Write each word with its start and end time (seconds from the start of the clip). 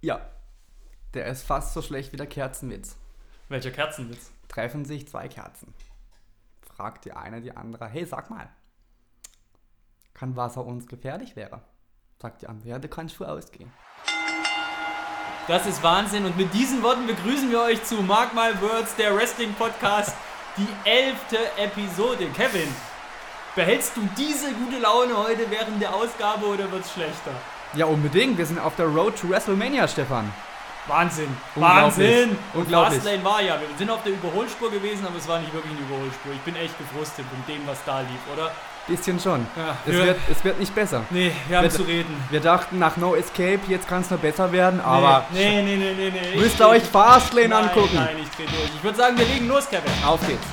Ja. 0.00 0.20
Der 1.14 1.26
ist 1.26 1.42
fast 1.42 1.74
so 1.74 1.82
schlecht 1.82 2.12
wie 2.12 2.16
der 2.16 2.26
Kerzenwitz. 2.26 2.96
Welcher 3.48 3.70
Kerzenwitz? 3.70 4.30
Treffen 4.48 4.84
sich 4.84 5.08
zwei 5.08 5.28
Kerzen. 5.28 5.74
Fragt 6.62 7.04
die 7.04 7.12
eine 7.12 7.40
die 7.40 7.56
andere, 7.56 7.86
hey, 7.88 8.06
sag 8.06 8.30
mal, 8.30 8.48
kann 10.14 10.36
Wasser 10.36 10.64
uns 10.64 10.86
gefährlich 10.86 11.36
wäre? 11.36 11.62
Sagt 12.20 12.42
die 12.42 12.46
andere, 12.46 12.68
ja, 12.68 12.78
du 12.78 12.88
kannst 12.88 13.16
schon 13.16 13.26
ausgehen. 13.26 13.72
Das 15.48 15.66
ist 15.66 15.82
Wahnsinn 15.82 16.26
und 16.26 16.36
mit 16.36 16.54
diesen 16.54 16.82
Worten 16.82 17.06
begrüßen 17.06 17.50
wir 17.50 17.62
euch 17.62 17.82
zu 17.84 17.96
Mark 18.02 18.34
My 18.34 18.52
Words, 18.60 18.94
der 18.96 19.14
Wrestling 19.16 19.52
Podcast, 19.54 20.14
die 20.56 20.68
elfte 20.88 21.38
Episode. 21.58 22.28
Kevin, 22.30 22.68
behältst 23.56 23.96
du 23.96 24.08
diese 24.16 24.52
gute 24.52 24.78
Laune 24.78 25.16
heute 25.16 25.50
während 25.50 25.82
der 25.82 25.94
Ausgabe 25.94 26.46
oder 26.46 26.70
wird's 26.70 26.92
schlechter? 26.92 27.32
Ja, 27.74 27.86
unbedingt. 27.86 28.36
Wir 28.38 28.46
sind 28.46 28.58
auf 28.58 28.74
der 28.76 28.86
Road 28.86 29.18
to 29.20 29.28
WrestleMania, 29.28 29.86
Stefan. 29.88 30.32
Wahnsinn. 30.86 31.28
Wahnsinn. 31.54 32.36
Unglaublich. 32.54 32.94
Fastlane 33.00 33.24
war 33.24 33.40
ja, 33.42 33.54
wir 33.60 33.68
sind 33.78 33.90
auf 33.90 34.02
der 34.02 34.12
Überholspur 34.12 34.70
gewesen, 34.70 35.06
aber 35.06 35.16
es 35.18 35.28
war 35.28 35.38
nicht 35.38 35.52
wirklich 35.52 35.72
eine 35.72 35.82
Überholspur. 35.86 36.32
Ich 36.32 36.40
bin 36.40 36.56
echt 36.56 36.76
gefrustet 36.78 37.26
mit 37.36 37.54
dem, 37.56 37.64
was 37.66 37.78
da 37.84 38.00
lief, 38.00 38.08
oder? 38.34 38.50
Bisschen 38.88 39.20
schon. 39.20 39.46
Ja, 39.56 39.76
es, 39.86 39.92
wir- 39.92 40.04
wird, 40.06 40.18
es 40.32 40.42
wird 40.44 40.58
nicht 40.58 40.74
besser. 40.74 41.04
Nee, 41.10 41.30
wir 41.46 41.58
haben 41.58 41.64
Wir- 41.64 41.70
zu 41.70 41.82
reden. 41.82 42.16
Wir 42.30 42.40
dachten 42.40 42.78
nach 42.78 42.96
No 42.96 43.14
Escape, 43.14 43.60
jetzt 43.68 43.86
kann 43.86 44.00
es 44.00 44.10
nur 44.10 44.18
besser 44.18 44.50
werden, 44.50 44.80
aber 44.80 45.26
nee, 45.32 45.62
nee, 45.62 45.76
nee, 45.76 45.92
nee, 45.96 46.10
nee. 46.10 46.40
müsst 46.40 46.54
Ich 46.54 46.60
ihr 46.60 46.68
euch 46.68 46.82
Fastlane 46.82 47.48
nein, 47.50 47.68
angucken. 47.68 47.94
Nein, 47.94 48.16
ich 48.20 48.30
dreh 48.30 48.46
durch. 48.50 48.70
Ich 48.74 48.82
würde 48.82 48.96
sagen, 48.98 49.16
wir 49.18 49.26
legen 49.26 49.46
los, 49.48 49.68
Kevin. 49.68 49.92
Auf 50.04 50.26
geht's. 50.26 50.46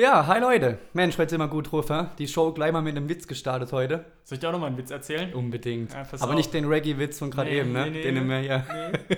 Ja, 0.00 0.26
hi 0.26 0.40
Leute. 0.40 0.78
Mensch, 0.94 1.18
heute 1.18 1.28
sind 1.28 1.40
wir 1.40 1.48
gut 1.48 1.70
drauf? 1.70 1.92
Die 2.18 2.26
Show 2.26 2.52
gleich 2.52 2.72
mal 2.72 2.80
mit 2.80 2.96
einem 2.96 3.06
Witz 3.10 3.26
gestartet 3.26 3.70
heute. 3.70 4.06
Soll 4.24 4.36
ich 4.36 4.40
dir 4.40 4.48
auch 4.48 4.52
noch 4.52 4.58
mal 4.58 4.68
einen 4.68 4.78
Witz 4.78 4.90
erzählen? 4.90 5.34
Unbedingt. 5.34 5.92
Ja, 5.92 6.06
Aber 6.20 6.30
auf. 6.30 6.34
nicht 6.36 6.54
den 6.54 6.64
Reggae-Witz 6.64 7.18
von 7.18 7.30
gerade 7.30 7.50
Nee, 7.50 7.60
eben, 7.60 7.72
ne? 7.72 7.84
nee, 7.84 7.90
nee, 7.90 8.02
den 8.04 8.26
nee. 8.26 8.48
wir. 8.48 8.64
Nee. 9.12 9.16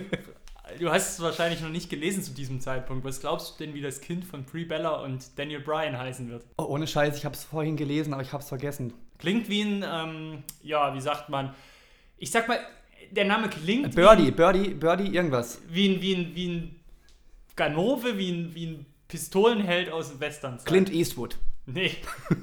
Du 0.79 0.91
hast 0.91 1.13
es 1.13 1.21
wahrscheinlich 1.21 1.61
noch 1.61 1.69
nicht 1.69 1.89
gelesen 1.89 2.21
zu 2.21 2.33
diesem 2.33 2.59
Zeitpunkt. 2.59 3.05
Was 3.05 3.21
glaubst 3.21 3.57
du 3.57 3.63
denn, 3.63 3.73
wie 3.73 3.79
das 3.79 4.01
Kind 4.01 4.25
von 4.25 4.43
Brie 4.43 4.65
Bella 4.65 4.95
und 5.05 5.39
Daniel 5.39 5.61
Bryan 5.61 5.97
heißen 5.97 6.29
wird? 6.29 6.43
Oh, 6.57 6.63
ohne 6.63 6.85
Scheiß, 6.85 7.15
ich 7.15 7.23
hab's 7.23 7.45
vorhin 7.45 7.77
gelesen, 7.77 8.11
aber 8.13 8.21
ich 8.21 8.33
hab's 8.33 8.49
vergessen. 8.49 8.91
Klingt 9.19 9.47
wie 9.47 9.61
ein, 9.61 9.85
ähm, 9.89 10.43
ja, 10.63 10.93
wie 10.93 10.99
sagt 10.99 11.29
man? 11.29 11.53
Ich 12.17 12.29
sag 12.29 12.49
mal, 12.49 12.59
der 13.09 13.23
Name 13.23 13.47
klingt 13.47 13.95
Birdie, 13.95 14.31
Birdie, 14.31 14.73
Birdie, 14.73 15.15
irgendwas. 15.15 15.61
wie 15.69 15.95
ein, 15.95 16.01
wie 16.01 16.13
ein, 16.13 16.35
wie 16.35 16.47
ein 16.49 16.79
Ganove, 17.55 18.17
wie 18.17 18.31
ein, 18.31 18.53
wie 18.53 18.65
ein 18.65 18.85
Pistolenheld 19.13 19.91
aus 19.91 20.09
dem 20.09 20.19
Western. 20.19 20.57
Clint 20.65 20.91
Eastwood. 20.91 21.37
Nee. 21.67 21.91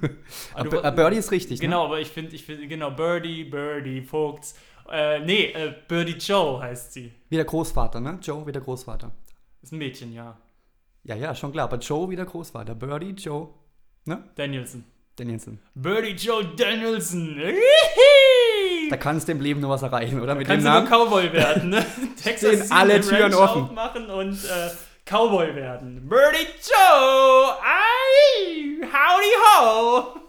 Aber 0.55 0.69
du- 0.69 0.85
A 0.85 0.91
Birdie 0.93 1.17
ist 1.17 1.33
richtig, 1.33 1.59
Genau, 1.59 1.85
aber 1.87 1.99
ich 2.01 2.07
finde, 2.09 2.35
ich 2.37 2.45
find, 2.45 2.67
genau, 2.69 2.93
Birdie, 2.93 3.43
Birdie, 3.43 4.03
Vogts. 4.03 4.55
Äh, 4.89 5.19
nee, 5.19 5.47
äh, 5.47 5.75
Birdie 5.89 6.13
Joe 6.19 6.61
heißt 6.63 6.93
sie. 6.93 7.03
ne? 7.07 7.11
Wie 7.29 7.35
der 7.37 7.45
Großvater, 7.45 7.99
ne? 8.01 8.21
Joe 8.23 8.47
wie 8.47 8.53
der 8.53 8.63
Großvater. 8.63 9.11
Ist 9.63 9.73
ein 9.73 9.79
Mädchen, 9.79 10.13
ja. 10.15 10.37
Ja, 11.03 11.17
ja, 11.17 11.35
schon 11.35 11.51
klar. 11.51 11.65
Aber 11.65 11.79
Joe 11.79 12.09
wie 12.09 12.15
der 12.17 12.25
Großvater. 12.25 12.77
Birdie, 12.77 13.11
Joe, 13.19 13.49
ne? 14.05 14.23
Danielson. 14.37 14.85
Danielson. 15.17 15.59
Birdie 15.75 16.13
Joe 16.13 16.45
Danielson. 16.57 17.37
Da 18.89 18.97
kannst 18.97 19.27
du 19.29 19.33
im 19.33 19.41
Leben 19.41 19.61
nur 19.61 19.71
was 19.71 19.83
erreichen, 19.83 20.21
oder? 20.21 20.35
Mit 20.37 20.47
Kannst 20.47 20.65
dem 20.67 20.73
du 20.73 20.81
nur 20.81 20.89
Namen. 20.91 21.09
Cowboy 21.11 21.33
werden, 21.33 21.71
ne? 21.71 21.85
Texas 22.23 22.55
Stehen 22.67 22.73
alle 22.73 23.01
Türen 23.01 23.35
offen. 23.35 23.63
aufmachen 23.65 24.07
und 24.11 24.33
äh, 24.45 24.71
Cowboy 25.11 25.55
werden. 25.57 26.09
Birdie 26.09 26.47
Joe, 26.63 27.55
ai, 27.63 28.79
howdy 28.83 29.33
ho. 29.45 30.21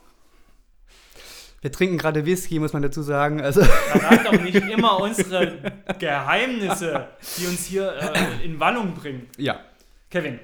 Wir 1.62 1.72
trinken 1.72 2.00
gerade 2.00 2.26
Whisky, 2.26 2.58
muss 2.58 2.74
man 2.74 2.82
dazu 2.82 3.04
sagen. 3.04 3.40
Also, 3.42 3.62
Verrat 3.64 4.26
doch 4.26 4.42
nicht 4.42 4.56
immer 4.56 5.00
unsere 5.00 5.60
Geheimnisse, 6.00 7.10
die 7.38 7.46
uns 7.46 7.66
hier 7.66 7.94
äh, 7.96 8.44
in 8.44 8.60
Wallung 8.60 8.94
bringen. 8.96 9.30
ja. 9.38 9.60
Kevin, 10.10 10.40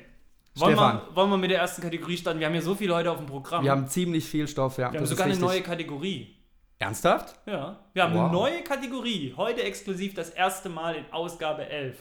wollen 0.55 0.75
Stefan. 0.77 1.01
wir, 1.09 1.15
wollen 1.17 1.29
wir 1.31 1.37
mit 1.37 1.51
der 1.51 1.59
ersten 1.59 1.81
Kategorie 1.81 2.15
starten? 2.15 2.39
Wir 2.39 2.45
haben 2.45 2.53
hier 2.53 2.61
so 2.61 2.73
viele 2.75 2.91
Leute 2.91 3.11
auf 3.11 3.17
dem 3.17 3.25
Programm. 3.25 3.65
Wir 3.65 3.71
haben 3.71 3.87
ziemlich 3.89 4.23
viel 4.29 4.47
Stoff, 4.47 4.77
ja. 4.77 4.93
Wir 4.93 4.99
haben 4.99 5.05
sogar 5.05 5.25
eine 5.25 5.35
neue. 5.35 5.61
Kategorie. 5.61 6.37
Ernsthaft? 6.79 7.35
Ja, 7.47 7.77
wir 7.93 8.03
haben 8.03 8.13
Wow. 8.13 8.21
eine 8.25 8.31
neue 8.33 8.63
Kategorie. 8.63 9.33
Heute 9.35 9.63
exklusiv 9.63 10.13
das 10.13 10.29
erste 10.29 10.69
Mal 10.69 10.95
in 10.95 11.11
Ausgabe 11.11 11.67
11. 11.67 11.97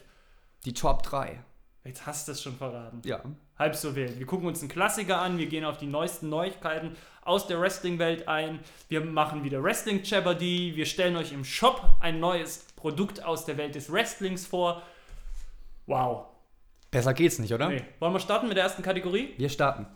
Die 0.65 0.75
Top 0.75 1.03
3. 1.03 1.41
Jetzt 1.87 2.05
hast 2.05 2.27
du 2.27 2.33
es 2.33 2.43
schon 2.43 2.57
verraten. 2.57 3.01
Ja. 3.05 3.21
Halb 3.59 3.77
so 3.77 3.95
wild. 3.95 4.19
Wir 4.19 4.27
gucken 4.27 4.49
uns 4.49 4.61
einen 4.61 4.69
Klassiker 4.69 5.21
an, 5.21 5.39
wir 5.39 5.47
gehen 5.47 5.65
auf 5.65 5.79
die 5.79 5.87
neuesten 5.87 6.29
Neuigkeiten 6.29 6.97
aus 7.23 7.47
der 7.47 7.61
Wrestling-Welt 7.61 8.27
ein. 8.27 8.59
Wir 8.89 9.01
machen 9.03 9.45
wieder 9.45 9.63
Wrestling 9.63 10.03
Jeopardy. 10.03 10.73
Wir 10.75 10.85
stellen 10.85 11.17
euch 11.17 11.33
im 11.33 11.45
Shop 11.45 11.81
ein 12.01 12.19
neues 12.19 12.67
Produkt 12.75 13.25
aus 13.25 13.45
der 13.45 13.57
Welt 13.57 13.77
des 13.77 13.93
Wrestlings 13.93 14.47
vor. 14.47 14.83
Wow. 15.87 16.27
Besser 16.91 17.15
geht's 17.15 17.39
nicht, 17.39 17.55
oder? 17.55 17.69
Nee. 17.69 17.85
Wollen 18.01 18.13
wir 18.13 18.21
starten 18.21 18.49
mit 18.49 18.57
der 18.57 18.65
ersten 18.65 18.83
Kategorie? 18.83 19.35
Wir 19.37 19.49
starten. 19.49 19.87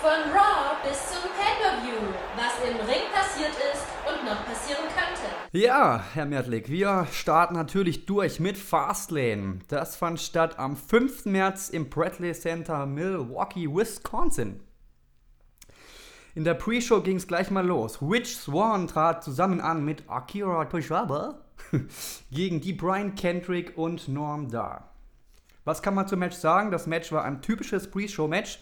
Von 0.00 0.32
Raw 0.32 0.76
bis 0.82 0.98
zum 1.10 1.30
Pay-Per-View, 1.30 2.12
was 2.36 2.68
im 2.68 2.76
Ring 2.86 3.02
passiert 3.12 3.52
ist 3.52 3.86
und 4.06 4.24
noch 4.24 4.44
passieren. 4.46 4.87
Ja, 5.50 6.04
Herr 6.12 6.26
Mertlik, 6.26 6.68
wir 6.68 7.06
starten 7.10 7.54
natürlich 7.54 8.04
durch 8.04 8.38
mit 8.38 8.58
Fastlane. 8.58 9.60
Das 9.68 9.96
fand 9.96 10.20
statt 10.20 10.58
am 10.58 10.76
5. 10.76 11.24
März 11.24 11.70
im 11.70 11.88
Bradley 11.88 12.34
Center, 12.34 12.84
Milwaukee, 12.84 13.66
Wisconsin. 13.66 14.60
In 16.34 16.44
der 16.44 16.52
Pre-Show 16.52 17.00
ging 17.00 17.16
es 17.16 17.26
gleich 17.26 17.50
mal 17.50 17.66
los. 17.66 18.02
Rich 18.02 18.36
Swan 18.36 18.88
trat 18.88 19.24
zusammen 19.24 19.62
an 19.62 19.86
mit 19.86 20.04
Akira 20.06 20.66
Tozawa 20.66 21.40
gegen 22.30 22.60
die 22.60 22.74
Brian 22.74 23.14
Kendrick 23.14 23.78
und 23.78 24.06
Norm 24.06 24.50
Dar. 24.50 24.92
Was 25.64 25.80
kann 25.80 25.94
man 25.94 26.06
zum 26.06 26.18
Match 26.18 26.36
sagen? 26.36 26.70
Das 26.70 26.86
Match 26.86 27.10
war 27.10 27.24
ein 27.24 27.40
typisches 27.40 27.90
Pre-Show-Match. 27.90 28.60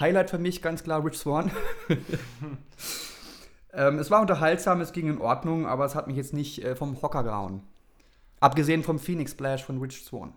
Highlight 0.00 0.30
für 0.30 0.38
mich 0.38 0.62
ganz 0.62 0.82
klar 0.82 1.04
Rich 1.04 1.18
Swan. 1.18 1.50
ähm, 3.78 3.98
es 3.98 4.10
war 4.10 4.20
unterhaltsam, 4.20 4.80
es 4.80 4.92
ging 4.92 5.08
in 5.08 5.18
Ordnung, 5.18 5.66
aber 5.66 5.84
es 5.84 5.94
hat 5.94 6.06
mich 6.06 6.16
jetzt 6.16 6.34
nicht 6.34 6.62
äh, 6.62 6.76
vom 6.76 7.00
Hocker 7.00 7.22
gehauen. 7.24 7.62
Abgesehen 8.40 8.82
vom 8.82 8.98
Phoenix 8.98 9.32
Splash 9.32 9.64
von 9.64 9.80
Rich 9.80 10.04
Swan. 10.04 10.34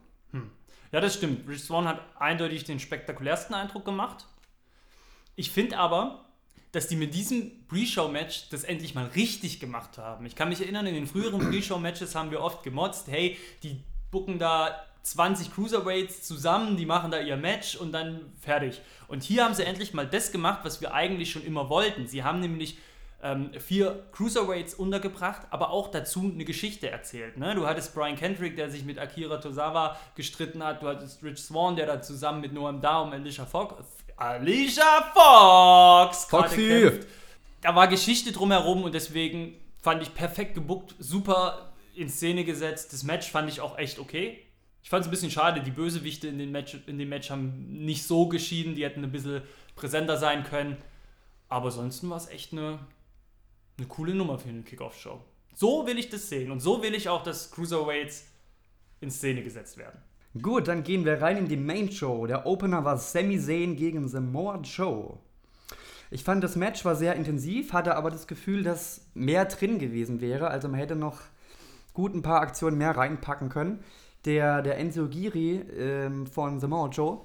Ja, 0.91 0.99
das 0.99 1.15
stimmt. 1.15 1.47
Rich 1.47 1.63
Swan 1.63 1.87
hat 1.87 2.01
eindeutig 2.19 2.65
den 2.65 2.79
spektakulärsten 2.79 3.55
Eindruck 3.55 3.85
gemacht. 3.85 4.25
Ich 5.35 5.51
finde 5.51 5.77
aber, 5.77 6.25
dass 6.73 6.87
die 6.87 6.97
mit 6.97 7.13
diesem 7.13 7.65
Pre-Show-Match 7.67 8.49
das 8.49 8.63
endlich 8.63 8.93
mal 8.93 9.05
richtig 9.15 9.59
gemacht 9.59 9.97
haben. 9.97 10.25
Ich 10.25 10.35
kann 10.35 10.49
mich 10.49 10.61
erinnern, 10.61 10.85
in 10.85 10.95
den 10.95 11.07
früheren 11.07 11.39
Pre-Show-Matches 11.39 12.15
haben 12.15 12.31
wir 12.31 12.41
oft 12.41 12.63
gemotzt, 12.63 13.07
hey, 13.07 13.37
die 13.63 13.81
bucken 14.09 14.37
da 14.37 14.75
20 15.03 15.53
Cruiserweights 15.53 16.23
zusammen, 16.23 16.77
die 16.77 16.85
machen 16.85 17.11
da 17.11 17.19
ihr 17.19 17.37
Match 17.37 17.75
und 17.75 17.93
dann 17.93 18.31
fertig. 18.39 18.81
Und 19.07 19.23
hier 19.23 19.45
haben 19.45 19.53
sie 19.53 19.63
endlich 19.63 19.93
mal 19.93 20.07
das 20.07 20.31
gemacht, 20.31 20.59
was 20.63 20.81
wir 20.81 20.93
eigentlich 20.93 21.31
schon 21.31 21.43
immer 21.43 21.69
wollten. 21.69 22.07
Sie 22.07 22.23
haben 22.23 22.41
nämlich 22.41 22.77
ähm, 23.23 23.51
vier 23.59 24.03
Cruiserweights 24.11 24.73
untergebracht, 24.73 25.41
aber 25.49 25.69
auch 25.69 25.89
dazu 25.89 26.31
eine 26.33 26.45
Geschichte 26.45 26.89
erzählt. 26.89 27.37
Ne? 27.37 27.55
Du 27.55 27.67
hattest 27.67 27.93
Brian 27.93 28.15
Kendrick, 28.15 28.55
der 28.55 28.69
sich 28.69 28.83
mit 28.83 28.99
Akira 28.99 29.37
Tozawa 29.37 29.97
gestritten 30.15 30.63
hat. 30.63 30.81
Du 30.81 30.87
hattest 30.87 31.23
Rich 31.23 31.39
Swan, 31.39 31.75
der 31.75 31.85
da 31.85 32.01
zusammen 32.01 32.41
mit 32.41 32.53
Noam 32.53 32.81
Dar 32.81 33.03
um 33.03 33.11
Alicia 33.11 33.45
Fox, 33.45 33.75
Alicia 34.15 35.11
Fox 35.13 36.25
Foxy. 36.25 36.99
Da 37.61 37.75
war 37.75 37.87
Geschichte 37.87 38.31
drumherum 38.31 38.83
und 38.83 38.93
deswegen 38.93 39.55
fand 39.79 40.01
ich 40.01 40.13
perfekt 40.13 40.55
gebuckt, 40.55 40.95
super 40.99 41.73
in 41.95 42.09
Szene 42.09 42.43
gesetzt. 42.43 42.93
Das 42.93 43.03
Match 43.03 43.29
fand 43.29 43.49
ich 43.49 43.61
auch 43.61 43.77
echt 43.77 43.99
okay. 43.99 44.39
Ich 44.83 44.89
fand 44.89 45.01
es 45.01 45.07
ein 45.07 45.11
bisschen 45.11 45.31
schade, 45.31 45.61
die 45.61 45.71
Bösewichte 45.71 46.27
in, 46.27 46.39
den 46.39 46.51
Match, 46.51 46.75
in 46.87 46.97
dem 46.97 47.09
Match 47.09 47.29
haben 47.29 47.67
nicht 47.85 48.03
so 48.05 48.27
geschieden, 48.27 48.75
die 48.75 48.83
hätten 48.83 49.03
ein 49.03 49.11
bisschen 49.11 49.43
präsenter 49.75 50.17
sein 50.17 50.43
können. 50.43 50.77
Aber 51.49 51.65
ansonsten 51.65 52.09
war 52.09 52.17
es 52.17 52.29
echt 52.29 52.51
eine, 52.51 52.79
eine 53.81 53.87
coole 53.87 54.13
Nummer 54.13 54.37
für 54.37 54.49
eine 54.49 54.61
Kickoff-Show. 54.61 55.19
So 55.55 55.87
will 55.87 55.97
ich 55.97 56.09
das 56.09 56.29
sehen 56.29 56.51
und 56.51 56.59
so 56.59 56.81
will 56.81 56.93
ich 56.93 57.09
auch, 57.09 57.23
dass 57.23 57.51
Cruiserweights 57.51 58.25
in 59.01 59.09
Szene 59.09 59.41
gesetzt 59.43 59.77
werden. 59.77 59.99
Gut, 60.39 60.67
dann 60.67 60.83
gehen 60.83 61.03
wir 61.03 61.21
rein 61.21 61.37
in 61.37 61.47
die 61.47 61.57
Main 61.57 61.91
Show. 61.91 62.25
Der 62.25 62.45
Opener 62.45 62.85
war 62.85 62.97
Sami 62.97 63.39
Zayn 63.39 63.75
gegen 63.75 64.07
Samoa 64.07 64.61
Joe. 64.61 65.17
Ich 66.09 66.23
fand, 66.23 66.43
das 66.43 66.55
Match 66.55 66.85
war 66.85 66.95
sehr 66.95 67.15
intensiv, 67.15 67.73
hatte 67.73 67.95
aber 67.95 68.11
das 68.11 68.27
Gefühl, 68.27 68.63
dass 68.63 69.07
mehr 69.13 69.45
drin 69.45 69.79
gewesen 69.79 70.21
wäre. 70.21 70.49
Also 70.49 70.67
man 70.67 70.79
hätte 70.79 70.95
noch 70.95 71.19
gut 71.93 72.13
ein 72.13 72.21
paar 72.21 72.41
Aktionen 72.41 72.77
mehr 72.77 72.95
reinpacken 72.95 73.49
können. 73.49 73.83
Der, 74.25 74.61
der 74.61 74.77
Enzo 74.77 75.07
Giri 75.07 75.55
ähm, 75.77 76.27
von 76.27 76.59
Samoa 76.59 76.89
Joe 76.89 77.21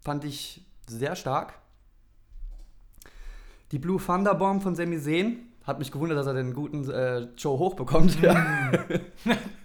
fand 0.00 0.24
ich 0.24 0.64
sehr 0.86 1.16
stark. 1.16 1.54
Die 3.72 3.78
Blue 3.78 4.00
Thunderbomb 4.04 4.62
von 4.62 4.74
Sami 4.76 5.00
Zayn 5.00 5.38
Hat 5.66 5.78
mich 5.78 5.90
gewundert, 5.90 6.18
dass 6.18 6.26
er 6.26 6.34
den 6.34 6.54
guten 6.54 6.88
äh, 6.90 7.26
Joe 7.36 7.58
hochbekommt. 7.58 8.20
Ja. 8.22 8.34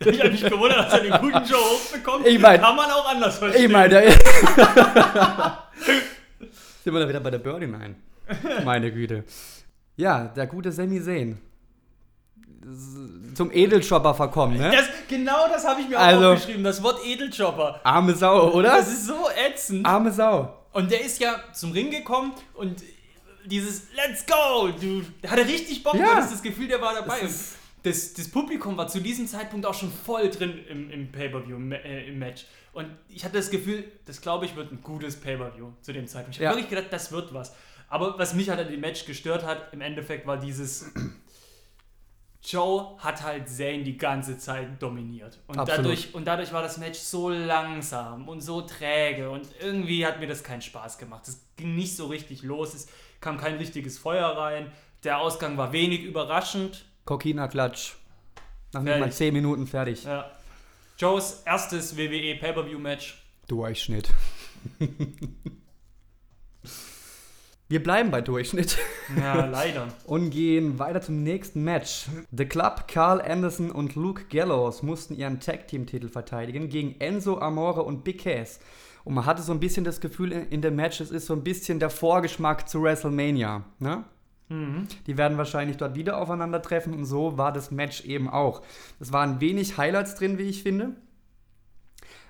Ich 0.04 0.20
habe 0.20 0.32
mich 0.32 0.44
gewundert, 0.44 0.80
dass 0.80 0.94
er 0.94 1.02
den 1.02 1.12
guten 1.12 1.46
Joe 1.46 1.60
hochbekommt. 1.60 2.26
Ich 2.26 2.40
mein- 2.40 2.60
Kann 2.60 2.76
man 2.76 2.90
auch 2.90 3.08
anders 3.08 3.38
verstehen. 3.38 3.66
Ich 3.66 3.72
meine, 3.72 3.90
da 3.90 4.02
sind 6.84 6.92
wir 6.94 7.00
da 7.00 7.08
wieder 7.08 7.20
bei 7.20 7.30
der 7.30 7.38
Birdie 7.38 7.68
Nine. 7.68 7.94
Meine 8.66 8.92
Güte. 8.92 9.24
Ja, 9.98 10.24
der 10.26 10.48
gute 10.48 10.72
Sami 10.72 11.00
Zayn. 11.04 11.38
Zum 13.36 13.52
Edelshopper 13.52 14.14
verkommen, 14.16 14.58
ne? 14.58 14.72
Das, 14.72 14.86
genau 15.08 15.48
das 15.54 15.68
habe 15.68 15.82
ich 15.82 15.90
mir 15.90 15.98
auch 16.00 16.04
Also- 16.04 16.32
aufgeschrieben. 16.32 16.64
Das 16.64 16.82
Wort 16.82 17.00
Edeljobber. 17.06 17.80
Arme 17.84 18.16
Sau, 18.16 18.52
oder? 18.54 18.78
Das 18.78 18.88
ist 18.88 19.06
so 19.06 19.28
ätzend. 19.48 19.86
Arme 19.86 20.12
Sau. 20.12 20.58
Und 20.74 20.90
der 20.92 21.02
ist 21.06 21.20
ja 21.20 21.36
zum 21.54 21.72
Ring 21.74 21.92
gekommen 21.92 22.34
und 22.56 22.82
dieses 23.46 23.88
Let's 23.96 24.26
go, 24.26 24.70
du, 24.80 25.04
der 25.24 25.32
hatte 25.32 25.46
richtig 25.48 25.84
Bock, 25.84 25.96
Ja. 25.96 26.06
du 26.06 26.12
hattest 26.16 26.34
das 26.34 26.42
Gefühl, 26.44 26.68
der 26.68 26.82
war 26.82 26.94
dabei. 26.94 27.20
Das 27.22 27.56
das, 27.84 28.14
das 28.14 28.28
Publikum 28.30 28.78
war 28.78 28.88
zu 28.88 29.00
diesem 29.02 29.26
Zeitpunkt 29.26 29.66
auch 29.66 29.74
schon 29.74 29.92
voll 29.92 30.30
drin 30.30 30.60
im, 30.70 30.92
im 30.92 31.12
Pay-Per-View, 31.12 31.56
im, 31.56 31.72
äh, 31.72 32.06
im 32.10 32.20
Match. 32.20 32.46
Und 32.74 32.86
ich 33.10 33.26
hatte 33.26 33.38
das 33.38 33.50
Gefühl, 33.50 33.84
das 34.06 34.22
glaube 34.22 34.46
ich 34.46 34.56
wird 34.56 34.72
ein 34.72 34.82
gutes 34.82 35.20
Pay-Per-View 35.20 35.72
zu 35.82 35.92
dem 35.92 36.06
Zeitpunkt. 36.06 36.36
Ich 36.36 36.46
habe 36.46 36.46
Ja. 36.46 36.52
wirklich 36.52 36.70
gedacht, 36.70 36.88
das 36.94 37.12
wird 37.12 37.34
was. 37.34 37.56
Aber 37.90 38.20
was 38.20 38.36
mich 38.36 38.50
halt 38.50 38.60
an 38.60 38.72
dem 38.72 38.80
Match 38.82 39.06
gestört 39.06 39.44
hat, 39.44 39.74
im 39.74 39.82
Endeffekt 39.82 40.28
war 40.28 40.38
dieses... 40.38 40.92
Joe 42.44 42.96
hat 42.98 43.22
halt 43.22 43.48
Zayn 43.50 43.84
die 43.84 43.98
ganze 43.98 44.38
Zeit 44.38 44.82
dominiert. 44.82 45.38
Und 45.48 45.60
Absolut. 45.60 45.86
dadurch, 45.86 46.16
und 46.16 46.26
dadurch 46.26 46.52
war 46.52 46.64
das 46.64 46.78
Match 46.80 46.98
so 46.98 47.30
langsam 47.30 48.28
und 48.28 48.42
so 48.42 48.62
träge. 48.62 49.30
Und 49.30 49.48
irgendwie 49.60 50.06
hat 50.06 50.20
mir 50.20 50.26
das 50.28 50.44
keinen 50.44 50.62
Spaß 50.64 50.98
gemacht. 50.98 51.28
Es 51.28 51.40
ging 51.56 51.76
nicht 51.76 51.96
so 51.96 52.08
richtig 52.08 52.42
los. 52.42 52.74
Es 52.74 52.88
kam 53.22 53.38
kein 53.38 53.56
richtiges 53.56 53.98
Feuer 53.98 54.28
rein. 54.28 54.72
Der 55.04 55.20
Ausgang 55.20 55.58
war 55.58 55.72
wenig 55.72 56.04
überraschend. 56.04 56.86
Kokina 57.06 57.48
Klatsch. 57.48 57.94
Nach 58.74 58.82
nicht 58.82 59.00
mal 59.00 59.12
10 59.12 59.34
Minuten 59.34 59.68
fertig. 59.68 60.04
Ja. 60.04 60.30
Joes 60.98 61.42
erstes 61.46 61.98
WWE 61.98 62.36
Pay-Per-View-Match. 62.36 63.24
Durchschnitt. 63.48 64.10
Wir 67.68 67.82
bleiben 67.82 68.12
bei 68.12 68.20
Durchschnitt 68.22 68.78
Ja, 69.18 69.46
leider. 69.46 69.88
und 70.06 70.30
gehen 70.30 70.78
weiter 70.78 71.02
zum 71.02 71.24
nächsten 71.24 71.64
Match. 71.64 72.08
The 72.32 72.46
Club, 72.46 72.90
Carl 72.90 73.22
Anderson 73.22 73.72
und 73.72 73.96
Luke 73.96 74.26
Gallows 74.26 74.84
mussten 74.84 75.16
ihren 75.16 75.40
Tag-Team-Titel 75.40 76.10
verteidigen 76.10 76.68
gegen 76.68 77.00
Enzo 77.00 77.40
Amore 77.40 77.84
und 77.84 78.04
Big 78.04 78.24
Cass. 78.24 78.60
Und 79.04 79.14
man 79.14 79.26
hatte 79.26 79.42
so 79.42 79.52
ein 79.52 79.60
bisschen 79.60 79.84
das 79.84 80.00
Gefühl 80.00 80.32
in, 80.32 80.62
dem 80.62 80.76
Match, 80.76 81.02
es 81.02 81.12
ist 81.12 81.26
so 81.26 81.34
ein 81.34 81.44
bisschen 81.44 81.80
der 81.80 81.90
Vorgeschmack 81.90 82.70
zu 82.70 82.84
WrestleMania. 82.84 83.64
Ne? 83.80 84.04
Die 85.08 85.18
werden 85.18 85.38
wahrscheinlich 85.38 85.78
dort 85.78 85.96
wieder 85.96 86.18
aufeinandertreffen 86.18 86.94
und 86.94 87.06
so 87.06 87.38
war 87.38 87.54
das 87.54 87.72
Match 87.72 88.04
eben 88.04 88.30
auch. 88.30 88.62
Es 89.00 89.14
waren 89.14 89.40
wenig 89.40 89.78
Highlights 89.78 90.16
drin, 90.16 90.38
wie 90.38 90.44
ich 90.44 90.62
finde. 90.62 90.96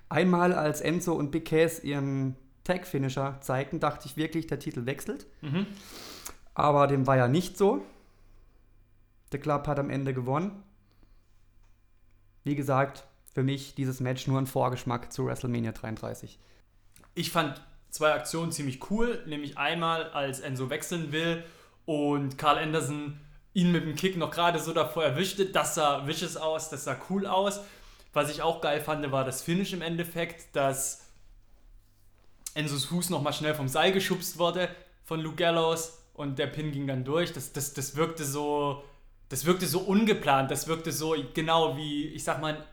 Einmal, 0.07 0.53
als 0.53 0.81
Enzo 0.81 1.13
und 1.13 1.31
Big 1.31 1.45
Cass 1.45 1.83
ihren 1.83 2.35
Tag-Finisher 2.63 3.39
zeigten, 3.41 3.79
dachte 3.79 4.06
ich 4.06 4.18
wirklich, 4.18 4.45
der 4.45 4.59
Titel 4.59 4.85
wechselt. 4.85 5.25
Mhm. 5.41 5.65
Aber 6.53 6.88
dem 6.88 7.07
war 7.07 7.18
ja 7.18 7.27
nicht 7.27 7.57
so. 7.57 7.81
Der 9.31 9.39
Club 9.39 9.68
hat 9.68 9.79
am 9.79 9.89
Ende 9.89 10.13
gewonnen. 10.13 10.63
Wie 12.44 12.56
gesagt, 12.56 13.07
für 13.33 13.44
mich 13.44 13.73
dieses 13.75 14.00
Match 14.00 14.27
nur 14.27 14.38
ein 14.38 14.47
Vorgeschmack 14.47 15.12
zu 15.12 15.25
WrestleMania 15.25 15.71
33. 15.71 16.39
Ich 17.13 17.31
fand 17.31 17.62
zwei 17.90 18.13
Aktionen 18.13 18.52
ziemlich 18.52 18.90
cool. 18.90 19.24
Nämlich 19.25 19.58
einmal, 19.58 20.10
als 20.12 20.40
Enzo 20.40 20.69
wechseln 20.69 21.12
will 21.12 21.44
und 21.86 22.38
Carl 22.38 22.58
Anderson 22.58 23.19
ihn 23.54 23.72
mit 23.72 23.84
dem 23.84 23.96
Kick 23.96 24.18
noch 24.18 24.31
gerade 24.31 24.60
so 24.60 24.74
davor 24.74 25.04
erwischte. 25.04 25.46
Das 25.46 25.75
sah 25.75 26.08
vicious 26.08 26.38
aus, 26.38 26.69
das 26.69 26.86
sah 26.86 26.98
cool 27.10 27.25
aus. 27.25 27.62
Was 28.13 28.30
ich 28.30 28.42
auch 28.42 28.62
geil 28.62 28.81
fand, 28.81 29.10
war 29.12 29.24
das 29.24 29.42
Finish 29.42 29.74
im 29.74 29.81
Endeffekt, 29.81 30.56
dass 30.56 31.06
Enzos 32.54 32.86
Fuß 32.86 33.10
nochmal 33.10 33.34
schnell 33.34 33.56
vom 33.56 33.68
Seil 33.68 33.92
geschubst 33.94 34.38
wurde 34.38 34.69
von 35.04 35.22
Luke 35.22 35.38
Gallows 35.38 35.98
und 36.14 36.40
der 36.40 36.48
Pin 36.48 36.72
ging 36.72 36.88
dann 36.88 37.04
durch. 37.04 37.34
Das, 37.34 37.54
das, 37.54 37.74
das 37.74 37.96
wirkte 37.96 38.25
so. 38.25 38.84
Das 39.30 39.46
wirkte 39.46 39.66
so 39.66 39.80
ungeplant, 39.80 40.52
das 40.52 40.68
wirkte 40.68 40.92
so 40.92 41.16
genau 41.34 41.78
wie, 41.78 42.07
ich 42.07 42.25
sag 42.25 42.42
mal, 42.42 42.68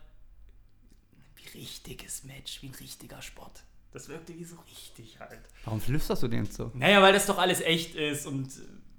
wie 1.36 1.56
richtiges 1.56 2.24
Match, 2.24 2.62
wie 2.62 2.66
ein 2.66 2.74
richtiger 2.74 3.22
Sport. 3.22 3.62
Das 3.92 4.08
wirkte 4.08 4.36
wie 4.36 4.44
so 4.44 4.56
richtig 4.68 5.18
halt. 5.18 5.40
Warum 5.64 5.80
flüsterst 5.80 6.22
du 6.22 6.28
den 6.28 6.44
jetzt 6.44 6.56
so? 6.56 6.70
Naja, 6.74 7.02
weil 7.02 7.12
das 7.12 7.26
doch 7.26 7.38
alles 7.38 7.60
echt 7.60 7.94
ist 7.94 8.26
und 8.26 8.48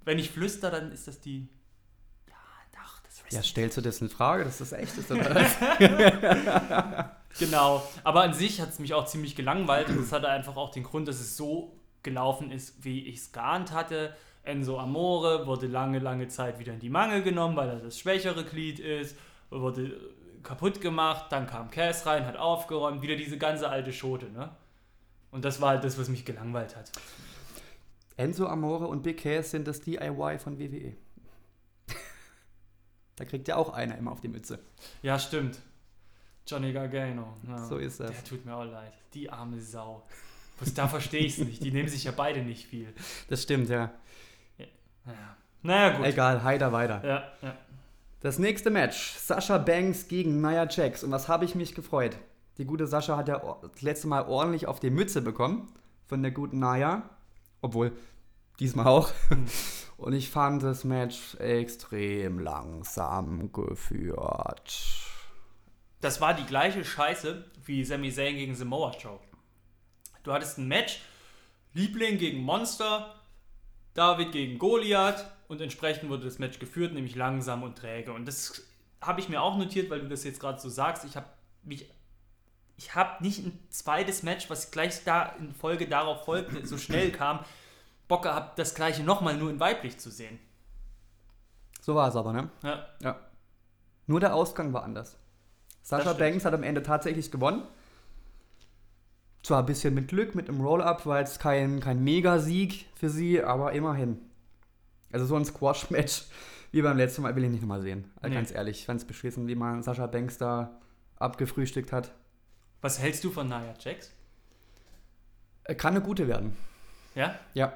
wenn 0.03 0.18
ich 0.18 0.31
flüster, 0.31 0.71
dann 0.71 0.91
ist 0.91 1.07
das 1.07 1.21
die. 1.21 1.47
Ja, 2.27 2.33
doch, 2.74 3.00
das 3.03 3.21
Ja, 3.31 3.44
stellst 3.44 3.77
du 3.77 3.81
das 3.81 4.01
in 4.01 4.09
Frage, 4.09 4.44
dass 4.44 4.57
das 4.57 4.71
echt 4.71 4.97
ist? 4.97 5.12
Oder 5.12 5.36
was? 5.80 7.09
Genau. 7.39 7.88
Aber 8.03 8.24
an 8.24 8.33
sich 8.33 8.59
hat 8.59 8.69
es 8.69 8.80
mich 8.80 8.94
auch 8.94 9.06
ziemlich 9.06 9.36
gelangweilt 9.36 9.89
und 9.89 10.00
es 10.00 10.12
hatte 10.12 10.30
einfach 10.30 10.56
auch 10.56 10.71
den 10.71 10.83
Grund, 10.83 11.07
dass 11.07 11.19
es 11.19 11.38
so 11.38 11.75
gelaufen 12.01 12.51
ist, 12.51 12.83
wie 12.83 13.07
ich 13.07 13.18
es 13.18 13.31
geahnt 13.31 13.71
hatte. 13.71 14.15
Enzo 14.44 14.80
Amore 14.80 15.45
wurde 15.45 15.68
lange, 15.68 16.00
lange 16.00 16.27
Zeit 16.27 16.59
wieder 16.59 16.74
in 16.74 16.80
die 16.80 16.89
Mangel 16.89 17.21
genommen, 17.21 17.56
weil 17.56 17.69
er 17.69 17.80
das 17.80 18.00
schwächere 18.00 18.45
Glied 18.45 18.80
ist, 18.80 19.15
wurde 19.51 20.00
kaputt 20.42 20.81
gemacht, 20.81 21.25
dann 21.30 21.45
kam 21.45 21.69
Cass 21.69 22.06
rein, 22.06 22.25
hat 22.25 22.38
aufgeräumt, 22.38 23.01
wieder 23.01 23.15
diese 23.15 23.38
ganze 23.38 23.69
alte 23.69 23.94
Schote, 23.94 24.31
ne? 24.31 24.50
Und 25.31 25.45
das 25.45 25.61
war 25.61 25.69
halt 25.69 25.83
das, 25.83 25.97
was 25.97 26.09
mich 26.09 26.25
gelangweilt 26.25 26.75
hat. 26.75 26.91
Enzo 28.17 28.47
Amore 28.47 28.87
und 28.87 29.03
Big 29.03 29.21
Cass 29.21 29.51
sind 29.51 29.67
das 29.67 29.81
DIY 29.81 30.39
von 30.39 30.59
WWE. 30.59 30.93
da 33.15 33.25
kriegt 33.25 33.47
ja 33.47 33.55
auch 33.55 33.73
einer 33.73 33.97
immer 33.97 34.11
auf 34.11 34.21
die 34.21 34.27
Mütze. 34.27 34.59
Ja, 35.01 35.17
stimmt. 35.17 35.59
Johnny 36.45 36.73
Gargano. 36.73 37.37
Ja. 37.47 37.57
So 37.65 37.77
ist 37.77 37.99
das. 37.99 38.11
Der 38.11 38.23
tut 38.23 38.45
mir 38.45 38.55
auch 38.55 38.65
leid. 38.65 38.93
Die 39.13 39.29
arme 39.29 39.61
Sau. 39.61 40.05
Was, 40.59 40.73
da 40.73 40.87
verstehe 40.87 41.21
ich 41.21 41.37
es 41.37 41.45
nicht. 41.45 41.63
Die 41.63 41.71
nehmen 41.71 41.87
sich 41.87 42.03
ja 42.03 42.11
beide 42.11 42.41
nicht 42.41 42.65
viel. 42.65 42.93
Das 43.29 43.43
stimmt, 43.43 43.69
ja. 43.69 43.93
Naja, 45.05 45.37
naja 45.61 45.97
gut. 45.97 46.05
Egal, 46.05 46.43
heiter 46.43 46.71
weiter. 46.71 47.01
Ja, 47.05 47.31
ja. 47.41 47.57
Das 48.19 48.37
nächste 48.37 48.69
Match: 48.69 49.13
Sascha 49.13 49.57
Banks 49.57 50.07
gegen 50.07 50.41
Nia 50.41 50.67
Jax. 50.69 51.03
Und 51.03 51.11
was 51.11 51.27
habe 51.27 51.45
ich 51.45 51.55
mich 51.55 51.75
gefreut? 51.75 52.17
Die 52.59 52.65
gute 52.65 52.88
Sascha 52.88 53.15
hat 53.15 53.29
ja 53.29 53.41
das 53.61 53.81
letzte 53.81 54.07
Mal 54.07 54.27
ordentlich 54.27 54.67
auf 54.67 54.81
die 54.81 54.89
Mütze 54.89 55.21
bekommen 55.21 55.71
von 56.07 56.21
der 56.21 56.31
guten 56.31 56.59
Nia. 56.59 57.09
Obwohl, 57.61 57.94
diesmal 58.59 58.88
auch. 58.88 59.11
Und 59.97 60.11
ich 60.11 60.29
fand 60.29 60.61
das 60.61 60.83
Match 60.83 61.35
extrem 61.35 62.38
langsam 62.38 63.51
geführt. 63.53 64.77
Das 66.01 66.19
war 66.19 66.33
die 66.33 66.45
gleiche 66.45 66.83
Scheiße 66.83 67.45
wie 67.66 67.85
Sami 67.85 68.11
Zayn 68.11 68.35
gegen 68.35 68.56
Samoa 68.56 68.92
Joe. 68.92 69.19
Du 70.23 70.33
hattest 70.33 70.57
ein 70.57 70.68
Match, 70.68 71.01
Liebling 71.73 72.18
gegen 72.18 72.42
Monster, 72.42 73.16
David 73.94 74.33
gegen 74.33 74.59
Goliath 74.59 75.31
und 75.47 75.61
entsprechend 75.61 76.09
wurde 76.09 76.25
das 76.25 76.39
Match 76.39 76.59
geführt, 76.59 76.94
nämlich 76.94 77.16
langsam 77.16 77.63
und 77.63 77.78
träge. 77.78 78.11
Und 78.11 78.25
das 78.25 78.63
habe 78.99 79.21
ich 79.21 79.30
mir 79.30 79.42
auch 79.42 79.57
notiert, 79.57 79.89
weil 79.89 80.01
du 80.01 80.09
das 80.09 80.25
jetzt 80.25 80.42
gerade 80.42 80.59
so 80.59 80.68
sagst. 80.68 81.06
Ich 81.06 81.16
habe 81.16 81.28
mich 81.63 81.89
ich 82.80 82.95
habe 82.95 83.21
nicht 83.21 83.45
ein 83.45 83.59
zweites 83.69 84.24
Match, 84.24 84.50
was 84.50 84.71
gleich 84.71 85.04
da 85.04 85.33
in 85.38 85.54
Folge 85.54 85.86
darauf 85.86 86.24
folgte, 86.24 86.66
so 86.66 86.78
schnell 86.78 87.12
kam, 87.21 87.40
Bock 88.07 88.24
gehabt, 88.24 88.57
das 88.57 88.74
gleiche 88.74 89.04
nochmal 89.04 89.36
nur 89.36 89.50
in 89.50 89.59
weiblich 89.59 89.98
zu 90.00 90.09
sehen. 90.09 90.40
So 91.81 91.94
war 91.94 92.07
es 92.07 92.16
aber, 92.16 92.31
ne? 92.31 92.50
Ja, 92.64 92.88
Ja. 93.02 93.19
Nur 94.07 94.21
der 94.21 94.33
Ausgang 94.33 94.71
war 94.71 94.83
anders. 94.83 95.18
Sascha. 95.81 96.14
Banks 96.14 96.45
hat 96.45 96.54
am 96.54 96.64
Ende 96.64 96.81
tatsächlich 96.81 97.31
gewonnen. 97.31 97.64
Zwar 99.44 99.59
ein 99.59 99.66
bisschen 99.66 99.94
mit 99.94 100.07
Glück, 100.07 100.33
mit 100.33 100.48
einem 100.48 100.62
Roll-Up, 100.62 101.06
war 101.06 101.19
jetzt 101.19 101.42
kein, 101.42 101.81
kein 101.81 102.02
Mega-Sieg 102.02 102.88
für 102.95 103.09
sie, 103.09 103.44
aber 103.44 103.74
immerhin. 103.74 104.19
Also 105.12 105.26
so 105.26 105.36
ein 105.36 105.44
Squash-Match 105.44 106.24
wie 106.71 106.81
beim 106.81 106.95
letzten 106.98 107.24
Mal 107.24 107.36
will 107.36 107.44
ich 107.44 107.52
nicht 107.52 107.62
nochmal 107.62 107.81
sehen. 107.81 108.09
Also 108.16 108.30
Nee. 108.30 108.36
Ganz 108.36 108.52
ehrlich, 108.52 108.80
ich 108.80 108.86
fand's 108.86 109.04
beschissen, 109.06 109.48
wie 109.48 109.56
man 109.56 109.83
Sascha 109.83 110.07
Banks 110.07 110.38
da 110.38 110.80
abgefrühstückt 111.18 111.92
hat. 111.92 112.14
Was 112.81 113.00
hältst 113.00 113.24
du 113.24 113.31
von 113.31 113.48
Nia 113.48 113.74
Jax? 113.80 114.12
Äh, 115.66 115.76
Kann 115.76 115.95
eine 115.95 116.04
gute 116.04 116.28
werden. 116.28 116.56
Ja? 117.16 117.36
Ja, 117.54 117.74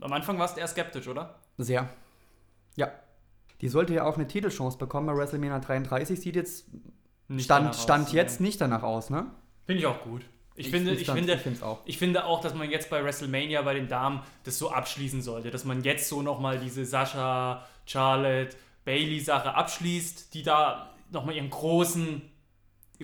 Am 0.00 0.12
Anfang 0.12 0.38
warst 0.38 0.56
du 0.56 0.60
eher 0.60 0.68
skeptisch, 0.68 1.08
oder? 1.08 1.38
sehr. 1.58 1.88
Ja. 2.76 2.90
Die 3.60 3.68
sollte 3.68 3.92
ja 3.92 4.04
auch 4.04 4.14
eine 4.16 4.26
Titelchance 4.26 4.78
bekommen 4.78 5.06
bei 5.06 5.14
WrestleMania 5.14 5.58
33. 5.58 6.18
Sieht 6.18 6.34
jetzt, 6.36 6.66
Nicht 7.28 7.44
Stand, 7.44 7.64
danach 7.66 7.70
aus, 7.76 7.82
Stand 7.82 8.08
ne? 8.08 8.14
jetzt 8.14 8.40
nicht 8.40 8.58
danach 8.60 8.82
aus, 8.82 9.10
ne? 9.10 9.26
Finde 9.66 9.80
ich 9.80 9.86
auch 9.86 10.00
gut. 10.00 10.24
Ich, 10.54 10.70
finde, 10.70 10.92
ich, 10.92 11.10
finde, 11.10 11.34
ich 11.34 11.62
auch. 11.62 11.80
ich 11.84 11.98
finde 11.98 12.24
auch, 12.24 12.40
dass 12.40 12.54
man 12.54 12.70
jetzt 12.70 12.88
bei 12.88 13.04
WrestleMania 13.04 13.60
bei 13.62 13.74
den 13.74 13.88
Damen 13.88 14.22
das 14.44 14.58
so 14.58 14.70
abschließen 14.70 15.20
sollte. 15.20 15.50
Dass 15.50 15.64
man 15.64 15.82
jetzt 15.82 16.08
so 16.08 16.22
nochmal 16.22 16.58
diese 16.58 16.86
Sascha, 16.86 17.66
Charlotte, 17.84 18.56
Bailey-Sache 18.86 19.54
abschließt, 19.54 20.32
die 20.32 20.42
da 20.42 20.94
nochmal 21.10 21.34
ihren 21.36 21.50
großen, 21.50 22.22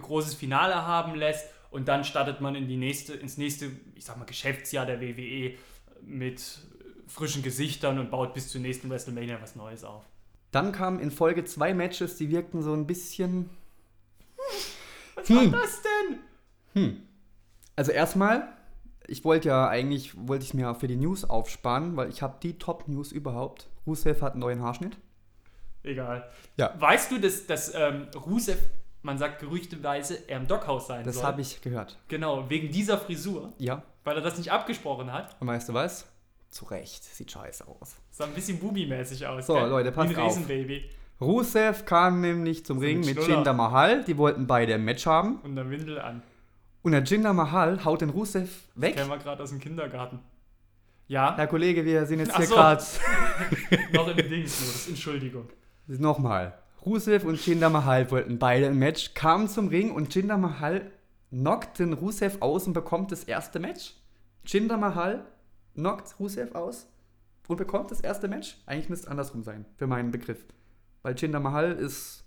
großes 0.00 0.34
Finale 0.34 0.74
haben 0.86 1.14
lässt. 1.14 1.46
Und 1.70 1.88
dann 1.88 2.04
startet 2.04 2.40
man 2.40 2.54
in 2.54 2.68
die 2.68 2.76
nächste, 2.76 3.14
ins 3.14 3.36
nächste, 3.36 3.70
ich 3.94 4.04
sag 4.04 4.16
mal, 4.16 4.24
Geschäftsjahr 4.24 4.86
der 4.86 5.00
WWE 5.00 5.54
mit 6.02 6.58
frischen 7.06 7.42
Gesichtern 7.42 7.98
und 7.98 8.10
baut 8.10 8.34
bis 8.34 8.48
zur 8.48 8.60
nächsten 8.60 8.88
WrestleMania 8.90 9.38
was 9.40 9.56
Neues 9.56 9.84
auf. 9.84 10.04
Dann 10.52 10.72
kamen 10.72 11.00
in 11.00 11.10
Folge 11.10 11.44
zwei 11.44 11.74
Matches, 11.74 12.16
die 12.16 12.30
wirkten 12.30 12.62
so 12.62 12.72
ein 12.72 12.86
bisschen. 12.86 13.50
Was 15.16 15.28
Hm. 15.28 15.52
war 15.52 15.60
das 15.60 15.82
denn? 16.74 17.02
Also 17.74 17.92
erstmal, 17.92 18.48
ich 19.06 19.24
wollte 19.24 19.48
ja 19.48 19.68
eigentlich, 19.68 20.12
wollte 20.28 20.44
ich 20.44 20.54
mir 20.54 20.74
für 20.74 20.86
die 20.88 20.96
News 20.96 21.24
aufsparen, 21.24 21.96
weil 21.96 22.08
ich 22.08 22.22
habe 22.22 22.36
die 22.42 22.58
Top-News 22.58 23.12
überhaupt. 23.12 23.68
Rusev 23.86 24.22
hat 24.22 24.32
einen 24.32 24.40
neuen 24.40 24.62
Haarschnitt. 24.62 24.96
Egal. 25.82 26.28
Ja. 26.56 26.74
Weißt 26.78 27.10
du, 27.12 27.18
dass, 27.18 27.46
dass 27.46 27.74
ähm, 27.74 28.08
Rusev, 28.14 28.58
man 29.06 29.16
sagt 29.18 29.38
gerüchteweise, 29.40 30.28
er 30.28 30.36
im 30.38 30.46
Dockhaus 30.46 30.86
sein 30.88 31.04
Das 31.04 31.14
soll? 31.16 31.24
habe 31.24 31.40
ich 31.40 31.60
gehört. 31.62 31.96
Genau, 32.08 32.50
wegen 32.50 32.70
dieser 32.70 32.98
Frisur, 32.98 33.52
Ja. 33.58 33.82
weil 34.04 34.16
er 34.16 34.22
das 34.22 34.36
nicht 34.36 34.52
abgesprochen 34.52 35.12
hat. 35.12 35.36
Und 35.40 35.46
weißt 35.46 35.68
du 35.70 35.74
was? 35.74 36.06
Zu 36.50 36.66
Recht. 36.66 37.02
Sieht 37.04 37.30
scheiße 37.30 37.66
aus. 37.66 37.96
Sah 38.10 38.24
ein 38.24 38.32
bisschen 38.34 38.58
Bubi-mäßig 38.60 39.26
aus. 39.26 39.46
So, 39.46 39.54
gell? 39.54 39.68
Leute, 39.68 39.92
passt 39.92 40.10
Wie 40.10 40.16
ein 40.16 40.20
auf. 40.22 40.36
Riesenbaby. 40.36 40.90
Rusev 41.20 41.84
kam 41.86 42.20
nämlich 42.20 42.66
zum 42.66 42.78
So 42.78 42.84
Ring 42.84 43.00
mit. 43.00 43.16
Jinder 43.26 43.52
Mahal. 43.54 44.04
Die 44.04 44.16
wollten 44.18 44.46
beide 44.46 44.74
ein 44.74 44.84
Match 44.84 45.06
haben. 45.06 45.36
Und 45.42 45.58
eine 45.58 45.68
Windel 45.70 45.98
an. 46.00 46.22
Und 46.82 46.92
der 46.92 47.02
Jinder 47.02 47.32
Mahal 47.32 47.84
haut 47.84 48.00
den 48.00 48.10
Rusev 48.10 48.48
weg. 48.74 48.96
Kennen 48.96 49.08
wir 49.10 49.18
gerade 49.18 49.42
aus 49.42 49.50
dem 49.50 49.60
Kindergarten. 49.60 50.20
Ja, 51.08 51.36
Herr 51.36 51.46
Kollege, 51.46 51.84
wir 51.84 52.04
sind 52.06 52.18
jetzt 52.20 52.32
Ach 52.32 52.38
hier 52.38 52.46
so. 52.46 52.54
gerade. 52.54 52.82
noch 53.92 54.08
im 54.08 54.16
Dingsmodus. 54.16 54.88
Entschuldigung. 54.88 55.48
Nochmal. 55.86 56.58
Rusev 56.86 57.24
und 57.24 57.44
Jinder 57.44 57.68
Mahal 57.68 58.10
wollten 58.12 58.38
beide 58.38 58.66
ein 58.66 58.78
Match, 58.78 59.12
kamen 59.14 59.48
zum 59.48 59.68
Ring 59.68 59.90
und 59.90 60.14
Jinder 60.14 60.38
Mahal 60.38 60.92
knockt 61.30 61.80
den 61.80 61.92
Rusev 61.92 62.36
aus 62.40 62.66
und 62.68 62.72
bekommt 62.74 63.10
das 63.10 63.24
erste 63.24 63.58
Match. 63.58 63.94
Jinder 64.46 64.76
Mahal 64.76 65.24
knockt 65.74 66.18
Rusev 66.20 66.54
aus 66.54 66.86
und 67.48 67.56
bekommt 67.56 67.90
das 67.90 68.00
erste 68.00 68.28
Match. 68.28 68.56
Eigentlich 68.66 68.88
müsste 68.88 69.06
es 69.06 69.10
andersrum 69.10 69.42
sein, 69.42 69.64
für 69.76 69.88
meinen 69.88 70.12
Begriff. 70.12 70.44
Weil 71.02 71.16
Jinder 71.16 71.40
Mahal 71.40 71.72
ist. 71.72 72.22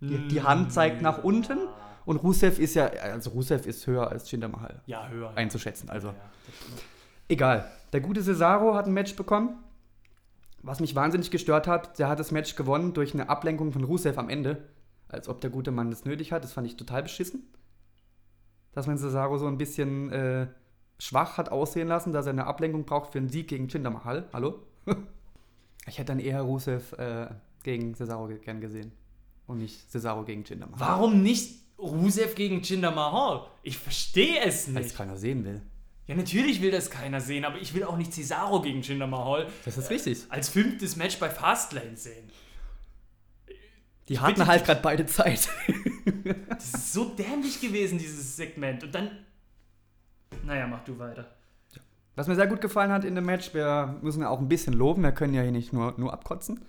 Die, 0.00 0.28
die 0.28 0.42
Hand 0.42 0.72
zeigt 0.72 1.02
nach 1.02 1.24
unten 1.24 1.58
und 2.04 2.16
Rusev 2.18 2.58
ist 2.60 2.74
ja. 2.74 2.86
Also 2.86 3.30
Rusev 3.30 3.66
ist 3.66 3.86
höher 3.86 4.10
als 4.10 4.30
Jinder 4.30 4.48
Mahal 4.48 4.82
Ja, 4.86 5.08
höher. 5.08 5.32
einzuschätzen. 5.36 5.88
Also. 5.90 6.08
Ja. 6.08 6.14
Egal. 7.28 7.70
Der 7.92 8.00
gute 8.00 8.22
Cesaro 8.22 8.74
hat 8.74 8.86
ein 8.86 8.92
Match 8.92 9.14
bekommen. 9.16 9.50
Was 10.62 10.80
mich 10.80 10.94
wahnsinnig 10.94 11.30
gestört 11.30 11.66
hat, 11.66 11.98
der 11.98 12.08
hat 12.08 12.18
das 12.18 12.30
Match 12.32 12.56
gewonnen 12.56 12.92
durch 12.94 13.14
eine 13.14 13.28
Ablenkung 13.28 13.72
von 13.72 13.84
Rusev 13.84 14.18
am 14.18 14.28
Ende. 14.28 14.68
Als 15.08 15.28
ob 15.28 15.40
der 15.40 15.50
gute 15.50 15.70
Mann 15.70 15.90
das 15.90 16.04
nötig 16.04 16.32
hat. 16.32 16.44
Das 16.44 16.52
fand 16.52 16.66
ich 16.66 16.76
total 16.76 17.02
beschissen. 17.02 17.42
Dass 18.72 18.86
man 18.86 18.98
Cesaro 18.98 19.38
so 19.38 19.46
ein 19.46 19.56
bisschen 19.56 20.10
äh, 20.12 20.46
schwach 20.98 21.38
hat 21.38 21.50
aussehen 21.50 21.88
lassen, 21.88 22.12
dass 22.12 22.26
er 22.26 22.32
eine 22.32 22.46
Ablenkung 22.46 22.84
braucht 22.84 23.12
für 23.12 23.18
einen 23.18 23.28
Sieg 23.30 23.48
gegen 23.48 23.68
Jinder 23.68 23.90
Mahal. 23.90 24.28
Hallo? 24.32 24.60
ich 25.86 25.96
hätte 25.98 26.06
dann 26.12 26.18
eher 26.20 26.42
Rusev 26.42 26.92
äh, 26.98 27.28
gegen 27.62 27.94
Cesaro 27.94 28.26
ge- 28.28 28.38
gern 28.38 28.60
gesehen. 28.60 28.92
Und 29.46 29.58
nicht 29.58 29.90
Cesaro 29.90 30.24
gegen 30.24 30.44
Jinder 30.44 30.66
Mahal. 30.66 30.80
Warum 30.98 31.22
nicht 31.22 31.62
Rusev 31.78 32.34
gegen 32.34 32.60
Jinder 32.60 32.90
Mahal? 32.90 33.46
Ich 33.62 33.78
verstehe 33.78 34.40
es 34.44 34.66
Weil 34.74 34.82
es 34.82 34.88
nicht. 34.88 34.96
keiner 34.96 35.16
sehen 35.16 35.44
will. 35.44 35.62
Ja, 36.08 36.14
natürlich 36.14 36.62
will 36.62 36.70
das 36.70 36.90
keiner 36.90 37.20
sehen, 37.20 37.44
aber 37.44 37.58
ich 37.58 37.74
will 37.74 37.84
auch 37.84 37.96
nicht 37.98 38.12
Cesaro 38.14 38.62
gegen 38.62 38.80
Jinder 38.80 39.06
Mahal 39.06 39.46
Das 39.66 39.76
ist 39.76 39.90
richtig. 39.90 40.24
als 40.30 40.48
fünftes 40.48 40.96
Match 40.96 41.18
bei 41.18 41.28
Fastlane 41.30 41.96
sehen. 41.96 42.30
Die 44.08 44.18
hatten 44.18 44.34
bitte 44.34 44.46
halt 44.46 44.64
gerade 44.64 44.80
beide 44.82 45.04
Zeit. 45.06 45.50
Das 46.48 46.64
ist 46.64 46.92
so 46.94 47.10
dämlich 47.10 47.60
gewesen, 47.60 47.98
dieses 47.98 48.36
Segment. 48.36 48.82
Und 48.82 48.94
dann. 48.94 49.10
Naja, 50.44 50.66
mach 50.66 50.82
du 50.84 50.98
weiter. 50.98 51.30
Was 52.16 52.26
mir 52.26 52.34
sehr 52.34 52.46
gut 52.46 52.62
gefallen 52.62 52.90
hat 52.90 53.04
in 53.04 53.14
dem 53.14 53.26
Match, 53.26 53.52
wir 53.54 53.98
müssen 54.00 54.22
ja 54.22 54.30
auch 54.30 54.40
ein 54.40 54.48
bisschen 54.48 54.72
loben, 54.72 55.02
wir 55.02 55.12
können 55.12 55.34
ja 55.34 55.42
hier 55.42 55.52
nicht 55.52 55.72
nur, 55.72 55.94
nur 55.98 56.12
abkotzen. 56.12 56.62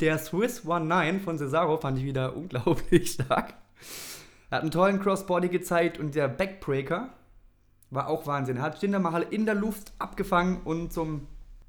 Der 0.00 0.18
Swiss 0.18 0.64
1-9 0.66 1.20
von 1.20 1.38
Cesaro 1.38 1.76
fand 1.76 1.98
ich 1.98 2.04
wieder 2.04 2.34
unglaublich 2.36 3.12
stark. 3.12 3.54
Er 4.48 4.56
hat 4.56 4.62
einen 4.62 4.70
tollen 4.72 4.98
Crossbody 5.00 5.48
gezeigt 5.48 5.98
und 5.98 6.14
der 6.14 6.26
Backbreaker 6.28 7.10
war 7.90 8.08
auch 8.08 8.26
Wahnsinn. 8.26 8.58
Er 8.58 8.62
hat 8.62 8.80
Jinder 8.80 8.98
Mahal 8.98 9.26
in 9.30 9.46
der 9.46 9.54
Luft 9.54 9.92
abgefangen 9.98 10.62
und 10.64 10.92
zum 10.92 11.26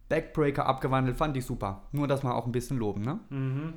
Backbreaker 0.09 0.65
abgewandelt. 0.65 1.17
Fand 1.17 1.35
ich 1.37 1.45
super. 1.45 1.83
Nur, 1.91 2.07
dass 2.07 2.23
wir 2.23 2.35
auch 2.35 2.45
ein 2.45 2.51
bisschen 2.51 2.77
loben, 2.77 3.01
ne? 3.01 3.19
Mhm. 3.29 3.73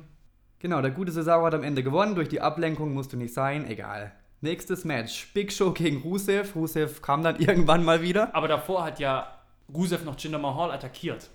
Genau, 0.59 0.81
der 0.81 0.91
gute 0.91 1.11
Cesaro 1.11 1.45
hat 1.45 1.53
am 1.53 1.63
Ende 1.63 1.83
gewonnen. 1.83 2.15
Durch 2.15 2.29
die 2.29 2.41
Ablenkung 2.41 2.93
musste 2.93 3.17
nicht 3.17 3.33
sein. 3.33 3.65
Egal. 3.67 4.11
Nächstes 4.41 4.83
Match. 4.85 5.31
Big 5.33 5.51
Show 5.51 5.71
gegen 5.71 6.01
Rusev. 6.01 6.55
Rusev 6.55 7.01
kam 7.01 7.23
dann 7.23 7.35
irgendwann 7.39 7.83
mal 7.83 8.01
wieder. 8.01 8.33
Aber 8.35 8.47
davor 8.47 8.83
hat 8.83 8.99
ja 8.99 9.27
Rusev 9.73 10.03
noch 10.03 10.19
Jinder 10.19 10.39
Mahal 10.39 10.71
attackiert. 10.71 11.29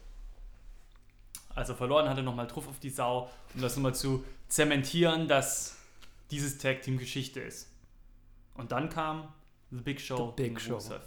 Als 1.54 1.68
er 1.68 1.74
verloren 1.74 2.08
hatte, 2.08 2.22
nochmal 2.22 2.46
drauf 2.46 2.68
auf 2.68 2.78
die 2.78 2.90
Sau, 2.90 3.28
um 3.54 3.60
das 3.60 3.76
nochmal 3.76 3.94
zu 3.94 4.24
zementieren, 4.48 5.26
dass 5.28 5.76
dieses 6.30 6.58
Tag 6.58 6.82
Team 6.82 6.98
Geschichte 6.98 7.40
ist. 7.40 7.68
Und 8.54 8.72
dann 8.72 8.88
kam 8.88 9.28
The 9.70 9.80
Big 9.80 10.00
Show 10.00 10.34
The 10.36 10.42
Big 10.42 10.60
Show. 10.60 10.74
Rusev. 10.74 11.00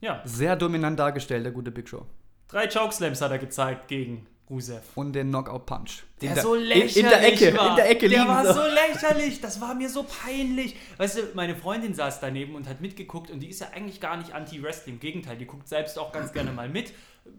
Ja, 0.00 0.22
Sehr 0.24 0.56
dominant 0.56 0.98
dargestellt, 0.98 1.44
der 1.44 1.52
gute 1.52 1.70
Big 1.70 1.88
Show. 1.88 2.04
drei 2.48 2.68
Chokeslams 2.68 3.20
hat 3.20 3.30
er 3.30 3.38
gezeigt 3.38 3.88
gegen 3.88 4.26
Rusev. 4.48 4.82
Und 4.94 5.12
den 5.14 5.28
Knockout 5.30 5.66
Punch. 5.66 6.04
Der, 6.20 6.34
der- 6.34 6.42
so 6.42 6.54
lächerlich 6.54 6.96
in 6.98 7.06
der 7.08 7.26
Ecke, 7.26 7.56
war. 7.56 7.70
in 7.70 7.76
der 7.76 7.90
Ecke 7.90 8.08
Der 8.08 8.28
war 8.28 8.46
so. 8.46 8.52
so 8.52 8.60
lächerlich, 8.68 9.40
das 9.40 9.60
war 9.60 9.74
mir 9.74 9.88
so 9.88 10.04
peinlich. 10.04 10.76
Weißt 10.98 11.18
du, 11.18 11.22
meine 11.34 11.56
Freundin 11.56 11.94
saß 11.94 12.20
daneben 12.20 12.54
und 12.54 12.68
hat 12.68 12.80
mitgeguckt 12.80 13.30
und 13.30 13.40
die 13.40 13.48
ist 13.48 13.60
ja 13.60 13.68
eigentlich 13.74 14.00
gar 14.00 14.16
nicht 14.16 14.32
anti-Wrestling. 14.32 14.94
Im 14.96 15.00
Gegenteil, 15.00 15.36
die 15.38 15.46
guckt 15.46 15.66
selbst 15.68 15.98
auch 15.98 16.12
ganz 16.12 16.32
gerne 16.32 16.52
mal 16.52 16.68
mit, 16.68 16.92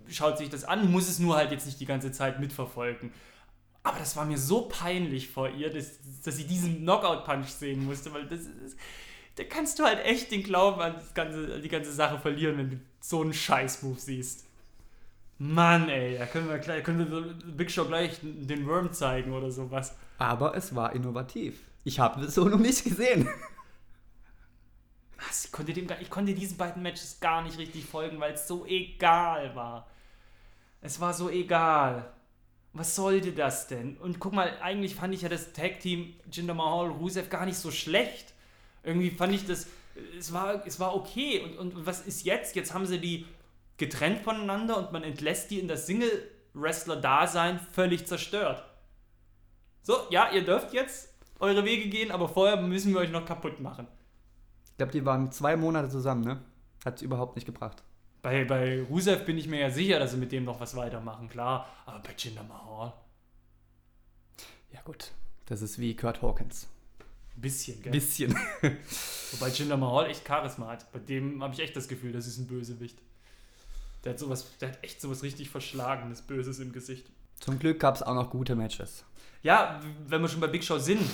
schaut 0.09 0.37
sich 0.37 0.49
das 0.49 0.65
an, 0.65 0.91
muss 0.91 1.07
es 1.07 1.19
nur 1.19 1.37
halt 1.37 1.51
jetzt 1.51 1.65
nicht 1.65 1.79
die 1.79 1.85
ganze 1.85 2.11
Zeit 2.11 2.39
mitverfolgen. 2.41 3.13
Aber 3.83 3.99
das 3.99 4.17
war 4.17 4.25
mir 4.25 4.37
so 4.37 4.63
peinlich 4.67 5.29
vor 5.29 5.47
ihr, 5.49 5.69
dass, 5.71 5.99
dass 6.25 6.35
sie 6.35 6.43
diesen 6.45 6.79
Knockout-Punch 6.81 7.47
sehen 7.47 7.85
musste, 7.85 8.11
weil 8.13 8.25
das 8.27 8.41
ist, 8.41 8.75
da 9.37 9.43
kannst 9.43 9.77
du 9.77 9.83
halt 9.83 10.03
echt 10.03 10.31
den 10.31 10.43
Glauben 10.43 10.81
an 10.81 10.95
ganze, 11.13 11.55
an 11.55 11.61
die 11.61 11.69
ganze 11.69 11.93
Sache 11.93 12.19
verlieren, 12.19 12.57
wenn 12.57 12.69
du 12.71 12.79
so 12.99 13.21
einen 13.21 13.33
Scheiß-Move 13.33 13.99
siehst. 13.99 14.45
Mann, 15.37 15.87
ey, 15.89 16.17
da 16.17 16.25
können 16.25 16.49
wir, 16.49 16.57
gleich, 16.57 16.83
können 16.83 16.99
wir 16.99 17.07
so 17.07 17.23
Big 17.45 17.69
Show 17.69 17.85
gleich 17.85 18.19
den 18.23 18.65
Worm 18.65 18.91
zeigen 18.91 19.33
oder 19.33 19.51
sowas. 19.51 19.95
Aber 20.17 20.55
es 20.55 20.73
war 20.73 20.93
innovativ. 20.93 21.61
Ich 21.83 21.99
habe 21.99 22.21
das 22.21 22.33
so 22.33 22.45
noch 22.45 22.57
nicht 22.57 22.83
gesehen. 22.83 23.29
Was? 25.19 25.45
Ich 25.45 25.51
konnte, 25.51 25.73
dem, 25.73 25.87
ich 26.01 26.09
konnte 26.09 26.33
diesen 26.33 26.57
beiden 26.57 26.81
Matches 26.81 27.19
gar 27.19 27.43
nicht 27.43 27.59
richtig 27.59 27.85
folgen, 27.85 28.19
weil 28.19 28.33
es 28.33 28.47
so 28.47 28.65
egal 28.65 29.55
war. 29.55 29.87
Es 30.81 30.99
war 30.99 31.13
so 31.13 31.29
egal. 31.29 32.11
Was 32.73 32.95
sollte 32.95 33.31
das 33.31 33.67
denn? 33.67 33.97
Und 33.97 34.19
guck 34.19 34.33
mal, 34.33 34.57
eigentlich 34.61 34.95
fand 34.95 35.13
ich 35.13 35.21
ja 35.21 35.29
das 35.29 35.53
Tag-Team 35.53 36.15
Jinder 36.31 36.55
Mahal 36.55 36.89
Rusev 36.89 37.29
gar 37.29 37.45
nicht 37.45 37.57
so 37.57 37.71
schlecht. 37.71 38.33
Irgendwie 38.87 39.11
fand 39.11 39.33
ich 39.33 39.45
das, 39.45 39.67
es 40.17 40.31
war, 40.31 40.65
es 40.65 40.79
war 40.79 40.95
okay. 40.95 41.41
Und, 41.41 41.57
und 41.57 41.85
was 41.85 42.07
ist 42.07 42.23
jetzt? 42.23 42.55
Jetzt 42.55 42.73
haben 42.73 42.85
sie 42.85 42.99
die 42.99 43.25
getrennt 43.75 44.21
voneinander 44.21 44.77
und 44.77 44.93
man 44.93 45.03
entlässt 45.03 45.51
die 45.51 45.59
in 45.59 45.67
das 45.67 45.85
Single-Wrestler-Dasein 45.87 47.59
völlig 47.59 48.07
zerstört. 48.07 48.63
So, 49.83 49.97
ja, 50.09 50.31
ihr 50.31 50.43
dürft 50.45 50.73
jetzt 50.73 51.13
eure 51.39 51.65
Wege 51.65 51.89
gehen, 51.89 52.11
aber 52.11 52.29
vorher 52.29 52.57
müssen 52.57 52.93
wir 52.93 53.01
euch 53.01 53.11
noch 53.11 53.25
kaputt 53.25 53.59
machen. 53.59 53.87
Ich 54.71 54.77
glaube, 54.77 54.93
die 54.93 55.05
waren 55.05 55.31
zwei 55.31 55.57
Monate 55.57 55.89
zusammen, 55.89 56.21
ne? 56.21 56.39
Hat 56.85 57.01
überhaupt 57.01 57.35
nicht 57.35 57.45
gebracht. 57.45 57.83
Bei, 58.21 58.45
bei 58.45 58.83
Rusev 58.83 59.25
bin 59.25 59.37
ich 59.37 59.47
mir 59.47 59.59
ja 59.59 59.69
sicher, 59.69 59.99
dass 59.99 60.11
sie 60.11 60.17
mit 60.17 60.31
dem 60.31 60.45
noch 60.45 60.59
was 60.61 60.75
weitermachen, 60.75 61.27
klar. 61.27 61.67
Aber 61.85 61.99
bei 61.99 62.13
Jinder 62.17 62.43
Mahal, 62.43 62.93
Ja, 64.71 64.81
gut. 64.83 65.11
Das 65.45 65.61
ist 65.61 65.77
wie 65.77 65.95
Kurt 65.95 66.21
Hawkins. 66.21 66.67
Ein 67.37 67.41
bisschen, 67.41 67.81
gell? 67.81 67.91
Bisschen. 67.91 68.35
Wobei 69.31 69.49
Jinder 69.49 69.77
Mahal 69.77 70.09
echt 70.09 70.27
Charisma 70.27 70.67
hat. 70.67 70.91
Bei 70.91 70.99
dem 70.99 71.43
habe 71.43 71.53
ich 71.53 71.59
echt 71.59 71.75
das 71.75 71.87
Gefühl, 71.87 72.11
das 72.11 72.27
ist 72.27 72.37
ein 72.37 72.47
Bösewicht. 72.47 72.97
Der 74.03 74.13
hat 74.13 74.19
sowas, 74.19 74.57
der 74.59 74.69
hat 74.69 74.83
echt 74.83 75.01
sowas 75.01 75.23
richtig 75.23 75.49
Verschlagenes, 75.49 76.21
Böses 76.21 76.59
im 76.59 76.71
Gesicht. 76.71 77.07
Zum 77.39 77.59
Glück 77.59 77.79
gab 77.79 77.95
es 77.95 78.03
auch 78.03 78.15
noch 78.15 78.29
gute 78.29 78.55
Matches. 78.55 79.03
Ja, 79.43 79.79
wenn 80.07 80.21
wir 80.21 80.27
schon 80.27 80.39
bei 80.39 80.47
Big 80.47 80.63
Show 80.63 80.79
sind, 80.79 81.07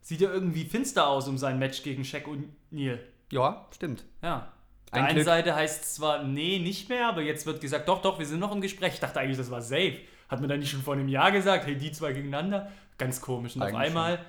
sieht 0.00 0.22
er 0.22 0.32
irgendwie 0.32 0.64
finster 0.64 1.06
aus 1.08 1.28
um 1.28 1.36
sein 1.36 1.58
Match 1.58 1.82
gegen 1.82 2.04
Shaq 2.04 2.26
und 2.28 2.48
Neil. 2.70 3.04
Ja, 3.30 3.66
stimmt. 3.74 4.04
Ja. 4.22 4.52
Auf 4.86 4.92
Ein 4.92 4.98
der 4.98 5.04
einen 5.04 5.14
Glück. 5.16 5.24
Seite 5.26 5.54
heißt 5.54 5.82
es 5.82 5.94
zwar, 5.94 6.22
nee, 6.22 6.58
nicht 6.60 6.88
mehr, 6.88 7.08
aber 7.08 7.22
jetzt 7.22 7.44
wird 7.44 7.60
gesagt, 7.60 7.88
doch, 7.88 8.00
doch, 8.00 8.18
wir 8.18 8.26
sind 8.26 8.38
noch 8.38 8.52
im 8.52 8.60
Gespräch. 8.60 8.94
Ich 8.94 9.00
dachte 9.00 9.20
eigentlich, 9.20 9.36
das 9.36 9.50
war 9.50 9.60
safe. 9.60 9.98
Hat 10.28 10.40
man 10.40 10.48
da 10.48 10.56
nicht 10.56 10.70
schon 10.70 10.82
vor 10.82 10.94
einem 10.94 11.08
Jahr 11.08 11.32
gesagt, 11.32 11.66
hey, 11.66 11.76
die 11.76 11.92
zwei 11.92 12.12
gegeneinander? 12.12 12.70
Ganz 12.98 13.20
komisch. 13.20 13.56
Und 13.56 13.62
auf 13.62 13.74
einmal, 13.74 14.24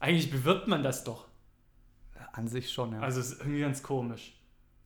eigentlich 0.00 0.30
bewirbt 0.30 0.66
man 0.68 0.82
das 0.82 1.04
doch. 1.04 1.28
An 2.32 2.48
sich 2.48 2.70
schon, 2.72 2.92
ja. 2.92 3.00
Also 3.00 3.20
es 3.20 3.32
ist 3.32 3.40
irgendwie 3.40 3.60
ganz 3.60 3.82
komisch. 3.82 4.36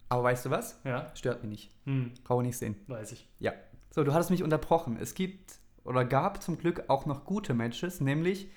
Aber 0.08 0.22
weißt 0.24 0.46
du 0.46 0.50
was? 0.50 0.80
Ja, 0.84 1.10
Stört 1.14 1.42
mich 1.42 1.50
nicht. 1.50 1.70
hm, 1.84 2.12
Brauche 2.24 2.42
nicht 2.42 2.56
sehen. 2.58 2.76
weiß 2.86 3.12
ich. 3.12 3.28
Ja. 3.38 3.52
So, 3.90 4.04
du 4.04 4.12
hattest 4.14 4.30
mich 4.30 4.42
unterbrochen. 4.42 4.96
Es 5.00 5.14
gibt 5.14 5.56
oder 5.84 6.04
gab 6.04 6.42
zum 6.42 6.56
Glück 6.58 6.84
auch 6.88 7.06
noch 7.06 7.24
gute 7.24 7.52
Matches, 7.54 8.00
nämlich 8.00 8.48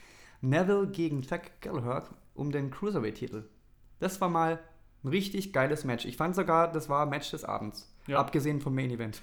Neville 0.42 0.88
gegen 0.88 1.22
Jack 1.22 1.62
Gallagher 1.62 2.08
um 2.34 2.52
den 2.52 2.72
Cruiserweight-Titel. 2.72 3.44
Das 4.00 4.22
war 4.22 4.30
mal 4.30 4.60
ein 5.04 5.10
richtig 5.10 5.52
geiles 5.54 5.84
Match. 5.84 6.06
Ich 6.06 6.16
fand 6.18 6.36
sogar, 6.36 6.72
das 6.72 6.88
war 6.90 7.06
Match 7.06 7.32
des 7.32 7.44
Abends. 7.44 7.94
Ja. 8.08 8.20
Abgesehen 8.20 8.62
vom 8.62 8.74
Main 8.74 8.92
Event. 8.92 9.22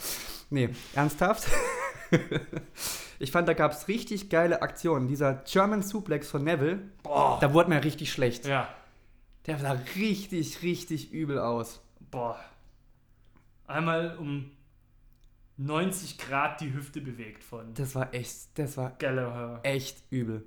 nee, 0.50 0.70
ernsthaft? 0.94 1.46
ich 3.18 3.30
fand, 3.30 3.48
da 3.48 3.52
gab 3.54 3.72
es 3.72 3.88
richtig 3.88 4.30
geile 4.30 4.62
Aktionen. 4.62 5.08
Dieser 5.08 5.34
German 5.46 5.82
Suplex 5.82 6.30
von 6.30 6.44
Neville, 6.44 6.80
Boah. 7.02 7.38
da 7.40 7.52
wurde 7.52 7.68
mir 7.70 7.82
richtig 7.84 8.12
schlecht. 8.12 8.46
Ja. 8.46 8.68
Der 9.46 9.58
sah 9.58 9.76
richtig, 9.96 10.62
richtig 10.62 11.12
übel 11.12 11.38
aus. 11.38 11.82
Boah. 12.10 12.38
Einmal 13.66 14.16
um 14.18 14.50
90 15.56 16.18
Grad 16.18 16.60
die 16.60 16.72
Hüfte 16.72 17.00
bewegt 17.00 17.44
von 17.44 17.74
Das 17.74 17.94
war 17.94 18.12
echt, 18.12 18.58
das 18.58 18.76
war 18.76 18.90
Gallagher. 18.98 19.60
echt 19.62 20.02
übel. 20.10 20.46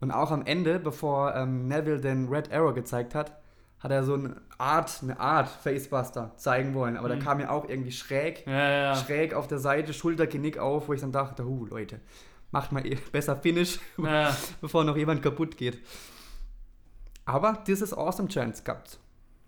Und 0.00 0.10
auch 0.10 0.30
am 0.30 0.44
Ende, 0.46 0.78
bevor 0.78 1.34
ähm, 1.34 1.68
Neville 1.68 2.00
den 2.00 2.28
Red 2.28 2.52
Arrow 2.52 2.74
gezeigt 2.74 3.14
hat, 3.14 3.41
hat 3.82 3.90
er 3.90 4.04
so 4.04 4.14
eine 4.14 4.36
Art, 4.58 5.00
eine 5.02 5.18
Art 5.18 5.48
Facebuster 5.48 6.32
zeigen 6.36 6.72
wollen. 6.74 6.96
Aber 6.96 7.08
Mhm. 7.08 7.12
der 7.14 7.18
kam 7.20 7.38
mir 7.38 7.50
auch 7.50 7.68
irgendwie 7.68 7.92
schräg, 7.92 8.46
Ja, 8.46 8.52
ja, 8.52 8.70
ja. 8.70 8.94
schräg 8.96 9.34
auf 9.34 9.48
der 9.48 9.58
Seite, 9.58 9.92
Schultergenick 9.92 10.58
auf, 10.58 10.88
wo 10.88 10.92
ich 10.92 11.00
dann 11.00 11.10
dachte, 11.12 11.44
huh, 11.44 11.66
Leute, 11.66 12.00
macht 12.52 12.70
mal 12.72 12.86
eh 12.86 12.96
besser 13.10 13.36
Finish, 13.36 13.78
ja. 13.98 14.36
bevor 14.60 14.84
noch 14.84 14.96
jemand 14.96 15.22
kaputt 15.22 15.56
geht. 15.56 15.80
Aber 17.24 17.62
dieses 17.66 17.92
Awesome 17.96 18.28
Chance 18.28 18.62
gehabt. 18.62 18.98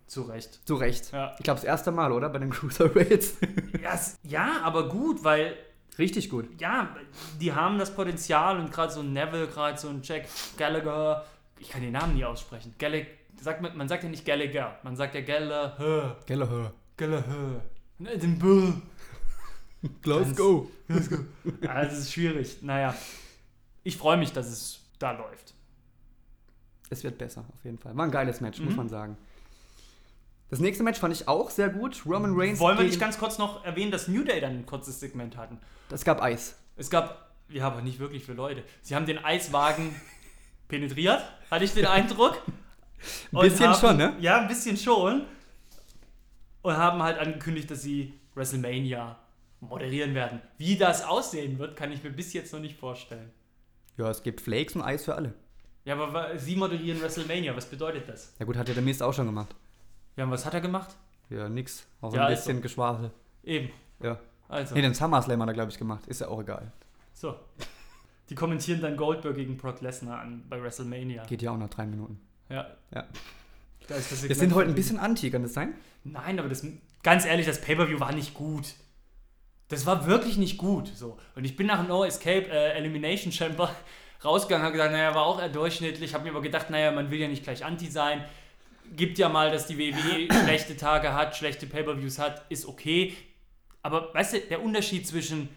Zu 0.07 0.21
Recht. 0.23 0.59
Zu 0.67 0.75
Recht. 0.75 1.11
Ja. 1.11 1.33
Ich 1.37 1.43
glaube, 1.43 1.59
das 1.59 1.63
erste 1.65 1.91
Mal, 1.91 2.11
oder? 2.11 2.29
Bei 2.29 2.39
den 2.39 2.49
Cruiserweights. 2.51 3.37
Ja, 3.81 3.93
es- 3.93 4.17
ja, 4.23 4.61
aber 4.63 4.87
gut, 4.89 5.23
weil 5.23 5.55
Richtig 5.97 6.29
gut. 6.29 6.47
ja, 6.59 6.89
die 7.39 7.53
haben 7.53 7.79
das 7.79 7.93
Potenzial 7.95 8.59
und 8.59 8.71
gerade 8.71 8.91
so 8.93 8.99
ein 8.99 9.13
Neville, 9.13 9.47
gerade 9.47 9.77
so 9.77 9.87
ein 9.89 10.01
Jack 10.03 10.25
Gallagher, 10.57 11.25
ich 11.57 11.69
kann 11.69 11.81
den 11.81 11.93
Namen 11.93 12.15
nie 12.15 12.25
aussprechen. 12.25 12.75
Gallag, 12.77 13.07
sagt 13.41 13.61
man, 13.61 13.75
man 13.77 13.87
sagt 13.87 14.03
ja 14.03 14.09
nicht 14.09 14.25
Gallagher, 14.25 14.77
man 14.83 14.95
sagt 14.95 15.15
ja 15.15 15.21
Gallagher. 15.21 16.17
Gallagher. 16.27 16.73
Gallagher. 16.97 17.61
Ne, 17.97 18.17
Den 18.17 18.37
Bull. 18.39 18.73
Let's 20.03 20.35
go. 20.35 20.71
Ja, 21.61 21.83
das 21.83 21.99
ist 21.99 22.13
schwierig. 22.13 22.57
Naja, 22.61 22.95
ich 23.83 23.97
freue 23.97 24.17
mich, 24.17 24.33
dass 24.33 24.47
es 24.47 24.79
da 24.99 25.11
läuft. 25.11 25.53
Es 26.89 27.03
wird 27.03 27.17
besser, 27.17 27.45
auf 27.53 27.63
jeden 27.63 27.77
Fall. 27.77 27.95
War 27.95 28.05
ein 28.05 28.11
geiles 28.11 28.41
Match, 28.41 28.59
muss 28.59 28.71
Mhm. 28.71 28.77
man 28.77 28.89
sagen. 28.89 29.17
Das 30.49 30.59
nächste 30.59 30.83
Match 30.83 30.99
fand 30.99 31.13
ich 31.13 31.27
auch 31.27 31.49
sehr 31.49 31.69
gut. 31.69 32.03
Roman 32.05 32.33
Reigns. 32.35 32.59
Wollen 32.59 32.77
wir 32.77 32.85
nicht 32.85 32.99
ganz 32.99 33.17
kurz 33.17 33.37
noch 33.37 33.63
erwähnen, 33.65 33.91
dass 33.91 34.07
New 34.07 34.23
Day 34.23 34.39
dann 34.39 34.53
ein 34.59 34.65
kurzes 34.65 34.99
Segment 34.99 35.37
hatten? 35.37 35.59
Es 35.91 36.03
gab 36.05 36.21
Eis. 36.21 36.55
Es 36.77 36.89
gab, 36.89 37.31
ja, 37.49 37.65
aber 37.67 37.81
nicht 37.81 37.99
wirklich 37.99 38.23
für 38.23 38.33
Leute. 38.33 38.63
Sie 38.81 38.95
haben 38.95 39.05
den 39.05 39.17
Eiswagen 39.17 39.95
penetriert, 40.67 41.23
hatte 41.51 41.65
ich 41.65 41.73
den 41.73 41.85
Eindruck. 41.87 42.41
Ein 43.31 43.39
bisschen 43.41 43.67
haben, 43.69 43.79
schon, 43.79 43.97
ne? 43.97 44.15
Ja, 44.19 44.41
ein 44.41 44.47
bisschen 44.47 44.77
schon. 44.77 45.25
Und 46.61 46.77
haben 46.77 47.01
halt 47.03 47.19
angekündigt, 47.19 47.69
dass 47.69 47.81
sie 47.83 48.13
WrestleMania 48.33 49.17
moderieren 49.59 50.13
werden. 50.15 50.41
Wie 50.57 50.75
das 50.77 51.03
aussehen 51.03 51.59
wird, 51.59 51.75
kann 51.75 51.91
ich 51.91 52.03
mir 52.03 52.09
bis 52.09 52.33
jetzt 52.33 52.53
noch 52.53 52.59
nicht 52.59 52.77
vorstellen. 52.79 53.31
Ja, 53.97 54.09
es 54.09 54.23
gibt 54.23 54.41
Flakes 54.41 54.75
und 54.75 54.81
Eis 54.81 55.05
für 55.05 55.15
alle. 55.15 55.33
Ja, 55.85 55.95
aber 55.97 56.37
sie 56.37 56.55
moderieren 56.55 56.99
WrestleMania, 57.01 57.55
was 57.55 57.65
bedeutet 57.67 58.09
das? 58.09 58.33
Ja 58.39 58.45
gut, 58.45 58.57
hat 58.57 58.67
ja 58.67 58.73
der 58.73 58.83
Mist 58.83 59.03
auch 59.03 59.13
schon 59.13 59.27
gemacht. 59.27 59.55
Ja, 60.17 60.23
und 60.23 60.31
was 60.31 60.45
hat 60.45 60.53
er 60.53 60.61
gemacht? 60.61 60.95
Ja, 61.29 61.47
nix. 61.47 61.85
Auch 62.01 62.13
Ja, 62.13 62.25
ein 62.25 62.33
ist 62.33 62.39
bisschen 62.45 62.61
Geschwafel. 62.61 63.11
Eben. 63.43 63.69
Ja. 64.01 64.19
Also, 64.47 64.75
Nee, 64.75 64.81
den 64.81 64.93
SummerSlam 64.93 65.41
hat 65.41 65.49
er, 65.49 65.53
glaube 65.53 65.71
ich, 65.71 65.77
gemacht. 65.77 66.07
Ist 66.07 66.21
ja 66.21 66.27
auch 66.27 66.41
egal. 66.41 66.71
so. 67.13 67.35
Die 68.29 68.35
kommentieren 68.35 68.81
dann 68.81 68.97
Goldberg 68.97 69.35
gegen 69.35 69.55
Brock 69.55 69.81
Lesnar 69.81 70.19
an 70.21 70.43
bei 70.49 70.59
WrestleMania. 70.61 71.25
Geht 71.25 71.43
ja 71.43 71.51
auch 71.51 71.57
noch 71.57 71.69
drei 71.69 71.85
Minuten. 71.85 72.19
Ja. 72.49 72.67
Ja. 72.93 73.07
Da 73.87 73.95
Wir 73.95 74.35
sind 74.35 74.53
heute 74.53 74.69
ein 74.69 74.75
bisschen 74.75 74.97
anti, 74.97 75.29
kann 75.29 75.43
das 75.43 75.53
sein? 75.53 75.75
Nein, 76.03 76.39
aber 76.39 76.49
das, 76.49 76.65
ganz 77.03 77.25
ehrlich, 77.25 77.45
das 77.45 77.61
Pay-Per-View 77.61 77.99
war 77.99 78.11
nicht 78.11 78.33
gut. 78.33 78.73
Das 79.67 79.85
war 79.85 80.05
wirklich 80.05 80.37
nicht 80.37 80.57
gut. 80.57 80.87
So. 80.95 81.17
Und 81.35 81.45
ich 81.45 81.55
bin 81.55 81.67
nach 81.67 81.87
No 81.87 82.03
Escape 82.03 82.47
äh, 82.49 82.73
Elimination 82.73 83.31
Chamber 83.31 83.73
rausgegangen, 84.23 84.63
habe 84.65 84.73
gesagt, 84.73 84.91
naja, 84.91 85.13
war 85.15 85.25
auch 85.25 85.39
eher 85.39 85.49
durchschnittlich. 85.49 86.13
Habe 86.13 86.23
mir 86.23 86.31
aber 86.31 86.41
gedacht, 86.41 86.69
naja, 86.69 86.91
man 86.91 87.09
will 87.11 87.19
ja 87.19 87.27
nicht 87.27 87.43
gleich 87.43 87.65
anti 87.65 87.87
sein. 87.87 88.23
Gibt 88.95 89.17
ja 89.17 89.29
mal, 89.29 89.51
dass 89.51 89.67
die 89.67 89.77
WWE 89.77 90.27
schlechte 90.43 90.77
Tage 90.77 91.13
hat, 91.13 91.35
schlechte 91.35 91.65
Pay-Per-Views 91.65 92.19
hat, 92.19 92.43
ist 92.49 92.67
okay. 92.67 93.15
Aber 93.81 94.13
weißt 94.13 94.33
du, 94.33 94.39
der 94.41 94.63
Unterschied 94.63 95.07
zwischen 95.07 95.49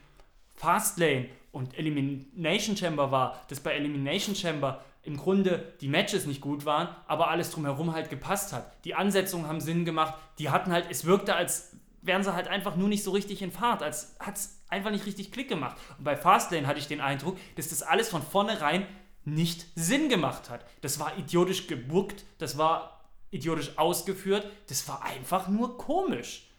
Fastlane 0.55 1.29
und 1.53 1.79
Elimination 1.79 2.77
Chamber 2.77 3.11
war, 3.11 3.45
dass 3.49 3.61
bei 3.61 3.73
Elimination 3.73 4.35
Chamber 4.35 4.85
im 5.03 5.17
Grunde 5.17 5.73
die 5.81 5.89
Matches 5.89 6.27
nicht 6.27 6.41
gut 6.41 6.65
waren, 6.65 6.89
aber 7.07 7.29
alles 7.29 7.51
drumherum 7.51 7.95
halt 7.95 8.11
gepasst 8.11 8.53
hat. 8.53 8.73
Die 8.85 8.95
Ansetzungen 8.95 9.47
haben 9.47 9.61
Sinn 9.61 9.85
gemacht, 9.85 10.15
die 10.39 10.51
hatten 10.51 10.71
halt, 10.73 10.87
es 10.91 11.05
wirkte, 11.05 11.35
als 11.35 11.77
wären 12.03 12.23
sie 12.23 12.35
halt 12.35 12.49
einfach 12.49 12.77
nur 12.77 12.89
nicht 12.89 13.03
so 13.03 13.11
richtig 13.11 13.43
in 13.43 13.51
Fahrt, 13.51 13.83
als 13.83 14.17
hat 14.21 14.37
es 14.37 14.63
einfach 14.69 14.91
nicht 14.91 15.07
richtig 15.07 15.33
Klick 15.33 15.49
gemacht. 15.49 15.77
Und 15.99 16.05
bei 16.05 16.17
Fastlane 16.17 16.67
hatte 16.67 16.79
ich 16.79 16.89
den 16.89 17.01
Eindruck, 17.01 17.37
dass 17.57 17.69
das 17.69 17.83
alles 17.83 18.09
von 18.09 18.23
vornherein 18.23 18.87
nicht 19.25 19.67
Sinn 19.75 20.09
gemacht 20.09 20.51
hat. 20.51 20.65
Das 20.81 20.99
war 21.01 21.19
idiotisch 21.19 21.67
gebuckt, 21.67 22.25
das 22.39 22.59
war 22.59 23.05
idiotisch 23.31 23.77
ausgeführt, 23.77 24.51
das 24.69 24.89
war 24.89 25.03
einfach 25.03 25.49
nur 25.49 25.77
komisch. 25.77 26.51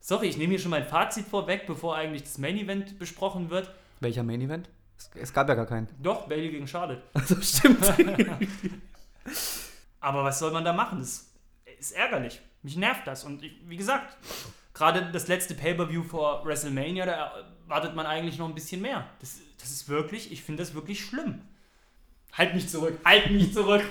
Sorry, 0.00 0.28
ich 0.28 0.36
nehme 0.36 0.50
hier 0.50 0.58
schon 0.58 0.70
mein 0.70 0.86
Fazit 0.86 1.26
vorweg, 1.26 1.66
bevor 1.66 1.96
eigentlich 1.96 2.22
das 2.22 2.38
Main 2.38 2.56
Event 2.56 2.98
besprochen 2.98 3.50
wird. 3.50 3.70
Welcher 4.00 4.22
Main 4.22 4.40
Event? 4.40 4.68
Es, 5.00 5.10
es 5.14 5.32
gab 5.32 5.48
ja 5.48 5.54
gar 5.54 5.66
keinen. 5.66 5.88
Doch, 5.98 6.28
Bailey 6.28 6.50
gegen 6.50 6.66
Charlotte. 6.66 7.02
Also 7.14 7.40
stimmt. 7.40 7.82
Aber 10.00 10.24
was 10.24 10.38
soll 10.38 10.50
man 10.52 10.64
da 10.64 10.72
machen? 10.72 10.98
Das 10.98 11.30
ist 11.78 11.92
ärgerlich. 11.92 12.40
Mich 12.62 12.76
nervt 12.76 13.06
das. 13.06 13.24
Und 13.24 13.42
ich, 13.42 13.52
wie 13.66 13.76
gesagt, 13.76 14.16
gerade 14.74 15.10
das 15.10 15.28
letzte 15.28 15.54
Pay-Per-View 15.54 16.02
vor 16.02 16.44
WrestleMania, 16.44 17.06
da 17.06 17.32
erwartet 17.64 17.94
man 17.94 18.06
eigentlich 18.06 18.38
noch 18.38 18.48
ein 18.48 18.54
bisschen 18.54 18.82
mehr. 18.82 19.06
Das, 19.20 19.38
das 19.58 19.70
ist 19.70 19.88
wirklich, 19.88 20.32
ich 20.32 20.42
finde 20.42 20.62
das 20.62 20.74
wirklich 20.74 21.02
schlimm. 21.02 21.42
Halt 22.32 22.54
mich 22.54 22.68
zurück, 22.68 22.98
halt 23.04 23.30
mich 23.30 23.52
zurück. 23.52 23.84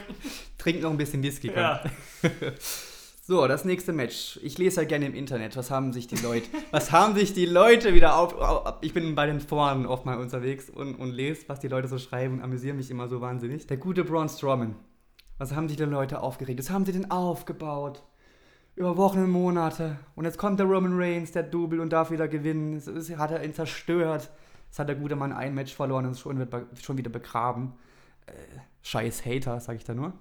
Trink 0.58 0.82
noch 0.82 0.92
ein 0.92 0.98
bisschen 0.98 1.22
Whisky. 1.24 1.50
komm. 1.50 1.58
ja. 1.58 1.84
So, 3.30 3.48
das 3.48 3.64
nächste 3.64 3.94
Match. 3.94 4.40
Ich 4.42 4.58
lese 4.58 4.82
ja 4.82 4.88
gerne 4.88 5.06
im 5.06 5.14
Internet. 5.14 5.56
Was 5.56 5.70
haben 5.70 5.94
sich 5.94 6.08
die 6.08 6.16
Leute, 6.16 6.48
was 6.72 6.92
haben 6.92 7.14
sich 7.14 7.32
die 7.32 7.46
Leute 7.46 7.94
wieder 7.94 8.18
auf, 8.18 8.34
auf 8.34 8.78
ich 8.82 8.92
bin 8.92 9.14
bei 9.14 9.28
den 9.28 9.40
Foren 9.40 9.86
oft 9.86 10.04
mal 10.04 10.18
unterwegs 10.18 10.68
und, 10.68 10.96
und 10.96 11.12
lese, 11.12 11.44
was 11.46 11.60
die 11.60 11.68
Leute 11.68 11.88
so 11.88 12.00
schreiben 12.00 12.38
und 12.38 12.42
amüsiere 12.42 12.74
mich 12.74 12.90
immer 12.90 13.08
so 13.08 13.22
wahnsinnig. 13.22 13.68
Der 13.68 13.78
gute 13.78 14.04
Braun 14.04 14.30
Strowman. 14.30 14.74
Was 15.38 15.54
haben 15.54 15.68
sich 15.68 15.78
die 15.78 15.84
Leute 15.84 16.24
aufgeregt? 16.24 16.58
Das 16.58 16.72
haben 16.72 16.86
sie 16.86 16.92
denn 16.92 17.12
aufgebaut. 17.12 18.02
Über 18.76 18.98
Wochen 18.98 19.20
und 19.20 19.30
Monate. 19.30 20.00
Und 20.16 20.26
jetzt 20.26 20.40
kommt 20.40 20.60
der 20.60 20.66
Roman 20.66 21.00
Reigns, 21.00 21.32
der 21.32 21.44
Double 21.44 21.82
und 21.82 21.94
darf 21.94 22.10
wieder 22.10 22.28
gewinnen. 22.28 22.82
Das 22.84 23.16
hat 23.16 23.30
er 23.30 23.44
ihn 23.44 23.54
zerstört. 23.54 24.32
Jetzt 24.70 24.80
hat 24.80 24.90
der 24.90 24.96
gute 24.96 25.16
Mann 25.16 25.34
ein 25.34 25.54
Match 25.54 25.76
verloren 25.76 26.08
und 26.08 26.14
ist 26.14 26.22
schon, 26.22 26.48
schon 26.82 26.98
wieder 26.98 27.12
begraben. 27.12 27.74
Äh, 28.26 28.32
scheiß 28.82 29.24
Hater, 29.24 29.60
sag 29.60 29.76
ich 29.76 29.84
da 29.84 29.94
nur. 29.94 30.14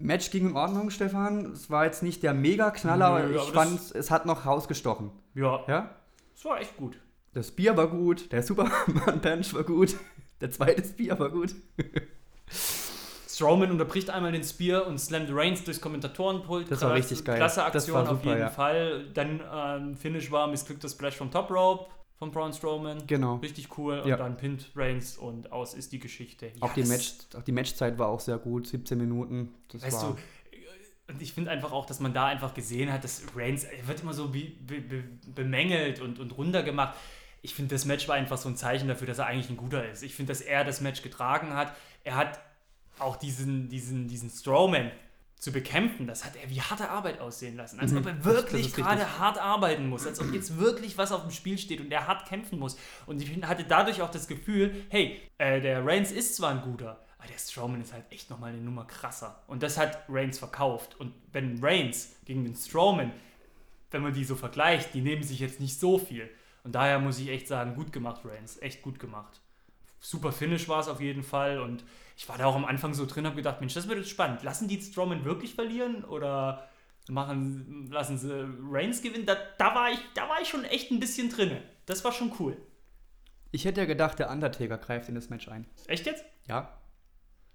Match 0.00 0.30
ging 0.30 0.48
in 0.50 0.56
Ordnung, 0.56 0.90
Stefan. 0.90 1.52
Es 1.52 1.70
war 1.70 1.84
jetzt 1.84 2.02
nicht 2.02 2.22
der 2.22 2.34
Mega-Knaller, 2.34 3.06
aber 3.06 3.30
ich 3.30 3.42
fand, 3.52 3.94
es 3.94 4.10
hat 4.10 4.26
noch 4.26 4.46
rausgestochen. 4.46 5.10
ja, 5.34 5.62
Ja? 5.68 5.90
das 6.34 6.44
war 6.44 6.60
echt 6.60 6.76
gut. 6.76 6.98
Das 7.32 7.50
Bier 7.52 7.76
war 7.76 7.86
gut, 7.86 8.32
der 8.32 8.42
Superman-Punch 8.42 9.54
war 9.54 9.62
gut, 9.62 9.94
der 10.40 10.50
zweite 10.50 10.82
Bier 10.82 11.18
war 11.18 11.30
gut. 11.30 11.54
Strowman 13.28 13.70
unterbricht 13.70 14.10
einmal 14.10 14.32
den 14.32 14.42
Spear 14.44 14.86
und 14.86 14.98
slammt 14.98 15.28
Reigns 15.32 15.64
durchs 15.64 15.80
Kommentatorenpult. 15.80 16.70
Das 16.70 16.82
war 16.82 16.92
richtig 16.94 17.24
geil. 17.24 17.36
Klasse 17.36 17.64
Aktion 17.64 18.06
auf 18.06 18.24
jeden 18.24 18.38
ja. 18.38 18.50
Fall. 18.50 19.06
Dann 19.14 19.40
ähm, 19.50 19.96
Finish 19.96 20.30
war 20.30 20.46
missglückter 20.46 20.88
Splash 20.88 21.16
vom 21.16 21.30
Top 21.30 21.50
Rope 21.50 21.86
von 22.20 22.30
Braun 22.30 22.52
Strowman. 22.52 23.06
Genau. 23.06 23.36
Richtig 23.36 23.78
cool. 23.78 24.02
Ja. 24.04 24.14
Und 24.14 24.20
dann 24.20 24.36
pinnt 24.36 24.70
Reigns 24.76 25.16
und 25.16 25.50
aus 25.50 25.72
ist 25.72 25.90
die 25.90 25.98
Geschichte. 25.98 26.52
Auch, 26.60 26.68
Ja, 26.76 26.82
die 26.82 26.88
Match, 26.88 27.14
auch 27.34 27.42
die 27.42 27.52
Matchzeit 27.52 27.98
war 27.98 28.08
auch 28.08 28.20
sehr 28.20 28.36
gut, 28.36 28.66
17 28.66 28.98
Minuten. 28.98 29.54
Das 29.68 29.82
Weißt 29.82 30.02
war, 30.02 30.10
du, 30.10 31.12
und 31.12 31.22
ich 31.22 31.32
finde 31.32 31.50
einfach 31.50 31.72
auch, 31.72 31.86
dass 31.86 31.98
man 31.98 32.12
da 32.12 32.26
einfach 32.26 32.52
gesehen 32.52 32.92
hat, 32.92 33.04
dass 33.04 33.22
Reigns, 33.34 33.66
wird 33.86 34.02
immer 34.02 34.12
so 34.12 34.28
be, 34.28 34.52
be, 34.60 34.82
be, 34.82 35.02
bemängelt 35.34 36.00
und, 36.00 36.18
und 36.18 36.36
runtergemacht. 36.36 36.94
Ich 37.40 37.54
finde, 37.54 37.74
das 37.74 37.86
Match 37.86 38.06
war 38.06 38.16
einfach 38.16 38.36
so 38.36 38.50
ein 38.50 38.56
Zeichen 38.56 38.86
dafür, 38.86 39.06
dass 39.06 39.18
er 39.18 39.26
eigentlich 39.26 39.48
ein 39.48 39.56
guter 39.56 39.88
ist. 39.88 40.02
Ich 40.02 40.14
finde, 40.14 40.32
dass 40.32 40.42
er 40.42 40.62
das 40.62 40.82
Match 40.82 41.00
getragen 41.00 41.54
hat. 41.54 41.74
Er 42.04 42.16
hat 42.16 42.38
auch 42.98 43.16
diesen, 43.16 43.70
diesen, 43.70 44.08
diesen 44.08 44.28
Strowman 44.28 44.90
zu 45.40 45.50
bekämpfen, 45.52 46.06
das 46.06 46.24
hat 46.24 46.36
er 46.36 46.48
wie 46.50 46.60
harte 46.60 46.88
Arbeit 46.90 47.18
aussehen 47.18 47.56
lassen. 47.56 47.80
Als 47.80 47.90
Mhm. 47.92 47.98
ob 47.98 48.06
er 48.06 48.12
Das- 48.12 48.24
wirklich 48.24 48.72
gerade 48.74 49.18
hart 49.18 49.38
arbeiten 49.38 49.88
muss, 49.88 50.06
als 50.06 50.20
ob 50.20 50.32
jetzt 50.32 50.58
wirklich 50.58 50.96
was 50.98 51.10
auf 51.12 51.22
dem 51.22 51.30
Spiel 51.30 51.56
steht 51.58 51.80
und 51.80 51.90
er 51.90 52.06
hart 52.06 52.28
kämpfen 52.28 52.58
muss. 52.58 52.76
Und 53.06 53.20
ich 53.22 53.42
hatte 53.44 53.64
dadurch 53.64 54.02
auch 54.02 54.10
das 54.10 54.28
Gefühl, 54.28 54.84
hey, 54.90 55.20
äh, 55.38 55.60
der 55.60 55.84
Reigns 55.84 56.12
ist 56.12 56.36
zwar 56.36 56.50
ein 56.50 56.60
guter, 56.60 57.00
aber 57.18 57.26
der 57.26 57.38
Strowman 57.38 57.80
ist 57.80 57.92
halt 57.94 58.04
echt 58.10 58.28
nochmal 58.28 58.52
eine 58.52 58.60
Nummer 58.60 58.84
krasser. 58.84 59.42
Und 59.46 59.62
das 59.62 59.78
hat 59.78 60.04
Reigns 60.10 60.38
verkauft. 60.38 61.00
Und 61.00 61.14
wenn 61.32 61.58
Reigns 61.64 62.16
gegen 62.26 62.44
den 62.44 62.54
Strowman, 62.54 63.10
wenn 63.90 64.02
man 64.02 64.12
die 64.12 64.24
so 64.24 64.36
vergleicht, 64.36 64.92
die 64.94 65.00
nehmen 65.00 65.22
sich 65.22 65.40
jetzt 65.40 65.58
nicht 65.58 65.80
so 65.80 65.98
viel. 65.98 66.28
Und 66.64 66.74
daher 66.74 66.98
muss 66.98 67.18
ich 67.18 67.28
echt 67.28 67.48
sagen, 67.48 67.74
gut 67.74 67.92
gemacht, 67.92 68.20
Reigns. 68.26 68.60
Echt 68.60 68.82
gut 68.82 68.98
gemacht. 69.00 69.40
Super 70.00 70.32
Finish 70.32 70.68
war 70.68 70.80
es 70.80 70.88
auf 70.88 71.00
jeden 71.00 71.22
Fall. 71.22 71.60
Und 71.60 71.82
ich 72.20 72.28
war 72.28 72.36
da 72.36 72.44
auch 72.44 72.54
am 72.54 72.66
Anfang 72.66 72.92
so 72.92 73.06
drin, 73.06 73.24
habe 73.24 73.36
gedacht, 73.36 73.60
Mensch, 73.60 73.72
das 73.72 73.88
wird 73.88 73.96
jetzt 73.96 74.10
spannend. 74.10 74.42
Lassen 74.42 74.68
die 74.68 74.78
Strowman 74.78 75.24
wirklich 75.24 75.54
verlieren? 75.54 76.04
Oder 76.04 76.68
machen, 77.08 77.88
lassen 77.90 78.18
sie 78.18 78.46
Reigns 78.70 79.00
gewinnen. 79.00 79.24
Da, 79.24 79.36
da, 79.56 79.74
war 79.74 79.90
ich, 79.90 79.98
da 80.14 80.28
war 80.28 80.38
ich 80.42 80.48
schon 80.48 80.64
echt 80.64 80.90
ein 80.90 81.00
bisschen 81.00 81.30
drin. 81.30 81.56
Das 81.86 82.04
war 82.04 82.12
schon 82.12 82.30
cool. 82.38 82.58
Ich 83.52 83.64
hätte 83.64 83.80
ja 83.80 83.86
gedacht, 83.86 84.18
der 84.18 84.28
Undertaker 84.30 84.76
greift 84.76 85.08
in 85.08 85.14
das 85.14 85.30
Match 85.30 85.48
ein. 85.48 85.66
Echt 85.86 86.04
jetzt? 86.04 86.22
Ja. 86.46 86.78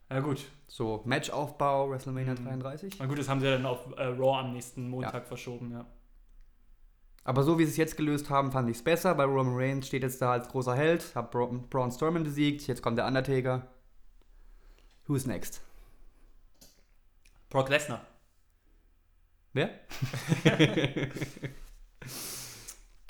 Ja 0.10 0.19
gut. 0.21 0.43
So, 0.67 1.04
Matchaufbau, 1.06 1.91
WrestleMania 1.91 2.34
Mhm. 2.34 2.45
33. 2.45 2.97
Na 2.97 3.06
gut, 3.06 3.19
das 3.19 3.30
haben 3.30 3.41
sie 3.41 3.45
dann 3.45 3.67
auf 3.67 3.95
äh, 3.97 4.06
Raw 4.06 4.39
am 4.39 4.54
nächsten 4.54 4.89
Montag 4.89 5.28
verschoben, 5.28 5.73
ja. 5.73 5.86
Aber 7.23 7.43
so 7.43 7.60
wie 7.60 7.65
sie 7.65 7.69
es 7.71 7.78
jetzt 7.78 7.97
gelöst 7.97 8.32
haben, 8.32 8.51
fand 8.51 8.67
ich 8.71 8.78
es 8.78 8.84
besser, 8.84 9.15
weil 9.19 9.28
Roman 9.28 9.54
Reigns 9.56 9.86
steht 9.86 10.01
jetzt 10.01 10.23
da 10.23 10.32
als 10.32 10.47
großer 10.47 10.73
Held, 10.75 11.13
hat 11.13 11.30
Bra 11.30 11.45
Braun 11.69 11.91
Strowman 11.91 12.23
besiegt, 12.23 12.65
jetzt 12.65 12.82
kommt 12.82 12.97
der 12.97 13.06
Undertaker. 13.06 13.67
Who's 15.07 15.25
next? 15.25 15.61
Brock 17.49 17.69
Lesnar. 17.69 18.05
Wer? 19.53 19.69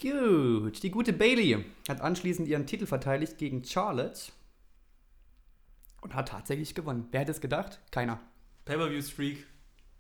Gut, 0.02 0.84
die 0.84 0.92
gute 0.92 1.14
Bailey 1.14 1.66
hat 1.88 2.02
anschließend 2.02 2.48
ihren 2.48 2.68
Titel 2.68 2.86
verteidigt 2.86 3.38
gegen 3.38 3.64
Charlotte 3.64 4.32
und 6.02 6.14
hat 6.14 6.28
tatsächlich 6.30 6.76
gewonnen. 6.76 7.08
Wer 7.12 7.22
hätte 7.22 7.32
es 7.32 7.42
gedacht? 7.42 7.80
Keiner. 7.92 8.20
Pay-Per-View-Streak 8.66 9.46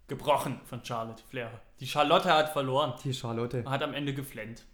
gebrochen 0.07 0.59
von 0.65 0.83
Charlotte 0.83 1.23
Flair. 1.29 1.61
Die 1.79 1.87
Charlotte 1.87 2.31
hat 2.31 2.51
verloren. 2.53 2.93
Die 3.03 3.13
Charlotte. 3.13 3.63
Hat 3.65 3.81
am 3.81 3.93
Ende 3.93 4.13
geflennt. 4.13 4.65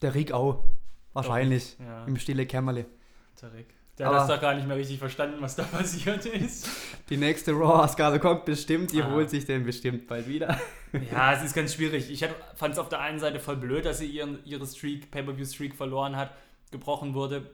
Der 0.00 0.14
Rick 0.14 0.32
auch. 0.32 0.64
Wahrscheinlich. 1.12 1.76
Ja, 1.80 2.04
Im 2.06 2.16
stille 2.16 2.46
Kämmerle. 2.46 2.86
der 3.42 3.52
Rick. 3.52 3.74
Der 3.98 4.06
hat 4.08 4.14
das 4.14 4.28
doch 4.28 4.40
gar 4.40 4.54
nicht 4.54 4.66
mehr 4.68 4.76
richtig 4.76 4.98
verstanden, 4.98 5.36
was 5.40 5.56
da 5.56 5.62
passiert 5.72 6.24
ist. 6.26 6.68
Die 7.10 7.16
nächste 7.16 7.52
Raw-Ausgabe 7.52 8.18
kommt 8.20 8.44
bestimmt, 8.44 8.92
die 8.92 9.02
Ah. 9.02 9.10
holt 9.10 9.30
sich 9.30 9.44
den 9.44 9.64
bestimmt 9.64 10.06
bald 10.06 10.26
wieder. 10.28 10.58
Ja, 11.12 11.34
es 11.34 11.44
ist 11.44 11.54
ganz 11.54 11.74
schwierig. 11.74 12.10
Ich 12.10 12.24
fand 12.56 12.72
es 12.72 12.78
auf 12.78 12.88
der 12.88 13.00
einen 13.00 13.18
Seite 13.18 13.40
voll 13.40 13.56
blöd, 13.56 13.84
dass 13.84 13.98
sie 13.98 14.06
ihren, 14.06 14.38
ihre 14.46 14.66
Streak, 14.66 15.10
Pay-Per-View-Streak 15.10 15.74
verloren 15.74 16.16
hat, 16.16 16.32
gebrochen 16.70 17.12
wurde. 17.12 17.50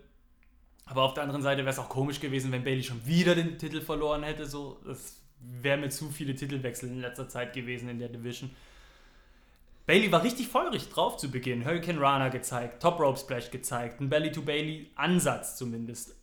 Aber 0.86 1.02
auf 1.02 1.14
der 1.14 1.24
anderen 1.24 1.42
Seite 1.42 1.62
wäre 1.62 1.70
es 1.70 1.80
auch 1.80 1.88
komisch 1.88 2.20
gewesen, 2.20 2.52
wenn 2.52 2.62
Bailey 2.62 2.84
schon 2.84 3.04
wieder 3.06 3.34
den 3.34 3.58
Titel 3.58 3.80
verloren 3.80 4.22
hätte. 4.22 4.46
So, 4.46 4.78
das 4.86 5.20
wäre 5.40 5.78
mir 5.78 5.88
zu 5.88 6.10
viele 6.10 6.36
Titelwechsel 6.36 6.88
in 6.88 7.00
letzter 7.00 7.28
Zeit 7.28 7.54
gewesen 7.54 7.88
in 7.88 7.98
der 7.98 8.08
Division. 8.08 8.50
Bailey 9.86 10.12
war 10.12 10.22
richtig 10.22 10.46
feurig 10.46 10.88
drauf 10.90 11.16
zu 11.16 11.28
Beginn. 11.28 11.64
Hurricane 11.64 11.98
Rana 11.98 12.28
gezeigt, 12.28 12.80
Top 12.82 13.00
Rope 13.00 13.18
Splash 13.18 13.50
gezeigt, 13.50 14.00
ein 14.00 14.08
Belly-to-Bailey-Ansatz 14.10 15.56
zumindest. 15.56 16.14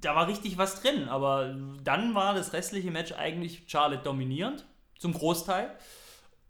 Da 0.00 0.14
war 0.14 0.28
richtig 0.28 0.58
was 0.58 0.80
drin, 0.80 1.08
aber 1.08 1.56
dann 1.82 2.14
war 2.14 2.34
das 2.34 2.52
restliche 2.52 2.90
Match 2.90 3.12
eigentlich 3.12 3.62
Charlotte 3.66 4.02
dominierend, 4.02 4.64
zum 4.98 5.12
Großteil 5.12 5.76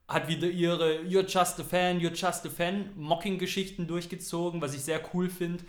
hat 0.08 0.26
wieder 0.26 0.48
ihre 0.48 1.02
You're 1.02 1.26
just 1.28 1.60
a 1.60 1.64
fan, 1.64 2.00
you're 2.00 2.14
just 2.14 2.46
a 2.46 2.50
fan 2.50 2.90
Mocking-Geschichten 2.96 3.86
durchgezogen, 3.86 4.60
was 4.60 4.74
ich 4.74 4.80
sehr 4.80 5.00
cool 5.12 5.28
finde. 5.28 5.64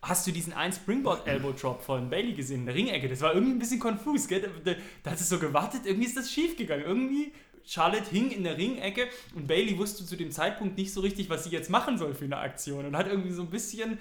Hast 0.00 0.26
du 0.26 0.30
diesen 0.30 0.52
einen 0.54 0.72
Springboard 0.72 1.26
Elbow 1.26 1.52
Drop 1.52 1.82
von 1.82 2.08
Bailey 2.08 2.32
gesehen 2.32 2.60
in 2.60 2.66
der 2.66 2.74
Ringecke? 2.74 3.08
Das 3.08 3.20
war 3.20 3.34
irgendwie 3.34 3.52
ein 3.52 3.58
bisschen 3.58 3.80
konfus, 3.80 4.28
gell? 4.28 4.48
Da, 4.64 4.72
da, 5.02 5.10
hat 5.10 5.20
es 5.20 5.28
so 5.28 5.38
gewartet, 5.38 5.82
irgendwie 5.84 6.06
ist 6.06 6.16
das 6.16 6.30
schief 6.30 6.56
gegangen. 6.56 6.84
Irgendwie 6.86 7.32
Charlotte 7.66 8.08
hing 8.10 8.30
in 8.30 8.44
der 8.44 8.56
Ringecke 8.56 9.08
und 9.34 9.46
Bailey 9.46 9.76
wusste 9.76 10.06
zu 10.06 10.16
dem 10.16 10.30
Zeitpunkt 10.30 10.78
nicht 10.78 10.92
so 10.92 11.00
richtig, 11.00 11.28
was 11.28 11.44
sie 11.44 11.50
jetzt 11.50 11.68
machen 11.68 11.98
soll 11.98 12.14
für 12.14 12.24
eine 12.24 12.38
Aktion 12.38 12.86
und 12.86 12.96
hat 12.96 13.08
irgendwie 13.08 13.32
so 13.32 13.42
ein 13.42 13.50
bisschen 13.50 13.98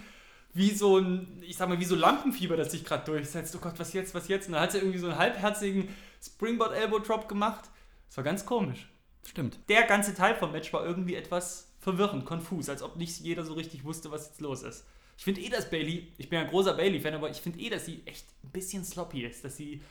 wie 0.59 0.71
so 0.71 0.97
ein, 0.97 1.41
ich 1.41 1.55
sag 1.55 1.69
mal, 1.69 1.79
wie 1.79 1.85
so 1.85 1.95
Lampenfieber, 1.95 2.57
das 2.57 2.71
sich 2.71 2.83
gerade 2.83 3.05
durchsetzt. 3.05 3.55
Oh 3.55 3.59
Gott, 3.59 3.79
was 3.79 3.93
jetzt, 3.93 4.13
was 4.13 4.27
jetzt? 4.27 4.47
Und 4.47 4.53
dann 4.53 4.61
hat 4.61 4.73
sie 4.73 4.79
irgendwie 4.79 4.97
so 4.97 5.07
einen 5.07 5.17
halbherzigen 5.17 5.87
Springboard 6.21 6.73
Elbow 6.73 6.99
Drop 6.99 7.29
gemacht. 7.29 7.69
Das 8.09 8.17
war 8.17 8.25
ganz 8.25 8.45
komisch 8.45 8.89
Stimmt. 9.25 9.57
der 9.69 9.83
ganze 9.83 10.13
Teil 10.13 10.35
vom 10.35 10.51
Match 10.51 10.73
war 10.73 10.85
irgendwie 10.85 11.15
etwas 11.15 11.71
verwirrend, 11.79 12.25
konfus, 12.25 12.67
als 12.67 12.83
ob 12.83 12.97
nicht 12.97 13.21
jeder 13.21 13.45
so 13.45 13.53
richtig 13.53 13.85
wusste, 13.85 14.11
was 14.11 14.27
jetzt 14.27 14.41
los 14.41 14.63
ist. 14.63 14.85
Ich 15.17 15.23
finde 15.23 15.39
eh, 15.39 15.49
dass 15.49 15.69
Bailey, 15.69 16.11
ich 16.17 16.27
bin 16.27 16.39
ein 16.39 16.47
großer 16.47 16.73
Bailey-Fan, 16.73 17.13
aber 17.13 17.29
ich 17.29 17.39
finde 17.39 17.59
eh, 17.59 17.69
dass 17.69 17.85
sie 17.85 18.01
echt 18.05 18.25
ein 18.43 18.49
bisschen 18.49 18.83
sloppy 18.83 19.25
ist, 19.25 19.45
dass 19.45 19.55
sie 19.55 19.81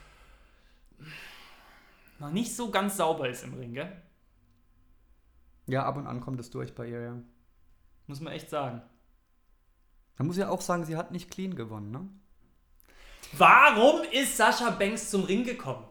noch 2.19 2.29
nicht 2.29 2.55
so 2.55 2.69
ganz 2.69 2.95
sauber 2.97 3.27
ist 3.27 3.43
im 3.43 3.55
Ring, 3.55 3.73
gell? 3.73 3.91
Ja, 5.65 5.85
ab 5.85 5.97
und 5.97 6.05
an 6.05 6.21
kommt 6.21 6.39
es 6.39 6.51
durch 6.51 6.75
bei 6.75 6.87
ihr, 6.87 7.01
ja. 7.01 7.17
Muss 8.05 8.19
man 8.19 8.33
echt 8.33 8.51
sagen. 8.51 8.83
Man 10.19 10.27
muss 10.27 10.37
ja 10.37 10.49
auch 10.49 10.61
sagen, 10.61 10.85
sie 10.85 10.95
hat 10.95 11.11
nicht 11.11 11.31
clean 11.31 11.55
gewonnen, 11.55 11.89
ne? 11.91 12.07
Warum 13.37 14.01
ist 14.11 14.37
Sascha 14.37 14.69
Banks 14.71 15.09
zum 15.09 15.23
Ring 15.23 15.43
gekommen? 15.45 15.85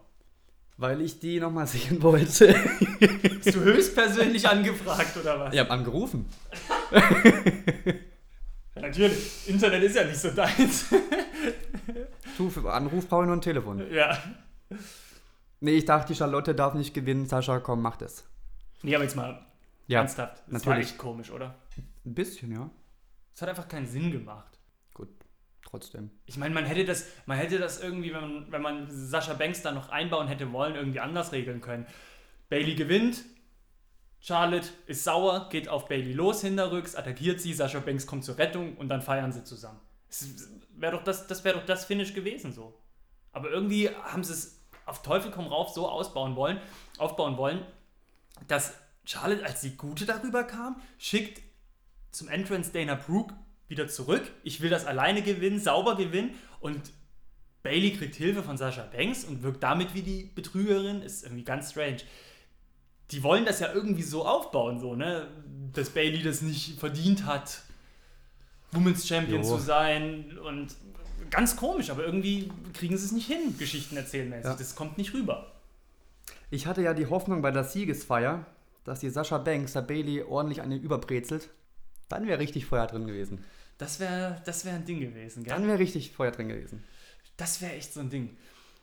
Weil 0.77 1.01
ich 1.01 1.19
die 1.19 1.41
nochmal 1.41 1.67
sehen 1.67 2.01
wollte. 2.03 2.55
Bist 3.01 3.55
du 3.57 3.61
höchstpersönlich 3.61 4.49
angefragt 4.49 5.17
oder 5.17 5.41
was? 5.41 5.53
Ich 5.55 5.59
hab 5.59 5.71
angerufen. 5.71 6.27
Natürlich. 8.75 9.49
Internet 9.49 9.83
ist 9.83 9.97
ja 9.97 10.05
nicht 10.05 10.19
so 10.21 10.31
deins. 10.31 10.87
Du, 12.37 12.49
für 12.51 12.73
Anruf 12.73 13.09
brauche 13.09 13.23
ich 13.23 13.27
nur 13.27 13.37
ein 13.37 13.41
Telefon. 13.41 13.91
ja. 13.93 14.17
Nee, 15.61 15.73
ich 15.73 15.85
dachte, 15.87 16.13
die 16.13 16.17
Charlotte 16.17 16.55
darf 16.55 16.75
nicht 16.75 16.95
gewinnen. 16.95 17.27
Sascha, 17.27 17.59
komm, 17.59 17.83
mach 17.83 17.97
das. 17.97 18.25
Nee, 18.83 18.95
aber 18.95 19.03
jetzt 19.03 19.17
mal 19.17 19.45
Ja, 19.89 19.99
ernsthaft. 20.01 20.43
Das 20.47 20.65
war 20.67 20.75
natürlich. 20.75 20.91
echt 20.91 20.99
komisch, 20.99 21.33
oder? 21.33 21.57
ein 22.07 22.15
bisschen, 22.15 22.53
ja. 22.53 22.71
Es 23.39 23.43
hat 23.43 23.51
einfach 23.51 23.69
keinen 23.69 23.87
Sinn 23.87 24.11
gemacht. 24.11 24.59
Gut, 24.93 25.11
trotzdem. 25.63 26.11
Ich 26.27 26.37
meine, 26.37 26.53
man 26.53 26.65
hätte 26.65 26.85
das, 26.85 27.07
man 27.25 27.39
hätte 27.39 27.61
das 27.61 27.81
irgendwie, 27.81 28.13
wenn 28.13 28.21
man, 28.21 28.51
wenn 28.51 28.63
man 28.63 28.89
Sascha 28.91 29.35
Banks 29.35 29.63
da 29.63 29.71
noch 29.71 29.91
einbauen 29.91 30.27
hätte 30.27 30.51
wollen, 30.53 30.75
irgendwie 30.75 30.99
anders 30.99 31.31
regeln 31.31 31.61
können. 31.61 31.87
Bailey 32.49 32.75
gewinnt, 32.75 33.23
Charlotte 34.19 34.67
ist 34.87 35.05
sauer, 35.05 35.49
geht 35.51 35.69
auf 35.69 35.87
Bailey 35.87 36.15
los 36.15 36.41
hinterrücks, 36.41 36.97
attackiert 36.97 37.41
sie, 37.41 37.55
Sascha 37.55 37.79
Banks 37.79 38.09
kommt 38.09 38.25
zur 38.25 38.39
Rettung 38.39 38.77
und 38.77 38.89
dann 38.89 39.03
feiern 39.03 39.31
sie 39.31 39.45
zusammen. 39.45 39.79
Das 40.09 40.27
wäre 40.71 40.97
doch 40.97 41.05
das, 41.05 41.29
das 41.29 41.45
wäre 41.45 41.59
doch 41.59 41.65
das 41.65 41.85
Finish 41.85 42.15
gewesen 42.15 42.53
so. 42.53 42.77
Aber 43.31 43.53
irgendwie 43.53 43.89
haben 43.89 44.25
sie 44.25 44.33
es 44.33 44.67
auf 44.85 45.03
Teufel 45.03 45.31
komm 45.31 45.47
rauf 45.47 45.69
so 45.69 45.89
ausbauen 45.89 46.35
wollen, 46.35 46.61
aufbauen 46.99 47.37
wollen, 47.37 47.65
dass 48.49 48.75
Charlotte 49.05 49.47
als 49.47 49.61
die 49.61 49.77
Gute 49.77 50.07
darüber 50.07 50.43
kam, 50.43 50.83
schickt 50.99 51.41
zum 52.11 52.29
Entrance 52.29 52.73
Dana 52.73 52.95
Brooke 52.95 53.35
wieder 53.69 53.89
zurück. 53.89 54.23
Ich 54.43 54.61
will 54.61 54.71
das 54.71 54.87
alleine 54.87 55.23
gewinnen, 55.23 55.61
sauber 55.61 55.97
gewinnen. 55.97 56.31
Und 56.61 56.81
Bailey 57.63 57.93
kriegt 57.93 58.15
Hilfe 58.15 58.43
von 58.43 58.57
Sascha 58.57 58.83
Banks 58.83 59.25
und 59.25 59.43
wirkt 59.43 59.63
damit 59.63 59.95
wie 59.95 60.03
die 60.03 60.31
Betrügerin. 60.35 61.03
Ist 61.03 61.25
irgendwie 61.25 61.45
ganz 61.45 61.71
strange. 61.71 61.99
Die 63.11 63.23
wollen 63.23 63.45
das 63.45 63.61
ja 63.61 63.73
irgendwie 63.73 64.03
so 64.03 64.27
aufbauen, 64.27 64.79
so, 64.79 64.95
ne? 64.95 65.29
Dass 65.73 65.91
Bailey 65.91 66.23
das 66.23 66.43
nicht 66.43 66.79
verdient 66.79 67.25
hat, 67.25 67.63
Women's 68.73 69.07
Champion 69.07 69.43
Jo. 69.43 69.57
zu 69.57 69.63
sein. 69.63 70.39
Und 70.39 70.75
ganz 71.31 71.57
komisch, 71.57 71.91
aber 71.91 72.05
irgendwie 72.05 72.51
kriegen 72.75 72.97
sie 72.97 73.05
es 73.05 73.13
nicht 73.13 73.27
hin, 73.27 73.57
Geschichten 73.59 73.97
erzählenmäßig. 73.97 74.45
Ja. 74.45 74.57
Das 74.57 74.75
kommt 74.75 74.99
nicht 74.99 75.15
rüber. 75.15 75.53
Ich 76.51 76.67
hatte 76.67 76.83
ja 76.83 76.95
die 76.95 77.07
Hoffnung 77.07 77.43
bei 77.43 77.51
der 77.51 77.65
Siegesfeier, 77.65 78.47
dass 78.85 79.01
die 79.01 79.11
Sascha 79.11 79.39
Banks 79.39 79.75
der 79.75 79.83
Bailey 79.83 80.23
ordentlich 80.23 80.63
eine 80.63 80.77
überbrezelt. 80.77 81.51
Dann 82.09 82.27
wäre 82.27 82.39
richtig 82.39 82.67
Feuer 82.67 82.87
drin 82.87 83.07
gewesen. 83.07 83.45
Das 83.77 84.01
wäre 84.01 84.41
das 84.45 84.65
wär 84.65 84.75
ein 84.75 84.85
Ding 84.85 85.01
gewesen, 85.01 85.45
gell? 85.45 85.55
Dann 85.55 85.67
wäre 85.67 85.79
richtig 85.79 86.11
Feuer 86.11 86.31
drin 86.31 86.49
gewesen. 86.49 86.83
Das 87.37 87.63
wäre 87.63 87.75
echt 87.75 87.93
so 87.93 88.01
ein 88.01 88.11
Ding. 88.11 88.37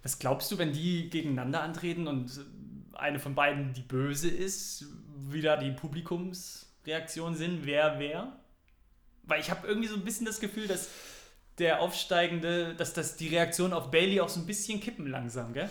Was 0.04 0.20
glaubst 0.20 0.52
du, 0.52 0.58
wenn 0.58 0.72
die 0.72 1.10
gegeneinander 1.10 1.62
antreten 1.62 2.08
und 2.08 2.46
eine 2.94 3.20
von 3.20 3.36
beiden 3.36 3.74
die 3.74 3.82
Böse 3.82 4.30
ist, 4.30 4.86
wie 5.18 5.42
da 5.42 5.58
die 5.58 5.72
Publikumsreaktionen 5.72 7.36
sind, 7.36 7.66
wer 7.66 8.00
wer? 8.00 8.40
Weil 9.24 9.42
ich 9.42 9.50
habe 9.50 9.68
irgendwie 9.68 9.90
so 9.90 9.96
ein 9.96 10.04
bisschen 10.04 10.26
das 10.26 10.40
Gefühl, 10.40 10.68
dass 10.68 10.90
der 11.58 11.82
aufsteigende, 11.82 12.76
dass 12.76 12.94
das 12.94 13.18
die 13.18 13.30
Reaktion 13.30 13.74
auf 13.74 13.92
Bailey 13.92 14.22
auch 14.22 14.30
so 14.30 14.40
ein 14.40 14.46
bisschen 14.46 14.80
kippen 14.80 15.08
langsam, 15.08 15.54
gell? 15.54 15.70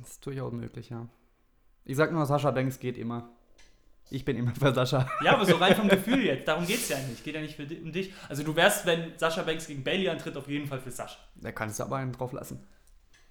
Das 0.00 0.10
ist 0.10 0.24
durchaus 0.24 0.52
möglich, 0.52 0.90
ja. 0.90 1.08
Ich 1.84 1.96
sag 1.96 2.12
nur, 2.12 2.26
Sascha 2.26 2.50
Banks 2.50 2.78
geht 2.78 2.96
immer. 2.98 3.35
Ich 4.10 4.24
bin 4.24 4.36
immer 4.36 4.54
für 4.54 4.72
Sascha. 4.72 5.10
Ja, 5.24 5.32
aber 5.34 5.44
so 5.44 5.56
rein 5.56 5.74
vom 5.74 5.88
Gefühl 5.88 6.22
jetzt. 6.24 6.46
Darum 6.46 6.64
geht 6.66 6.76
es 6.78 6.88
ja 6.88 6.98
nicht. 6.98 7.24
Geht 7.24 7.34
ja 7.34 7.40
nicht 7.40 7.58
um 7.58 7.90
dich. 7.92 8.12
Also 8.28 8.42
du 8.44 8.54
wärst, 8.54 8.86
wenn 8.86 9.18
Sascha 9.18 9.42
Banks 9.42 9.66
gegen 9.66 9.82
Bailey 9.82 10.08
antritt, 10.08 10.36
auf 10.36 10.48
jeden 10.48 10.66
Fall 10.68 10.80
für 10.80 10.90
Sascha. 10.92 11.18
Da 11.34 11.50
kannst 11.52 11.80
du 11.80 11.82
aber 11.84 11.96
einen 11.96 12.12
drauf 12.12 12.32
lassen. 12.32 12.64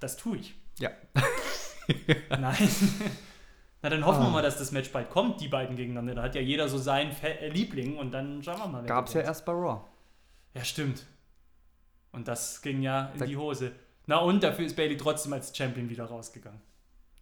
Das 0.01 0.17
tue 0.17 0.37
ich. 0.37 0.53
Ja. 0.79 0.89
Nein. 2.29 2.69
Na, 3.81 3.89
dann 3.89 4.05
hoffen 4.05 4.21
wir 4.23 4.27
Ah. 4.27 4.31
mal, 4.31 4.41
dass 4.41 4.57
das 4.57 4.71
Match 4.71 4.91
bald 4.91 5.09
kommt, 5.09 5.39
die 5.41 5.47
beiden 5.47 5.75
gegeneinander. 5.77 6.15
Da 6.15 6.23
hat 6.23 6.35
ja 6.35 6.41
jeder 6.41 6.67
so 6.67 6.77
seinen 6.77 7.11
Fe 7.13 7.39
äh, 7.39 7.49
Liebling 7.49 7.97
und 7.97 8.11
dann 8.11 8.41
schauen 8.43 8.57
wir 8.59 8.67
mal. 8.67 8.81
wer 8.81 8.87
Gab's 8.87 9.13
ja 9.13 9.21
erst 9.21 9.45
bei 9.45 9.51
Raw. 9.53 9.81
Ja, 10.53 10.63
stimmt. 10.63 11.05
Und 12.11 12.27
das 12.27 12.61
ging 12.61 12.81
ja 12.81 13.11
in 13.13 13.19
Da- 13.19 13.25
die 13.25 13.37
Hose. 13.37 13.71
Na 14.07 14.17
und 14.17 14.43
dafür 14.43 14.65
ist 14.65 14.75
Bailey 14.75 14.97
trotzdem 14.97 15.33
als 15.33 15.55
Champion 15.55 15.89
wieder 15.89 16.05
rausgegangen. 16.05 16.59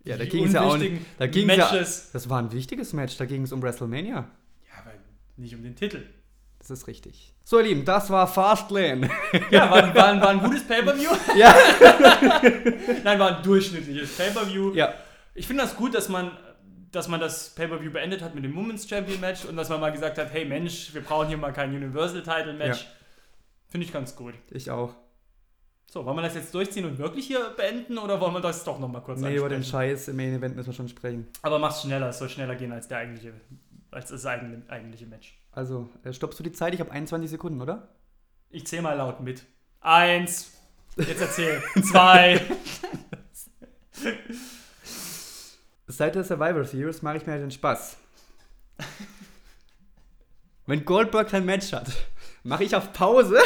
Ja, 0.04 0.18
da 0.18 0.26
ging 0.26 0.46
es 0.46 0.54
ja 0.54 0.62
auch 0.62 0.78
nicht. 0.78 1.02
Da 1.18 1.28
ging's 1.28 1.56
ja, 1.56 1.72
Matches. 1.72 2.10
das 2.12 2.30
war 2.30 2.40
ein 2.40 2.52
wichtiges 2.52 2.94
Match, 2.94 3.18
da 3.18 3.26
ging 3.26 3.44
es 3.44 3.52
um 3.52 3.62
WrestleMania. 3.62 4.16
Ja, 4.16 4.80
aber 4.80 4.92
nicht 5.38 5.56
um 5.56 5.64
den 5.64 5.76
Titel. 5.76 6.04
Das 6.60 6.70
ist 6.70 6.88
richtig. 6.88 7.34
So, 7.44 7.60
ihr 7.60 7.66
Lieben, 7.66 7.84
das 7.84 8.10
war 8.10 8.26
Fastlane. 8.26 9.10
Ja, 9.52 9.70
war, 9.70 9.94
war, 9.94 10.22
war 10.22 10.30
ein 10.30 10.40
gutes 10.40 10.64
Pay-Per-View. 10.66 11.10
ja. 11.38 11.54
Nein, 13.04 13.20
war 13.20 13.38
ein 13.38 13.44
durchschnittliches 13.44 14.16
Pay-Per-View. 14.16 14.74
ja. 14.74 14.94
Ich 15.36 15.48
finde 15.48 15.64
das 15.64 15.76
gut, 15.76 15.96
dass 15.96 16.10
man, 16.10 16.32
dass 16.92 17.08
man 17.08 17.20
das 17.20 17.50
Pay-Per-View 17.56 17.92
beendet 17.92 18.22
hat 18.22 18.36
mit 18.36 18.44
dem 18.44 18.56
Women's 18.56 18.88
Champion 18.88 19.20
Match 19.20 19.46
und 19.46 19.58
dass 19.58 19.68
man 19.70 19.82
mal 19.82 19.92
gesagt 19.92 20.18
hat, 20.18 20.32
hey 20.32 20.46
Mensch, 20.46 20.94
wir 20.94 21.02
brauchen 21.02 21.28
hier 21.28 21.38
mal 21.38 21.52
kein 21.52 21.76
Universal 21.76 22.22
Title 22.22 22.54
Match. 22.54 22.82
Ja. 22.82 22.88
Finde 23.68 23.88
ich 23.88 23.92
ganz 23.92 24.16
gut. 24.16 24.36
Ich 24.52 24.70
auch. 24.70 24.96
So, 25.94 26.04
wollen 26.08 26.18
wir 26.18 26.24
das 26.24 26.34
jetzt 26.34 26.52
durchziehen 26.56 26.86
und 26.86 26.98
wirklich 26.98 27.28
hier 27.28 27.52
beenden 27.56 28.00
oder 28.00 28.20
wollen 28.20 28.34
wir 28.34 28.42
das 28.42 28.64
doch 28.64 28.80
nochmal 28.80 29.04
kurz 29.04 29.20
Nee, 29.20 29.36
über 29.36 29.48
den 29.48 29.58
ansprechen? 29.58 29.92
Scheiß 29.96 30.08
im 30.08 30.16
Main 30.16 30.34
Event 30.34 30.56
müssen 30.56 30.70
wir 30.70 30.74
schon 30.74 30.88
sprechen. 30.88 31.28
Aber 31.44 31.60
mach's 31.60 31.84
schneller, 31.84 32.10
es 32.10 32.18
soll 32.18 32.30
schneller 32.30 32.56
gehen 32.56 32.72
als 32.72 32.88
der 32.88 32.98
eigentliche, 32.98 33.32
als 33.92 34.10
das 34.10 34.26
eigentliche, 34.26 34.68
eigentliche 34.72 35.06
Match. 35.06 35.38
Also, 35.52 35.88
äh, 36.04 36.12
stoppst 36.12 36.40
du 36.40 36.44
die 36.44 36.52
Zeit? 36.52 36.74
Ich 36.74 36.80
habe 36.80 36.90
21 36.90 37.30
Sekunden, 37.30 37.62
oder? 37.62 37.90
Ich 38.50 38.66
zähle 38.66 38.82
mal 38.82 38.94
laut 38.96 39.20
mit. 39.20 39.44
Eins. 39.82 40.54
Jetzt 40.98 41.22
erzähl. 41.22 41.62
Zwei. 41.84 42.42
Seit 45.86 46.16
der 46.16 46.24
Survivor 46.24 46.66
Series 46.66 47.04
mache 47.04 47.18
ich 47.18 47.28
mir 47.28 47.34
halt 47.34 47.44
den 47.44 47.52
Spaß. 47.52 47.98
Wenn 50.66 50.86
Goldberg 50.86 51.30
kein 51.30 51.46
Match 51.46 51.72
hat, 51.72 51.92
mache 52.42 52.64
ich 52.64 52.76
auf 52.76 52.94
Pause 52.94 53.38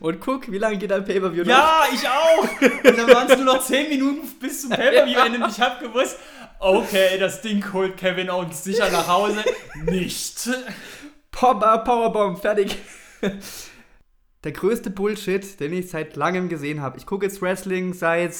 und 0.00 0.20
guck, 0.20 0.50
wie 0.50 0.58
lange 0.58 0.78
geht 0.78 0.92
ein 0.92 1.04
Pay-Per-View 1.04 1.42
noch. 1.44 1.48
Ja, 1.48 1.82
ich 1.92 2.06
auch. 2.08 2.60
Und 2.84 2.98
dann 2.98 3.08
waren 3.14 3.30
es 3.30 3.36
nur 3.36 3.44
noch 3.54 3.62
10 3.64 3.88
Minuten 3.88 4.26
bis 4.40 4.62
zum 4.62 4.70
Pay-Per-View-Ende 4.70 5.42
und 5.44 5.50
ich 5.50 5.60
habe 5.60 5.86
gewusst, 5.86 6.18
okay, 6.58 7.18
das 7.18 7.40
Ding 7.42 7.64
holt 7.72 7.96
Kevin 7.96 8.30
Owens 8.30 8.62
sicher 8.64 8.90
nach 8.90 9.06
Hause. 9.08 9.44
Nicht. 9.84 10.48
Power, 11.30 11.78
Powerbomb, 11.84 12.38
fertig. 12.40 12.78
Der 14.44 14.52
größte 14.52 14.90
Bullshit, 14.90 15.58
den 15.60 15.72
ich 15.72 15.90
seit 15.90 16.16
langem 16.16 16.48
gesehen 16.48 16.80
habe. 16.80 16.98
Ich 16.98 17.06
gucke 17.06 17.26
jetzt 17.26 17.42
Wrestling 17.42 17.92
seit, 17.94 18.34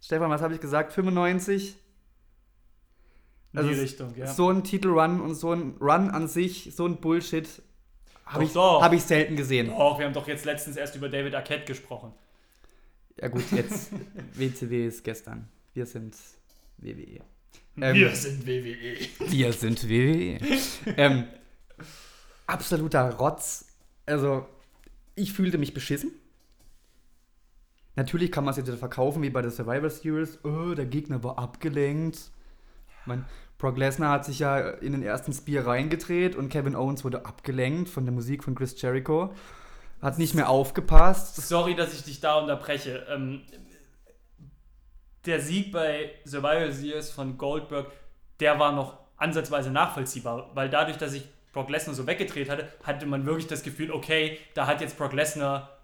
Stefan, 0.00 0.30
was 0.30 0.40
habe 0.42 0.54
ich 0.54 0.60
gesagt, 0.60 0.92
95? 0.92 1.76
In 3.52 3.58
Also 3.58 3.70
die 3.70 3.76
es- 3.76 3.82
Richtung, 3.82 4.14
ja. 4.16 4.26
So 4.26 4.50
ein 4.50 4.62
Titelrun 4.62 5.20
und 5.20 5.34
so 5.34 5.52
ein 5.52 5.76
Run 5.80 6.10
an 6.10 6.28
sich, 6.28 6.70
so 6.74 6.86
ein 6.86 7.00
Bullshit, 7.00 7.48
habe 8.28 8.40
Doch, 8.40 8.48
ich, 8.48 8.52
doch. 8.54 8.82
hab 8.82 8.92
ich 8.92 9.02
selten 9.02 9.36
gesehen. 9.36 9.70
Och, 9.70 9.98
wir 9.98 10.06
haben 10.06 10.12
doch 10.12 10.28
jetzt 10.28 10.44
letztens 10.44 10.76
erst 10.76 10.94
über 10.96 11.08
David 11.08 11.34
Arquette 11.34 11.64
gesprochen. 11.64 12.12
Ja 13.20 13.28
gut, 13.28 13.50
jetzt 13.52 13.90
WCW 14.34 14.86
ist 14.86 15.02
gestern. 15.02 15.48
Wir 15.74 15.86
sind 15.86 16.14
WWE. 16.78 17.20
Ähm, 17.80 17.94
wir 17.94 18.14
sind 18.14 18.46
WWE. 18.46 18.98
Wir 19.28 19.52
sind 19.52 19.88
WWE. 19.88 20.38
ähm, 20.96 21.24
absoluter 22.46 23.10
Rotz. 23.14 23.66
Also, 24.06 24.46
ich 25.14 25.32
fühlte 25.32 25.58
mich 25.58 25.74
beschissen. 25.74 26.12
Natürlich 27.96 28.30
kann 28.30 28.44
man 28.44 28.52
es 28.52 28.58
jetzt 28.58 28.70
verkaufen, 28.78 29.22
wie 29.22 29.30
bei 29.30 29.42
der 29.42 29.50
Survivor 29.50 29.90
Series. 29.90 30.38
Oh, 30.44 30.74
der 30.74 30.86
Gegner 30.86 31.24
war 31.24 31.38
abgelenkt. 31.38 32.30
Mein 33.06 33.24
Brock 33.58 33.76
Lesnar 33.76 34.12
hat 34.12 34.24
sich 34.24 34.38
ja 34.38 34.58
in 34.58 34.92
den 34.92 35.02
ersten 35.02 35.32
Spear 35.32 35.66
reingedreht 35.66 36.36
und 36.36 36.48
Kevin 36.48 36.76
Owens 36.76 37.04
wurde 37.04 37.26
abgelenkt 37.26 37.88
von 37.88 38.04
der 38.04 38.14
Musik 38.14 38.44
von 38.44 38.54
Chris 38.54 38.80
Jericho. 38.80 39.34
Hat 40.00 40.18
nicht 40.18 40.34
mehr 40.34 40.48
aufgepasst. 40.48 41.36
Sorry, 41.36 41.74
dass 41.74 41.92
ich 41.92 42.04
dich 42.04 42.20
da 42.20 42.38
unterbreche. 42.38 43.04
Ähm, 43.10 43.42
der 45.26 45.40
Sieg 45.40 45.72
bei 45.72 46.12
Survival 46.24 46.70
Series 46.72 47.10
von 47.10 47.36
Goldberg, 47.36 47.90
der 48.38 48.60
war 48.60 48.70
noch 48.70 48.98
ansatzweise 49.16 49.70
nachvollziehbar, 49.70 50.52
weil 50.54 50.70
dadurch, 50.70 50.96
dass 50.96 51.10
sich 51.10 51.24
Brock 51.52 51.68
Lesnar 51.68 51.96
so 51.96 52.06
weggedreht 52.06 52.48
hatte, 52.48 52.68
hatte 52.84 53.06
man 53.06 53.26
wirklich 53.26 53.48
das 53.48 53.64
Gefühl, 53.64 53.90
okay, 53.90 54.38
da 54.54 54.68
hat 54.68 54.80
jetzt 54.80 54.96
Brock 54.96 55.12
Lesnar 55.12 55.78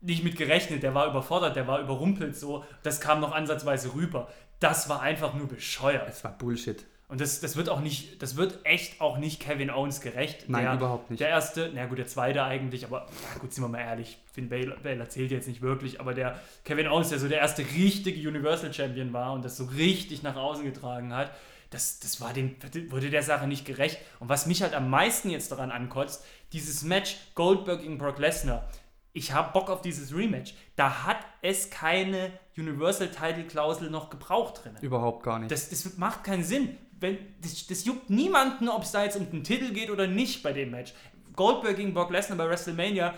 nicht 0.00 0.22
mit 0.22 0.36
gerechnet, 0.36 0.82
der 0.82 0.94
war 0.94 1.08
überfordert, 1.08 1.56
der 1.56 1.66
war 1.66 1.80
überrumpelt 1.80 2.36
so. 2.36 2.64
Das 2.82 3.00
kam 3.00 3.20
noch 3.20 3.32
ansatzweise 3.32 3.94
rüber. 3.94 4.28
Das 4.60 4.88
war 4.88 5.00
einfach 5.00 5.34
nur 5.34 5.46
bescheuert. 5.46 6.08
Es 6.08 6.24
war 6.24 6.36
Bullshit. 6.36 6.84
Und 7.08 7.22
das, 7.22 7.40
das 7.40 7.56
wird 7.56 7.70
auch 7.70 7.80
nicht, 7.80 8.20
das 8.22 8.36
wird 8.36 8.58
echt 8.64 9.00
auch 9.00 9.16
nicht 9.16 9.40
Kevin 9.40 9.70
Owens 9.70 10.02
gerecht. 10.02 10.44
Nein, 10.48 10.64
der, 10.64 10.74
überhaupt 10.74 11.08
nicht. 11.08 11.20
Der 11.20 11.30
erste, 11.30 11.70
na 11.74 11.86
gut, 11.86 11.96
der 11.96 12.06
zweite 12.06 12.44
eigentlich, 12.44 12.84
aber 12.84 13.06
na 13.32 13.38
gut, 13.40 13.54
sind 13.54 13.64
wir 13.64 13.68
mal 13.68 13.80
ehrlich, 13.80 14.18
Finn 14.30 14.50
Balor, 14.50 14.76
Balor 14.76 15.08
zählt 15.08 15.30
jetzt 15.30 15.48
nicht 15.48 15.62
wirklich, 15.62 16.00
aber 16.00 16.12
der 16.12 16.38
Kevin 16.64 16.86
Owens, 16.86 17.08
der 17.08 17.18
so 17.18 17.26
der 17.26 17.38
erste 17.38 17.62
richtige 17.62 18.28
Universal 18.28 18.74
Champion 18.74 19.14
war 19.14 19.32
und 19.32 19.42
das 19.42 19.56
so 19.56 19.64
richtig 19.64 20.22
nach 20.22 20.36
außen 20.36 20.64
getragen 20.64 21.14
hat, 21.14 21.30
das, 21.70 21.98
das 22.00 22.20
war 22.20 22.34
dem, 22.34 22.56
wurde 22.90 23.08
der 23.08 23.22
Sache 23.22 23.46
nicht 23.46 23.64
gerecht. 23.64 23.98
Und 24.20 24.28
was 24.28 24.46
mich 24.46 24.62
halt 24.62 24.74
am 24.74 24.90
meisten 24.90 25.30
jetzt 25.30 25.50
daran 25.50 25.70
ankotzt, 25.70 26.24
dieses 26.52 26.82
Match 26.82 27.16
Goldberg 27.34 27.80
gegen 27.80 27.96
Brock 27.96 28.18
Lesnar. 28.18 28.68
Ich 29.14 29.32
habe 29.32 29.52
Bock 29.52 29.70
auf 29.70 29.80
dieses 29.80 30.14
Rematch. 30.14 30.54
Da 30.76 31.04
hat 31.04 31.18
es 31.42 31.70
keine 31.70 32.30
Universal 32.58 33.08
Title 33.08 33.44
Klausel 33.44 33.90
noch 33.90 34.10
gebraucht 34.10 34.64
drin. 34.64 34.76
Überhaupt 34.80 35.22
gar 35.22 35.38
nicht. 35.38 35.50
Das, 35.50 35.70
das 35.70 35.96
macht 35.96 36.24
keinen 36.24 36.44
Sinn. 36.44 36.76
Wenn, 37.00 37.18
das, 37.40 37.66
das 37.66 37.84
juckt 37.84 38.10
niemanden, 38.10 38.68
ob 38.68 38.82
es 38.82 38.90
da 38.90 39.04
jetzt 39.04 39.16
um 39.16 39.30
den 39.30 39.44
Titel 39.44 39.72
geht 39.72 39.90
oder 39.90 40.06
nicht 40.06 40.42
bei 40.42 40.52
dem 40.52 40.70
Match. 40.70 40.92
Goldberg 41.36 41.76
gegen 41.76 41.94
Brock 41.94 42.10
Lesnar 42.10 42.36
bei 42.36 42.48
WrestleMania 42.48 43.14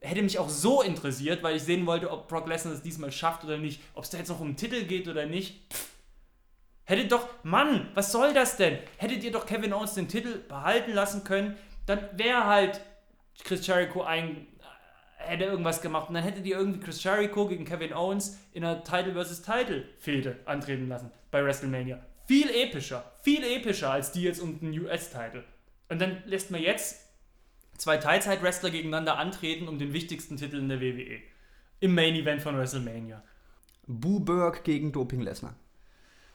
hätte 0.00 0.22
mich 0.22 0.38
auch 0.38 0.48
so 0.48 0.82
interessiert, 0.82 1.42
weil 1.42 1.56
ich 1.56 1.62
sehen 1.62 1.86
wollte, 1.86 2.10
ob 2.10 2.28
Brock 2.28 2.46
Lesnar 2.46 2.74
es 2.74 2.82
diesmal 2.82 3.10
schafft 3.10 3.44
oder 3.44 3.58
nicht. 3.58 3.80
Ob 3.94 4.04
es 4.04 4.10
da 4.10 4.18
jetzt 4.18 4.28
noch 4.28 4.40
um 4.40 4.48
den 4.48 4.56
Titel 4.56 4.84
geht 4.84 5.08
oder 5.08 5.26
nicht. 5.26 5.72
Pff. 5.72 5.94
Hättet 6.84 7.12
doch, 7.12 7.26
Mann, 7.42 7.88
was 7.94 8.12
soll 8.12 8.34
das 8.34 8.58
denn? 8.58 8.78
Hättet 8.98 9.24
ihr 9.24 9.32
doch 9.32 9.46
Kevin 9.46 9.72
Owens 9.72 9.94
den 9.94 10.06
Titel 10.06 10.38
behalten 10.46 10.92
lassen 10.92 11.24
können, 11.24 11.56
dann 11.86 11.98
wäre 12.12 12.44
halt 12.44 12.80
Chris 13.42 13.66
Jericho 13.66 14.02
ein, 14.02 14.46
hätte 15.16 15.44
irgendwas 15.44 15.80
gemacht 15.80 16.08
und 16.08 16.14
dann 16.14 16.24
hättet 16.24 16.46
ihr 16.46 16.56
irgendwie 16.56 16.80
Chris 16.80 17.02
Jericho 17.02 17.46
gegen 17.48 17.64
Kevin 17.64 17.92
Owens 17.92 18.38
in 18.52 18.64
einer 18.64 18.82
Title 18.84 19.14
vs. 19.14 19.42
Title 19.42 19.84
Fehde 19.98 20.38
antreten 20.44 20.88
lassen 20.88 21.10
bei 21.30 21.44
WrestleMania. 21.44 22.04
Viel 22.26 22.48
epischer, 22.50 23.12
viel 23.22 23.44
epischer 23.44 23.90
als 23.90 24.12
die 24.12 24.22
jetzt 24.22 24.40
um 24.40 24.58
den 24.58 24.78
US-Title. 24.78 25.44
Und 25.88 26.00
dann 26.00 26.22
lässt 26.26 26.50
man 26.50 26.62
jetzt 26.62 27.04
zwei 27.76 27.96
Teilzeit-Wrestler 27.96 28.70
gegeneinander 28.70 29.18
antreten 29.18 29.68
um 29.68 29.78
den 29.78 29.92
wichtigsten 29.92 30.36
Titel 30.36 30.56
in 30.56 30.68
der 30.68 30.80
WWE. 30.80 31.20
Im 31.80 31.94
Main 31.94 32.14
Event 32.14 32.40
von 32.40 32.56
WrestleMania. 32.56 33.22
Booberg 33.86 34.64
gegen 34.64 34.92
Doping 34.92 35.20
Lesnar. 35.20 35.54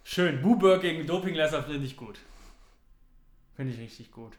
Schön. 0.04 0.42
Booberg 0.42 0.82
gegen 0.82 1.08
Doping 1.08 1.34
Lesnar 1.34 1.64
finde 1.64 1.86
ich 1.86 1.98
gut. 1.98 2.20
Finde 3.56 3.74
ich 3.74 3.80
richtig 3.80 4.12
gut. 4.12 4.38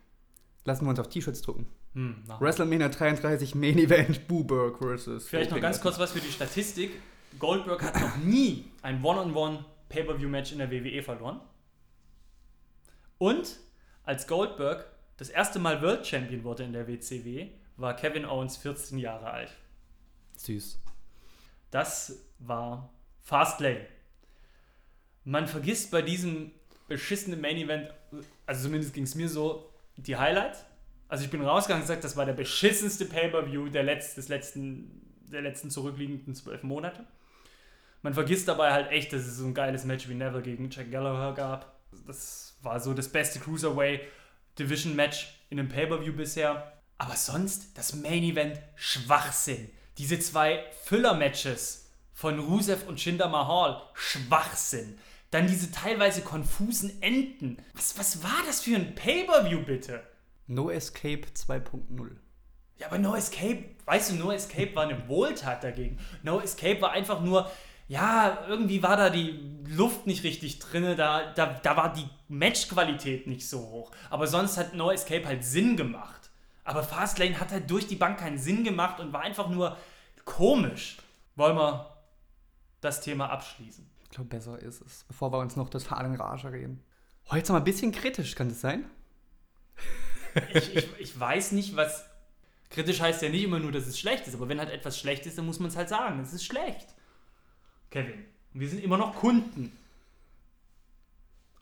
Lassen 0.64 0.84
wir 0.84 0.90
uns 0.90 1.00
auf 1.00 1.08
T-Shirts 1.08 1.42
drucken. 1.42 1.66
Hm. 1.94 2.22
WrestleMania 2.38 2.88
33 2.88 3.54
Main 3.54 3.78
Event 3.78 4.28
Booberg 4.28 4.78
versus. 4.78 5.28
Vielleicht 5.28 5.50
noch 5.50 5.60
ganz 5.60 5.80
kurz 5.80 5.98
was 5.98 6.12
für 6.12 6.20
die 6.20 6.30
Statistik. 6.30 6.92
Goldberg 7.38 7.82
hat 7.82 8.00
noch 8.00 8.16
nie 8.18 8.70
ein 8.82 9.02
One-on-One 9.04 9.64
Pay-Per-View-Match 9.88 10.52
in 10.52 10.58
der 10.58 10.70
WWE 10.70 11.02
verloren. 11.02 11.40
Und 13.18 13.58
als 14.04 14.26
Goldberg 14.26 14.86
das 15.16 15.28
erste 15.28 15.58
Mal 15.58 15.82
World 15.82 16.06
Champion 16.06 16.44
wurde 16.44 16.64
in 16.64 16.72
der 16.72 16.88
WCW, 16.88 17.48
war 17.76 17.94
Kevin 17.94 18.24
Owens 18.24 18.56
14 18.56 18.98
Jahre 18.98 19.30
alt. 19.30 19.50
Süß. 20.36 20.80
Das 21.70 22.24
war 22.38 22.90
Fastlane. 23.20 23.86
Man 25.24 25.46
vergisst 25.46 25.90
bei 25.90 26.00
diesem 26.02 26.52
beschissenen 26.88 27.40
Main 27.40 27.58
Event, 27.58 27.92
also 28.46 28.64
zumindest 28.64 28.94
ging 28.94 29.04
es 29.04 29.14
mir 29.14 29.28
so, 29.28 29.70
die 29.96 30.16
Highlights. 30.16 30.64
Also 31.10 31.24
ich 31.24 31.30
bin 31.30 31.42
rausgegangen 31.42 31.82
und 31.82 31.88
gesagt, 31.88 32.04
das 32.04 32.16
war 32.16 32.24
der 32.24 32.34
beschissenste 32.34 33.04
Pay-Per-View 33.04 33.68
der, 33.68 33.82
letz 33.82 34.16
letzten, 34.28 35.02
der 35.26 35.42
letzten 35.42 35.68
zurückliegenden 35.68 36.36
zwölf 36.36 36.62
Monate. 36.62 37.04
Man 38.02 38.14
vergisst 38.14 38.46
dabei 38.46 38.72
halt 38.72 38.92
echt, 38.92 39.12
dass 39.12 39.22
es 39.22 39.38
so 39.38 39.44
ein 39.44 39.52
geiles 39.52 39.84
Match 39.84 40.08
wie 40.08 40.14
Neville 40.14 40.42
gegen 40.42 40.70
Jack 40.70 40.92
Gallagher 40.92 41.34
gab. 41.34 41.80
Das 42.06 42.56
war 42.62 42.78
so 42.78 42.94
das 42.94 43.08
beste 43.08 43.40
Cruiserweight 43.40 44.02
Division 44.56 44.94
Match 44.94 45.34
in 45.50 45.58
einem 45.58 45.68
Pay-Per-View 45.68 46.12
bisher. 46.12 46.74
Aber 46.96 47.16
sonst 47.16 47.76
das 47.76 47.92
Main 47.96 48.22
Event 48.22 48.60
Schwachsinn. 48.76 49.68
Diese 49.98 50.20
zwei 50.20 50.64
Füller-Matches 50.84 51.90
von 52.14 52.38
Rusev 52.38 52.86
und 52.86 53.04
Jinder 53.04 53.28
Mahal 53.28 53.82
Schwachsinn. 53.94 54.96
Dann 55.32 55.48
diese 55.48 55.72
teilweise 55.72 56.22
konfusen 56.22 57.02
Enden. 57.02 57.56
Was, 57.74 57.98
was 57.98 58.22
war 58.22 58.42
das 58.46 58.62
für 58.62 58.76
ein 58.76 58.94
Pay-Per-View 58.94 59.64
bitte? 59.64 60.04
No 60.50 60.68
Escape 60.68 61.22
2.0. 61.32 62.10
Ja, 62.76 62.88
aber 62.88 62.98
No 62.98 63.14
Escape, 63.14 63.66
weißt 63.84 64.10
du, 64.10 64.14
No 64.16 64.32
Escape 64.32 64.74
war 64.74 64.82
eine 64.82 65.08
Wohltat 65.08 65.62
dagegen. 65.62 65.98
No 66.24 66.40
Escape 66.40 66.80
war 66.80 66.90
einfach 66.90 67.20
nur, 67.20 67.48
ja, 67.86 68.38
irgendwie 68.48 68.82
war 68.82 68.96
da 68.96 69.10
die 69.10 69.60
Luft 69.68 70.08
nicht 70.08 70.24
richtig 70.24 70.58
drin, 70.58 70.96
da, 70.96 71.32
da, 71.34 71.46
da 71.46 71.76
war 71.76 71.92
die 71.92 72.08
Matchqualität 72.26 73.28
nicht 73.28 73.48
so 73.48 73.60
hoch. 73.60 73.92
Aber 74.10 74.26
sonst 74.26 74.56
hat 74.56 74.74
No 74.74 74.90
Escape 74.90 75.24
halt 75.24 75.44
Sinn 75.44 75.76
gemacht. 75.76 76.30
Aber 76.64 76.82
Fastlane 76.82 77.38
hat 77.38 77.52
halt 77.52 77.70
durch 77.70 77.86
die 77.86 77.96
Bank 77.96 78.18
keinen 78.18 78.38
Sinn 78.38 78.64
gemacht 78.64 78.98
und 78.98 79.12
war 79.12 79.20
einfach 79.20 79.48
nur 79.48 79.76
komisch. 80.24 80.98
Wollen 81.36 81.56
wir 81.56 81.96
das 82.80 83.00
Thema 83.02 83.30
abschließen? 83.30 83.88
Ich 84.02 84.10
glaube, 84.10 84.30
besser 84.30 84.58
ist 84.58 84.82
es, 84.82 85.04
bevor 85.04 85.32
wir 85.32 85.38
uns 85.38 85.54
noch 85.54 85.68
das 85.68 85.84
Fahren 85.84 86.06
in 86.06 86.20
Rage 86.20 86.50
reden. 86.50 86.82
Heute 87.30 87.52
mal 87.52 87.58
ein 87.58 87.64
bisschen 87.64 87.92
kritisch, 87.92 88.34
kann 88.34 88.48
das 88.48 88.60
sein? 88.60 88.90
Ich, 90.54 90.88
ich, 90.98 91.18
weiß 91.18 91.52
nicht, 91.52 91.76
was. 91.76 92.06
Kritisch 92.70 93.00
heißt 93.00 93.22
ja 93.22 93.28
nicht 93.28 93.42
immer 93.42 93.58
nur, 93.58 93.72
dass 93.72 93.86
es 93.86 93.98
schlecht 93.98 94.28
ist, 94.28 94.34
aber 94.34 94.48
wenn 94.48 94.60
halt 94.60 94.70
etwas 94.70 94.98
schlecht 94.98 95.26
ist, 95.26 95.36
dann 95.36 95.46
muss 95.46 95.58
man 95.58 95.70
es 95.70 95.76
halt 95.76 95.88
sagen. 95.88 96.20
Es 96.20 96.32
ist 96.32 96.44
schlecht. 96.44 96.86
Kevin. 97.90 98.24
Wir 98.52 98.68
sind 98.68 98.82
immer 98.82 98.96
noch 98.96 99.14
Kunden. 99.14 99.76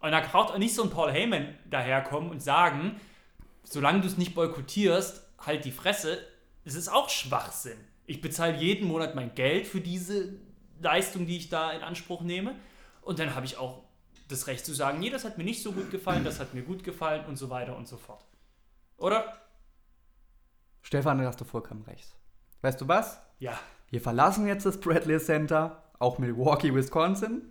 Und 0.00 0.12
da 0.12 0.20
braucht 0.20 0.52
auch 0.52 0.58
nicht 0.58 0.74
so 0.74 0.82
ein 0.82 0.90
Paul 0.90 1.10
Heyman 1.10 1.54
daherkommen 1.68 2.30
und 2.30 2.42
sagen, 2.42 3.00
solange 3.64 4.00
du 4.00 4.06
es 4.06 4.16
nicht 4.16 4.34
boykottierst, 4.34 5.22
halt 5.44 5.64
die 5.64 5.72
Fresse. 5.72 6.24
Es 6.64 6.74
ist 6.74 6.88
auch 6.88 7.08
Schwachsinn. 7.08 7.78
Ich 8.06 8.20
bezahle 8.20 8.56
jeden 8.56 8.86
Monat 8.86 9.14
mein 9.14 9.34
Geld 9.34 9.66
für 9.66 9.80
diese 9.80 10.34
Leistung, 10.80 11.26
die 11.26 11.36
ich 11.36 11.48
da 11.48 11.72
in 11.72 11.82
Anspruch 11.82 12.22
nehme. 12.22 12.54
Und 13.02 13.18
dann 13.18 13.34
habe 13.34 13.46
ich 13.46 13.56
auch 13.56 13.82
das 14.28 14.46
Recht 14.46 14.64
zu 14.64 14.74
sagen, 14.74 14.98
nee, 14.98 15.10
das 15.10 15.24
hat 15.24 15.38
mir 15.38 15.44
nicht 15.44 15.62
so 15.62 15.72
gut 15.72 15.90
gefallen, 15.90 16.24
das 16.24 16.38
hat 16.38 16.54
mir 16.54 16.62
gut 16.62 16.84
gefallen 16.84 17.24
und 17.26 17.36
so 17.36 17.50
weiter 17.50 17.76
und 17.76 17.88
so 17.88 17.96
fort. 17.96 18.24
Oder? 18.98 19.32
Stefan, 20.82 21.18
da 21.18 21.24
hast 21.24 21.40
du 21.40 21.44
vollkommen 21.44 21.82
recht. 21.82 22.14
Weißt 22.62 22.80
du 22.80 22.86
was? 22.88 23.20
Ja. 23.38 23.58
Wir 23.90 24.00
verlassen 24.00 24.46
jetzt 24.46 24.64
das 24.66 24.80
Bradley 24.80 25.18
Center, 25.18 25.82
auch 25.98 26.18
Milwaukee, 26.18 26.74
Wisconsin, 26.74 27.42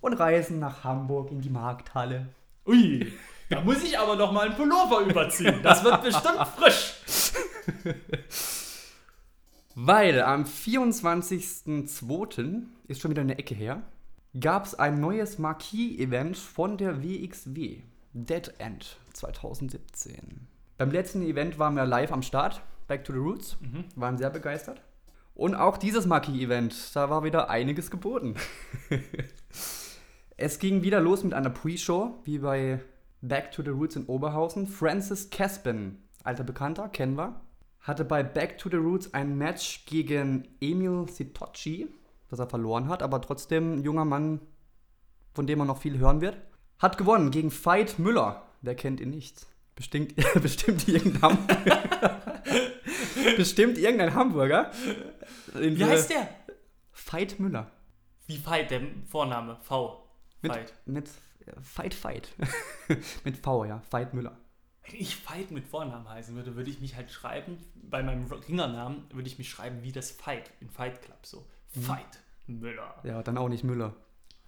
und 0.00 0.14
reisen 0.14 0.58
nach 0.60 0.84
Hamburg 0.84 1.30
in 1.30 1.42
die 1.42 1.50
Markthalle. 1.50 2.28
Ui, 2.66 3.12
da 3.50 3.60
muss 3.60 3.82
ich 3.82 3.98
aber 3.98 4.16
noch 4.16 4.32
mal 4.32 4.46
einen 4.46 4.56
Pullover 4.56 5.00
überziehen. 5.00 5.60
Das 5.62 5.84
wird 5.84 6.02
bestimmt 6.02 6.48
frisch. 6.56 6.94
Weil 9.74 10.22
am 10.22 10.44
24.02. 10.44 12.62
ist 12.86 13.00
schon 13.00 13.10
wieder 13.10 13.22
eine 13.22 13.38
Ecke 13.38 13.54
her, 13.54 13.82
gab 14.38 14.66
es 14.66 14.74
ein 14.74 15.00
neues 15.00 15.38
Marquis-Event 15.38 16.36
von 16.36 16.76
der 16.76 17.02
WXW. 17.02 17.80
Dead 18.12 18.52
End 18.58 18.98
2017. 19.12 20.46
Beim 20.78 20.92
letzten 20.92 21.22
Event 21.22 21.58
waren 21.58 21.74
wir 21.74 21.84
live 21.84 22.12
am 22.12 22.22
Start, 22.22 22.62
Back 22.86 23.02
to 23.02 23.12
the 23.12 23.18
Roots, 23.18 23.56
waren 23.96 24.16
sehr 24.16 24.30
begeistert. 24.30 24.80
Und 25.34 25.56
auch 25.56 25.76
dieses 25.76 26.06
Marquis-Event, 26.06 26.94
da 26.94 27.10
war 27.10 27.24
wieder 27.24 27.50
einiges 27.50 27.90
geboten. 27.90 28.36
es 30.36 30.60
ging 30.60 30.84
wieder 30.84 31.00
los 31.00 31.24
mit 31.24 31.34
einer 31.34 31.50
Pre-Show, 31.50 32.20
wie 32.22 32.38
bei 32.38 32.80
Back 33.22 33.50
to 33.50 33.64
the 33.64 33.70
Roots 33.70 33.96
in 33.96 34.06
Oberhausen. 34.06 34.68
Francis 34.68 35.30
Caspin, 35.30 35.98
alter 36.22 36.44
Bekannter, 36.44 36.88
kennen 36.88 37.18
wir, 37.18 37.40
hatte 37.80 38.04
bei 38.04 38.22
Back 38.22 38.58
to 38.58 38.70
the 38.70 38.76
Roots 38.76 39.12
ein 39.14 39.36
Match 39.36 39.84
gegen 39.84 40.46
Emil 40.60 41.08
Sitocci, 41.08 41.88
das 42.30 42.38
er 42.38 42.48
verloren 42.48 42.88
hat, 42.88 43.02
aber 43.02 43.20
trotzdem 43.20 43.78
ein 43.78 43.82
junger 43.82 44.04
Mann, 44.04 44.40
von 45.34 45.48
dem 45.48 45.58
man 45.58 45.66
noch 45.66 45.78
viel 45.78 45.98
hören 45.98 46.20
wird. 46.20 46.36
Hat 46.78 46.98
gewonnen 46.98 47.32
gegen 47.32 47.50
Veit 47.50 47.98
Müller. 47.98 48.44
Wer 48.62 48.76
kennt 48.76 49.00
ihn 49.00 49.10
nicht? 49.10 49.48
Bestimmt, 49.78 50.14
bestimmt 50.42 50.88
irgendein 50.88 51.22
Hamburger. 51.22 52.32
bestimmt 53.36 53.78
irgendein 53.78 54.12
Hamburger. 54.12 54.72
Wie 55.54 55.84
heißt 55.84 56.10
der? 56.10 56.28
Veit 56.92 57.38
Müller. 57.38 57.70
Wie 58.26 58.38
Fight, 58.38 58.72
der 58.72 58.80
Vorname. 59.06 59.56
V. 59.62 60.04
Mit, 60.42 60.52
Fight. 60.52 60.74
mit 60.84 61.08
äh, 61.46 61.52
Veit 61.76 62.04
Veit. 62.04 62.28
mit 63.24 63.36
V, 63.36 63.64
ja. 63.66 63.80
Veit 63.88 64.14
Müller. 64.14 64.36
Wenn 64.82 65.00
ich 65.00 65.14
Fight 65.14 65.52
mit 65.52 65.64
Vornamen 65.64 66.08
heißen 66.08 66.34
würde, 66.34 66.56
würde 66.56 66.70
ich 66.70 66.80
mich 66.80 66.96
halt 66.96 67.12
schreiben, 67.12 67.58
bei 67.76 68.02
meinem 68.02 68.26
Ringernamen 68.26 69.04
würde 69.12 69.28
ich 69.28 69.38
mich 69.38 69.48
schreiben 69.48 69.84
wie 69.84 69.92
das 69.92 70.10
Fight 70.10 70.50
in 70.60 70.70
Fight 70.70 71.02
Club. 71.02 71.24
So. 71.24 71.46
Fight 71.68 72.18
Müller. 72.48 72.96
Ja, 73.04 73.22
dann 73.22 73.38
auch 73.38 73.48
nicht 73.48 73.62
Müller. 73.62 73.94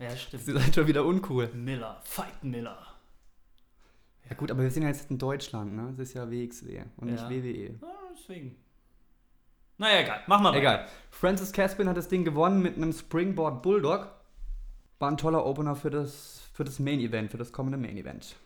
Ja, 0.00 0.16
stimmt. 0.16 0.42
Das 0.42 0.54
ist 0.54 0.60
halt 0.60 0.74
schon 0.74 0.88
wieder 0.88 1.04
uncool. 1.04 1.48
Miller. 1.54 2.00
Fight 2.02 2.42
Miller. 2.42 2.84
Ja 4.28 4.36
gut, 4.36 4.50
aber 4.50 4.62
wir 4.62 4.70
sind 4.70 4.82
ja 4.82 4.88
jetzt 4.88 5.10
in 5.10 5.18
Deutschland, 5.18 5.74
ne? 5.74 5.94
Das 5.96 6.08
ist 6.08 6.14
ja 6.14 6.30
WXW 6.30 6.82
und 6.98 7.10
nicht 7.10 7.22
Ja. 7.22 7.30
WWE. 7.30 7.78
Ja, 7.80 7.88
deswegen. 8.16 8.56
Naja, 9.78 10.00
egal. 10.00 10.20
Mach 10.26 10.40
mal 10.40 10.50
weiter. 10.50 10.58
Egal. 10.60 10.86
Francis 11.10 11.52
Caspin 11.52 11.88
hat 11.88 11.96
das 11.96 12.08
Ding 12.08 12.24
gewonnen 12.24 12.62
mit 12.62 12.76
einem 12.76 12.92
Springboard 12.92 13.62
Bulldog. 13.62 14.08
War 14.98 15.10
ein 15.10 15.16
toller 15.16 15.46
Opener 15.46 15.74
für 15.74 15.90
das, 15.90 16.42
für 16.52 16.64
das 16.64 16.78
Main 16.78 17.00
Event, 17.00 17.30
für 17.30 17.38
das 17.38 17.52
kommende 17.52 17.78
Main 17.78 17.96
Event. 17.96 18.36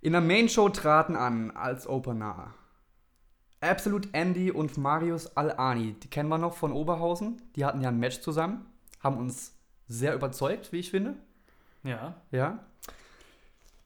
In 0.00 0.12
der 0.12 0.20
Main 0.20 0.48
Show 0.48 0.68
traten 0.68 1.16
an 1.16 1.50
als 1.52 1.86
Opener 1.86 2.54
Absolute 3.60 4.08
Andy 4.12 4.52
und 4.52 4.76
Marius 4.78 5.36
Al-Ani. 5.36 5.94
Die 5.94 6.08
kennen 6.08 6.28
wir 6.28 6.38
noch 6.38 6.54
von 6.54 6.72
Oberhausen. 6.72 7.42
Die 7.56 7.64
hatten 7.64 7.80
ja 7.80 7.88
ein 7.88 7.98
Match 7.98 8.20
zusammen. 8.20 8.66
Haben 9.00 9.18
uns 9.18 9.52
sehr 9.88 10.14
überzeugt, 10.14 10.70
wie 10.72 10.78
ich 10.78 10.90
finde. 10.90 11.14
Ja. 11.82 12.14
Ja. 12.30 12.60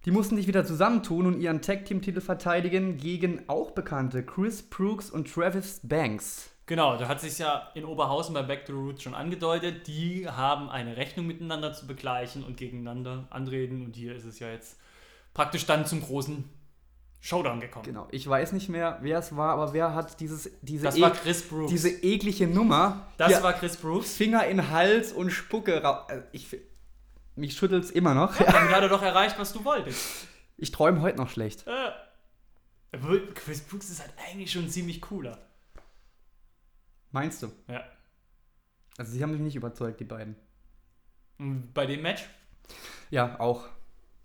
Die 0.05 0.11
mussten 0.11 0.37
sich 0.37 0.47
wieder 0.49 0.65
zusammentun 0.65 1.27
und 1.27 1.41
ihren 1.41 1.63
Tag-Team-Titel 1.63 2.21
verteidigen 2.21 2.97
gegen 2.97 3.49
auch 3.49 3.71
bekannte 3.71 4.25
Chris 4.25 4.63
Brooks 4.63 5.11
und 5.11 5.33
Travis 5.33 5.81
Banks. 5.85 6.51
Genau, 6.67 6.97
da 6.97 7.07
hat 7.09 7.21
sich 7.21 7.39
ja 7.39 7.69
in 7.75 7.85
Oberhausen 7.85 8.35
bei 8.35 8.43
Back 8.43 8.67
to 8.67 8.73
the 8.73 8.79
Roots 8.79 9.03
schon 9.03 9.15
angedeutet. 9.15 9.87
Die 9.87 10.29
haben 10.29 10.71
eine 10.71 10.97
Rechnung 10.97 11.27
miteinander 11.27 11.73
zu 11.73 11.87
begleichen 11.87 12.43
und 12.45 12.57
gegeneinander 12.57 13.27
anreden. 13.31 13.85
Und 13.85 13.95
hier 13.97 14.15
ist 14.15 14.25
es 14.25 14.39
ja 14.39 14.51
jetzt 14.51 14.77
praktisch 15.35 15.67
dann 15.67 15.87
zum 15.87 16.03
großen 16.03 16.45
Showdown 17.21 17.61
gekommen. 17.61 17.85
Genau, 17.85 18.09
ich 18.11 18.27
weiß 18.29 18.53
nicht 18.53 18.69
mehr, 18.69 18.99
wer 19.03 19.19
es 19.21 19.37
war, 19.37 19.51
aber 19.51 19.73
wer 19.73 19.95
hat 19.95 20.19
dieses, 20.21 20.51
diese, 20.63 20.85
Das 20.87 21.01
war 21.01 21.13
ek- 21.13 21.23
Chris 21.23 21.43
Brooks. 21.43 21.71
diese 21.71 21.91
eklige 21.91 22.49
Nummer? 22.49 23.07
das 23.19 23.41
war 23.43 23.53
Chris 23.53 23.77
Brooks. 23.77 24.17
Finger 24.17 24.45
in 24.47 24.71
Hals 24.71 25.13
und 25.13 25.31
Spucke 25.31 25.81
raus. 25.83 26.11
Ich, 26.33 26.49
mich 27.37 27.57
schüttelt's 27.57 27.91
immer 27.91 28.15
noch. 28.15 28.37
Damit 28.37 28.75
hat 28.75 28.83
er 28.83 28.89
doch 28.89 29.03
erreicht, 29.03 29.39
was 29.39 29.53
du 29.53 29.65
wolltest. 29.65 30.27
Ich 30.57 30.71
träume 30.71 31.01
heute 31.01 31.17
noch 31.17 31.31
schlecht. 31.31 31.67
Äh, 31.67 31.91
obwohl, 32.95 33.33
Chris 33.35 33.63
Brooks 33.63 33.91
ist 33.91 34.01
halt 34.01 34.13
eigentlich 34.29 34.53
schon 34.53 34.69
ziemlich 34.69 35.01
cooler. 35.01 35.39
Meinst 37.11 37.43
du? 37.43 37.53
Ja. 37.69 37.83
Also, 38.99 39.13
sie 39.13 39.23
haben 39.23 39.33
mich 39.33 39.41
nicht 39.41 39.57
überzeugt, 39.57 40.01
die 40.01 40.05
beiden. 40.05 40.37
Und 41.39 41.73
bei 41.73 41.87
dem 41.87 42.03
Match? 42.03 42.29
Ja, 43.11 43.41
auch. 43.41 43.67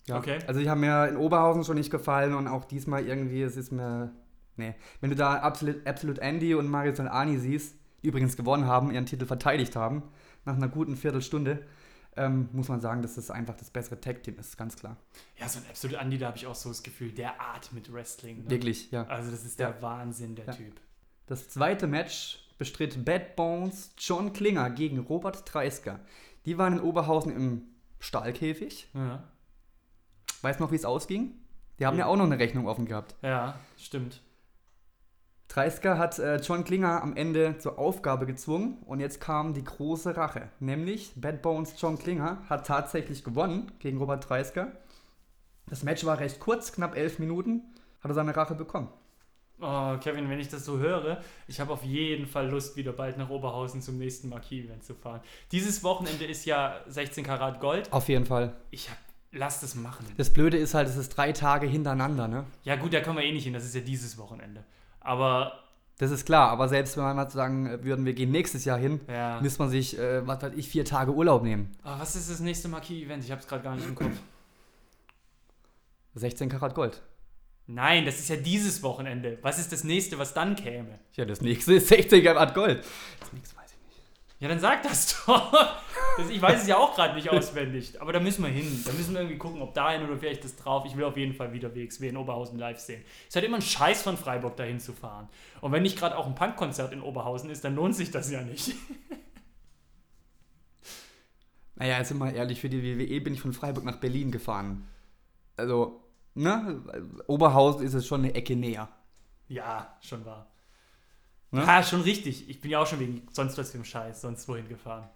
Ja. 0.08 0.18
Okay. 0.18 0.40
Also, 0.48 0.60
die 0.60 0.70
haben 0.70 0.82
mir 0.82 1.08
in 1.08 1.18
Oberhausen 1.18 1.64
schon 1.64 1.78
nicht 1.78 1.92
gefallen 1.92 2.34
und 2.34 2.48
auch 2.48 2.66
diesmal 2.66 3.06
irgendwie, 3.06 3.42
es 3.42 3.56
ist 3.56 3.72
mir. 3.72 4.14
Nee. 4.58 4.76
Wenn 5.02 5.12
du 5.12 5.16
da 5.16 5.36
Absolute, 5.36 5.88
Absolute 5.88 6.22
Andy 6.22 6.56
und 6.56 6.68
Marius 6.68 7.00
Ani 7.00 7.38
siehst, 7.38 7.76
die 8.02 8.08
übrigens 8.08 8.36
gewonnen 8.36 8.66
haben, 8.66 8.92
ihren 8.92 9.06
Titel 9.06 9.26
verteidigt 9.26 9.76
haben, 9.76 10.04
nach 10.46 10.56
einer 10.56 10.68
guten 10.68 10.96
Viertelstunde, 10.96 11.66
ähm, 12.18 12.50
muss 12.52 12.68
man 12.68 12.82
sagen, 12.82 13.02
dass 13.02 13.16
das 13.16 13.32
einfach 13.32 13.56
das 13.56 13.70
bessere 13.70 14.00
Tag-Team 14.02 14.38
ist, 14.40 14.58
ganz 14.58 14.76
klar. 14.76 14.98
Ja, 15.38 15.48
so 15.48 15.60
ein 15.60 15.66
Absolute 15.70 16.00
Andy, 16.02 16.18
da 16.18 16.28
habe 16.28 16.38
ich 16.38 16.46
auch 16.48 16.56
so 16.56 16.70
das 16.70 16.84
Gefühl, 16.84 17.12
der 17.12 17.40
Art 17.40 17.72
mit 17.74 17.92
Wrestling. 17.94 18.44
Ne? 18.44 18.50
Wirklich, 18.50 18.92
ja. 18.92 19.06
Also, 19.08 19.32
das 19.32 19.46
ist 19.46 19.60
der 19.60 19.70
Ja. 19.70 19.82
Wahnsinn, 19.82 20.36
der 20.36 20.46
Ja. 20.46 20.54
Typ. 20.54 20.80
Das 21.28 21.50
zweite 21.50 21.88
Match 21.88 22.44
bestritt 22.58 23.06
Bad 23.06 23.36
Bones 23.36 23.92
John 23.98 24.34
Klinger 24.34 24.70
gegen 24.70 25.00
Robert 25.00 25.44
Dreisker. 25.54 26.00
Die 26.46 26.58
waren 26.58 26.74
in 26.74 26.82
Oberhausen 26.82 27.32
im 27.36 27.64
Stahlkäfig. 28.00 28.90
Ja. 28.94 29.24
Weißt 30.42 30.60
du 30.60 30.64
noch, 30.64 30.72
wie 30.72 30.76
es 30.76 30.86
ausging? 30.86 31.36
Die 31.80 31.86
haben 31.86 31.98
Ja. 31.98 32.06
ja 32.06 32.12
auch 32.12 32.16
noch 32.18 32.26
eine 32.26 32.40
Rechnung 32.40 32.68
offen 32.68 32.86
gehabt. 32.86 33.16
Ja, 33.22 33.60
stimmt. 33.78 34.22
Dreisker 35.48 35.98
hat 35.98 36.20
äh, 36.20 36.38
John 36.38 36.64
Klinger 36.64 37.02
am 37.02 37.16
Ende 37.16 37.58
zur 37.58 37.80
Aufgabe 37.80 38.26
gezwungen 38.26 38.80
und 38.86 39.00
jetzt 39.00 39.22
kam 39.22 39.54
die 39.54 39.64
große 39.64 40.18
Rache. 40.18 40.50
Nämlich 40.60 41.14
Bad 41.16 41.42
Bones 41.42 41.76
John 41.80 41.98
Klinger 41.98 42.44
hat 42.50 42.68
tatsächlich 42.68 43.24
gewonnen 43.24 43.72
gegen 43.80 43.98
Robert 43.98 44.30
Dreisker. 44.30 44.74
Das 45.70 45.84
Match 45.84 46.06
war 46.06 46.20
recht 46.20 46.40
kurz, 46.40 46.72
knapp 46.72 46.96
elf 46.96 47.20
Minuten, 47.20 47.62
hat 48.02 48.12
er 48.12 48.16
seine 48.16 48.36
Rache 48.36 48.56
bekommen. 48.56 48.90
Oh, 49.60 49.98
Kevin, 49.98 50.30
wenn 50.30 50.40
ich 50.40 50.50
das 50.50 50.66
so 50.66 50.78
höre, 50.78 51.22
ich 51.48 51.60
habe 51.60 51.74
auf 51.74 51.84
jeden 51.84 52.28
Fall 52.28 52.48
Lust, 52.48 52.76
wieder 52.76 52.92
bald 52.92 53.18
nach 53.18 53.30
Oberhausen 53.30 53.82
zum 53.82 53.98
nächsten 53.98 54.30
Marquis-Event 54.30 54.84
zu 54.84 54.94
fahren. 54.94 55.22
Dieses 55.52 55.84
Wochenende 55.84 56.26
ist 56.26 56.46
ja 56.46 56.82
16 56.88 57.24
Karat 57.24 57.60
Gold. 57.60 57.92
Auf 57.92 58.08
jeden 58.08 58.26
Fall. 58.26 58.56
Ich 58.70 58.90
hab, 58.90 58.98
lass 59.32 59.60
das 59.62 59.74
machen. 59.74 60.06
Das 60.18 60.32
Blöde 60.32 60.58
ist 60.58 60.76
halt, 60.76 60.88
es 60.88 60.96
ist 60.96 61.10
drei 61.10 61.32
Tage 61.32 61.66
hintereinander, 61.66 62.28
ne? 62.28 62.46
Ja 62.64 62.76
gut, 62.76 62.94
da 62.94 63.02
kommen 63.02 63.18
wir 63.18 63.26
eh 63.26 63.32
nicht 63.32 63.46
hin, 63.46 63.54
das 63.54 63.66
ist 63.66 63.74
ja 63.74 63.82
dieses 63.82 64.20
Wochenende. 64.20 64.64
Aber, 65.08 65.64
Das 66.00 66.12
ist 66.12 66.26
klar, 66.26 66.50
aber 66.50 66.68
selbst 66.68 66.98
wenn 66.98 67.06
wir 67.06 67.14
mal 67.14 67.30
sagen 67.30 67.82
würden, 67.84 68.06
wir 68.06 68.14
gehen 68.14 68.30
nächstes 68.30 68.66
Jahr 68.66 68.78
hin, 68.78 69.00
ja. 69.08 69.40
müsste 69.42 69.62
man 69.62 69.70
sich, 69.70 69.98
äh, 69.98 70.28
was 70.28 70.42
weiß 70.42 70.52
ich, 70.58 70.68
vier 70.68 70.84
Tage 70.84 71.14
Urlaub 71.14 71.44
nehmen. 71.44 71.72
Ah, 71.82 71.96
was 71.98 72.18
ist 72.18 72.30
das 72.30 72.42
nächste 72.42 72.68
Marquis-Event? 72.68 73.24
Ich 73.24 73.32
habe 73.32 73.40
es 73.40 73.48
gerade 73.48 73.64
gar 73.64 73.74
nicht 73.76 73.88
im 73.88 73.96
Kopf. 73.96 74.18
16 76.16 76.50
Karat 76.50 76.76
Gold. 76.76 77.02
Nein, 77.68 78.06
das 78.06 78.20
ist 78.20 78.28
ja 78.28 78.36
dieses 78.36 78.84
Wochenende. 78.84 79.38
Was 79.42 79.60
ist 79.60 79.72
das 79.72 79.86
nächste, 79.86 80.20
was 80.20 80.34
dann 80.34 80.58
käme? 80.58 81.00
Ja, 81.14 81.24
das 81.24 81.40
nächste 81.40 81.76
ist 81.76 81.88
16 81.88 82.22
Karat 82.22 82.54
Gold. 82.54 82.84
Das 83.20 83.32
nächste. 83.32 83.57
Ja, 84.40 84.48
dann 84.48 84.60
sag 84.60 84.84
das 84.84 85.24
doch. 85.26 85.52
Das, 86.18 86.30
ich 86.30 86.42
weiß 86.42 86.62
es 86.62 86.68
ja 86.68 86.78
auch 86.78 86.96
gerade 86.96 87.16
nicht 87.16 87.30
auswendig. 87.30 88.00
Aber 88.02 88.14
da 88.14 88.20
müssen 88.20 88.44
wir 88.44 88.52
hin. 88.52 88.84
Da 88.86 88.94
müssen 88.94 89.14
wir 89.14 89.22
irgendwie 89.22 89.38
gucken, 89.38 89.62
ob 89.62 89.74
dahin 89.74 90.04
oder 90.04 90.18
vielleicht 90.18 90.44
das 90.44 90.56
drauf. 90.56 90.86
Ich 90.86 90.96
will 90.96 91.04
auf 91.06 91.18
jeden 91.18 91.34
Fall 91.34 91.54
wieder 91.54 91.74
WXW 91.76 92.10
in 92.10 92.18
Oberhausen 92.18 92.60
live 92.60 92.80
sehen. 92.80 93.04
Es 93.22 93.30
ist 93.30 93.36
halt 93.36 93.46
immer 93.46 93.58
ein 93.58 93.64
Scheiß 93.64 94.04
von 94.04 94.18
Freiburg 94.18 94.56
dahin 94.56 94.80
zu 94.80 94.94
fahren. 94.94 95.28
Und 95.62 95.72
wenn 95.72 95.84
nicht 95.84 95.98
gerade 95.98 96.18
auch 96.18 96.28
ein 96.28 96.36
Punkkonzert 96.36 96.94
in 96.94 97.02
Oberhausen 97.02 97.50
ist, 97.50 97.64
dann 97.64 97.76
lohnt 97.76 97.96
sich 97.96 98.12
das 98.12 98.32
ja 98.32 98.42
nicht. 98.42 98.74
Naja, 101.80 102.00
jetzt 102.00 102.08
sind 102.08 102.18
wir 102.18 102.34
ehrlich, 102.34 102.60
für 102.60 102.70
die 102.70 102.82
WWE 102.82 103.22
bin 103.22 103.36
ich 103.36 103.42
von 103.42 103.54
Freiburg 103.54 103.84
nach 103.86 103.98
Berlin 103.98 104.32
gefahren. 104.32 104.88
Also, 105.56 106.02
ne? 106.34 106.82
Oberhausen 107.28 107.86
ist 107.86 107.94
es 107.94 108.08
schon 108.08 108.24
eine 108.24 108.34
Ecke 108.34 108.56
näher. 108.56 108.90
Ja, 109.48 109.96
schon 110.02 110.26
wahr. 110.26 110.48
Ne? 111.52 111.62
Ja, 111.62 111.82
schon 111.84 112.02
richtig. 112.02 112.50
Ich 112.50 112.60
bin 112.62 112.72
ja 112.72 112.80
auch 112.80 112.88
schon 112.88 113.00
wegen 113.00 113.28
sonst 113.32 113.58
was 113.58 113.72
für 113.72 113.84
Scheiß 113.84 114.22
sonst 114.22 114.48
wohin 114.48 114.68
gefahren. 114.68 115.10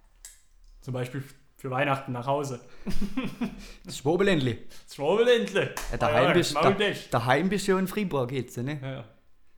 Zum 0.82 0.94
Beispiel 0.94 1.24
für 1.58 1.70
Weihnachten 1.70 2.12
nach 2.12 2.26
Hause. 2.26 2.60
Das 3.86 3.98
Schwobelendli. 3.98 4.58
Das 4.86 4.96
Schwobelendle. 4.96 5.76
Ja, 5.92 5.98
daheim, 5.98 6.34
bist, 6.34 6.56
da, 6.56 6.76
daheim 7.12 7.50
bist 7.50 7.68
du 7.68 7.74
ja 7.74 7.80
in 7.80 7.88
Fribourg, 7.88 8.30
geht's 8.30 8.56
ja, 8.56 8.64
ne? 8.64 8.80
Ja. 8.82 9.06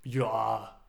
ja. 0.04 0.82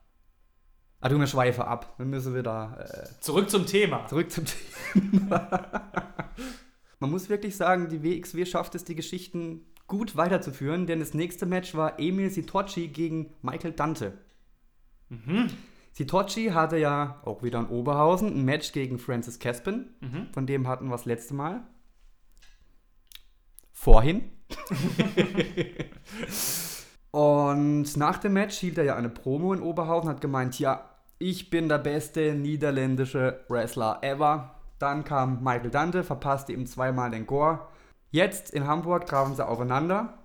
Ah, 0.99 1.09
du, 1.09 1.19
wir 1.19 1.27
schweifen 1.27 1.63
ab. 1.63 1.93
Wir 1.97 2.05
müssen 2.05 2.35
wieder 2.35 2.77
äh, 2.79 3.21
Zurück 3.21 3.49
zum 3.49 3.65
Thema. 3.65 4.07
zurück 4.07 4.31
zum 4.31 4.45
Thema. 4.45 5.91
Man 6.99 7.11
muss 7.11 7.29
wirklich 7.29 7.55
sagen, 7.55 7.89
die 7.89 8.03
WXW 8.03 8.45
schafft 8.45 8.75
es, 8.75 8.85
die 8.85 8.95
Geschichten 8.95 9.65
gut 9.87 10.15
weiterzuführen, 10.15 10.87
denn 10.87 10.99
das 10.99 11.13
nächste 11.13 11.45
Match 11.45 11.75
war 11.75 11.99
Emil 11.99 12.31
Sitoci 12.31 12.87
gegen 12.87 13.33
Michael 13.41 13.73
Dante. 13.73 14.17
Sitoci 15.95 16.47
hatte 16.47 16.77
ja 16.77 17.21
auch 17.23 17.41
wieder 17.41 17.59
in 17.59 17.67
Oberhausen 17.67 18.27
ein 18.27 18.43
Match 18.43 18.73
gegen 18.73 18.99
Francis 18.99 19.39
Caspin. 19.39 19.95
Mhm. 20.01 20.27
Von 20.33 20.45
dem 20.45 20.67
hatten 20.67 20.87
wir 20.87 20.91
das 20.91 21.05
letzte 21.05 21.33
Mal. 21.33 21.61
Vorhin. 23.71 24.29
und 27.11 27.95
nach 27.95 28.17
dem 28.17 28.33
Match 28.33 28.57
hielt 28.57 28.77
er 28.77 28.83
ja 28.83 28.95
eine 28.97 29.09
Promo 29.09 29.53
in 29.53 29.61
Oberhausen, 29.61 30.09
hat 30.09 30.19
gemeint, 30.19 30.59
ja, 30.59 30.89
ich 31.17 31.49
bin 31.49 31.69
der 31.69 31.77
beste 31.77 32.35
niederländische 32.35 33.45
Wrestler 33.47 33.99
ever. 34.01 34.59
Dann 34.79 35.05
kam 35.05 35.45
Michael 35.45 35.71
Dante, 35.71 36.03
verpasste 36.03 36.51
ihm 36.51 36.65
zweimal 36.65 37.09
den 37.09 37.25
Gore. 37.25 37.69
Jetzt 38.11 38.49
in 38.49 38.67
Hamburg 38.67 39.05
trafen 39.05 39.33
sie 39.33 39.47
aufeinander. 39.47 40.17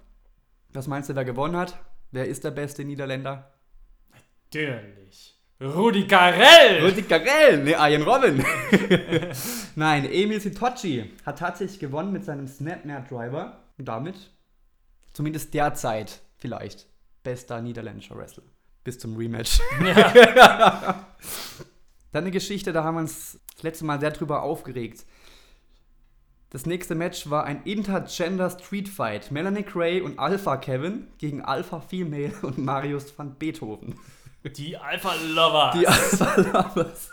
Was 0.72 0.88
meinst 0.88 1.08
du, 1.08 1.14
wer 1.14 1.24
gewonnen 1.24 1.56
hat? 1.56 1.78
Wer 2.10 2.26
ist 2.26 2.42
der 2.42 2.50
beste 2.50 2.84
Niederländer? 2.84 3.52
Natürlich. 4.52 5.39
Rudi 5.62 6.06
Carell! 6.06 6.86
Rudi 6.86 7.02
Carell, 7.02 7.62
ne, 7.62 7.72
Ian 7.72 8.02
Robin. 8.02 8.42
Nein, 9.76 10.10
Emil 10.10 10.40
Sitoci 10.40 11.12
hat 11.26 11.38
tatsächlich 11.38 11.78
gewonnen 11.78 12.12
mit 12.12 12.24
seinem 12.24 12.48
Snapmare 12.48 13.04
Driver 13.06 13.60
und 13.76 13.86
damit 13.86 14.30
zumindest 15.12 15.52
derzeit 15.52 16.22
vielleicht 16.38 16.86
bester 17.22 17.60
niederländischer 17.60 18.16
Wrestler. 18.16 18.44
Bis 18.84 18.98
zum 18.98 19.16
Rematch. 19.16 19.60
Dann 22.12 22.24
eine 22.24 22.30
Geschichte, 22.30 22.72
da 22.72 22.82
haben 22.82 22.94
wir 22.94 23.00
uns 23.00 23.38
das 23.54 23.62
letzte 23.62 23.84
Mal 23.84 24.00
sehr 24.00 24.12
drüber 24.12 24.42
aufgeregt. 24.42 25.04
Das 26.48 26.64
nächste 26.64 26.94
Match 26.94 27.28
war 27.28 27.44
ein 27.44 27.62
Intergender 27.64 28.48
Street 28.48 28.88
Fight. 28.88 29.30
Melanie 29.30 29.62
Gray 29.62 30.00
und 30.00 30.18
Alpha 30.18 30.56
Kevin 30.56 31.08
gegen 31.18 31.42
Alpha 31.42 31.80
Female 31.80 32.32
und 32.40 32.56
Marius 32.56 33.16
van 33.16 33.34
Beethoven. 33.34 33.98
Die 34.44 34.76
Alpha 34.76 35.14
Lover. 35.14 35.72
Die 35.74 35.86
Alpha 35.86 36.40
Lovers. 36.40 37.10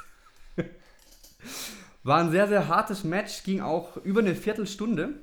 War 2.03 2.19
ein 2.19 2.31
sehr, 2.31 2.47
sehr 2.47 2.69
hartes 2.69 3.03
Match, 3.03 3.43
ging 3.43 3.59
auch 3.59 3.97
über 3.97 4.21
eine 4.21 4.33
Viertelstunde. 4.33 5.15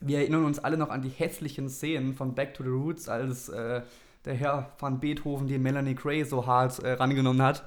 Wir 0.00 0.18
erinnern 0.18 0.44
uns 0.44 0.58
alle 0.58 0.76
noch 0.76 0.90
an 0.90 1.00
die 1.00 1.08
hässlichen 1.08 1.70
Szenen 1.70 2.12
von 2.14 2.34
Back 2.34 2.52
to 2.54 2.62
the 2.62 2.68
Roots, 2.68 3.08
als 3.08 3.48
äh, 3.48 3.80
der 4.26 4.34
Herr 4.34 4.72
van 4.78 5.00
Beethoven 5.00 5.46
die 5.48 5.58
Melanie 5.58 5.94
Gray 5.94 6.24
so 6.24 6.46
hart 6.46 6.80
äh, 6.80 6.92
rangenommen 6.92 7.40
hat. 7.42 7.64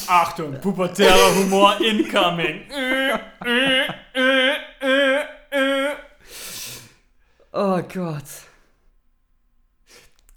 Achtung, 0.08 0.60
pubertärer 0.62 1.36
Humor 1.36 1.76
incoming. 1.82 2.62
Oh 7.52 7.82
Gott. 7.94 8.24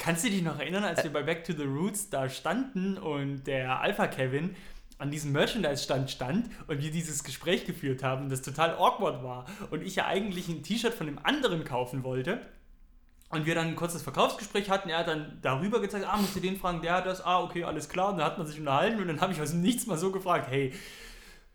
Kannst 0.05 0.23
du 0.23 0.29
dich 0.29 0.43
noch 0.43 0.59
erinnern, 0.59 0.85
als 0.85 1.03
wir 1.03 1.11
bei 1.11 1.23
Back 1.23 1.45
to 1.45 1.55
the 1.55 1.63
Roots 1.63 2.11
da 2.11 2.29
standen 2.29 2.99
und 2.99 3.45
der 3.45 3.81
Alpha 3.81 4.07
Kevin 4.07 4.55
an 4.99 5.11
diesem 5.11 5.33
Merchandise-Stand 5.33 6.11
stand 6.11 6.51
und 6.67 6.83
wir 6.83 6.91
dieses 6.91 7.25
Gespräch 7.25 7.65
geführt 7.65 8.03
haben, 8.03 8.29
das 8.29 8.43
total 8.43 8.75
awkward 8.75 9.25
war 9.25 9.47
und 9.71 9.83
ich 9.83 9.97
ja 9.97 10.05
eigentlich 10.05 10.47
ein 10.49 10.63
T-Shirt 10.63 10.93
von 10.93 11.07
dem 11.07 11.19
anderen 11.23 11.65
kaufen 11.65 12.05
wollte 12.05 12.43
und 13.31 13.47
wir 13.47 13.55
dann 13.55 13.69
ein 13.69 13.77
kurzes 13.77 14.03
Verkaufsgespräch 14.03 14.69
hatten, 14.69 14.91
er 14.91 14.99
hat 14.99 15.09
dann 15.09 15.39
darüber 15.41 15.81
gezeigt, 15.81 16.05
ah, 16.07 16.19
musst 16.19 16.37
du 16.37 16.41
den 16.41 16.59
fragen, 16.59 16.83
der 16.83 16.97
hat 16.97 17.07
das, 17.07 17.25
ah, 17.25 17.43
okay, 17.43 17.65
alles 17.65 17.89
klar, 17.89 18.11
und 18.11 18.19
dann 18.19 18.27
hat 18.27 18.37
man 18.37 18.47
sich 18.47 18.59
unterhalten 18.59 19.01
und 19.01 19.09
dann 19.09 19.23
habe 19.23 19.33
ich 19.33 19.41
aus 19.41 19.53
dem 19.53 19.63
Nichts 19.63 19.87
mal 19.87 19.97
so 19.97 20.13
gefragt, 20.13 20.49
hey, 20.51 20.75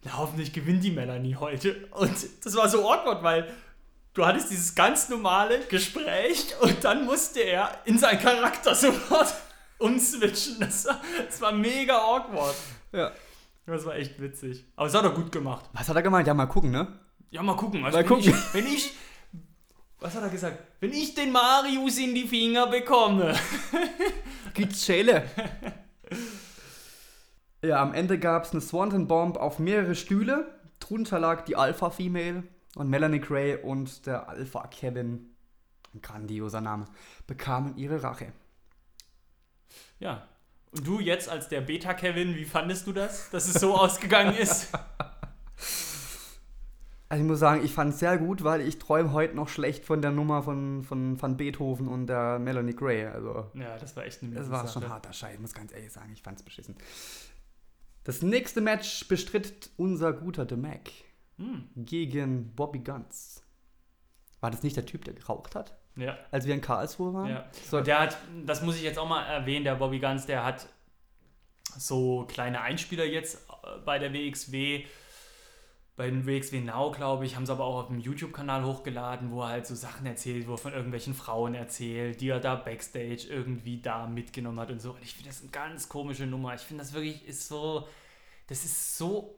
na, 0.04 0.18
hoffentlich 0.18 0.54
gewinnt 0.54 0.84
die 0.84 0.92
Melanie 0.92 1.36
heute. 1.36 1.88
Und 1.92 2.16
das 2.44 2.56
war 2.56 2.68
so 2.68 2.90
awkward, 2.90 3.22
weil 3.22 3.54
du 4.14 4.26
hattest 4.26 4.50
dieses 4.52 4.76
ganz 4.76 5.10
normale 5.10 5.60
Gespräch 5.66 6.56
und 6.62 6.84
dann 6.84 7.06
musste 7.06 7.42
er 7.42 7.82
in 7.86 7.98
seinen 7.98 8.20
Charakter 8.20 8.76
sofort 8.76 9.34
umswitchen. 9.80 10.60
Das 10.60 10.86
war, 10.86 11.02
das 11.26 11.42
war 11.42 11.52
mega 11.52 11.98
awkward. 11.98 12.56
Ja. 12.92 13.12
Das 13.66 13.86
war 13.86 13.96
echt 13.96 14.20
witzig. 14.20 14.66
Aber 14.76 14.88
es 14.88 14.94
hat 14.96 15.04
er 15.04 15.12
gut 15.12 15.32
gemacht. 15.32 15.66
Was 15.74 15.88
hat 15.88 15.96
er 15.96 16.02
gemeint? 16.02 16.28
Ja, 16.28 16.34
mal 16.34 16.48
gucken, 16.48 16.72
ne? 16.72 17.00
Ja, 17.30 17.44
mal 17.44 17.56
gucken. 17.56 17.86
Also 17.86 17.98
Mal 17.98 18.04
wenn, 18.04 18.08
gucken. 18.10 18.30
Ich, 18.32 18.54
wenn 18.54 18.66
ich. 18.66 18.94
Was 20.00 20.16
hat 20.16 20.24
er 20.24 20.30
gesagt? 20.30 20.58
Wenn 20.80 20.92
ich 20.92 21.14
den 21.14 21.32
Marius 21.32 21.98
in 22.00 22.16
die 22.16 22.28
Finger 22.28 22.68
bekomme. 22.68 23.36
Gibt's 24.56 24.86
Schäle. 24.86 25.24
ja, 27.62 27.82
am 27.82 27.94
Ende 27.94 28.18
gab 28.18 28.46
es 28.46 28.52
eine 28.52 28.62
Swanton 28.62 29.08
Bomb 29.08 29.38
auf 29.38 29.60
mehrere 29.60 29.94
Stühle. 29.94 30.60
Drunter 30.80 31.20
lag 31.20 31.44
die 31.46 31.56
Alpha 31.56 31.92
Female 31.92 32.44
und 32.76 32.90
Melanie 32.90 33.20
Gray 33.20 33.56
und 33.56 34.06
der 34.06 34.30
Alpha 34.30 34.68
Kevin, 34.68 35.30
ein 35.94 36.02
grandioser 36.02 36.62
Name, 36.62 36.86
bekamen 37.28 37.78
ihre 37.78 38.04
Rache. 38.04 38.32
Ja. 40.00 40.28
Und 40.72 40.86
du 40.86 41.00
jetzt 41.00 41.30
als 41.30 41.48
der 41.48 41.62
Beta-Kevin, 41.62 42.36
wie 42.36 42.46
fandest 42.46 42.86
du 42.86 42.94
das, 42.94 43.30
dass 43.32 43.48
es 43.48 43.60
so 43.60 43.76
ausgegangen 43.78 44.36
ist? 44.36 44.70
Also 47.12 47.24
ich 47.24 47.28
muss 47.28 47.40
sagen, 47.40 47.66
ich 47.66 47.74
fand 47.74 47.94
es 47.94 48.00
sehr 48.00 48.20
gut, 48.20 48.44
weil 48.44 48.62
ich 48.62 48.78
träume 48.78 49.14
heute 49.14 49.36
noch 49.36 49.50
schlecht 49.50 49.84
von 49.84 50.00
der 50.00 50.12
Nummer 50.12 50.44
von, 50.44 50.84
von, 50.84 51.18
von 51.18 51.38
Beethoven 51.38 51.88
und 51.88 52.06
der 52.06 52.38
Melanie 52.38 52.76
Gray. 52.76 53.08
Also 53.08 53.50
Ja, 53.56 53.80
das 53.80 53.96
war 53.96 54.06
echt 54.06 54.22
eine 54.22 54.36
Das 54.36 54.52
war 54.52 54.68
schon 54.68 54.88
harter 54.88 55.12
Scheiß, 55.12 55.40
muss 55.40 55.56
ganz 55.56 55.74
ehrlich 55.74 55.92
sagen, 55.92 56.12
ich 56.14 56.22
fand's 56.22 56.44
beschissen. 56.44 56.76
Das 58.04 58.22
nächste 58.22 58.62
Match 58.62 59.08
bestritt 59.08 59.72
unser 59.76 60.14
guter 60.14 60.46
The 60.48 60.56
Mac 60.56 60.92
Hm. 61.40 61.70
gegen 61.76 62.54
Bobby 62.56 62.80
Guns. 62.80 63.44
War 64.42 64.52
das 64.52 64.62
nicht 64.64 64.76
der 64.78 64.86
Typ, 64.86 65.04
der 65.06 65.14
geraucht 65.16 65.56
hat, 65.56 65.76
Ja. 65.96 66.18
als 66.32 66.46
wir 66.46 66.54
in 66.54 66.62
Karlsruhe 66.62 67.14
waren? 67.14 67.30
Ja. 67.30 67.46
So, 67.70 67.82
der 67.82 68.00
hat, 68.00 68.18
das 68.46 68.62
muss 68.62 68.76
ich 68.76 68.84
jetzt 68.84 69.00
auch 69.00 69.08
mal 69.08 69.24
erwähnen, 69.26 69.64
der 69.66 69.76
Bobby 69.76 70.00
Guns, 70.00 70.26
der 70.26 70.46
hat 70.46 70.68
so 71.78 72.26
kleine 72.28 72.62
Einspieler 72.62 73.06
jetzt 73.06 73.48
äh, 73.64 73.80
bei 73.86 74.00
der 74.00 74.14
WXW, 74.14 74.86
bei 75.96 76.10
den 76.10 76.26
WXW 76.26 76.62
Now, 76.62 76.92
glaube 76.92 77.26
ich, 77.26 77.36
haben 77.36 77.46
sie 77.46 77.52
aber 77.52 77.66
auch 77.66 77.82
auf 77.84 77.88
dem 77.88 78.00
YouTube-Kanal 78.00 78.64
hochgeladen, 78.64 79.32
wo 79.32 79.42
er 79.42 79.50
halt 79.50 79.68
so 79.68 79.76
Sachen 79.76 80.06
erzählt, 80.06 80.48
wo 80.48 80.54
er 80.54 80.58
von 80.58 80.72
irgendwelchen 80.74 81.14
Frauen 81.14 81.54
erzählt, 81.56 82.22
die 82.22 82.30
er 82.30 82.40
da 82.40 82.56
Backstage 82.56 83.28
irgendwie 83.30 83.82
da 83.82 84.08
mitgenommen 84.08 84.60
hat 84.62 84.72
und 84.72 84.82
so. 84.82 84.92
Und 84.92 85.04
ich 85.04 85.14
finde 85.14 85.30
das 85.30 85.42
eine 85.42 85.52
ganz 85.52 85.90
komische 85.90 86.26
Nummer. 86.26 86.54
Ich 86.56 86.62
finde 86.62 86.84
das 86.84 86.94
wirklich 86.94 87.28
ist 87.28 87.50
so, 87.50 87.86
das 88.48 88.64
ist 88.64 88.98
so 88.98 89.36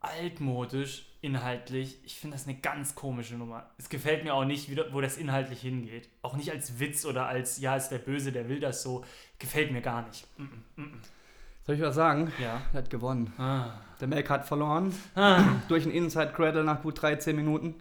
altmodisch 0.00 1.06
inhaltlich. 1.20 1.98
Ich 2.04 2.18
finde 2.18 2.36
das 2.36 2.46
eine 2.46 2.56
ganz 2.56 2.94
komische 2.94 3.34
Nummer. 3.34 3.70
Es 3.78 3.88
gefällt 3.88 4.24
mir 4.24 4.34
auch 4.34 4.44
nicht, 4.44 4.70
wo 4.92 5.00
das 5.00 5.16
inhaltlich 5.18 5.60
hingeht. 5.60 6.08
Auch 6.22 6.36
nicht 6.36 6.50
als 6.50 6.80
Witz 6.80 7.04
oder 7.04 7.26
als, 7.26 7.60
ja, 7.60 7.76
ist 7.76 7.90
der 7.90 7.98
Böse, 7.98 8.32
der 8.32 8.48
will 8.48 8.60
das 8.60 8.82
so. 8.82 9.04
Gefällt 9.38 9.70
mir 9.72 9.82
gar 9.82 10.06
nicht. 10.06 10.26
Mm, 10.38 10.42
mm, 10.42 10.82
mm. 10.82 11.00
soll 11.66 11.74
ich 11.74 11.80
was 11.82 11.94
sagen? 11.94 12.32
Ja. 12.40 12.62
Er 12.72 12.78
hat 12.78 12.90
gewonnen. 12.90 13.32
Ah. 13.38 13.72
Der 14.00 14.08
Mac 14.08 14.30
hat 14.30 14.46
verloren 14.46 14.94
Ah. 15.14 15.44
durch 15.68 15.84
einen 15.84 15.92
Inside 15.92 16.32
Cradle 16.32 16.64
nach 16.64 16.82
gut 16.82 17.02
13 17.02 17.36
Minuten. 17.36 17.74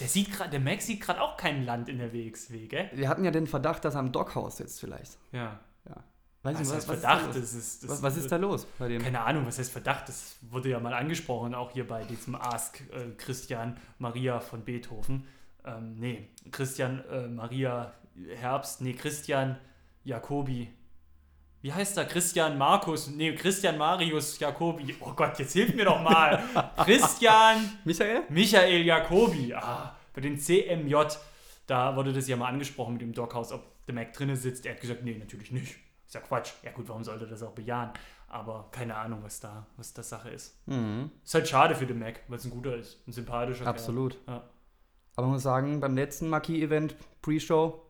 Der 0.00 0.08
sieht 0.08 0.32
gerade, 0.32 0.50
der 0.50 0.60
Max 0.60 0.86
sieht 0.86 1.02
gerade 1.02 1.20
auch 1.20 1.36
kein 1.36 1.64
Land 1.64 1.88
in 1.88 1.98
der 1.98 2.12
WXW, 2.12 2.66
gell? 2.66 2.90
Wir 2.94 3.08
hatten 3.08 3.24
ja 3.24 3.30
den 3.30 3.46
Verdacht, 3.46 3.84
dass 3.84 3.94
er 3.94 4.00
am 4.00 4.10
Dockhaus 4.10 4.56
sitzt 4.56 4.80
vielleicht. 4.80 5.18
Ja. 5.32 5.60
Ja. 5.88 6.02
Weiß 6.44 6.54
Was 6.54 6.60
nicht, 6.60 6.76
heißt 6.76 6.88
was, 6.88 7.00
Verdacht? 7.00 7.28
was, 7.30 7.36
ist 7.36 7.42
Das 7.42 7.54
ist, 7.54 7.82
da 7.82 7.86
das 7.88 7.90
los? 7.90 8.02
was, 8.02 8.02
was 8.16 8.22
ist 8.22 8.32
da 8.32 8.36
los 8.36 8.66
bei 8.78 8.88
dem? 8.88 9.02
Keine 9.02 9.20
Ahnung, 9.22 9.46
was 9.46 9.58
heißt 9.58 9.72
Verdacht? 9.72 10.08
Das 10.08 10.36
wurde 10.42 10.68
ja 10.68 10.78
mal 10.78 10.92
angesprochen, 10.94 11.54
auch 11.54 11.72
hier 11.72 11.88
bei 11.88 12.04
diesem 12.04 12.34
Ask 12.36 12.80
äh, 12.92 13.12
Christian 13.16 13.78
Maria 13.98 14.40
von 14.40 14.62
Beethoven. 14.62 15.26
Ähm, 15.64 15.96
nee, 15.98 16.28
Christian 16.52 17.02
äh, 17.10 17.26
Maria 17.28 17.94
Herbst, 18.36 18.82
nee, 18.82 18.92
Christian 18.92 19.58
Jacobi. 20.04 20.68
Wie 21.62 21.72
heißt 21.72 21.96
er? 21.96 22.04
Christian 22.04 22.58
Markus, 22.58 23.08
nee, 23.08 23.34
Christian 23.34 23.78
Marius 23.78 24.38
Jacobi. 24.38 24.94
Oh 25.00 25.14
Gott, 25.14 25.38
jetzt 25.38 25.54
hilf 25.54 25.74
mir 25.74 25.86
doch 25.86 26.02
mal. 26.02 26.44
Christian 26.84 27.70
Michael? 27.84 28.24
Michael 28.28 28.84
Jacobi. 28.84 29.54
Ah, 29.54 29.96
bei 30.12 30.20
den 30.20 30.38
CMJ, 30.38 30.94
da 31.66 31.96
wurde 31.96 32.12
das 32.12 32.28
ja 32.28 32.36
mal 32.36 32.48
angesprochen 32.48 32.92
mit 32.92 33.00
dem 33.02 33.14
Doghouse, 33.14 33.50
ob 33.52 33.64
der 33.86 33.94
Mac 33.94 34.12
drinne 34.12 34.36
sitzt. 34.36 34.66
Er 34.66 34.74
hat 34.74 34.82
gesagt, 34.82 35.02
nee, 35.04 35.16
natürlich 35.18 35.50
nicht. 35.50 35.76
Ist 36.06 36.14
ja 36.14 36.20
Quatsch. 36.20 36.52
Ja 36.62 36.72
gut, 36.72 36.88
warum 36.88 37.04
sollte 37.04 37.24
er 37.24 37.30
das 37.30 37.42
auch 37.42 37.52
bejahen? 37.52 37.90
Aber 38.28 38.68
keine 38.72 38.96
Ahnung, 38.96 39.20
was 39.22 39.40
da, 39.40 39.66
was 39.76 39.92
das 39.94 40.08
Sache 40.08 40.30
ist. 40.30 40.56
Mhm. 40.66 41.10
Ist 41.24 41.34
halt 41.34 41.48
schade 41.48 41.74
für 41.74 41.86
den 41.86 41.98
Mac, 41.98 42.20
weil 42.28 42.38
es 42.38 42.44
ein 42.44 42.50
guter 42.50 42.76
ist, 42.76 43.06
ein 43.06 43.12
sympathischer 43.12 43.66
Absolut. 43.66 44.18
Ja. 44.26 44.42
Aber 45.16 45.26
man 45.26 45.34
muss 45.34 45.42
sagen, 45.42 45.80
beim 45.80 45.94
letzten 45.94 46.28
Marquis-Event, 46.28 46.96
Pre-Show, 47.22 47.80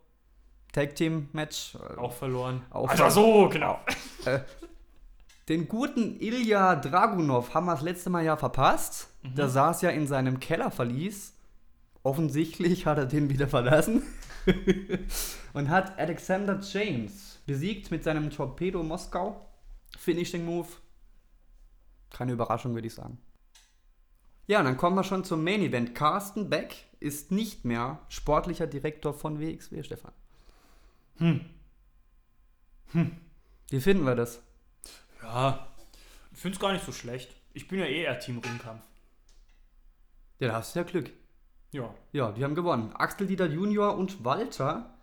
Tag-Team-Match, 0.73 1.77
äh, 1.77 1.97
Auch 1.97 2.13
verloren. 2.13 2.63
Auch 2.71 2.89
also 2.91 3.09
so, 3.09 3.49
genau. 3.49 3.81
Den 5.49 5.69
guten 5.69 6.21
Ilya 6.21 6.77
Dragunov 6.77 7.55
haben 7.55 7.67
wir 7.67 7.73
das 7.73 7.83
letzte 7.83 8.11
Mal 8.11 8.25
ja 8.25 8.37
verpasst. 8.37 9.09
Der 9.23 9.49
saß 9.49 9.83
ja 9.83 9.91
in 9.91 10.07
seinem 10.07 10.41
Kellerverlies. 10.41 11.35
Offensichtlich 12.03 12.87
hat 12.87 12.99
er 12.99 13.07
den 13.07 13.29
wieder 13.29 13.49
verlassen. 13.49 14.03
Und 15.53 15.69
hat 15.69 15.99
Alexander 15.99 16.61
James 16.61 17.34
besiegt 17.47 17.91
mit 17.91 18.05
seinem 18.05 18.31
Torpedo 18.31 18.83
Moskau. 18.83 19.49
Finishing 19.99 20.45
Move. 20.45 20.69
Keine 22.11 22.33
Überraschung, 22.33 22.75
würde 22.75 22.87
ich 22.87 22.95
sagen. 22.95 23.19
Ja, 24.47 24.59
und 24.59 24.67
dann 24.67 24.77
kommen 24.77 24.97
wir 24.97 25.05
schon 25.05 25.25
zum 25.25 25.43
Main 25.43 25.63
Event. 25.63 25.95
Carsten 25.95 26.51
Beck 26.51 26.77
ist 27.01 27.33
nicht 27.33 27.65
mehr 27.65 28.01
sportlicher 28.09 28.67
Direktor 28.67 29.15
von 29.15 29.41
WXW, 29.41 29.83
Stefan. 29.83 30.13
Hm. 31.19 31.45
Wie 33.71 33.81
finden 33.81 34.05
wir 34.05 34.15
das? 34.15 34.43
Ja, 35.23 35.67
ich 36.33 36.39
finde 36.39 36.57
es 36.57 36.61
gar 36.61 36.73
nicht 36.73 36.85
so 36.85 36.93
schlecht. 36.93 37.35
Ich 37.55 37.69
bin 37.69 37.79
ja 37.79 37.87
eh 37.87 38.03
eher 38.03 38.19
Team 38.19 38.39
Ringkampf. 38.39 38.83
Ja, 40.39 40.49
da 40.49 40.55
hast 40.55 40.75
du 40.75 40.81
ja 40.81 40.85
Glück. 40.85 41.11
Ja. 41.73 41.95
Ja, 42.13 42.33
die 42.33 42.45
haben 42.45 42.55
gewonnen. 42.55 42.93
Axel 42.95 43.27
Dieter 43.27 43.47
Junior 43.47 43.97
und 43.97 44.25
Walter 44.25 44.94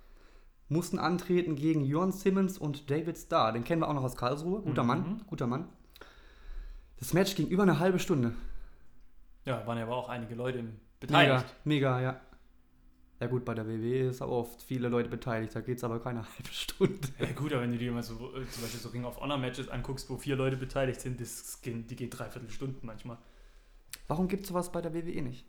mussten 0.72 1.00
antreten 1.00 1.56
gegen 1.56 1.84
Jörn 1.84 2.12
Simmons 2.12 2.58
und 2.58 2.90
David 2.90 3.18
Starr. 3.18 3.52
Den 3.54 3.64
kennen 3.64 3.82
wir 3.82 3.88
auch 3.90 3.94
noch 3.94 4.04
aus 4.04 4.16
Karlsruhe. 4.16 4.62
Guter 4.62 4.84
Mhm. 4.84 4.88
Mann, 4.88 5.22
guter 5.28 5.48
Mann. 5.48 5.68
Das 6.98 7.14
Match 7.14 7.36
ging 7.36 7.48
über 7.48 7.64
eine 7.64 7.80
halbe 7.80 8.00
Stunde. 8.00 8.34
Ja, 9.46 9.66
waren 9.66 9.78
ja 9.78 9.84
aber 9.86 9.96
auch 9.96 10.10
einige 10.10 10.36
Leute 10.36 10.60
Mega, 10.64 10.74
beteiligt. 11.00 11.56
mega, 11.66 12.00
ja. 12.02 12.22
Ja 13.20 13.28
gut, 13.28 13.46
bei 13.46 13.54
der 13.54 13.68
WWE 13.68 14.10
ist 14.10 14.22
auch 14.22 14.32
oft 14.32 14.64
viele 14.64 14.88
Leute 14.90 15.08
beteiligt, 15.10 15.56
da 15.56 15.62
geht 15.62 15.78
es 15.78 15.84
aber 15.84 16.00
keine 16.00 16.20
halbe 16.38 16.50
Stunde. 16.52 17.08
Ja 17.20 17.32
gut, 17.34 17.54
aber 17.54 17.62
wenn 17.64 17.72
du 17.72 17.78
dir 17.78 17.92
mal 17.92 18.02
so 18.04 18.14
äh, 18.36 18.48
zum 18.50 18.64
Beispiel 18.64 18.80
so 18.80 18.90
Ring 18.90 19.06
of 19.06 19.20
Honor 19.20 19.38
Matches 19.38 19.68
anguckst, 19.70 20.10
wo 20.10 20.18
vier 20.18 20.36
Leute 20.36 20.58
beteiligt 20.58 21.02
sind, 21.02 21.20
das 21.22 21.62
gehen, 21.62 21.86
die 21.88 21.96
geht 21.96 22.18
dreiviertel 22.18 22.50
Stunden 22.50 22.86
manchmal. 22.86 23.18
Warum 24.08 24.28
gibt 24.28 24.44
es 24.44 24.50
sowas 24.50 24.72
bei 24.72 24.82
der 24.82 24.94
WWE 24.94 25.22
nicht? 25.22 25.46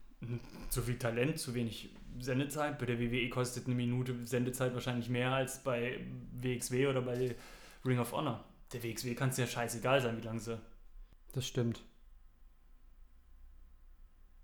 Zu 0.68 0.82
viel 0.82 0.98
Talent, 0.98 1.38
zu 1.38 1.54
wenig 1.54 1.90
Sendezeit. 2.18 2.78
Bei 2.78 2.86
der 2.86 2.98
WWE 3.00 3.28
kostet 3.28 3.66
eine 3.66 3.74
Minute 3.74 4.14
Sendezeit 4.24 4.72
wahrscheinlich 4.74 5.08
mehr 5.08 5.32
als 5.32 5.62
bei 5.62 6.00
WXW 6.40 6.86
oder 6.86 7.02
bei 7.02 7.34
Ring 7.84 7.98
of 7.98 8.12
Honor. 8.12 8.44
Der 8.72 8.82
WXW 8.82 9.14
kann 9.14 9.30
es 9.30 9.36
ja 9.36 9.46
scheißegal 9.46 10.00
sein, 10.00 10.16
wie 10.16 10.22
lange 10.24 10.40
sie. 10.40 10.58
Das 11.32 11.46
stimmt. 11.46 11.82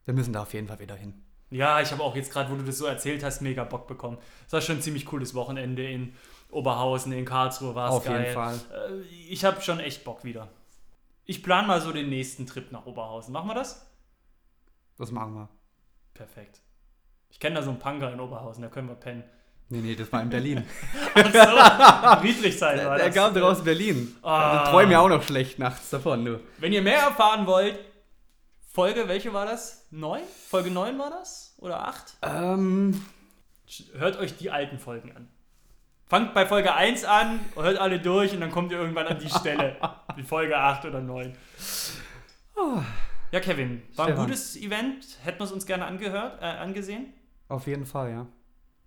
Wir 0.04 0.14
müssen 0.14 0.32
da 0.32 0.42
auf 0.42 0.54
jeden 0.54 0.68
Fall 0.68 0.80
wieder 0.80 0.96
hin. 0.96 1.14
Ja, 1.50 1.80
ich 1.80 1.90
habe 1.92 2.02
auch 2.02 2.14
jetzt 2.16 2.30
gerade, 2.32 2.50
wo 2.50 2.56
du 2.56 2.64
das 2.64 2.78
so 2.78 2.86
erzählt 2.86 3.22
hast, 3.22 3.40
mega 3.40 3.64
Bock 3.64 3.86
bekommen. 3.86 4.18
Es 4.46 4.52
war 4.52 4.60
schon 4.60 4.76
ein 4.76 4.82
ziemlich 4.82 5.06
cooles 5.06 5.34
Wochenende 5.34 5.88
in 5.88 6.14
Oberhausen, 6.50 7.12
in 7.12 7.24
Karlsruhe 7.24 7.74
war 7.74 7.88
es 7.90 7.94
auf 7.96 8.04
geil. 8.04 8.22
jeden 8.22 8.34
Fall. 8.34 8.60
Äh, 8.72 9.00
Ich 9.28 9.44
habe 9.44 9.60
schon 9.60 9.80
echt 9.80 10.04
Bock 10.04 10.24
wieder. 10.24 10.48
Ich 11.24 11.42
plane 11.42 11.66
mal 11.68 11.80
so 11.80 11.92
den 11.92 12.08
nächsten 12.08 12.46
Trip 12.46 12.70
nach 12.72 12.86
Oberhausen. 12.86 13.32
Machen 13.32 13.48
wir 13.48 13.54
das? 13.54 13.86
Das 14.96 15.10
machen 15.10 15.34
wir. 15.34 15.48
Perfekt. 16.18 16.60
Ich 17.30 17.38
kenne 17.40 17.54
da 17.56 17.62
so 17.62 17.70
einen 17.70 17.78
Punker 17.78 18.12
in 18.12 18.18
Oberhausen, 18.20 18.62
da 18.62 18.68
können 18.68 18.88
wir 18.88 18.96
pennen. 18.96 19.22
Nee, 19.70 19.78
nee, 19.78 19.94
das 19.94 20.10
war 20.12 20.20
in 20.22 20.30
Berlin. 20.30 20.66
Ach 21.14 21.24
so, 21.32 22.20
Friedrichshain 22.20 22.78
war 22.86 22.96
Der 22.96 23.06
das. 23.06 23.14
kam 23.14 23.32
draußen 23.34 23.62
Berlin. 23.64 24.16
Ah. 24.22 24.58
Also 24.58 24.72
träume 24.72 24.92
ja 24.92 25.00
auch 25.00 25.08
noch 25.08 25.22
schlecht 25.22 25.58
nachts 25.58 25.90
davon, 25.90 26.24
du. 26.24 26.40
Wenn 26.58 26.72
ihr 26.72 26.82
mehr 26.82 26.98
erfahren 27.00 27.46
wollt, 27.46 27.78
Folge, 28.72 29.06
welche 29.08 29.32
war 29.32 29.46
das? 29.46 29.86
9? 29.90 30.22
Folge 30.48 30.70
9 30.70 30.98
war 30.98 31.10
das? 31.10 31.54
Oder 31.58 31.86
8? 31.86 32.16
Ähm, 32.22 33.04
Hört 33.94 34.18
euch 34.18 34.36
die 34.38 34.50
alten 34.50 34.78
Folgen 34.78 35.14
an. 35.14 35.28
Fangt 36.06 36.32
bei 36.32 36.46
Folge 36.46 36.74
1 36.74 37.04
an, 37.04 37.38
hört 37.54 37.78
alle 37.78 38.00
durch 38.00 38.32
und 38.32 38.40
dann 38.40 38.50
kommt 38.50 38.72
ihr 38.72 38.78
irgendwann 38.78 39.06
an 39.06 39.18
die 39.18 39.28
Stelle. 39.28 39.76
Die 40.16 40.22
Folge 40.24 40.56
8 40.58 40.86
oder 40.86 41.00
9. 41.00 41.36
Ja, 43.30 43.40
Kevin, 43.40 43.82
war 43.94 44.06
ein 44.06 44.12
Stefan. 44.12 44.26
gutes 44.26 44.56
Event. 44.56 45.18
Hätten 45.22 45.38
wir 45.40 45.44
es 45.44 45.52
uns 45.52 45.66
gerne 45.66 45.84
angehört, 45.86 46.40
äh, 46.40 46.44
angesehen. 46.46 47.12
auf 47.48 47.66
jeden 47.66 47.86
Fall, 47.86 48.10
ja. 48.10 48.26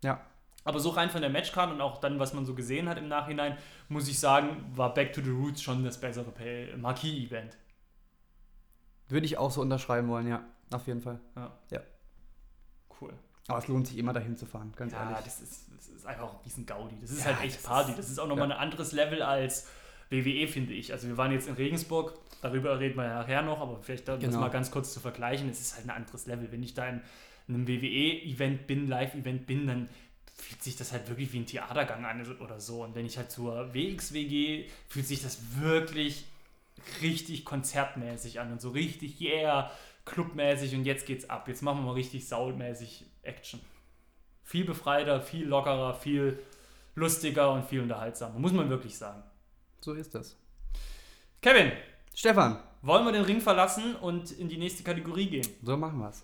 Ja. 0.03 0.21
Aber 0.63 0.79
so 0.79 0.89
rein 0.89 1.09
von 1.09 1.21
der 1.21 1.29
Matchcard 1.31 1.71
und 1.71 1.81
auch 1.81 1.99
dann, 1.99 2.19
was 2.19 2.33
man 2.33 2.45
so 2.45 2.53
gesehen 2.53 2.87
hat 2.89 2.97
im 2.99 3.07
Nachhinein, 3.07 3.57
muss 3.89 4.07
ich 4.07 4.19
sagen, 4.19 4.63
war 4.75 4.93
Back 4.93 5.13
to 5.13 5.21
the 5.21 5.31
Roots 5.31 5.61
schon 5.61 5.83
das 5.83 5.99
bessere 5.99 6.31
Marquis-Event. 6.77 7.57
Würde 9.09 9.25
ich 9.25 9.37
auch 9.37 9.51
so 9.51 9.61
unterschreiben 9.61 10.07
wollen, 10.07 10.27
ja. 10.27 10.43
Auf 10.71 10.85
jeden 10.87 11.01
Fall. 11.01 11.19
Ja. 11.35 11.51
Ja. 11.71 11.79
Cool. 12.99 13.13
Aber 13.47 13.57
es 13.57 13.67
lohnt 13.67 13.87
sich 13.87 13.97
immer 13.97 14.13
dahin 14.13 14.37
zu 14.37 14.45
fahren, 14.45 14.71
ganz 14.75 14.93
Ja, 14.93 15.03
ehrlich. 15.09 15.25
das 15.25 15.41
ist, 15.41 15.65
das 15.75 15.87
ist 15.89 16.05
einfach 16.05 16.23
auch 16.25 16.35
ein 16.35 16.43
bisschen 16.43 16.65
Gaudi. 16.65 16.95
Das 17.01 17.09
ist 17.11 17.19
Ja, 17.25 17.25
halt 17.35 17.43
echt 17.43 17.63
Party. 17.63 17.91
ist- 17.91 17.97
Das 17.99 18.09
ist 18.09 18.19
auch 18.19 18.27
nochmal 18.27 18.49
ja. 18.49 18.55
ein 18.55 18.61
anderes 18.61 18.91
Level 18.91 19.21
als 19.23 19.67
WWE, 20.12 20.47
finde 20.47 20.74
ich. 20.74 20.91
Also 20.91 21.07
wir 21.07 21.18
waren 21.18 21.32
jetzt 21.32 21.47
in 21.47 21.55
Regensburg, 21.55 22.14
darüber 22.41 22.80
reden 22.80 22.97
wir 22.97 23.05
ja 23.05 23.20
nachher 23.20 23.41
noch, 23.41 23.59
aber 23.62 23.80
vielleicht 23.82 24.07
da 24.07 24.16
das 24.16 24.26
Genau. 24.26 24.41
mal 24.41 24.49
ganz 24.49 24.70
kurz 24.70 24.93
zu 24.93 24.99
vergleichen. 24.99 25.49
Es 25.49 25.62
ist 25.62 25.76
halt 25.76 25.86
ein 25.86 25.91
anderes 25.91 26.26
Level. 26.28 26.51
Wenn 26.51 26.62
ich 26.64 26.74
da 26.74 26.88
in 26.88 27.01
einem 27.47 27.68
WWE-Event 27.68 28.68
bin, 28.68 28.88
Live-Event 28.88 29.47
bin, 29.47 29.68
dann 29.68 29.89
fühlt 30.36 30.62
sich 30.62 30.76
das 30.76 30.91
halt 30.91 31.07
wirklich 31.07 31.32
wie 31.34 31.39
ein 31.39 31.45
Theatergang 31.45 32.05
an 32.05 32.26
oder 32.39 32.59
so. 32.59 32.84
Und 32.84 32.95
wenn 32.95 33.05
ich 33.05 33.18
halt 33.18 33.32
zur 33.32 33.74
WXW 33.74 34.26
gehe, 34.26 34.66
fühlt 34.88 35.07
sich 35.07 35.22
das 35.22 35.39
wirklich 35.59 36.26
richtig 37.01 37.45
konzertmäßig 37.45 38.39
an 38.39 38.51
und 38.51 38.62
so 38.62 38.70
richtig, 38.72 39.22
yeah, 39.22 39.72
clubmäßig 40.05 40.76
und 40.76 40.86
jetzt 40.86 41.05
geht's 41.05 41.30
ab. 41.30 41.47
Jetzt 41.47 41.62
machen 41.62 41.80
wir 41.80 41.88
mal 41.88 41.93
richtig 41.93 42.28
saulmäßig 42.28 43.05
Action. 43.22 43.59
Viel 44.43 44.66
befreiter, 44.66 45.22
viel 45.22 45.45
lockerer, 45.45 45.93
viel 45.93 46.39
lustiger 46.95 47.53
und 47.53 47.66
viel 47.66 47.82
unterhaltsamer, 47.82 48.38
muss 48.39 48.51
man 48.51 48.70
wirklich 48.70 48.97
sagen. 48.97 49.24
So 49.84 49.93
ist 49.93 50.13
das. 50.13 50.36
Kevin, 51.41 51.71
Stefan, 52.13 52.59
wollen 52.84 53.03
wir 53.03 53.11
den 53.13 53.23
Ring 53.23 53.41
verlassen 53.41 53.95
und 53.95 54.32
in 54.32 54.47
die 54.47 54.57
nächste 54.57 54.84
Kategorie 54.84 55.27
gehen? 55.27 55.47
so 55.63 55.75
machen 55.75 55.97
wir's. 55.97 56.23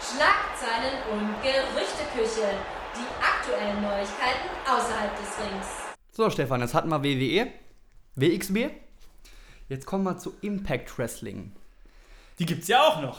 Schlagzeilen 0.00 1.02
und 1.10 1.42
Gerüchteküche. 1.42 2.54
Die 2.94 3.20
aktuellen 3.20 3.82
Neuigkeiten 3.82 4.48
außerhalb 4.64 5.16
des 5.16 5.38
Rings. 5.38 5.66
So, 6.12 6.30
Stefan, 6.30 6.60
jetzt 6.60 6.72
hatten 6.72 6.88
wir 6.88 7.02
WWE, 7.02 7.50
WXW. 8.14 8.70
Jetzt 9.68 9.84
kommen 9.84 10.04
wir 10.04 10.16
zu 10.16 10.34
Impact 10.40 10.96
Wrestling. 10.98 11.50
Die 12.38 12.46
gibt's 12.46 12.68
ja 12.68 12.86
auch 12.86 13.02
noch. 13.02 13.18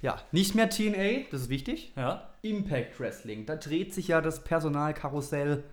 Ja, 0.00 0.22
nicht 0.30 0.54
mehr 0.54 0.70
TNA, 0.70 1.26
das 1.32 1.42
ist 1.42 1.48
wichtig. 1.48 1.92
Ja. 1.96 2.30
Impact 2.42 3.00
Wrestling, 3.00 3.46
da 3.46 3.56
dreht 3.56 3.92
sich 3.92 4.06
ja 4.08 4.20
das 4.20 4.44
Personalkarussell 4.44 5.64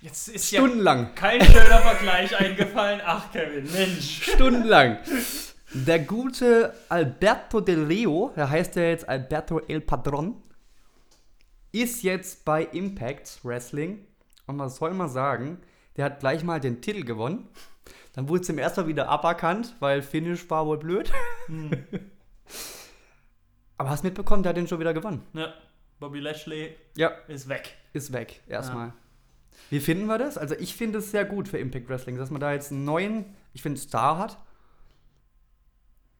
Jetzt 0.00 0.28
ist 0.28 0.50
ja 0.50 0.60
stundenlang. 0.60 1.14
kein 1.14 1.42
schöner 1.44 1.78
Vergleich 1.80 2.34
eingefallen. 2.38 3.00
Ach, 3.04 3.30
Kevin, 3.32 3.70
Mensch. 3.70 4.22
Stundenlang. 4.32 4.98
Der 5.72 5.98
gute 6.00 6.74
Alberto 6.88 7.60
Del 7.60 7.84
Rio, 7.84 8.32
der 8.34 8.48
heißt 8.50 8.76
ja 8.76 8.82
jetzt 8.84 9.08
Alberto 9.08 9.60
El 9.60 9.80
Patron, 9.82 10.42
ist 11.72 12.02
jetzt 12.02 12.44
bei 12.44 12.64
Impact 12.64 13.40
Wrestling. 13.44 14.04
Und 14.46 14.58
was 14.58 14.76
soll 14.76 14.92
man 14.94 15.08
sagen? 15.08 15.60
Der 15.96 16.06
hat 16.06 16.20
gleich 16.20 16.42
mal 16.44 16.60
den 16.60 16.80
Titel 16.80 17.04
gewonnen. 17.04 17.48
Dann 18.14 18.28
wurde 18.28 18.42
es 18.42 18.48
ihm 18.48 18.58
erstmal 18.58 18.86
wieder 18.88 19.08
aberkannt, 19.08 19.76
weil 19.80 20.02
Finish 20.02 20.48
war 20.50 20.66
wohl 20.66 20.78
blöd. 20.78 21.12
Aber 23.76 23.90
hast 23.90 24.02
mitbekommen, 24.02 24.42
der 24.42 24.50
hat 24.50 24.56
den 24.56 24.66
schon 24.66 24.80
wieder 24.80 24.92
gewonnen. 24.94 25.22
Ja, 25.34 25.54
Bobby 26.00 26.20
Lashley 26.20 26.74
Ja, 26.96 27.08
ist 27.28 27.48
weg. 27.48 27.76
ist 27.92 28.12
weg, 28.12 28.40
erstmal. 28.48 28.92
Wie 29.68 29.80
finden 29.80 30.06
wir 30.06 30.18
das? 30.18 30.38
Also 30.38 30.54
ich 30.56 30.74
finde 30.74 30.98
es 30.98 31.10
sehr 31.10 31.24
gut 31.24 31.48
für 31.48 31.58
Impact 31.58 31.88
Wrestling, 31.88 32.16
dass 32.16 32.30
man 32.30 32.40
da 32.40 32.52
jetzt 32.52 32.72
einen 32.72 32.84
neuen, 32.84 33.24
ich 33.52 33.62
finde, 33.62 33.80
Star 33.80 34.18
hat. 34.18 34.38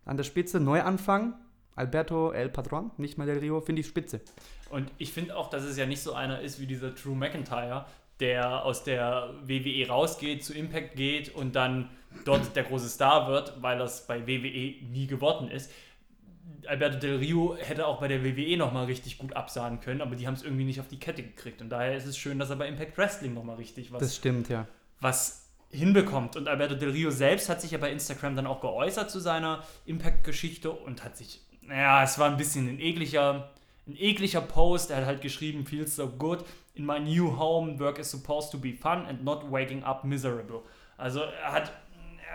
An 0.04 0.16
der 0.16 0.24
Spitze, 0.24 0.60
Neuanfang. 0.60 1.34
Alberto 1.76 2.32
El 2.32 2.50
Patron, 2.50 2.90
nicht 2.98 3.16
mal 3.16 3.26
Del 3.26 3.38
Rio, 3.38 3.60
finde 3.60 3.80
ich 3.80 3.86
spitze. 3.86 4.20
Und 4.68 4.90
ich 4.98 5.12
finde 5.12 5.36
auch, 5.36 5.48
dass 5.48 5.64
es 5.64 5.76
ja 5.76 5.86
nicht 5.86 6.02
so 6.02 6.12
einer 6.12 6.40
ist 6.40 6.60
wie 6.60 6.66
dieser 6.66 6.90
Drew 6.90 7.14
McIntyre, 7.14 7.86
der 8.20 8.64
aus 8.64 8.84
der 8.84 9.30
WWE 9.44 9.88
rausgeht, 9.88 10.44
zu 10.44 10.52
Impact 10.52 10.94
geht 10.94 11.34
und 11.34 11.56
dann 11.56 11.88
dort 12.24 12.54
der 12.54 12.64
große 12.64 12.88
Star 12.88 13.28
wird, 13.28 13.62
weil 13.62 13.78
das 13.78 14.06
bei 14.06 14.26
WWE 14.26 14.74
nie 14.92 15.06
geworden 15.06 15.50
ist. 15.50 15.70
Alberto 16.66 16.98
Del 16.98 17.16
Rio 17.16 17.56
hätte 17.56 17.86
auch 17.86 18.00
bei 18.00 18.08
der 18.08 18.24
WWE 18.24 18.56
nochmal 18.56 18.86
richtig 18.86 19.18
gut 19.18 19.34
absahen 19.34 19.80
können, 19.80 20.00
aber 20.00 20.16
die 20.16 20.26
haben 20.26 20.34
es 20.34 20.42
irgendwie 20.42 20.64
nicht 20.64 20.80
auf 20.80 20.88
die 20.88 20.98
Kette 20.98 21.22
gekriegt. 21.22 21.60
Und 21.60 21.70
daher 21.70 21.96
ist 21.96 22.06
es 22.06 22.16
schön, 22.16 22.38
dass 22.38 22.50
er 22.50 22.56
bei 22.56 22.68
Impact 22.68 22.96
Wrestling 22.98 23.34
nochmal 23.34 23.56
richtig 23.56 23.92
was 23.92 24.00
Das 24.00 24.16
stimmt, 24.16 24.48
ja. 24.48 24.66
was 25.00 25.48
hinbekommt. 25.70 26.36
Und 26.36 26.48
Alberto 26.48 26.74
Del 26.74 26.90
Rio 26.90 27.10
selbst 27.10 27.48
hat 27.48 27.60
sich 27.60 27.70
ja 27.70 27.78
bei 27.78 27.90
Instagram 27.90 28.36
dann 28.36 28.46
auch 28.46 28.60
geäußert 28.60 29.10
zu 29.10 29.20
seiner 29.20 29.62
Impact-Geschichte 29.86 30.70
und 30.70 31.04
hat 31.04 31.16
sich, 31.16 31.40
naja, 31.62 32.02
es 32.02 32.18
war 32.18 32.30
ein 32.30 32.36
bisschen 32.36 32.68
ein 32.68 32.80
ekliger, 32.80 33.50
ein 33.86 33.96
ekliger 33.96 34.40
Post. 34.40 34.90
Er 34.90 34.98
hat 34.98 35.06
halt 35.06 35.22
geschrieben, 35.22 35.66
feels 35.66 35.96
so 35.96 36.08
good. 36.08 36.44
In 36.74 36.86
my 36.86 36.98
new 36.98 37.36
home, 37.38 37.78
work 37.78 37.98
is 37.98 38.10
supposed 38.10 38.50
to 38.52 38.58
be 38.58 38.72
fun 38.72 39.06
and 39.06 39.24
not 39.24 39.50
waking 39.50 39.84
up 39.84 40.04
miserable. 40.04 40.62
Also 40.96 41.20
er 41.20 41.52
hat, 41.52 41.72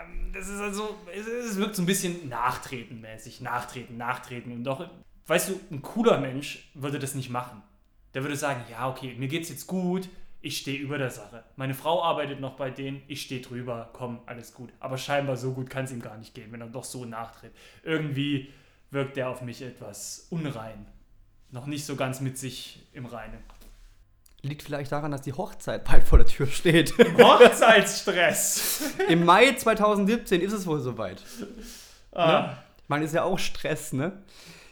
ähm, 0.00 0.32
das 0.32 0.48
ist 0.48 0.60
also, 0.60 0.96
es, 1.14 1.26
es 1.26 1.56
wirkt 1.56 1.76
so 1.76 1.82
ein 1.82 1.86
bisschen 1.86 2.28
nachtretenmäßig, 2.28 3.40
nachtreten, 3.40 3.96
nachtreten. 3.96 4.52
Und 4.52 4.64
doch, 4.64 4.88
weißt 5.26 5.50
du, 5.50 5.60
ein 5.70 5.82
cooler 5.82 6.18
Mensch 6.18 6.70
würde 6.74 6.98
das 6.98 7.14
nicht 7.14 7.30
machen. 7.30 7.62
Der 8.14 8.22
würde 8.22 8.36
sagen, 8.36 8.62
ja, 8.70 8.88
okay, 8.88 9.14
mir 9.18 9.28
geht's 9.28 9.48
jetzt 9.48 9.66
gut, 9.66 10.08
ich 10.40 10.58
stehe 10.58 10.78
über 10.78 10.98
der 10.98 11.10
Sache. 11.10 11.44
Meine 11.56 11.74
Frau 11.74 12.02
arbeitet 12.02 12.40
noch 12.40 12.56
bei 12.56 12.70
denen, 12.70 13.02
ich 13.08 13.22
stehe 13.22 13.40
drüber, 13.40 13.90
komm, 13.92 14.20
alles 14.26 14.54
gut. 14.54 14.72
Aber 14.80 14.96
scheinbar 14.96 15.36
so 15.36 15.52
gut 15.52 15.68
kann 15.68 15.84
es 15.84 15.92
ihm 15.92 16.00
gar 16.00 16.16
nicht 16.16 16.34
gehen, 16.34 16.52
wenn 16.52 16.60
er 16.60 16.68
doch 16.68 16.84
so 16.84 17.04
nachtritt. 17.04 17.52
Irgendwie 17.82 18.52
wirkt 18.90 19.16
er 19.16 19.30
auf 19.30 19.42
mich 19.42 19.62
etwas 19.62 20.28
unrein. 20.30 20.86
Noch 21.50 21.66
nicht 21.66 21.84
so 21.84 21.96
ganz 21.96 22.20
mit 22.20 22.38
sich 22.38 22.86
im 22.92 23.06
Reinen. 23.06 23.38
Liegt 24.46 24.62
vielleicht 24.62 24.92
daran, 24.92 25.10
dass 25.10 25.22
die 25.22 25.32
Hochzeit 25.32 25.84
bald 25.84 26.04
vor 26.04 26.18
der 26.18 26.26
Tür 26.26 26.46
steht. 26.46 26.96
Hochzeitsstress! 27.18 28.94
Im 29.08 29.24
Mai 29.24 29.52
2017 29.52 30.40
ist 30.40 30.52
es 30.52 30.66
wohl 30.66 30.80
soweit. 30.80 31.22
ah, 32.12 32.56
Man 32.88 33.02
ist 33.02 33.12
ja 33.14 33.24
auch 33.24 33.38
Stress, 33.38 33.92
ne? 33.92 34.22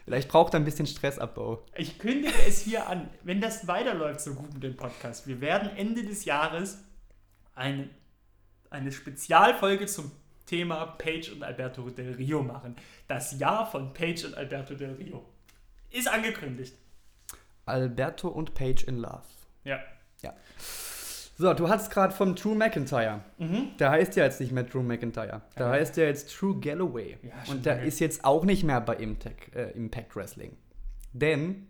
Vielleicht 0.05 0.29
braucht 0.29 0.55
er 0.55 0.61
ein 0.61 0.65
bisschen 0.65 0.87
Stressabbau. 0.87 1.65
Ich 1.77 1.99
kündige 1.99 2.35
es 2.47 2.61
hier 2.61 2.87
an, 2.89 3.09
wenn 3.23 3.41
das 3.41 3.67
weiterläuft 3.67 4.21
so 4.21 4.35
gut 4.35 4.53
mit 4.53 4.63
dem 4.63 4.77
Podcast. 4.77 5.27
Wir 5.27 5.41
werden 5.41 5.71
Ende 5.77 6.05
des 6.05 6.25
Jahres 6.27 6.79
eine, 7.55 7.89
eine 8.71 8.93
Spezialfolge 8.93 9.87
zum 9.87 10.13
Thema 10.47 10.85
Page 10.87 11.31
und 11.33 11.43
Alberto 11.43 11.89
Del 11.89 12.13
Rio 12.15 12.43
machen. 12.43 12.77
Das 13.09 13.39
Jahr 13.39 13.69
von 13.71 13.95
Page 13.95 14.25
und 14.27 14.37
Alberto 14.37 14.75
Del 14.75 14.93
Rio. 14.93 15.25
Ist 15.91 16.07
angekündigt. 16.07 16.75
Alberto 17.65 18.29
und 18.29 18.53
Paige 18.53 18.85
in 18.87 18.99
Love. 18.99 19.23
Ja. 19.65 19.79
So, 21.37 21.53
du 21.53 21.69
hast 21.69 21.91
gerade 21.91 22.15
vom 22.15 22.37
Drew 22.37 22.55
McIntyre. 22.55 23.21
Mhm. 23.39 23.77
Der 23.79 23.91
heißt 23.91 24.15
ja 24.15 24.23
jetzt 24.25 24.41
nicht 24.41 24.53
mehr 24.53 24.63
Drew 24.63 24.83
McIntyre. 24.83 25.43
Der 25.59 25.67
Ja. 25.67 25.73
heißt 25.73 25.97
ja 25.97 26.05
jetzt 26.05 26.29
Drew 26.41 26.61
Galloway. 26.61 27.19
Ja, 27.23 27.33
Und 27.51 27.67
der 27.67 27.83
ist 27.83 27.99
jetzt 27.99 28.25
auch 28.25 28.45
nicht 28.45 28.63
mehr 28.63 28.81
bei 28.81 28.95
Impact, 28.97 29.53
äh, 29.55 29.71
Impact 29.73 30.15
Wrestling. 30.15 30.57
Denn 31.13 31.67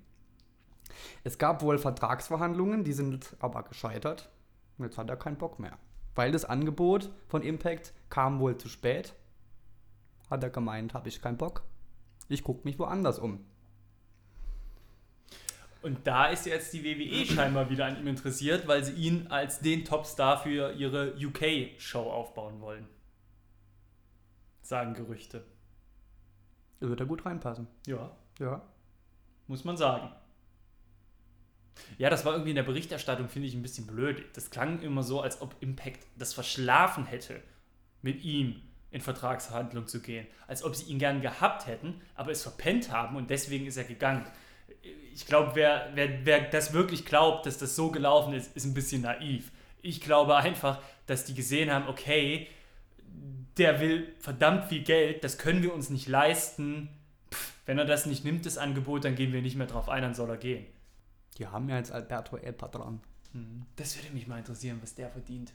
es 1.25 1.39
gab 1.39 1.63
wohl 1.63 1.79
Vertragsverhandlungen, 1.79 2.85
die 2.85 2.93
sind 2.93 3.35
aber 3.41 3.63
gescheitert. 3.63 4.31
Und 4.77 4.85
jetzt 4.85 4.99
hat 4.99 5.09
er 5.09 5.17
keinen 5.17 5.37
Bock 5.39 5.59
mehr. 5.59 5.79
Weil 6.15 6.31
das 6.31 6.45
Angebot 6.45 7.11
von 7.29 7.43
Impact 7.43 7.95
kam 8.11 8.41
wohl 8.41 8.59
zu 8.59 8.69
spät. 8.69 9.15
Hat 10.31 10.43
er 10.45 10.51
gemeint, 10.51 10.93
habe 10.95 11.09
ich 11.09 11.23
keinen 11.23 11.39
Bock. 11.39 11.63
Ich 12.29 12.45
gucke 12.45 12.61
mich 12.65 12.79
woanders 12.79 13.19
um. 13.19 13.45
Und 15.85 16.07
da 16.07 16.29
ist 16.29 16.47
jetzt 16.47 16.73
die 16.73 16.83
WWE 16.83 17.27
scheinbar 17.35 17.69
wieder 17.69 17.85
an 17.85 17.99
ihm 18.01 18.07
interessiert, 18.07 18.67
weil 18.67 18.83
sie 18.83 18.95
ihn 18.95 19.27
als 19.27 19.61
den 19.61 19.85
Topstar 19.85 20.43
für 20.43 20.73
ihre 20.73 21.15
UK-Show 21.15 22.11
aufbauen 22.11 22.61
wollen. 22.63 22.89
Sagen 24.63 24.95
Gerüchte. 24.95 25.45
Da 26.81 26.89
wird 26.89 27.01
er 27.01 27.07
gut 27.07 27.27
reinpassen. 27.27 27.67
Ja, 27.87 28.17
Ja. 28.39 28.63
muss 29.47 29.65
man 29.65 29.77
sagen. 29.77 30.11
Ja, 31.99 32.09
das 32.09 32.25
war 32.25 32.33
irgendwie 32.33 32.51
in 32.51 32.57
der 32.57 32.63
Berichterstattung, 32.63 33.29
finde 33.29 33.49
ich, 33.49 33.55
ein 33.55 33.61
bisschen 33.63 33.87
blöd. 33.87 34.25
Das 34.33 34.49
klang 34.49 34.81
immer 34.81 35.03
so, 35.03 35.21
als 35.21 35.43
ob 35.43 35.55
Impact 35.61 36.07
das 36.17 36.33
verschlafen 36.33 37.05
hätte, 37.05 37.43
mit 38.01 38.25
ihm 38.25 38.63
in 38.91 39.03
Vertragsverhandlungen 39.03 39.89
zu 39.89 40.01
gehen. 40.01 40.27
Als 40.47 40.63
ob 40.65 40.77
sie 40.77 40.91
ihn 40.91 40.99
gern 40.99 41.21
gehabt 41.21 41.67
hätten, 41.67 42.01
aber 42.15 42.31
es 42.31 42.43
verpennt 42.43 42.91
haben 42.91 43.17
und 43.17 43.29
deswegen 43.29 43.67
ist 43.67 43.77
er 43.77 43.85
gegangen. 43.85 44.25
Ich 45.15 45.27
glaube, 45.27 45.53
wer, 45.55 45.91
wer, 45.95 46.27
wer 46.27 46.41
das 46.51 46.73
wirklich 46.73 47.05
glaubt, 47.05 47.47
dass 47.47 47.57
das 47.57 47.77
so 47.77 47.91
gelaufen 47.91 48.35
ist, 48.35 48.57
ist 48.57 48.65
ein 48.65 48.75
bisschen 48.75 49.03
naiv. 49.03 49.53
Ich 49.81 50.01
glaube 50.01 50.37
einfach, 50.37 50.83
dass 51.07 51.25
die 51.25 51.35
gesehen 51.35 51.71
haben, 51.71 51.87
okay, 51.89 52.49
der 53.57 53.81
will 53.81 54.13
verdammt 54.19 54.65
viel 54.67 54.83
Geld, 54.83 55.23
das 55.23 55.39
können 55.39 55.63
wir 55.63 55.73
uns 55.73 55.89
nicht 55.89 56.09
leisten. 56.09 56.89
Pff, 57.31 57.53
wenn 57.65 57.79
er 57.79 57.85
das 57.85 58.07
nicht 58.07 58.25
nimmt, 58.25 58.45
das 58.45 58.59
Angebot, 58.59 59.05
dann 59.05 59.15
gehen 59.15 59.33
wir 59.33 59.41
nicht 59.41 59.55
mehr 59.57 59.69
drauf 59.69 59.89
ein, 59.89 60.03
dann 60.03 60.15
soll 60.15 60.31
er 60.31 60.37
gehen. 60.37 60.67
Die 61.39 61.47
haben 61.47 61.69
ja 61.69 61.77
jetzt 61.77 61.93
Alberto 61.93 62.37
El 62.37 62.53
Patron. 62.53 63.01
Das 63.77 63.97
würde 63.97 64.13
mich 64.13 64.27
mal 64.27 64.39
interessieren, 64.39 64.79
was 64.83 64.95
der 64.95 65.11
verdient. 65.11 65.53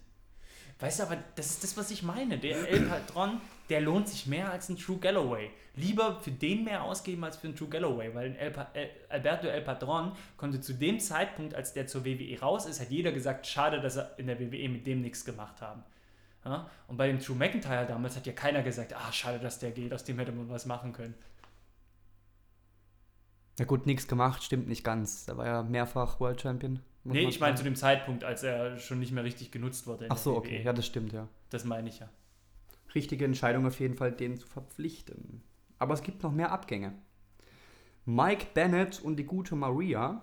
Weißt 0.80 1.00
du, 1.00 1.04
aber 1.04 1.18
das 1.36 1.48
ist 1.48 1.64
das, 1.64 1.76
was 1.76 1.92
ich 1.92 2.04
meine. 2.04 2.38
Der 2.38 2.70
El 2.70 2.86
Patron, 2.86 3.42
der 3.70 3.82
lohnt 3.82 4.08
sich 4.08 4.28
mehr 4.28 4.50
als 4.50 4.70
ein 4.70 4.78
True 4.78 4.98
Galloway. 4.98 5.52
Lieber 5.76 6.20
für 6.22 6.32
den 6.32 6.64
mehr 6.64 6.84
ausgeben 6.84 7.24
als 7.26 7.38
für 7.38 7.48
einen 7.48 7.56
True 7.56 7.68
Galloway, 7.68 8.14
weil 8.16 8.36
El 8.36 8.54
El 8.74 8.90
Alberto 9.10 9.48
El 9.48 9.62
Patron 9.62 10.14
konnte 10.38 10.62
zu 10.62 10.74
dem 10.74 11.00
Zeitpunkt, 11.00 11.54
als 11.54 11.74
der 11.74 11.88
zur 11.88 12.06
WWE 12.06 12.40
raus 12.40 12.66
ist, 12.66 12.80
hat 12.80 12.90
jeder 12.90 13.12
gesagt, 13.12 13.46
schade, 13.46 13.82
dass 13.82 13.98
er 13.98 14.18
in 14.18 14.28
der 14.28 14.40
WWE 14.40 14.70
mit 14.70 14.88
dem 14.88 15.02
nichts 15.02 15.26
gemacht 15.26 15.62
haben. 15.62 15.84
Ja? 16.46 16.70
Und 16.88 16.96
bei 16.96 17.08
dem 17.08 17.20
True 17.20 17.36
McIntyre 17.36 17.86
damals 17.86 18.16
hat 18.16 18.26
ja 18.26 18.34
keiner 18.34 18.64
gesagt, 18.64 18.96
ah, 18.96 19.12
schade, 19.12 19.40
dass 19.40 19.60
der 19.60 19.72
geht, 19.72 19.94
aus 19.94 20.06
dem 20.06 20.18
hätte 20.18 20.32
man 20.32 20.50
was 20.50 20.66
machen 20.66 20.94
können. 20.94 21.16
Na 23.58 23.66
gut, 23.66 23.86
nichts 23.86 24.08
gemacht, 24.08 24.44
stimmt 24.44 24.70
nicht 24.70 24.86
ganz. 24.86 25.26
Der 25.26 25.36
war 25.36 25.46
ja 25.46 25.64
mehrfach 25.64 26.22
World 26.22 26.40
Champion. 26.40 26.80
Nee, 27.14 27.28
ich 27.28 27.40
meine 27.40 27.56
zu 27.56 27.64
dem 27.64 27.76
Zeitpunkt, 27.76 28.24
als 28.24 28.44
er 28.44 28.78
schon 28.78 29.00
nicht 29.00 29.12
mehr 29.12 29.24
richtig 29.24 29.52
genutzt 29.52 29.88
wurde. 29.88 30.08
Ach 30.10 30.18
so, 30.18 30.36
okay. 30.36 30.62
Ja, 30.64 30.74
das 30.74 30.86
stimmt, 30.86 31.14
ja. 31.14 31.28
Das 31.50 31.64
meine 31.66 31.90
ich 31.90 32.00
ja. 32.00 32.10
Richtige 32.96 33.26
Entscheidung 33.26 33.66
auf 33.68 33.80
jeden 33.80 33.96
Fall, 33.96 34.12
den 34.12 34.38
zu 34.38 34.48
verpflichten. 34.48 35.42
Aber 35.78 35.94
es 35.94 36.02
gibt 36.04 36.24
noch 36.24 36.32
mehr 36.32 36.52
Abgänge. 36.52 36.94
Mike 38.06 38.48
Bennett 38.54 39.00
und 39.02 39.18
die 39.18 39.24
gute 39.26 39.56
Maria 39.56 40.22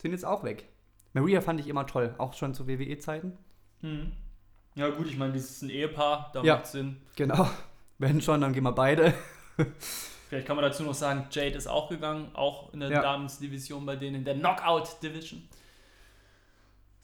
sind 0.00 0.12
jetzt 0.12 0.24
auch 0.24 0.42
weg. 0.44 0.68
Maria 1.12 1.40
fand 1.40 1.60
ich 1.60 1.68
immer 1.68 1.86
toll, 1.86 2.14
auch 2.18 2.34
schon 2.34 2.54
zu 2.54 2.66
WWE-Zeiten. 2.66 3.36
Mhm. 3.82 4.12
Ja, 4.74 4.88
gut, 4.90 5.06
ich 5.08 5.16
meine, 5.16 5.32
das 5.32 5.44
ist 5.44 5.62
ein 5.62 5.70
Ehepaar, 5.70 6.30
da 6.34 6.42
Ja. 6.42 6.56
macht 6.56 6.66
Sinn. 6.66 6.96
Genau. 7.16 7.48
Wenn 7.98 8.20
schon, 8.20 8.40
dann 8.40 8.52
gehen 8.52 8.62
wir 8.64 8.72
beide. 8.72 9.14
Vielleicht 10.28 10.46
kann 10.46 10.56
man 10.56 10.64
dazu 10.64 10.82
noch 10.84 10.94
sagen, 10.94 11.26
Jade 11.30 11.56
ist 11.56 11.66
auch 11.66 11.88
gegangen, 11.88 12.30
auch 12.34 12.72
in 12.74 12.80
der 12.80 12.90
Ja. 12.90 13.02
Damensdivision 13.02 13.84
bei 13.86 13.96
denen, 13.96 14.16
in 14.16 14.24
der 14.24 14.34
Knockout-Division. 14.34 15.42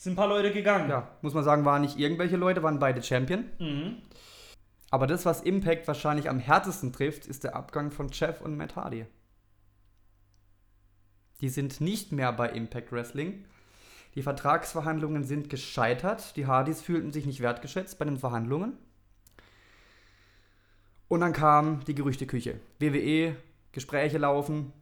Sind 0.04 0.12
ein 0.12 0.16
paar 0.16 0.28
Leute 0.28 0.52
gegangen. 0.52 0.90
Ja, 0.90 1.08
muss 1.22 1.32
man 1.32 1.44
sagen, 1.44 1.64
waren 1.64 1.80
nicht 1.80 1.98
irgendwelche 1.98 2.36
Leute, 2.36 2.62
waren 2.62 2.78
beide 2.78 3.02
Champion. 3.02 3.46
Mhm. 3.58 4.02
Aber 4.90 5.06
das, 5.06 5.24
was 5.24 5.40
Impact 5.40 5.88
wahrscheinlich 5.88 6.28
am 6.28 6.38
härtesten 6.38 6.92
trifft, 6.92 7.24
ist 7.24 7.42
der 7.42 7.56
Abgang 7.56 7.90
von 7.90 8.10
Jeff 8.10 8.42
und 8.42 8.54
Matt 8.54 8.76
Hardy. 8.76 9.06
Die 11.40 11.48
sind 11.48 11.80
nicht 11.80 12.12
mehr 12.12 12.34
bei 12.34 12.50
Impact 12.50 12.92
Wrestling. 12.92 13.46
Die 14.14 14.20
Vertragsverhandlungen 14.20 15.24
sind 15.24 15.48
gescheitert. 15.48 16.36
Die 16.36 16.46
Hardys 16.46 16.82
fühlten 16.82 17.10
sich 17.10 17.24
nicht 17.24 17.40
wertgeschätzt 17.40 17.98
bei 17.98 18.04
den 18.04 18.18
Verhandlungen. 18.18 18.76
Und 21.08 21.20
dann 21.20 21.32
kam 21.32 21.82
die 21.86 21.94
Gerüchteküche. 21.94 22.60
WWE, 22.78 23.36
Gespräche 23.72 24.18
laufen. 24.18 24.74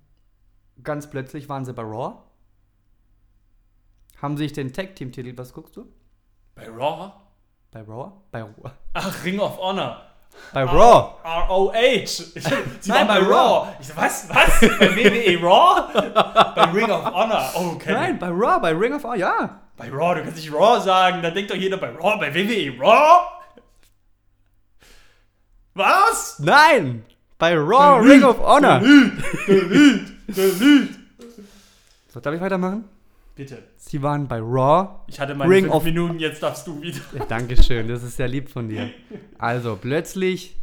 Ganz 0.83 1.09
plötzlich 1.09 1.49
waren 1.49 1.65
sie 1.65 1.75
bei 1.75 1.83
Raw. 1.83 2.25
Haben 4.23 4.37
sich 4.37 4.53
den 4.53 4.73
Tag-Team-Titel, 4.73 5.37
was 5.37 5.53
guckst 5.53 5.77
du? 5.77 5.85
Bei 6.55 6.69
Raw? 6.69 7.13
Bei 7.73 7.81
Raw? 7.83 8.13
Bei 8.31 8.43
Raw. 8.43 8.71
Ach, 8.93 9.25
Ring 9.25 9.41
of 9.41 9.59
Honor. 9.59 10.01
Bei 10.55 10.63
Raw! 10.63 11.17
ROH. 11.25 12.07
Sie 12.07 12.41
Nein, 12.87 13.07
bei 13.09 13.19
Raw. 13.19 13.75
Ich 13.81 13.89
so, 13.89 13.97
was? 13.97 14.29
Was? 14.29 14.61
bei 14.61 14.97
WWE 14.97 15.43
Raw? 15.43 15.93
bei 16.55 16.65
Ring 16.71 16.89
of 16.91 17.05
Honor. 17.05 17.51
Oh, 17.57 17.73
okay. 17.75 17.93
Nein, 17.93 18.19
bei 18.21 18.29
Raw, 18.29 18.61
bei 18.61 18.71
Ring 18.71 18.95
of 18.95 19.03
Honor, 19.03 19.17
ja. 19.17 19.61
Bei 19.77 19.91
Raw, 19.91 20.15
du 20.15 20.23
kannst 20.23 20.37
nicht 20.37 20.53
Raw 20.53 20.81
sagen. 20.81 21.21
Da 21.21 21.31
denkt 21.31 21.51
doch 21.51 21.57
jeder 21.57 21.77
bei 21.77 21.91
Raw, 21.91 22.17
bei 22.19 22.33
WWE 22.33 22.79
Raw? 22.81 23.27
Was? 25.75 26.39
Nein! 26.39 27.05
Bei 27.39 27.57
Raw 27.57 27.99
Ring 28.01 28.23
of 28.23 28.39
Honor. 28.39 28.79
Delete, 28.79 30.13
delete. 30.29 30.95
So, 32.09 32.21
darf 32.21 32.35
ich 32.35 32.41
weitermachen? 32.41 32.89
Bitte. 33.35 33.72
Sie 33.93 34.01
waren 34.03 34.27
bei 34.27 34.39
Raw. 34.41 35.01
Ich 35.07 35.21
hatte 35.21 35.35
meine 35.35 35.51
Ring 35.53 35.65
fünf 35.65 35.75
of- 35.75 35.85
Minuten, 35.85 36.19
jetzt 36.19 36.43
darfst 36.43 36.67
du 36.67 36.81
wieder. 36.81 36.97
Ja, 37.15 37.27
Dankeschön, 37.27 37.89
das 37.89 38.03
ist 38.03 38.17
sehr 38.17 38.27
lieb 38.27 38.49
von 38.49 38.67
dir. 38.71 38.89
Also, 39.37 39.77
plötzlich 39.79 40.57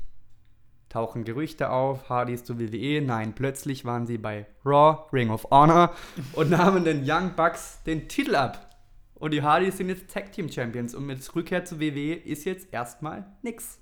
tauchen 0.89 1.25
Gerüchte 1.25 1.69
auf, 1.69 2.09
Hardys 2.09 2.43
zu 2.43 2.57
WWE. 2.59 3.03
Nein, 3.05 3.33
plötzlich 3.35 3.85
waren 3.85 4.07
sie 4.07 4.17
bei 4.17 4.47
Raw 4.65 5.03
Ring 5.13 5.29
of 5.29 5.45
Honor 5.51 5.93
und 6.33 6.49
nahmen 6.49 6.83
den 6.85 7.03
Young 7.07 7.35
Bucks 7.35 7.83
den 7.85 8.07
Titel 8.07 8.33
ab. 8.35 8.75
Und 9.13 9.29
die 9.31 9.43
Hardys 9.43 9.77
sind 9.77 9.89
jetzt 9.89 10.09
Tag 10.11 10.31
Team 10.31 10.49
Champions 10.51 10.95
und 10.95 11.05
mit 11.05 11.35
Rückkehr 11.35 11.63
zu 11.65 11.79
WWE 11.79 12.15
ist 12.15 12.45
jetzt 12.45 12.73
erstmal 12.73 13.27
nix. 13.43 13.77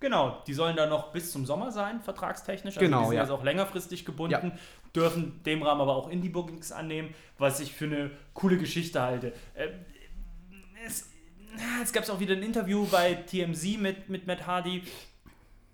Genau, 0.00 0.42
die 0.46 0.54
sollen 0.54 0.76
da 0.76 0.86
noch 0.86 1.10
bis 1.10 1.32
zum 1.32 1.44
Sommer 1.44 1.72
sein, 1.72 2.00
vertragstechnisch. 2.00 2.76
Also 2.76 2.86
Genau, 2.86 3.00
die 3.00 3.06
sind 3.06 3.14
ja. 3.16 3.22
also 3.22 3.34
auch 3.34 3.42
längerfristig 3.42 4.04
gebunden, 4.04 4.52
dürfen 4.94 5.42
dem 5.44 5.62
Rahmen 5.62 5.80
aber 5.80 5.96
auch 5.96 6.08
Indie-Bookings 6.08 6.70
annehmen, 6.70 7.14
was 7.36 7.58
ich 7.60 7.72
für 7.72 7.86
eine 7.86 8.10
coole 8.32 8.58
Geschichte 8.58 9.02
halte. 9.02 9.32
Äh, 9.54 9.70
es, 10.86 11.10
es 11.82 11.92
gab 11.92 12.08
auch 12.08 12.20
wieder 12.20 12.34
ein 12.34 12.42
Interview 12.42 12.86
bei 12.86 13.14
TMZ 13.14 13.78
mit, 13.78 14.08
mit 14.08 14.26
Matt 14.26 14.46
Hardy. 14.46 14.82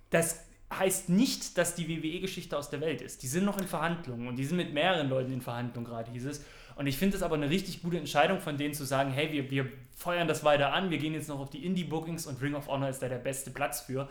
Das 0.08 0.44
heißt 0.72 1.10
nicht, 1.10 1.58
dass 1.58 1.74
die 1.74 1.88
WWE-Geschichte 1.88 2.56
aus 2.56 2.70
der 2.70 2.80
Welt 2.80 3.02
ist. 3.02 3.22
Die 3.22 3.26
sind 3.26 3.44
noch 3.44 3.58
in 3.58 3.66
Verhandlungen 3.66 4.28
und 4.28 4.36
die 4.36 4.44
sind 4.44 4.56
mit 4.56 4.72
mehreren 4.72 5.08
Leuten 5.08 5.32
in 5.32 5.40
Verhandlungen 5.42 5.86
gerade, 5.86 6.10
hieß 6.10 6.24
es. 6.26 6.44
Und 6.76 6.86
ich 6.86 6.96
finde 6.96 7.16
es 7.16 7.22
aber 7.22 7.36
eine 7.36 7.50
richtig 7.50 7.82
gute 7.82 7.98
Entscheidung 7.98 8.40
von 8.40 8.56
denen 8.56 8.74
zu 8.74 8.84
sagen, 8.84 9.12
hey, 9.12 9.30
wir, 9.32 9.50
wir 9.50 9.66
feuern 9.96 10.26
das 10.26 10.42
weiter 10.44 10.72
an, 10.72 10.90
wir 10.90 10.98
gehen 10.98 11.14
jetzt 11.14 11.28
noch 11.28 11.38
auf 11.38 11.50
die 11.50 11.64
Indie-Bookings 11.64 12.26
und 12.26 12.42
Ring 12.42 12.54
of 12.54 12.66
Honor 12.66 12.88
ist 12.88 13.00
da 13.00 13.08
der 13.08 13.18
beste 13.18 13.50
Platz 13.50 13.82
für. 13.82 14.08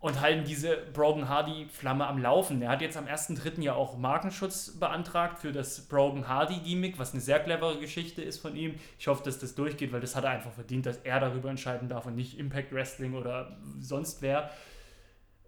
und 0.00 0.20
halten 0.20 0.44
diese 0.44 0.76
Brogan 0.92 1.30
Hardy-Flamme 1.30 2.06
am 2.06 2.20
Laufen. 2.20 2.60
Er 2.60 2.70
hat 2.70 2.82
jetzt 2.82 2.96
am 2.96 3.06
1.3. 3.06 3.62
ja 3.62 3.74
auch 3.74 3.96
Markenschutz 3.96 4.78
beantragt 4.78 5.38
für 5.38 5.50
das 5.50 5.88
Brogan 5.88 6.28
Hardy-Gimmick, 6.28 6.98
was 6.98 7.12
eine 7.12 7.22
sehr 7.22 7.40
clevere 7.40 7.78
Geschichte 7.78 8.20
ist 8.22 8.38
von 8.38 8.54
ihm. 8.54 8.74
Ich 8.98 9.06
hoffe, 9.06 9.22
dass 9.24 9.38
das 9.38 9.54
durchgeht, 9.54 9.92
weil 9.92 10.02
das 10.02 10.14
hat 10.14 10.24
er 10.24 10.30
einfach 10.30 10.52
verdient, 10.52 10.84
dass 10.84 10.98
er 10.98 11.20
darüber 11.20 11.48
entscheiden 11.48 11.88
darf 11.88 12.04
und 12.04 12.16
nicht 12.16 12.38
Impact 12.38 12.72
Wrestling 12.72 13.14
oder 13.14 13.56
sonst 13.80 14.20
wer. 14.20 14.50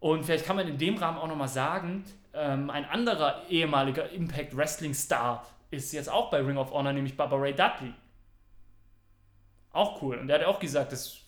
Und 0.01 0.25
vielleicht 0.25 0.47
kann 0.47 0.57
man 0.57 0.69
in 0.69 0.79
dem 0.79 0.97
Rahmen 0.97 1.19
auch 1.19 1.29
nochmal 1.29 1.49
sagen, 1.49 2.05
ähm, 2.33 2.71
ein 2.71 2.85
anderer 2.85 3.43
ehemaliger 3.51 4.11
Impact 4.11 4.57
Wrestling 4.57 4.95
Star 4.95 5.47
ist 5.77 5.93
jetzt 5.93 6.09
auch 6.09 6.31
bei 6.31 6.41
Ring 6.41 6.57
of 6.57 6.71
Honor, 6.73 6.93
nämlich 6.93 7.17
Baba 7.17 7.37
Ray 7.37 7.55
Dudley. 7.55 7.93
Auch 9.73 10.03
cool. 10.03 10.17
Und 10.17 10.29
der 10.29 10.41
hat 10.41 10.47
auch 10.47 10.59
gesagt, 10.59 10.93
das 10.93 11.19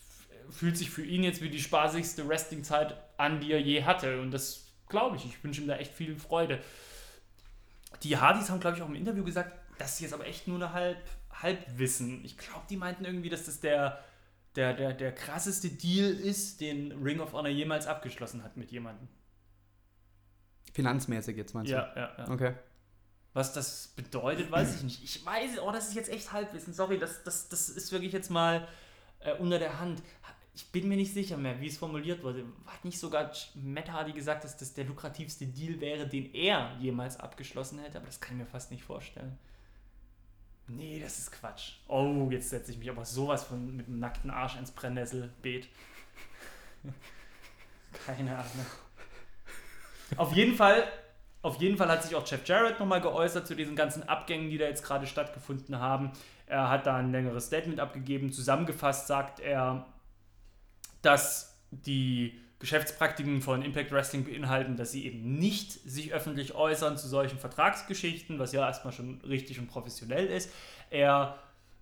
fühlt 0.51 0.77
sich 0.77 0.91
für 0.91 1.05
ihn 1.05 1.23
jetzt 1.23 1.43
wie 1.43 1.51
die 1.51 1.61
spaßigste 1.61 2.27
Wrestling-Zeit 2.27 2.97
an, 3.19 3.41
die 3.41 3.53
er 3.53 3.61
je 3.61 3.85
hatte. 3.85 4.21
Und 4.21 4.31
das 4.31 4.69
glaube 4.89 5.17
ich. 5.17 5.25
Ich 5.27 5.43
wünsche 5.45 5.61
ihm 5.61 5.69
da 5.69 5.77
echt 5.77 5.93
viel 5.93 6.17
Freude. 6.17 6.61
Die 8.03 8.17
Hardys 8.17 8.51
haben, 8.51 8.61
glaube 8.61 8.77
ich, 8.77 8.83
auch 8.83 8.89
im 8.89 8.95
Interview 8.95 9.25
gesagt, 9.25 9.53
dass 9.79 9.97
sie 9.97 10.05
jetzt 10.05 10.13
aber 10.15 10.27
echt 10.27 10.49
nur 10.49 10.57
eine 10.57 10.73
halb, 10.73 10.99
Halbwissen. 11.31 12.25
Ich 12.25 12.37
glaube, 12.37 12.65
die 12.69 12.77
meinten 12.77 13.05
irgendwie, 13.05 13.29
dass 13.29 13.45
das 13.45 13.61
der, 13.61 14.03
der, 14.57 14.75
der, 14.75 14.93
der 14.93 15.13
krasseste 15.15 15.69
Deal 15.71 16.11
ist, 16.11 16.61
den 16.61 16.93
Ring 17.03 17.21
of 17.21 17.33
Honor 17.33 17.51
jemals 17.51 17.87
abgeschlossen 17.87 18.43
hat 18.43 18.57
mit 18.57 18.71
jemandem. 18.71 19.09
Finanzmäßig 20.73 21.37
jetzt 21.37 21.55
meinst 21.55 21.71
Ja, 21.71 21.93
ja, 21.97 22.15
ja. 22.19 22.25
du? 22.25 22.33
Okay. 22.33 22.55
Was 23.35 23.53
das 23.53 23.89
bedeutet, 23.95 24.51
weiß 24.51 24.77
ich 24.77 24.83
nicht. 24.83 25.03
Ich 25.05 25.25
weiß, 25.25 25.61
oh, 25.61 25.71
das 25.71 25.89
ist 25.89 25.95
jetzt 25.95 26.11
echt 26.11 26.33
Halbwissen. 26.33 26.73
Sorry, 26.73 26.99
das, 26.99 27.23
das, 27.23 27.49
das 27.49 27.69
ist 27.69 27.93
wirklich 27.93 28.13
jetzt 28.13 28.31
mal 28.31 28.67
äh, 29.21 29.35
unter 29.35 29.59
der 29.59 29.79
Hand. 29.79 30.03
Ich 30.55 30.73
bin 30.73 30.89
mir 30.89 30.97
nicht 30.97 31.15
sicher 31.15 31.37
mehr, 31.37 31.61
wie 31.61 31.69
es 31.69 31.79
formuliert 31.79 32.23
wurde. 32.25 32.45
Hat 32.67 32.85
nicht 32.85 32.99
sogar 32.99 33.31
Matt 33.55 33.93
Hardy 33.93 34.13
gesagt, 34.13 34.43
dass 34.43 34.57
das 34.57 34.75
der 34.75 34.87
lukrativste 34.87 35.47
Deal 35.47 35.81
wäre, 35.81 36.09
den 36.09 36.35
er 36.35 36.77
jemals 36.81 37.19
abgeschlossen 37.21 37.79
hätte? 37.79 37.99
Aber 37.99 38.07
das 38.07 38.21
kann 38.21 38.37
ich 38.37 38.45
mir 38.45 38.51
fast 38.51 38.73
nicht 38.73 38.83
vorstellen. 38.83 39.39
Nee, 40.67 41.01
das 41.01 41.19
ist 41.19 41.33
Quatsch. 41.33 41.75
Oh, 41.87 42.29
jetzt 42.31 42.51
setze 42.51 42.73
ich 42.73 42.79
mich 42.79 42.91
aber 42.91 43.05
sowas 43.05 43.45
von 43.45 43.77
mit 43.77 43.87
dem 43.87 44.01
nackten 44.01 44.31
Arsch 44.31 44.57
ins 44.57 44.71
Brennnesselbeet. 44.71 45.69
Keine 48.07 48.37
Ahnung. 48.37 48.67
Auf 50.17 50.33
jeden 50.35 50.55
Fall, 50.55 50.91
auf 51.43 51.61
jeden 51.61 51.77
Fall 51.77 51.89
hat 51.89 52.03
sich 52.03 52.15
auch 52.15 52.27
Jeff 52.27 52.47
Jarrett 52.47 52.81
nochmal 52.81 53.01
geäußert 53.01 53.47
zu 53.47 53.55
diesen 53.55 53.77
ganzen 53.77 54.09
Abgängen, 54.09 54.51
die 54.51 54.59
da 54.59 54.67
jetzt 54.67 54.85
gerade 54.85 55.07
stattgefunden 55.07 55.79
haben. 55.79 56.13
Er 56.47 56.69
hat 56.69 56.87
da 56.87 56.97
ein 56.97 57.13
längeres 57.13 57.47
Statement 57.47 57.81
abgegeben. 57.81 58.33
Zusammengefasst 58.33 59.07
sagt 59.07 59.39
er, 59.41 59.87
dass 61.03 61.61
die 61.71 62.41
Geschäftspraktiken 62.59 63.41
von 63.41 63.63
Impact 63.63 63.93
Wrestling 63.93 64.25
beinhalten, 64.25 64.77
dass 64.77 64.91
sie 64.91 65.07
eben 65.07 65.39
nicht 65.39 65.73
sich 65.73 66.13
öffentlich 66.13 66.55
äußern 66.55 66.97
zu 66.97 67.07
solchen 67.07 67.39
Vertragsgeschichten, 67.39 68.41
was 68.41 68.53
ja 68.53 68.67
erstmal 68.67 68.93
schon 68.93 69.21
richtig 69.21 69.61
und 69.61 69.69
professionell 69.69 70.27
ist. 70.27 70.51
Er 70.91 71.39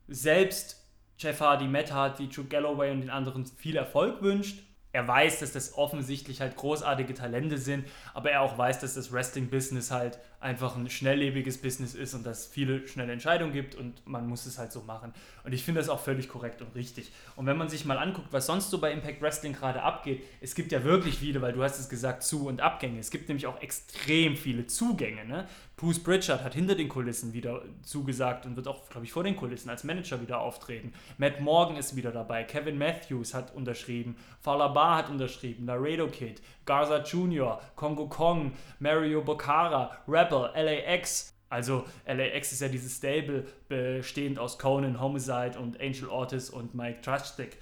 selbst, 0.07 0.85
Jeff 1.19 1.41
Hardy, 1.41 1.67
Matt 1.67 1.93
Hardy, 1.93 2.29
Drew 2.29 2.45
Galloway 2.45 2.91
und 2.91 3.01
den 3.01 3.11
anderen 3.11 3.47
viel 3.47 3.77
Erfolg 3.77 4.21
wünscht 4.21 4.59
er 4.97 5.07
weiß, 5.07 5.41
dass 5.41 5.53
das 5.53 5.77
offensichtlich 5.77 6.41
halt 6.41 6.57
großartige 6.57 7.13
Talente 7.13 7.59
sind, 7.59 7.87
aber 8.15 8.31
er 8.31 8.41
auch 8.41 8.57
weiß, 8.57 8.81
dass 8.81 8.95
das 8.95 9.13
Wrestling-Business 9.13 9.91
halt 9.91 10.19
einfach 10.41 10.75
ein 10.75 10.89
schnelllebiges 10.89 11.59
Business 11.59 11.95
ist 11.95 12.15
und 12.15 12.25
dass 12.25 12.41
es 12.41 12.47
viele 12.47 12.89
schnelle 12.89 13.13
Entscheidungen 13.13 13.53
gibt 13.53 13.75
und 13.75 14.07
man 14.07 14.27
muss 14.27 14.47
es 14.47 14.57
halt 14.59 14.73
so 14.73 14.81
machen. 14.81 15.13
Und 15.45 15.53
ich 15.53 15.65
finde 15.65 15.83
das 15.83 15.91
auch 15.91 16.01
völlig 16.01 16.31
korrekt 16.31 16.63
und 16.63 16.75
richtig. 16.75 17.13
Und 17.35 17.45
wenn 17.45 17.59
man 17.59 17.69
sich 17.69 17.85
mal 17.85 17.99
anguckt, 17.99 18.29
was 18.31 18.47
sonst 18.47 18.71
so 18.71 18.79
bei 18.79 18.91
Impact 18.91 19.21
Wrestling 19.21 19.53
gerade 19.53 19.83
abgeht, 19.83 20.23
es 20.41 20.55
gibt 20.55 20.73
ja 20.73 20.83
wirklich 20.83 21.19
viele, 21.19 21.43
weil 21.43 21.53
du 21.53 21.63
hast 21.63 21.79
es 21.79 21.91
gesagt, 21.91 22.23
Zu- 22.23 22.49
und 22.49 22.63
Abgänge. 22.63 22.99
Es 22.99 23.11
gibt 23.11 23.29
nämlich 23.29 23.47
auch 23.47 23.61
extrem 23.61 24.35
viele 24.35 24.67
Zugänge. 24.67 25.27
Ne? 25.27 25.47
Bruce 25.79 26.03
Pritchard 26.03 26.43
hat 26.43 26.55
hinter 26.55 26.75
den 26.75 26.89
Kulissen 26.89 27.35
wieder 27.35 27.63
zugesagt 27.83 28.47
und 28.47 28.57
wird 28.57 28.67
auch, 28.67 28.89
glaube 28.89 29.05
ich, 29.05 29.13
vor 29.13 29.25
den 29.25 29.37
Kulissen 29.37 29.69
als 29.69 29.85
Manager 29.85 30.23
wieder 30.23 30.41
auftreten. 30.41 30.95
Matt 31.19 31.43
Morgan 31.43 31.77
ist 31.77 31.95
wieder 31.95 32.13
dabei. 32.13 32.45
Kevin 32.45 32.79
Matthews 32.79 33.35
hat 33.35 33.55
unterschrieben. 33.55 34.17
Falaba 34.41 34.97
hat 34.97 35.11
unterschrieben. 35.11 35.67
Laredo 35.67 36.09
Kid. 36.09 36.41
Garza 36.65 37.03
Jr., 37.03 37.61
Kongo 37.75 38.09
Kong, 38.09 38.55
Mario 38.79 39.21
Bocara, 39.21 39.99
Rebel, 40.09 40.51
LAX. 40.55 41.35
Also 41.51 41.85
LAX 42.07 42.53
ist 42.53 42.61
ja 42.63 42.69
dieses 42.69 42.97
Stable 42.97 43.47
bestehend 43.69 44.39
aus 44.39 44.59
Conan, 44.59 44.99
Homicide 44.99 45.59
und 45.59 45.79
Angel 45.79 46.09
Ortiz 46.09 46.49
und 46.49 46.75
Mike 46.75 47.03
Trastic. 47.03 47.59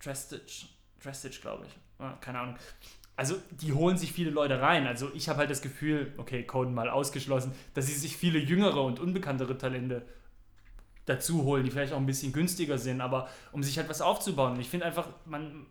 Trastich, 0.00 0.74
Trastich 1.00 1.38
glaube 1.42 1.66
ich. 1.66 1.72
Ah, 1.98 2.14
keine 2.22 2.40
Ahnung 2.40 2.56
also 3.22 3.36
die 3.52 3.72
holen 3.72 3.96
sich 3.96 4.12
viele 4.12 4.30
Leute 4.30 4.60
rein. 4.60 4.84
Also 4.88 5.08
ich 5.14 5.28
habe 5.28 5.38
halt 5.38 5.50
das 5.50 5.62
Gefühl, 5.62 6.12
okay, 6.16 6.42
Coden 6.42 6.74
mal 6.74 6.90
ausgeschlossen, 6.90 7.52
dass 7.72 7.86
sie 7.86 7.92
sich 7.92 8.16
viele 8.16 8.40
jüngere 8.40 8.82
und 8.82 8.98
unbekanntere 8.98 9.56
Talente 9.56 10.02
dazu 11.06 11.44
holen, 11.44 11.62
die 11.62 11.70
vielleicht 11.70 11.92
auch 11.92 11.98
ein 11.98 12.06
bisschen 12.06 12.32
günstiger 12.32 12.78
sind, 12.78 13.00
aber 13.00 13.28
um 13.52 13.62
sich 13.62 13.78
halt 13.78 13.88
was 13.88 14.00
aufzubauen. 14.00 14.54
Und 14.54 14.60
ich 14.60 14.68
finde 14.68 14.86
einfach, 14.86 15.06
man, 15.24 15.66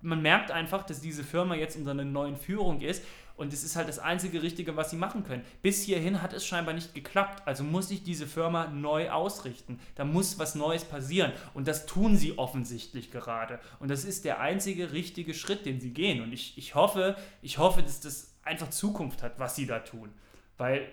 man 0.00 0.22
merkt 0.22 0.50
einfach, 0.50 0.82
dass 0.82 1.00
diese 1.00 1.22
Firma 1.22 1.54
jetzt 1.54 1.76
unter 1.76 1.92
einer 1.92 2.04
neuen 2.04 2.36
Führung 2.36 2.80
ist 2.80 3.04
und 3.42 3.52
es 3.52 3.64
ist 3.64 3.74
halt 3.74 3.88
das 3.88 3.98
einzige 3.98 4.40
Richtige, 4.40 4.76
was 4.76 4.90
sie 4.90 4.96
machen 4.96 5.24
können. 5.24 5.44
Bis 5.62 5.82
hierhin 5.82 6.22
hat 6.22 6.32
es 6.32 6.46
scheinbar 6.46 6.74
nicht 6.74 6.94
geklappt. 6.94 7.42
Also 7.44 7.64
muss 7.64 7.88
sich 7.88 8.04
diese 8.04 8.28
Firma 8.28 8.68
neu 8.68 9.10
ausrichten. 9.10 9.80
Da 9.96 10.04
muss 10.04 10.38
was 10.38 10.54
Neues 10.54 10.84
passieren. 10.84 11.32
Und 11.52 11.66
das 11.66 11.84
tun 11.84 12.16
sie 12.16 12.38
offensichtlich 12.38 13.10
gerade. 13.10 13.58
Und 13.80 13.90
das 13.90 14.04
ist 14.04 14.24
der 14.24 14.38
einzige 14.38 14.92
richtige 14.92 15.34
Schritt, 15.34 15.66
den 15.66 15.80
sie 15.80 15.90
gehen. 15.92 16.22
Und 16.22 16.32
ich, 16.32 16.56
ich 16.56 16.76
hoffe, 16.76 17.16
ich 17.42 17.58
hoffe, 17.58 17.82
dass 17.82 17.98
das 17.98 18.32
einfach 18.44 18.70
Zukunft 18.70 19.24
hat, 19.24 19.40
was 19.40 19.56
sie 19.56 19.66
da 19.66 19.80
tun. 19.80 20.10
Weil 20.56 20.86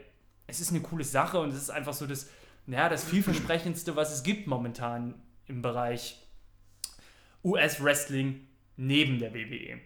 es 0.47 0.59
ist 0.59 0.71
eine 0.71 0.81
coole 0.81 1.03
Sache 1.03 1.39
und 1.39 1.49
es 1.49 1.61
ist 1.61 1.69
einfach 1.69 1.93
so 1.93 2.07
das, 2.07 2.31
ja, 2.65 2.89
das 2.89 3.03
vielversprechendste, 3.03 3.95
was 3.95 4.11
es 4.11 4.23
gibt 4.23 4.47
momentan 4.47 5.13
im 5.45 5.61
Bereich 5.61 6.19
US-Wrestling 7.43 8.47
neben 8.75 9.19
der 9.19 9.35
WWE. 9.35 9.79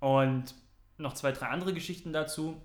Und 0.00 0.56
noch 0.98 1.14
zwei, 1.14 1.32
drei 1.32 1.46
andere 1.46 1.74
Geschichten 1.74 2.12
dazu. 2.12 2.60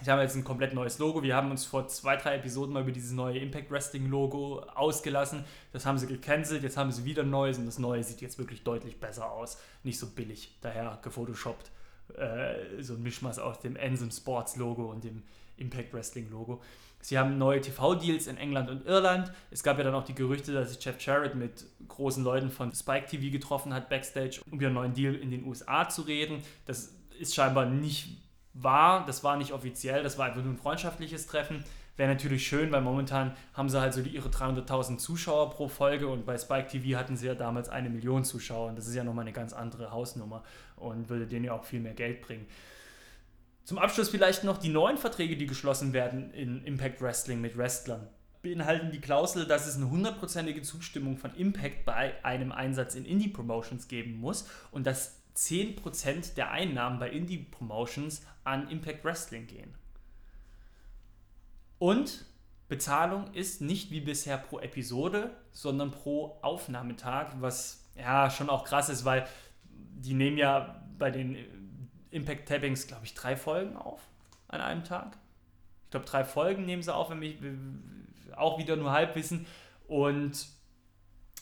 Ich 0.00 0.08
habe 0.08 0.22
jetzt 0.22 0.36
ein 0.36 0.44
komplett 0.44 0.74
neues 0.74 0.98
Logo. 0.98 1.24
Wir 1.24 1.34
haben 1.34 1.50
uns 1.50 1.64
vor 1.64 1.88
zwei, 1.88 2.16
drei 2.16 2.36
Episoden 2.36 2.72
mal 2.72 2.82
über 2.82 2.92
dieses 2.92 3.10
neue 3.10 3.38
Impact 3.38 3.70
Wrestling 3.70 4.06
Logo 4.06 4.60
ausgelassen. 4.60 5.44
Das 5.72 5.86
haben 5.86 5.98
sie 5.98 6.06
gecancelt. 6.06 6.62
Jetzt 6.62 6.76
haben 6.76 6.92
sie 6.92 7.04
wieder 7.04 7.24
ein 7.24 7.30
neues 7.30 7.58
und 7.58 7.66
das 7.66 7.80
neue 7.80 8.04
sieht 8.04 8.20
jetzt 8.20 8.38
wirklich 8.38 8.62
deutlich 8.62 9.00
besser 9.00 9.32
aus. 9.32 9.58
Nicht 9.82 9.98
so 9.98 10.06
billig, 10.06 10.56
daher 10.60 11.00
gefotoshoppt. 11.02 11.72
Äh, 12.16 12.80
so 12.80 12.94
ein 12.94 13.02
Mischmaß 13.02 13.40
aus 13.40 13.58
dem 13.60 13.74
Ensem 13.74 14.12
Sports 14.12 14.56
Logo 14.56 14.90
und 14.90 15.02
dem 15.02 15.24
Impact 15.56 15.92
Wrestling 15.92 16.30
Logo. 16.30 16.62
Sie 17.00 17.18
haben 17.18 17.38
neue 17.38 17.60
TV-Deals 17.60 18.28
in 18.28 18.36
England 18.38 18.70
und 18.70 18.86
Irland. 18.86 19.32
Es 19.50 19.62
gab 19.62 19.78
ja 19.78 19.84
dann 19.84 19.94
auch 19.94 20.04
die 20.04 20.14
Gerüchte, 20.14 20.52
dass 20.52 20.70
sich 20.72 20.84
Jeff 20.84 21.00
Jarrett 21.04 21.34
mit 21.34 21.64
großen 21.86 22.22
Leuten 22.22 22.50
von 22.50 22.72
Spike 22.72 23.06
TV 23.06 23.32
getroffen 23.32 23.74
hat, 23.74 23.88
backstage, 23.88 24.40
um 24.46 24.58
über 24.58 24.66
einen 24.66 24.74
neuen 24.74 24.94
Deal 24.94 25.14
in 25.14 25.30
den 25.30 25.44
USA 25.44 25.88
zu 25.88 26.02
reden. 26.02 26.42
Das 26.66 26.92
ist 27.18 27.34
scheinbar 27.34 27.66
nicht 27.66 28.08
wahr, 28.54 29.04
das 29.06 29.24
war 29.24 29.36
nicht 29.36 29.52
offiziell, 29.52 30.02
das 30.02 30.18
war 30.18 30.26
einfach 30.26 30.42
nur 30.42 30.52
ein 30.52 30.58
freundschaftliches 30.58 31.26
Treffen. 31.26 31.64
Wäre 31.96 32.12
natürlich 32.12 32.46
schön, 32.46 32.70
weil 32.70 32.80
momentan 32.80 33.34
haben 33.54 33.68
sie 33.68 33.80
halt 33.80 33.92
so 33.92 34.02
die, 34.02 34.10
ihre 34.10 34.28
300.000 34.28 34.98
Zuschauer 34.98 35.50
pro 35.50 35.66
Folge 35.66 36.06
und 36.06 36.24
bei 36.24 36.38
Spike 36.38 36.68
TV 36.68 36.96
hatten 36.96 37.16
sie 37.16 37.26
ja 37.26 37.34
damals 37.34 37.68
eine 37.68 37.90
Million 37.90 38.24
Zuschauer 38.24 38.68
und 38.68 38.78
das 38.78 38.86
ist 38.86 38.94
ja 38.94 39.02
nochmal 39.02 39.24
eine 39.24 39.32
ganz 39.32 39.52
andere 39.52 39.90
Hausnummer 39.90 40.44
und 40.76 41.08
würde 41.08 41.26
denen 41.26 41.46
ja 41.46 41.54
auch 41.54 41.64
viel 41.64 41.80
mehr 41.80 41.94
Geld 41.94 42.22
bringen. 42.22 42.46
Zum 43.64 43.78
Abschluss 43.78 44.08
vielleicht 44.08 44.44
noch 44.44 44.58
die 44.58 44.68
neuen 44.68 44.96
Verträge, 44.96 45.36
die 45.36 45.46
geschlossen 45.46 45.92
werden 45.92 46.32
in 46.32 46.64
Impact 46.64 47.02
Wrestling 47.02 47.40
mit 47.40 47.58
Wrestlern. 47.58 48.06
Beinhalten 48.42 48.92
die 48.92 49.00
Klausel, 49.00 49.46
dass 49.46 49.66
es 49.66 49.76
eine 49.76 49.90
hundertprozentige 49.90 50.62
Zustimmung 50.62 51.18
von 51.18 51.34
Impact 51.34 51.84
bei 51.84 52.14
einem 52.24 52.52
Einsatz 52.52 52.94
in 52.94 53.04
Indie-Promotions 53.04 53.88
geben 53.88 54.20
muss 54.20 54.48
und 54.70 54.86
dass 54.86 55.17
10% 55.38 56.34
der 56.34 56.50
Einnahmen 56.50 56.98
bei 56.98 57.10
Indie-Promotions 57.10 58.26
an 58.42 58.68
Impact 58.68 59.04
Wrestling 59.04 59.46
gehen. 59.46 59.72
Und 61.78 62.26
Bezahlung 62.68 63.32
ist 63.34 63.60
nicht 63.60 63.90
wie 63.90 64.00
bisher 64.00 64.36
pro 64.36 64.58
Episode, 64.58 65.30
sondern 65.52 65.92
pro 65.92 66.38
Aufnahmetag, 66.42 67.36
was 67.40 67.84
ja 67.96 68.30
schon 68.30 68.50
auch 68.50 68.64
krass 68.64 68.88
ist, 68.88 69.04
weil 69.04 69.26
die 69.70 70.14
nehmen 70.14 70.38
ja 70.38 70.82
bei 70.98 71.10
den 71.10 71.36
Impact 72.10 72.48
Tappings, 72.48 72.86
glaube 72.86 73.04
ich, 73.04 73.14
drei 73.14 73.36
Folgen 73.36 73.76
auf 73.76 74.00
an 74.48 74.60
einem 74.60 74.82
Tag. 74.82 75.16
Ich 75.84 75.90
glaube, 75.90 76.06
drei 76.06 76.24
Folgen 76.24 76.66
nehmen 76.66 76.82
sie 76.82 76.94
auf, 76.94 77.10
wenn 77.10 77.20
mich 77.20 77.36
auch 78.36 78.58
wieder 78.58 78.76
nur 78.76 78.92
Halbwissen. 78.92 79.46
Und 79.86 80.48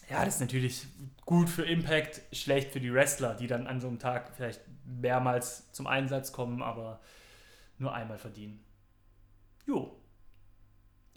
ja, 0.08 0.24
das 0.24 0.34
ist 0.34 0.40
natürlich 0.40 0.86
gut 1.24 1.48
für 1.48 1.64
Impact, 1.64 2.22
schlecht 2.32 2.72
für 2.72 2.80
die 2.80 2.92
Wrestler, 2.92 3.34
die 3.34 3.46
dann 3.46 3.66
an 3.66 3.80
so 3.80 3.88
einem 3.88 3.98
Tag 3.98 4.32
vielleicht 4.36 4.60
mehrmals 4.84 5.70
zum 5.72 5.86
Einsatz 5.86 6.32
kommen, 6.32 6.62
aber 6.62 7.00
nur 7.78 7.92
einmal 7.92 8.18
verdienen. 8.18 8.64
Jo. 9.66 9.96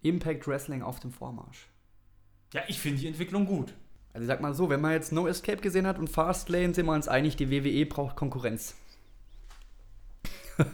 Impact 0.02 0.48
Wrestling 0.48 0.82
auf 0.82 1.00
dem 1.00 1.12
Vormarsch. 1.12 1.68
Ja, 2.54 2.64
ich 2.68 2.80
finde 2.80 3.00
die 3.00 3.08
Entwicklung 3.08 3.46
gut. 3.46 3.74
Also 4.12 4.24
ich 4.24 4.28
sag 4.28 4.42
mal 4.42 4.54
so, 4.54 4.70
wenn 4.70 4.82
man 4.82 4.94
jetzt 4.94 5.12
No 5.12 5.28
Escape 5.28 5.62
gesehen 5.62 5.86
hat 5.86 6.00
und 6.00 6.10
Fastlane, 6.10 6.74
sind 6.74 6.88
wir 6.88 6.94
uns 6.94 7.08
einig, 7.08 7.36
die 7.36 7.52
WWE 7.52 7.86
braucht 7.86 8.16
Konkurrenz. 8.16 8.76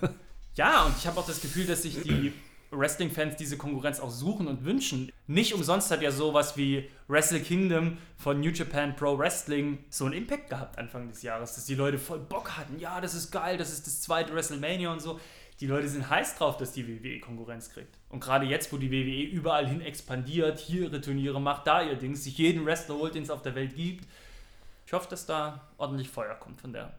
Ja, 0.56 0.86
und 0.86 0.98
ich 0.98 1.06
habe 1.06 1.20
auch 1.20 1.28
das 1.28 1.42
Gefühl, 1.42 1.66
dass 1.66 1.82
sich 1.82 2.02
die 2.02 2.32
Wrestling-Fans 2.72 3.36
diese 3.36 3.58
Konkurrenz 3.58 4.00
auch 4.00 4.10
suchen 4.10 4.48
und 4.48 4.66
wünschen. 4.66 5.12
Nicht 5.28 5.54
umsonst 5.54 5.92
hat 5.92 6.02
ja 6.02 6.12
sowas 6.12 6.58
wie 6.58 6.90
Wrestle 7.08 7.40
Kingdom 7.40 7.98
von 8.18 8.40
New 8.40 8.50
Japan 8.50 8.96
Pro 8.96 9.18
Wrestling 9.18 9.80
so 9.90 10.06
einen 10.06 10.14
Impact 10.14 10.50
gehabt 10.50 10.78
Anfang 10.78 11.08
des 11.08 11.22
Jahres, 11.22 11.56
dass 11.56 11.66
die 11.66 11.76
Leute 11.76 11.98
voll 11.98 12.20
Bock 12.20 12.58
hatten. 12.58 12.80
Ja, 12.80 13.02
das 13.02 13.14
ist 13.14 13.32
geil, 13.32 13.58
das 13.58 13.72
ist 13.72 13.88
das 13.88 14.02
zweite 14.02 14.34
WrestleMania 14.34 14.92
und 14.92 15.02
so. 15.02 15.20
Die 15.62 15.68
Leute 15.68 15.88
sind 15.88 16.10
heiß 16.10 16.36
drauf, 16.36 16.58
dass 16.58 16.74
die 16.74 16.86
WWE 16.88 17.20
Konkurrenz 17.20 17.70
kriegt. 17.70 17.98
Und 18.10 18.20
gerade 18.20 18.46
jetzt, 18.46 18.74
wo 18.74 18.78
die 18.78 18.92
WWE 18.92 19.24
überall 19.24 19.68
hin 19.68 19.80
expandiert, 19.80 20.60
hier 20.60 20.84
ihre 20.84 21.00
Turniere 21.00 21.40
macht, 21.40 21.66
da 21.66 21.82
ihr 21.82 21.96
Dings, 21.96 22.26
sich 22.26 22.38
jeden 22.38 22.66
Wrestler 22.66 22.96
holt, 22.96 23.16
den 23.16 23.24
es 23.24 23.30
auf 23.30 23.42
der 23.42 23.56
Welt 23.56 23.76
gibt. 23.76 24.06
Ich 24.86 24.92
hoffe, 24.92 25.10
dass 25.10 25.26
da 25.26 25.68
ordentlich 25.78 26.10
Feuer 26.10 26.36
kommt 26.36 26.60
von 26.60 26.74
der 26.74 26.94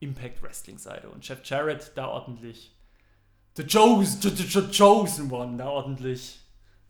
Impact 0.00 0.42
Wrestling 0.42 0.78
Seite 0.78 1.10
und 1.10 1.26
Jeff 1.28 1.40
Jarrett 1.44 1.92
da 1.94 2.08
ordentlich 2.08 2.72
The 3.60 3.66
Chosen, 3.66 4.22
the, 4.22 4.30
the, 4.30 4.70
chosen 4.72 5.30
One 5.30 5.58
da 5.58 5.68
ordentlich 5.68 6.40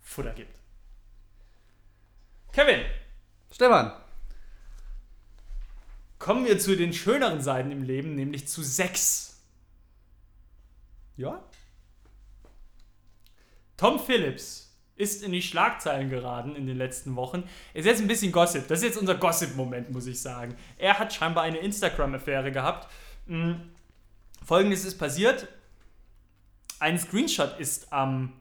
Futter 0.01 0.33
gibt. 0.33 0.57
Kevin, 2.53 2.85
Stefan, 3.51 3.93
kommen 6.21 6.45
wir 6.45 6.61
zu 6.61 6.77
den 6.77 6.93
schöneren 6.93 7.41
Seiten 7.41 7.73
im 7.73 7.83
Leben, 7.83 8.15
nämlich 8.15 8.47
zu 8.47 8.63
Sex. 8.63 9.43
ja? 11.17 11.43
Tom 13.77 13.99
Phillips 13.99 14.73
ist 14.95 15.25
in 15.25 15.33
die 15.33 15.43
Schlagzeilen 15.43 16.09
geraten 16.09 16.55
in 16.55 16.69
den 16.69 16.77
letzten 16.77 17.17
Wochen. 17.17 17.43
Ist 17.75 17.87
jetzt 17.87 18.01
ein 18.01 18.07
bisschen 18.07 18.31
Gossip. 18.31 18.69
Das 18.69 18.79
ist 18.79 18.85
jetzt 18.85 18.99
unser 18.99 19.17
Gossip-Moment, 19.17 19.91
muss 19.91 20.07
ich 20.07 20.23
sagen. 20.23 20.57
Er 20.79 21.01
hat 21.01 21.13
scheinbar 21.13 21.43
eine 21.43 21.59
Instagram-Affäre 21.59 22.53
gehabt. 22.53 22.89
Mm, 23.27 23.55
Folgendes 24.45 24.85
ist 24.85 24.99
passiert. 24.99 25.49
Ein 26.81 26.99
Screenshot 26.99 27.59
ist 27.61 27.93
am, 27.93 28.33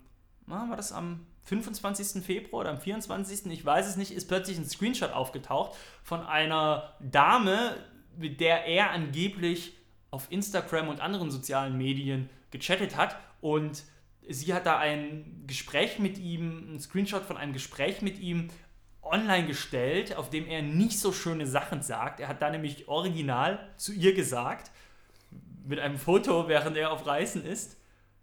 war 0.47 0.75
das 0.77 0.93
am 0.93 1.25
25. 1.43 2.23
Februar 2.23 2.61
oder 2.61 2.69
am 2.71 2.79
24. 2.79 3.47
Ich 3.47 3.65
weiß 3.65 3.85
es 3.85 3.97
nicht, 3.97 4.11
ist 4.11 4.27
plötzlich 4.27 4.57
ein 4.57 4.67
Screenshot 4.67 5.11
aufgetaucht 5.11 5.77
von 6.03 6.25
einer 6.25 6.93
Dame, 7.01 7.75
mit 8.17 8.39
der 8.39 8.65
er 8.65 8.91
angeblich 8.91 9.73
auf 10.09 10.31
Instagram 10.31 10.87
und 10.87 11.01
anderen 11.01 11.29
sozialen 11.31 11.77
Medien 11.77 12.29
gechattet 12.49 12.95
hat 12.95 13.17
und 13.41 13.83
sie 14.27 14.53
hat 14.53 14.65
da 14.65 14.77
ein 14.77 15.43
Gespräch 15.45 15.99
mit 15.99 16.17
ihm, 16.17 16.75
ein 16.75 16.79
Screenshot 16.79 17.23
von 17.23 17.35
einem 17.35 17.51
Gespräch 17.51 18.01
mit 18.01 18.19
ihm 18.19 18.49
online 19.01 19.47
gestellt, 19.47 20.15
auf 20.15 20.29
dem 20.29 20.47
er 20.47 20.61
nicht 20.61 20.99
so 20.99 21.11
schöne 21.11 21.45
Sachen 21.45 21.81
sagt. 21.81 22.19
Er 22.19 22.29
hat 22.29 22.41
da 22.41 22.49
nämlich 22.49 22.87
original 22.87 23.59
zu 23.75 23.91
ihr 23.91 24.13
gesagt, 24.13 24.71
mit 25.65 25.79
einem 25.79 25.97
Foto, 25.97 26.47
während 26.47 26.77
er 26.77 26.91
auf 26.91 27.05
Reisen 27.05 27.43
ist. 27.43 27.78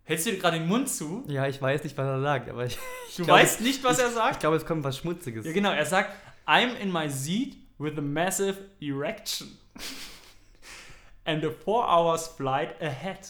Hältst 0.07 0.25
du 0.27 0.31
dir 0.31 0.39
gerade 0.39 0.59
den 0.59 0.69
Mund 0.69 0.89
zu? 0.89 1.25
Ja, 1.27 1.47
ich 1.49 1.61
weiß 1.61 1.83
nicht, 1.85 1.97
was 1.99 2.07
er 2.07 2.21
sagt, 2.21 2.49
aber 2.49 2.65
ich. 2.65 2.79
ich 3.09 3.17
Du 3.17 3.25
glaube, 3.25 3.41
weißt 3.43 3.61
nicht, 3.61 3.83
was 3.85 3.99
er 3.99 4.09
Ich 4.09 4.15
sagt? 4.15 4.41
glaube, 4.41 4.57
es 4.57 4.65
kommt 4.65 4.85
was 4.85 4.97
Schmutziges. 4.99 5.45
Ja, 5.45 5.53
genau. 5.53 5.73
Er 5.73 5.85
sagt, 5.85 6.13
I'm 6.47 6.75
in 6.77 6.93
my 6.93 7.11
seat 7.11 7.57
with 7.79 7.99
a 7.99 8.01
massive 8.01 8.57
erection. 8.81 9.59
And 11.25 11.45
a 11.45 11.51
four 11.51 11.85
hours 11.89 12.29
flight 12.29 12.81
ahead. 12.81 13.29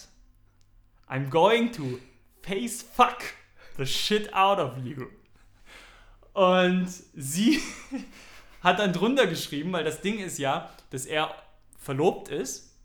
I'm 1.09 1.31
going 1.31 1.73
to 1.73 1.99
face 2.43 2.83
fuck 2.83 3.23
the 3.79 3.87
shit 3.87 4.33
out 4.35 4.59
of 4.59 4.73
you. 4.85 5.07
Und 6.35 6.89
sie 7.15 7.63
hat 8.63 8.79
dann 8.81 8.93
drunter 8.93 9.27
geschrieben, 9.27 9.73
weil 9.73 9.85
das 9.85 10.03
Ding 10.03 10.19
ist 10.19 10.39
ja, 10.39 10.69
dass 10.91 11.07
er 11.07 11.35
verlobt 11.79 12.29
ist 12.29 12.77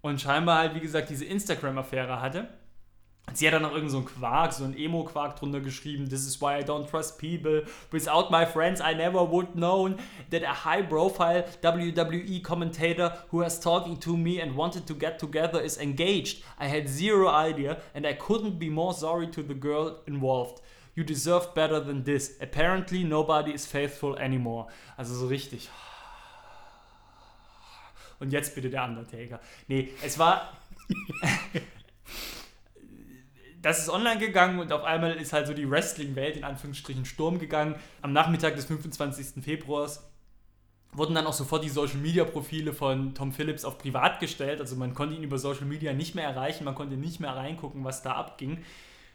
und 0.00 0.20
scheinbar 0.20 0.58
halt, 0.58 0.74
wie 0.74 0.80
gesagt, 0.80 1.08
diese 1.10 1.24
Instagram-Affäre 1.24 2.20
hatte. 2.20 2.48
Sie 3.34 3.46
hat 3.46 3.54
dann 3.54 3.62
noch 3.62 3.72
irgend 3.72 3.90
so 3.90 3.98
einen 3.98 4.06
Quark, 4.06 4.52
so 4.52 4.64
einen 4.64 4.76
Emo-Quark 4.76 5.36
drunter 5.36 5.60
geschrieben. 5.60 6.08
This 6.08 6.26
is 6.26 6.40
why 6.40 6.58
I 6.58 6.64
don't 6.64 6.86
trust 6.86 7.18
people. 7.18 7.62
Without 7.90 8.30
my 8.30 8.44
friends, 8.44 8.80
I 8.80 8.94
never 8.94 9.22
would 9.30 9.54
known 9.54 9.96
that 10.30 10.42
a 10.42 10.64
high-profile 10.64 11.44
WWE 11.62 12.42
commentator 12.42 13.16
who 13.30 13.38
was 13.38 13.58
talking 13.58 13.98
to 14.00 14.16
me 14.16 14.40
and 14.40 14.54
wanted 14.54 14.86
to 14.86 14.94
get 14.94 15.18
together 15.18 15.62
is 15.62 15.78
engaged. 15.78 16.42
I 16.58 16.66
had 16.66 16.88
zero 16.88 17.28
idea 17.28 17.78
and 17.94 18.06
I 18.06 18.12
couldn't 18.14 18.58
be 18.58 18.68
more 18.68 18.92
sorry 18.92 19.28
to 19.28 19.42
the 19.42 19.54
girl 19.54 20.00
involved. 20.06 20.60
You 20.94 21.04
deserve 21.04 21.54
better 21.54 21.80
than 21.80 22.04
this. 22.04 22.36
Apparently 22.40 23.02
nobody 23.02 23.52
is 23.52 23.64
faithful 23.64 24.18
anymore. 24.18 24.66
Also 24.98 25.14
so 25.14 25.26
richtig. 25.26 25.70
Und 28.20 28.30
jetzt 28.30 28.54
bitte 28.54 28.68
der 28.68 28.84
Undertaker. 28.84 29.40
Nee, 29.68 29.88
es 30.04 30.18
war 30.18 30.52
das 33.62 33.78
ist 33.78 33.88
online 33.88 34.18
gegangen 34.18 34.58
und 34.58 34.72
auf 34.72 34.82
einmal 34.82 35.14
ist 35.14 35.32
halt 35.32 35.46
so 35.46 35.54
die 35.54 35.70
Wrestling-Welt 35.70 36.36
in 36.36 36.44
Anführungsstrichen 36.44 37.04
Sturm 37.04 37.38
gegangen. 37.38 37.76
Am 38.02 38.12
Nachmittag 38.12 38.56
des 38.56 38.64
25. 38.66 39.42
Februars 39.42 40.04
wurden 40.92 41.14
dann 41.14 41.26
auch 41.26 41.32
sofort 41.32 41.64
die 41.64 41.68
Social-Media-Profile 41.68 42.72
von 42.72 43.14
Tom 43.14 43.32
Phillips 43.32 43.64
auf 43.64 43.78
privat 43.78 44.20
gestellt. 44.20 44.60
Also 44.60 44.76
man 44.76 44.94
konnte 44.94 45.14
ihn 45.14 45.22
über 45.22 45.38
Social 45.38 45.64
Media 45.64 45.92
nicht 45.92 46.14
mehr 46.14 46.24
erreichen, 46.24 46.64
man 46.64 46.74
konnte 46.74 46.96
nicht 46.96 47.20
mehr 47.20 47.34
reingucken, 47.34 47.84
was 47.84 48.02
da 48.02 48.12
abging. 48.12 48.62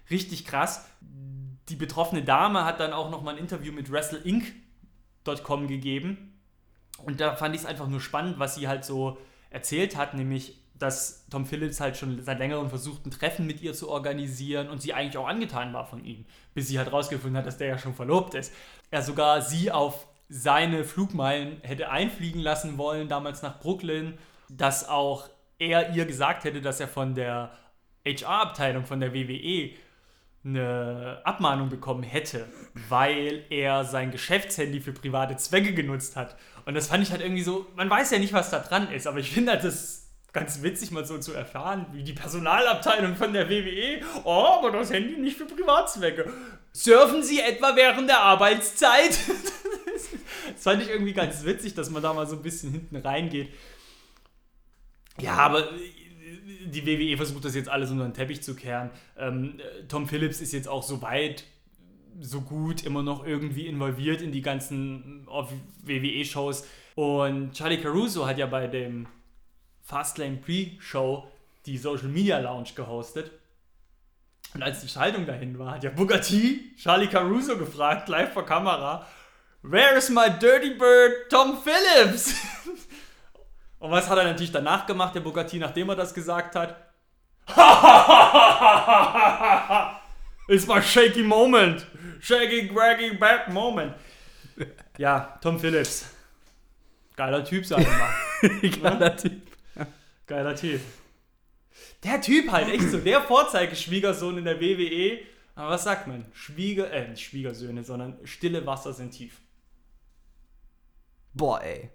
Richtig 0.09 0.45
krass. 0.45 0.85
Die 1.69 1.75
betroffene 1.75 2.23
Dame 2.23 2.63
hat 2.63 2.79
dann 2.79 2.93
auch 2.93 3.11
nochmal 3.11 3.35
ein 3.35 3.41
Interview 3.41 3.73
mit 3.73 3.91
WrestleInc.com 3.91 5.67
gegeben. 5.67 6.39
Und 7.03 7.19
da 7.19 7.35
fand 7.35 7.53
ich 7.53 7.61
es 7.61 7.67
einfach 7.67 7.87
nur 7.87 8.01
spannend, 8.01 8.39
was 8.39 8.55
sie 8.55 8.67
halt 8.67 8.85
so 8.85 9.17
erzählt 9.49 9.97
hat, 9.97 10.13
nämlich 10.13 10.57
dass 10.79 11.25
Tom 11.29 11.45
Phillips 11.45 11.79
halt 11.79 11.97
schon 11.97 12.21
seit 12.23 12.39
längerem 12.39 12.69
versucht, 12.69 13.05
ein 13.05 13.11
Treffen 13.11 13.47
mit 13.47 13.61
ihr 13.61 13.73
zu 13.73 13.89
organisieren 13.89 14.69
und 14.69 14.81
sie 14.81 14.93
eigentlich 14.93 15.17
auch 15.17 15.27
angetan 15.27 15.73
war 15.73 15.85
von 15.85 16.03
ihm, 16.03 16.25
bis 16.53 16.67
sie 16.67 16.77
halt 16.77 16.91
rausgefunden 16.91 17.37
hat, 17.37 17.47
dass 17.47 17.57
der 17.57 17.67
ja 17.67 17.77
schon 17.77 17.95
verlobt 17.95 18.33
ist. 18.33 18.53
Er 18.91 19.01
sogar 19.01 19.41
sie 19.41 19.71
auf 19.71 20.07
seine 20.29 20.83
Flugmeilen 20.83 21.61
hätte 21.61 21.89
einfliegen 21.89 22.41
lassen 22.41 22.77
wollen, 22.77 23.07
damals 23.07 23.41
nach 23.41 23.59
Brooklyn, 23.59 24.17
dass 24.49 24.87
auch 24.87 25.29
er 25.57 25.95
ihr 25.95 26.05
gesagt 26.05 26.43
hätte, 26.43 26.61
dass 26.61 26.79
er 26.79 26.87
von 26.87 27.15
der 27.15 27.51
HR-Abteilung 28.05 28.85
von 28.85 28.99
der 28.99 29.13
WWE 29.13 29.71
eine 30.43 31.21
Abmahnung 31.23 31.69
bekommen 31.69 32.03
hätte, 32.03 32.47
weil 32.89 33.43
er 33.49 33.83
sein 33.83 34.11
Geschäftshandy 34.11 34.79
für 34.79 34.93
private 34.93 35.35
Zwecke 35.35 35.73
genutzt 35.73 36.15
hat. 36.15 36.37
Und 36.65 36.73
das 36.73 36.87
fand 36.87 37.03
ich 37.03 37.11
halt 37.11 37.21
irgendwie 37.21 37.43
so, 37.43 37.65
man 37.75 37.89
weiß 37.89 38.11
ja 38.11 38.19
nicht, 38.19 38.33
was 38.33 38.49
da 38.49 38.59
dran 38.59 38.91
ist, 38.91 39.07
aber 39.07 39.19
ich 39.19 39.31
finde 39.31 39.53
halt 39.53 39.63
das 39.63 40.06
ganz 40.33 40.61
witzig, 40.61 40.91
mal 40.91 41.05
so 41.05 41.17
zu 41.17 41.33
erfahren, 41.33 41.87
wie 41.93 42.03
die 42.03 42.13
Personalabteilung 42.13 43.15
von 43.15 43.33
der 43.33 43.49
WWE, 43.49 44.01
oh, 44.23 44.59
aber 44.59 44.71
das 44.71 44.91
Handy 44.91 45.17
nicht 45.17 45.37
für 45.37 45.45
Privatzwecke. 45.45 46.31
Surfen 46.73 47.23
Sie 47.23 47.39
etwa 47.39 47.75
während 47.75 48.07
der 48.09 48.19
Arbeitszeit? 48.19 49.11
das 50.53 50.63
fand 50.63 50.83
ich 50.83 50.89
irgendwie 50.89 51.13
ganz 51.13 51.43
witzig, 51.43 51.73
dass 51.73 51.89
man 51.89 52.03
da 52.03 52.13
mal 52.13 52.27
so 52.27 52.35
ein 52.35 52.43
bisschen 52.43 52.71
hinten 52.71 52.97
reingeht. 52.97 53.49
Ja, 55.19 55.33
aber 55.37 55.69
die 56.65 56.85
WWE 56.85 57.17
versucht 57.17 57.45
das 57.45 57.55
jetzt 57.55 57.69
alles 57.69 57.89
unter 57.89 58.03
den 58.03 58.13
Teppich 58.13 58.41
zu 58.41 58.55
kehren. 58.55 58.91
Ähm, 59.17 59.59
Tom 59.87 60.07
Phillips 60.07 60.41
ist 60.41 60.53
jetzt 60.53 60.67
auch 60.67 60.83
so 60.83 61.01
weit, 61.01 61.45
so 62.19 62.41
gut, 62.41 62.83
immer 62.83 63.03
noch 63.03 63.25
irgendwie 63.25 63.67
involviert 63.67 64.21
in 64.21 64.31
die 64.31 64.41
ganzen 64.41 65.25
WWE-Shows. 65.27 66.67
Und 66.95 67.53
Charlie 67.53 67.77
Caruso 67.77 68.25
hat 68.27 68.37
ja 68.37 68.47
bei 68.47 68.67
dem 68.67 69.07
Fastlane 69.87 70.37
Pre-Show 70.37 71.27
die 71.65 71.77
Social 71.77 72.09
Media 72.09 72.39
Lounge 72.39 72.69
gehostet. 72.75 73.31
Und 74.53 74.61
als 74.61 74.81
die 74.81 74.89
Schaltung 74.89 75.25
dahin 75.25 75.57
war, 75.57 75.75
hat 75.75 75.83
ja 75.83 75.89
Booker 75.89 76.19
T 76.19 76.59
Charlie 76.77 77.07
Caruso 77.07 77.57
gefragt, 77.57 78.09
live 78.09 78.33
vor 78.33 78.45
Kamera, 78.45 79.07
Where 79.61 79.97
is 79.97 80.09
my 80.09 80.29
dirty 80.29 80.71
bird 80.71 81.29
Tom 81.29 81.57
Phillips? 81.57 82.35
Und 83.79 83.91
was 83.91 84.09
hat 84.09 84.17
er 84.17 84.25
natürlich 84.25 84.51
danach 84.51 84.85
gemacht, 84.85 85.15
der 85.15 85.21
Booker 85.21 85.47
T, 85.47 85.57
nachdem 85.57 85.87
er 85.89 85.95
das 85.95 86.13
gesagt 86.13 86.55
hat? 86.55 86.75
It's 90.49 90.67
my 90.67 90.81
shaky 90.81 91.23
moment. 91.23 91.85
Shaky, 92.19 92.67
graggy 92.67 93.15
back 93.15 93.47
moment. 93.49 93.93
Ja, 94.97 95.37
Tom 95.41 95.59
Phillips. 95.59 96.13
Geiler 97.15 97.43
Typ, 97.43 97.65
sag 97.65 97.79
ich 97.79 97.87
mal. 97.87 98.69
Geiler 98.81 99.15
Typ. 99.15 99.46
Geiler 100.27 100.55
Typ. 100.55 100.81
Der 102.03 102.21
Typ 102.21 102.51
halt, 102.51 102.69
echt 102.69 102.89
so, 102.89 102.99
der 102.99 103.21
Vorzeigeschwiegersohn 103.21 104.37
in 104.37 104.45
der 104.45 104.59
WWE. 104.59 105.19
Aber 105.55 105.71
was 105.71 105.83
sagt 105.83 106.07
man? 106.07 106.25
Schwieger, 106.33 106.91
äh, 106.91 107.07
nicht 107.07 107.23
Schwiegersöhne, 107.23 107.83
sondern 107.83 108.19
stille 108.25 108.65
Wasser 108.65 108.93
sind 108.93 109.11
tief. 109.11 109.41
Boah, 111.33 111.61
ey. 111.61 111.89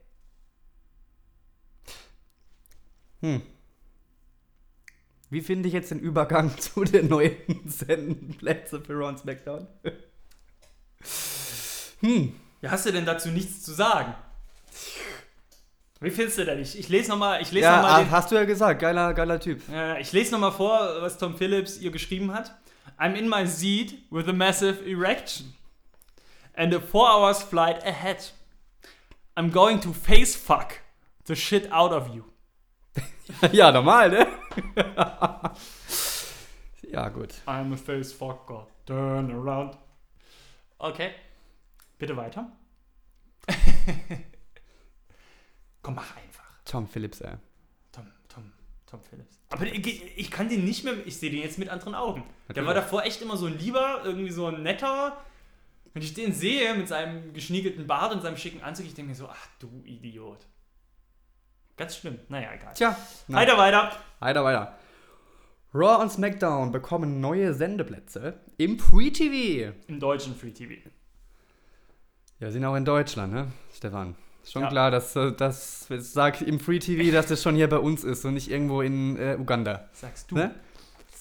Hm. 3.21 3.43
Wie 5.31 5.41
finde 5.41 5.69
ich 5.69 5.75
jetzt 5.75 5.91
den 5.91 6.01
Übergang 6.01 6.57
zu 6.59 6.85
den 6.85 7.09
neuen 7.09 7.37
Sendenplätzen 7.67 8.85
für 8.85 8.95
Ron 8.95 9.17
SmackDown? 9.17 9.67
hm. 12.01 12.35
Ja, 12.61 12.71
hast 12.71 12.87
du 12.87 12.93
denn 12.93 13.07
dazu 13.07 13.31
nichts 13.31 13.63
zu 13.63 13.73
sagen? 13.73 14.15
Wie 16.03 16.11
findest 16.11 16.39
du 16.39 16.45
denn? 16.45 16.59
Ich, 16.59 16.77
ich 16.77 16.89
lese 16.89 17.11
nochmal 17.11 17.39
lese 17.39 17.61
Ja, 17.61 17.77
noch 17.77 17.83
mal 17.83 18.03
ah, 18.03 18.11
hast 18.11 18.33
du 18.33 18.35
ja 18.35 18.45
gesagt. 18.45 18.81
Geiler, 18.81 19.15
geiler 19.15 19.39
Typ. 19.39 19.63
äh, 19.73 20.01
ich 20.01 20.13
lese 20.13 20.33
noch 20.33 20.41
mal 20.41 20.51
vor, 20.51 21.01
was 21.01 21.17
Tom 21.17 21.37
Phillips 21.37 21.79
ihr 21.79 21.93
geschrieben 21.93 22.35
hat. 22.35 22.53
I'm 22.99 23.15
in 23.15 23.29
my 23.29 23.47
seat 23.47 23.99
with 24.11 24.29
a 24.29 24.33
massive 24.33 24.85
erection 24.85 25.55
and 26.55 26.75
a 26.75 26.81
four 26.81 27.09
hours 27.09 27.41
flight 27.41 27.85
ahead. 27.85 28.33
I'm 29.37 29.53
going 29.53 29.81
to 29.83 29.93
face 29.93 30.35
fuck 30.35 30.81
the 31.27 31.37
shit 31.37 31.71
out 31.71 31.93
of 31.93 32.09
you. 32.13 32.25
ja, 33.53 33.71
normal, 33.71 34.11
ne? 34.11 34.27
ja, 36.91 37.09
gut. 37.11 37.35
I'm 37.47 37.73
a 37.73 37.77
face 37.77 38.13
fucker. 38.13 38.67
Turn 38.87 39.31
around. 39.31 39.79
Okay. 40.79 41.13
Bitte 41.99 42.17
weiter. 42.17 42.51
Komm, 45.83 45.97
mach 45.97 46.17
einfach. 46.17 46.45
Tom 46.65 46.87
Phillips, 46.87 47.21
ey. 47.21 47.35
Tom, 47.91 48.07
Tom, 48.29 48.53
Tom 48.87 49.03
Phillips. 49.03 49.39
Aber 49.51 49.67
ich, 49.67 50.19
ich 50.19 50.31
kann 50.31 50.49
den 50.49 50.65
nicht 50.65 50.85
mehr, 50.85 50.95
ich 51.05 51.17
sehe 51.17 51.31
den 51.31 51.41
jetzt 51.41 51.59
mit 51.59 51.69
anderen 51.69 51.95
Augen. 51.95 52.23
Der 52.23 52.33
Natürlich. 52.49 52.67
war 52.69 52.75
davor 52.75 53.05
echt 53.05 53.21
immer 53.21 53.37
so 53.37 53.47
ein 53.47 53.59
lieber, 53.59 54.03
irgendwie 54.05 54.31
so 54.31 54.47
ein 54.47 54.63
netter. 54.63 55.17
Wenn 55.93 56.03
ich 56.03 56.15
den 56.15 56.33
sehe 56.33 56.75
mit 56.75 56.89
seinem 56.89 57.35
geschniegelten 57.35 57.87
Bart 57.87 58.13
und 58.15 58.23
seinem 58.23 58.37
schicken 58.37 58.63
Anzug, 58.63 58.87
ich 58.87 58.95
denke 58.95 59.11
mir 59.11 59.17
so, 59.17 59.29
ach 59.29 59.47
du 59.59 59.83
Idiot. 59.85 60.47
Ganz 61.77 61.97
schlimm. 61.97 62.19
Naja, 62.29 62.53
egal. 62.55 62.75
Tja. 62.75 62.97
na, 63.29 63.39
Weiter, 63.39 63.59
weiter. 63.59 63.93
Weiter, 64.21 64.45
weiter. 64.45 64.79
Raw 65.75 66.03
und 66.03 66.11
SmackDown 66.11 66.71
bekommen 66.71 67.21
neue 67.21 67.55
Sendeplätze 67.55 68.41
im 68.59 68.79
Free 68.79 69.11
TV. 69.11 69.75
Im 69.89 70.01
deutschen 70.01 70.37
Free 70.37 70.51
TV. 70.51 70.75
Ja, 72.41 72.51
sind 72.51 72.65
auch 72.65 72.77
in 72.77 72.85
Deutschland, 72.85 73.33
ne, 73.33 73.53
Stefan? 73.73 74.17
Schon 74.45 74.63
Ja. 74.63 74.69
klar, 74.69 74.91
dass 74.91 75.15
äh, 75.17 75.33
das, 75.33 75.87
ich 75.91 76.03
sag 76.03 76.41
im 76.43 76.59
Free 76.61 76.79
TV, 76.79 77.13
dass 77.13 77.27
das 77.27 77.43
schon 77.43 77.55
hier 77.55 77.69
bei 77.69 77.79
uns 77.79 78.05
ist 78.05 78.25
und 78.25 78.35
nicht 78.35 78.51
irgendwo 78.51 78.83
in 78.83 79.17
äh, 79.17 79.37
Uganda. 79.39 79.89
Sagst 79.93 80.31
du. 80.31 80.35
Ne? 80.37 80.55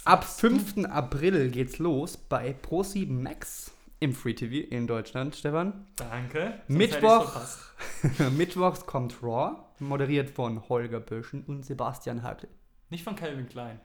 Ab 0.05 0.23
5. 0.23 0.85
April 0.85 1.49
geht's 1.51 1.77
los 1.77 2.17
bei 2.17 2.55
Pro7 2.67 3.11
Max 3.11 3.71
im 3.99 4.13
Free 4.13 4.33
TV 4.33 4.67
in 4.73 4.87
Deutschland, 4.87 5.35
Stefan. 5.35 5.85
Danke. 5.97 6.59
Mittwoch. 6.67 7.39
Mittwochs 8.35 8.87
kommt 8.87 9.21
Raw, 9.21 9.57
moderiert 9.77 10.31
von 10.31 10.67
Holger 10.69 10.99
Böschen 10.99 11.43
und 11.43 11.63
Sebastian 11.63 12.23
Hackel. 12.23 12.49
Nicht 12.89 13.03
von 13.03 13.15
Calvin 13.15 13.47
Klein. 13.47 13.79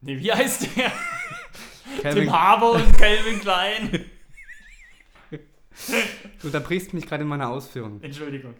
Nee, 0.00 0.18
wie 0.20 0.32
heißt 0.32 0.76
der? 0.76 0.92
Calvin, 2.02 2.24
Tim 2.24 2.32
Harbour 2.32 2.74
und 2.76 2.96
Calvin 2.96 3.40
Klein. 3.40 4.04
du 6.40 6.46
unterbrichst 6.46 6.94
mich 6.94 7.06
gerade 7.06 7.22
in 7.22 7.28
meiner 7.28 7.50
Ausführung. 7.50 8.00
Entschuldigung. 8.00 8.54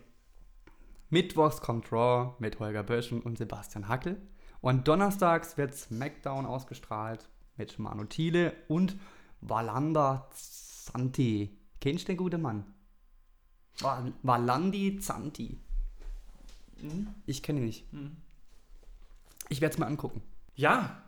Mittwochs 1.10 1.60
kommt 1.60 1.92
Raw 1.92 2.34
mit 2.38 2.58
Holger 2.58 2.82
Böschen 2.82 3.20
und 3.20 3.38
Sebastian 3.38 3.88
Hackel. 3.88 4.20
Und 4.60 4.88
donnerstags 4.88 5.56
wird 5.56 5.74
SmackDown 5.74 6.46
ausgestrahlt 6.46 7.28
mit 7.56 7.78
Manu 7.78 8.04
Thiele 8.04 8.54
und 8.68 8.96
Valanda 9.40 10.28
Zanti. 10.32 11.56
Kennst 11.80 12.04
du 12.04 12.12
den 12.12 12.16
guten 12.16 12.40
Mann? 12.40 12.64
Val 13.78 14.12
Valandi 14.22 14.98
Zanti. 14.98 15.58
Mhm. 16.80 17.08
Ich 17.26 17.42
kenne 17.42 17.60
ihn 17.60 17.66
nicht. 17.66 17.92
Mhm. 17.92 18.16
Ich 19.48 19.60
werde 19.60 19.74
es 19.74 19.78
mal 19.78 19.86
angucken. 19.86 20.22
Ja, 20.56 21.03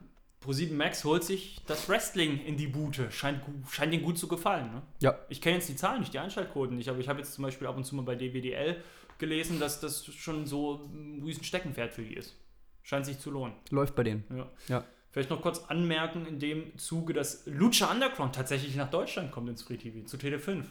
Pro7 0.46 0.74
Max 0.74 1.04
holt 1.04 1.24
sich 1.24 1.60
das 1.66 1.88
Wrestling 1.88 2.44
in 2.44 2.56
die 2.56 2.68
Bute. 2.68 3.10
Scheint, 3.10 3.40
scheint 3.70 3.92
ihnen 3.92 4.04
gut 4.04 4.18
zu 4.18 4.28
gefallen. 4.28 4.72
Ne? 4.72 4.82
Ja. 5.00 5.18
Ich 5.28 5.40
kenne 5.40 5.56
jetzt 5.56 5.68
die 5.68 5.76
Zahlen 5.76 6.00
nicht, 6.00 6.14
die 6.14 6.18
Einschaltquoten 6.18 6.76
nicht, 6.76 6.88
aber 6.88 6.98
ich 6.98 7.08
habe 7.08 7.18
jetzt 7.18 7.34
zum 7.34 7.42
Beispiel 7.42 7.66
ab 7.66 7.76
und 7.76 7.84
zu 7.84 7.96
mal 7.96 8.02
bei 8.02 8.14
DWDL 8.14 8.76
gelesen, 9.18 9.58
dass 9.58 9.80
das 9.80 10.04
schon 10.04 10.46
so 10.46 10.88
ein 10.92 11.22
riesen 11.24 11.44
Steckenpferd 11.44 11.92
für 11.92 12.02
die 12.02 12.14
ist. 12.14 12.36
Scheint 12.82 13.06
sich 13.06 13.18
zu 13.18 13.30
lohnen. 13.30 13.54
Läuft 13.70 13.96
bei 13.96 14.04
denen. 14.04 14.24
Ja. 14.30 14.48
Ja. 14.68 14.84
Vielleicht 15.10 15.30
noch 15.30 15.40
kurz 15.40 15.64
anmerken 15.68 16.26
in 16.26 16.38
dem 16.38 16.76
Zuge, 16.78 17.14
dass 17.14 17.46
Lucha 17.46 17.90
Underground 17.90 18.34
tatsächlich 18.34 18.76
nach 18.76 18.90
Deutschland 18.90 19.32
kommt 19.32 19.48
ins 19.48 19.62
Free 19.62 19.78
TV, 19.78 20.06
zu 20.06 20.18
Tele5. 20.18 20.64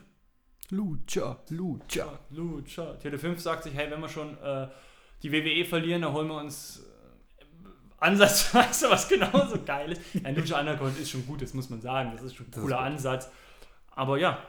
Lucha, 0.70 1.44
Lucha. 1.50 2.20
Lucha. 2.30 2.96
Tele5 3.04 3.40
sagt 3.40 3.64
sich, 3.64 3.74
hey, 3.74 3.90
wenn 3.90 4.00
wir 4.00 4.10
schon 4.10 4.38
äh, 4.38 4.68
die 5.24 5.32
WWE 5.32 5.66
verlieren, 5.66 6.04
dann 6.04 6.14
holen 6.14 6.28
wir 6.28 6.38
uns 6.38 6.86
ansatzweise 8.00 8.90
was 8.90 9.08
genauso 9.08 9.64
Geiles. 9.64 10.00
Ja, 10.14 10.30
Lucha 10.30 10.60
Underground 10.60 11.00
ist 11.00 11.10
schon 11.10 11.26
gut, 11.26 11.42
das 11.42 11.54
muss 11.54 11.70
man 11.70 11.82
sagen. 11.82 12.12
Das 12.14 12.24
ist 12.24 12.36
schon 12.36 12.48
ein 12.48 12.52
ist 12.52 12.60
cooler. 12.60 12.80
Ansatz. 12.80 13.30
Aber 13.92 14.18
ja, 14.18 14.40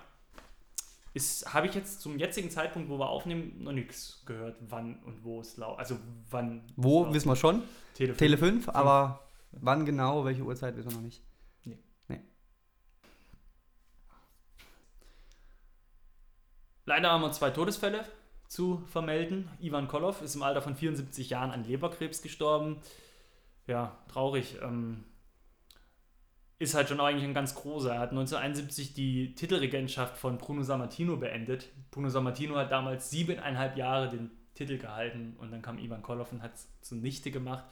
ist 1.14 1.55
habe 1.55 1.66
ich 1.66 1.74
jetzt 1.74 2.01
zum 2.01 2.18
jetzigen 2.18 2.51
Zeitpunkt, 2.51 2.88
wo 2.88 2.99
wir 2.99 3.09
aufnehmen, 3.09 3.62
noch 3.62 3.72
nichts 3.72 4.22
gehört, 4.26 4.57
wann 4.68 4.99
und 5.05 5.24
wo 5.24 5.40
es 5.40 5.57
lautet. 5.57 5.78
Also 5.78 5.99
wann. 6.30 6.62
Wo, 6.76 7.12
wissen 7.12 7.28
wir 7.28 7.36
schon. 7.36 7.62
Tele5. 7.97 8.16
Tele 8.16 8.38
5, 8.38 8.68
aber 8.68 9.20
wann 9.53 9.86
genau, 9.86 10.24
welche 10.24 10.42
Uhrzeit, 10.42 10.76
wissen 10.76 10.90
wir 10.90 10.97
noch 10.97 11.03
nicht. 11.03 11.22
Leider 16.86 17.11
haben 17.11 17.22
wir 17.22 17.32
zwei 17.32 17.51
Todesfälle 17.51 18.05
zu 18.47 18.80
vermelden. 18.86 19.49
Ivan 19.61 19.88
Koloff 19.88 20.22
ist 20.22 20.36
im 20.36 20.44
Alter 20.44 20.62
von 20.62 20.76
74 20.76 21.30
Jahren 21.30 21.51
an 21.51 21.64
Leberkrebs 21.64 22.22
gestorben. 22.22 22.76
Ja, 23.67 23.99
traurig. 24.09 24.57
Ähm, 24.62 25.05
ist 26.59 26.75
halt 26.75 26.89
schon 26.89 27.01
eigentlich 27.01 27.25
ein 27.25 27.35
ganz 27.35 27.55
großer. 27.55 27.95
Er 27.95 28.01
hat 28.01 28.11
1971 28.11 28.95
die 28.95 29.35
Titelregentschaft 29.35 30.17
von 30.17 30.39
Bruno 30.39 30.62
Sammartino 30.62 31.17
beendet. 31.17 31.69
Bruno 31.91 32.09
Sammartino 32.09 32.57
hat 32.57 32.71
damals 32.71 33.11
siebeneinhalb 33.11 33.77
Jahre 33.77 34.09
den 34.09 34.31
Titel 34.55 34.79
gehalten 34.79 35.37
und 35.39 35.51
dann 35.51 35.61
kam 35.61 35.79
Ivan 35.79 36.03
Koloff 36.03 36.33
und 36.33 36.43
hat 36.43 36.55
es 36.55 36.69
zunichte 36.81 37.31
gemacht. 37.31 37.64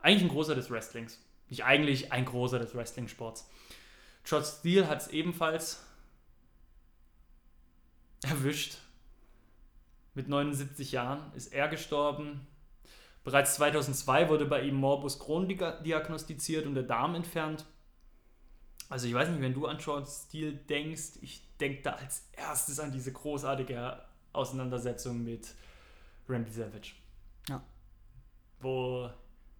Eigentlich 0.00 0.22
ein 0.22 0.30
großer 0.30 0.54
des 0.54 0.70
Wrestlings. 0.70 1.22
Nicht 1.50 1.64
eigentlich 1.64 2.12
ein 2.12 2.24
großer 2.24 2.58
des 2.58 2.74
Wrestling-Sports. 2.74 3.50
George 4.24 4.46
Steele 4.46 4.88
hat 4.88 5.02
es 5.02 5.08
ebenfalls 5.08 5.84
erwischt. 8.22 8.78
Mit 10.14 10.28
79 10.28 10.92
Jahren 10.92 11.32
ist 11.34 11.52
er 11.52 11.68
gestorben. 11.68 12.46
Bereits 13.24 13.54
2002 13.56 14.28
wurde 14.28 14.46
bei 14.46 14.62
ihm 14.62 14.74
Morbus 14.76 15.18
Crohn 15.18 15.46
dia- 15.48 15.80
diagnostiziert 15.82 16.66
und 16.66 16.74
der 16.74 16.84
Darm 16.84 17.14
entfernt. 17.14 17.66
Also 18.88 19.06
ich 19.06 19.14
weiß 19.14 19.28
nicht, 19.28 19.40
wenn 19.40 19.54
du 19.54 19.66
an 19.66 19.78
George 19.78 20.08
Steele 20.08 20.52
denkst, 20.52 21.18
ich 21.20 21.42
denke 21.58 21.82
da 21.82 21.92
als 21.92 22.28
erstes 22.32 22.80
an 22.80 22.90
diese 22.92 23.12
großartige 23.12 24.02
Auseinandersetzung 24.32 25.22
mit 25.22 25.54
Randy 26.28 26.50
Savage. 26.50 26.92
Ja. 27.48 27.62
Wo 28.60 29.10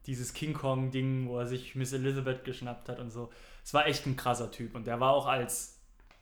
dieses 0.06 0.32
King 0.32 0.54
Kong-Ding, 0.54 1.28
wo 1.28 1.38
er 1.38 1.46
sich 1.46 1.74
Miss 1.74 1.92
Elizabeth 1.92 2.44
geschnappt 2.44 2.88
hat 2.88 2.98
und 2.98 3.11
so. 3.11 3.30
Es 3.62 3.74
war 3.74 3.86
echt 3.86 4.06
ein 4.06 4.16
krasser 4.16 4.50
Typ 4.50 4.74
und 4.74 4.86
der 4.86 4.98
war 5.00 5.12
auch 5.12 5.26
als 5.26 5.76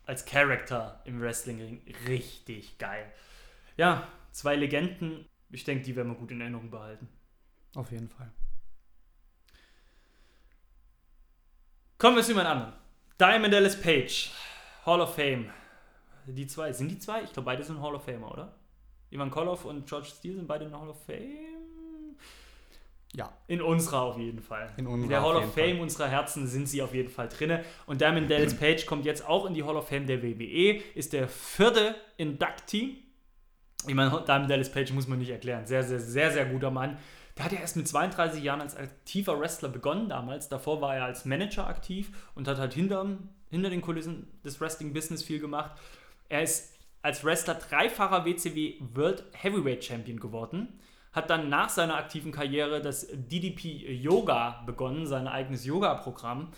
als 0.05 0.25
Charakter 0.25 1.01
im 1.05 1.21
Wrestling 1.21 1.81
richtig 2.07 2.79
geil. 2.79 3.11
Ja, 3.77 4.07
zwei 4.31 4.55
Legenden. 4.55 5.25
Ich 5.51 5.63
denke, 5.65 5.83
die 5.83 5.95
werden 5.95 6.09
wir 6.11 6.15
gut 6.17 6.31
in 6.31 6.41
Erinnerung 6.41 6.71
behalten. 6.71 7.07
Auf 7.75 7.91
jeden 7.91 8.09
Fall. 8.09 8.31
Kommen 11.97 12.15
wir 12.15 12.23
zu 12.23 12.31
jemand 12.31 12.47
anderem. 12.47 12.73
Diamond 13.19 13.53
Dallas 13.53 13.79
Page, 13.79 14.31
Hall 14.85 15.01
of 15.01 15.15
Fame. 15.15 15.49
Die 16.25 16.47
zwei, 16.47 16.71
sind 16.71 16.89
die 16.89 16.99
zwei? 16.99 17.23
Ich 17.23 17.33
glaube, 17.33 17.45
beide 17.45 17.63
sind 17.63 17.81
Hall 17.81 17.95
of 17.95 18.03
Famer, 18.03 18.31
oder? 18.31 18.55
Ivan 19.11 19.31
Koloff 19.31 19.65
und 19.65 19.87
George 19.87 20.07
Steele 20.07 20.35
sind 20.35 20.47
beide 20.47 20.65
in 20.65 20.71
der 20.71 20.79
Hall 20.79 20.89
of 20.89 21.03
Fame? 21.05 22.15
Ja. 23.13 23.33
In 23.47 23.61
unserer 23.61 24.01
auf 24.01 24.17
jeden 24.19 24.39
Fall. 24.39 24.71
In 24.77 24.85
unserer 24.85 25.09
der 25.09 25.23
auf 25.23 25.33
Hall 25.33 25.43
of 25.43 25.53
Fame 25.53 25.71
Fall. 25.71 25.81
unserer 25.81 26.07
Herzen 26.07 26.47
sind 26.47 26.69
sie 26.69 26.81
auf 26.81 26.93
jeden 26.93 27.09
Fall 27.09 27.27
drinne. 27.27 27.65
Und 27.87 28.01
Diamond 28.01 28.29
Dallas 28.29 28.53
Page 28.59 28.85
kommt 28.85 29.05
jetzt 29.05 29.27
auch 29.27 29.45
in 29.47 29.53
die 29.53 29.63
Hall 29.63 29.75
of 29.75 29.89
Fame 29.89 30.05
der 30.05 30.21
WWE, 30.21 30.81
ist 30.93 31.13
der 31.13 31.27
vierte 31.27 31.95
Inductee. 32.17 32.97
Ich 33.87 33.95
meine, 33.95 34.11
Diamond 34.27 34.49
Dallas 34.49 34.71
Page 34.71 34.93
muss 34.93 35.07
man 35.07 35.17
nicht 35.17 35.31
erklären. 35.31 35.65
Sehr, 35.65 35.83
sehr, 35.83 35.99
sehr, 35.99 36.31
sehr 36.31 36.45
guter 36.45 36.69
Mann. 36.69 36.97
Der 37.39 37.45
hat 37.45 37.53
ja 37.53 37.59
erst 37.59 37.77
mit 37.77 37.87
32 37.87 38.43
Jahren 38.43 38.59
als 38.59 38.75
aktiver 38.75 39.39
Wrestler 39.39 39.69
begonnen 39.69 40.09
damals. 40.09 40.49
Davor 40.49 40.81
war 40.81 40.97
er 40.97 41.05
als 41.05 41.23
Manager 41.23 41.67
aktiv 41.67 42.11
und 42.35 42.49
hat 42.49 42.57
halt 42.57 42.73
hinterm, 42.73 43.29
hinter 43.49 43.69
den 43.69 43.79
Kulissen 43.79 44.27
des 44.43 44.59
Wrestling-Business 44.59 45.23
viel 45.23 45.39
gemacht. 45.39 45.71
Er 46.27 46.43
ist 46.43 46.75
als 47.01 47.23
Wrestler 47.23 47.53
dreifacher 47.53 48.25
WCW 48.25 48.73
World 48.93 49.23
Heavyweight 49.31 49.85
Champion 49.85 50.19
geworden. 50.19 50.81
Hat 51.13 51.29
dann 51.29 51.47
nach 51.47 51.69
seiner 51.69 51.95
aktiven 51.95 52.33
Karriere 52.33 52.81
das 52.81 53.07
DDP 53.09 53.89
Yoga 53.93 54.61
begonnen, 54.65 55.07
sein 55.07 55.29
eigenes 55.29 55.63
Yoga-Programm. 55.63 56.49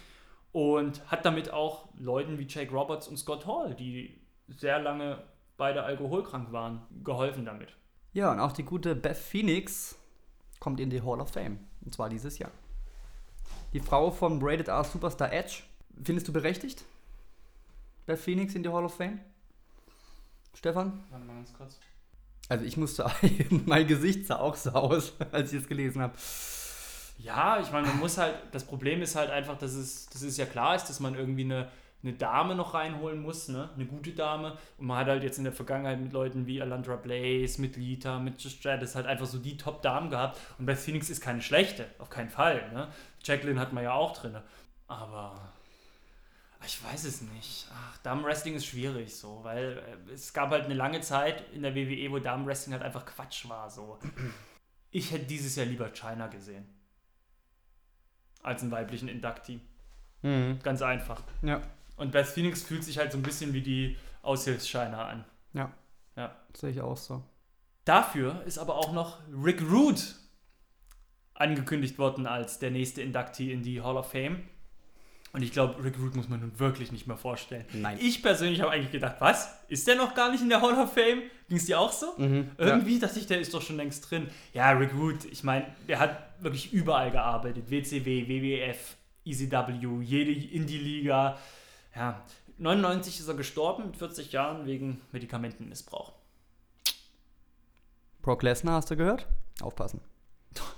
Und 0.52 1.08
hat 1.12 1.26
damit 1.26 1.54
auch 1.54 1.90
Leuten 1.94 2.40
wie 2.40 2.48
Jake 2.48 2.72
Roberts 2.72 3.08
und 3.08 3.18
Scott 3.18 3.46
Hall, 3.46 3.76
die 3.76 4.20
sehr 4.48 4.80
lange 4.80 5.22
beide 5.58 5.84
alkoholkrank 5.84 6.52
waren, 6.52 6.82
geholfen 7.04 7.46
damit. 7.46 7.70
Ja, 8.14 8.32
und 8.32 8.40
auch 8.40 8.52
die 8.52 8.64
gute 8.64 8.96
Beth 8.96 9.16
Phoenix 9.16 10.01
kommt 10.62 10.80
in 10.80 10.90
die 10.90 11.02
Hall 11.02 11.20
of 11.20 11.32
Fame. 11.32 11.60
Und 11.84 11.94
zwar 11.94 12.08
dieses 12.08 12.38
Jahr. 12.38 12.52
Die 13.74 13.82
Frau 13.82 14.12
vom 14.12 14.40
Rated 14.42 14.70
R 14.70 14.86
Superstar 14.86 15.34
Edge. 15.34 15.64
Findest 16.02 16.30
du 16.30 16.32
berechtigt? 16.32 16.86
Beth 18.06 18.20
Phoenix 18.20 18.56
in 18.56 18.64
die 18.64 18.70
Hall 18.70 18.86
of 18.86 18.96
Fame? 18.96 19.20
Stefan? 20.54 21.04
Warte 21.10 21.26
mal 21.26 21.36
ganz 21.36 21.54
kurz. 21.54 21.78
Also 22.48 22.64
ich 22.64 22.78
musste, 22.78 23.10
mein 23.66 23.88
Gesicht 23.88 24.28
sah 24.28 24.40
auch 24.40 24.56
so 24.56 24.72
aus, 24.72 25.14
als 25.32 25.52
ich 25.52 25.62
es 25.62 25.68
gelesen 25.68 26.02
habe. 26.02 26.14
Ja, 27.18 27.60
ich 27.60 27.72
meine, 27.72 27.88
man 27.88 28.00
muss 28.00 28.18
halt, 28.18 28.36
das 28.52 28.64
Problem 28.64 29.02
ist 29.02 29.16
halt 29.16 29.30
einfach, 29.30 29.58
dass 29.58 29.74
es, 29.74 30.08
dass 30.08 30.22
es 30.22 30.38
ja 30.38 30.46
klar 30.46 30.76
ist, 30.76 30.86
dass 30.86 31.00
man 31.00 31.16
irgendwie 31.16 31.44
eine, 31.44 31.70
eine 32.04 32.14
Dame 32.14 32.56
noch 32.56 32.74
reinholen 32.74 33.22
muss, 33.22 33.48
ne? 33.48 33.70
eine 33.76 33.86
gute 33.86 34.12
Dame. 34.12 34.58
Und 34.78 34.88
man 34.88 34.98
hat 34.98 35.08
halt 35.08 35.24
jetzt 35.24 35.38
in 35.38 35.44
der 35.44 35.54
Vergangenheit 35.54 36.00
mit 36.00 36.14
Leuten 36.14 36.48
wie 36.48 36.62
Alandra 36.62 36.96
Blaze, 36.96 37.62
mit 37.62 37.76
Lita, 37.78 38.20
mit 38.20 38.42
Just 38.42 38.60
Stratus 38.60 38.96
halt 38.96 39.06
einfach 39.06 39.28
so 39.28 39.38
die 39.38 39.58
Top-Damen 39.58 40.10
gehabt. 40.10 40.40
Und 40.58 40.66
Beth 40.66 40.80
Phoenix 40.80 41.10
ist 41.10 41.22
keine 41.22 41.42
schlechte, 41.42 41.86
auf 42.00 42.10
keinen 42.10 42.30
Fall. 42.30 42.72
Ne? 42.74 42.88
Jacqueline 43.24 43.60
hat 43.60 43.74
man 43.74 43.84
ja 43.84 43.94
auch 43.94 44.18
drin. 44.18 44.38
Aber 44.88 45.54
ich 46.66 46.84
weiß 46.84 47.06
es 47.06 47.22
nicht. 47.22 47.68
Ach, 47.74 47.98
Damenwrestling 48.00 48.56
ist 48.56 48.66
schwierig 48.66 49.16
so, 49.16 49.40
weil 49.44 49.78
äh, 50.08 50.12
es 50.12 50.34
gab 50.34 50.52
halt 50.52 50.66
eine 50.66 50.74
lange 50.74 51.02
Zeit 51.02 51.44
in 51.54 51.64
der 51.64 51.76
WWE, 51.76 52.12
wo 52.12 52.20
Damenwrestling 52.20 52.74
halt 52.74 52.84
einfach 52.84 53.06
Quatsch 53.06 53.48
war. 53.50 53.70
So. 53.70 54.00
Ich 54.92 55.12
hätte 55.12 55.26
dieses 55.26 55.56
Jahr 55.56 55.66
lieber 55.66 55.90
China 55.90 56.28
gesehen. 56.28 56.68
Als 58.44 58.62
einen 58.62 58.72
weiblichen 58.72 59.08
Inductee. 59.08 59.62
Mhm. 60.22 60.60
Ganz 60.62 60.82
einfach. 60.82 61.22
Ja, 61.42 61.62
Und 62.02 62.12
Beth 62.12 62.26
Phoenix 62.26 62.64
fühlt 62.64 62.84
sich 62.84 62.98
halt 62.98 63.12
so 63.12 63.20
ein 63.20 63.22
bisschen 63.22 63.54
wie 63.54 63.62
die 63.62 63.96
Aushilfs-China 64.24 65.06
an. 65.06 65.24
ja. 65.54 65.72
Ja. 66.18 66.36
Sehe 66.54 66.72
ich 66.72 66.82
auch 66.82 66.98
so. 66.98 67.24
Dafür 67.86 68.44
ist 68.46 68.58
aber 68.58 68.76
auch 68.76 68.92
noch 68.92 69.20
Rick 69.32 69.62
Rude 69.62 70.02
angekündigt 71.36 71.98
worden 72.00 72.26
als 72.28 72.60
der 72.60 72.72
nächste 72.72 73.02
Inductee 73.02 73.54
in 73.54 73.64
die 73.64 73.82
Hall 73.82 73.96
of 73.96 74.12
Fame. 74.12 74.42
Und 75.32 75.44
ich 75.44 75.54
glaube, 75.54 75.82
Rick 75.82 75.98
Rude 76.00 76.18
muss 76.18 76.28
man 76.28 76.42
nun 76.42 76.60
wirklich 76.60 76.92
nicht 76.92 77.08
mehr 77.08 77.16
vorstellen. 77.18 77.66
Nein. 77.72 77.98
Ich 78.02 78.22
persönlich 78.22 78.62
habe 78.62 78.72
eigentlich 78.72 78.92
gedacht, 78.92 79.16
was? 79.20 79.50
Ist 79.70 79.88
der 79.88 79.96
noch 79.96 80.14
gar 80.16 80.32
nicht 80.32 80.42
in 80.42 80.50
der 80.50 80.62
Hall 80.62 80.78
of 80.78 80.92
Fame? 80.92 81.22
Ging 81.48 81.58
es 81.58 81.66
dir 81.68 81.80
auch 81.80 81.94
so? 81.94 82.14
Mhm. 82.18 82.52
Irgendwie 82.58 83.00
dachte 83.00 83.20
ich, 83.20 83.28
der 83.28 83.40
ist 83.40 83.54
doch 83.54 83.62
schon 83.62 83.78
längst 83.78 84.10
drin. 84.12 84.28
Ja, 84.54 84.72
Rick 84.72 84.94
Root, 84.96 85.24
ich 85.26 85.44
meine, 85.44 85.68
der 85.88 86.00
hat 86.00 86.18
wirklich 86.44 86.74
überall 86.74 87.12
gearbeitet. 87.12 87.70
WCW, 87.70 88.28
WWF, 88.28 88.98
ECW, 89.24 90.02
jede 90.02 90.32
Indie-Liga. 90.32 91.38
Ja, 91.96 92.24
99 92.58 93.20
ist 93.20 93.28
er 93.28 93.34
gestorben 93.34 93.88
mit 93.88 93.98
40 93.98 94.32
Jahren 94.32 94.66
wegen 94.66 95.02
Medikamentenmissbrauch. 95.12 96.14
Brock 98.22 98.44
Lesnar, 98.44 98.76
hast 98.76 98.92
du 98.92 98.96
gehört? 98.96 99.28
Aufpassen. 99.62 100.02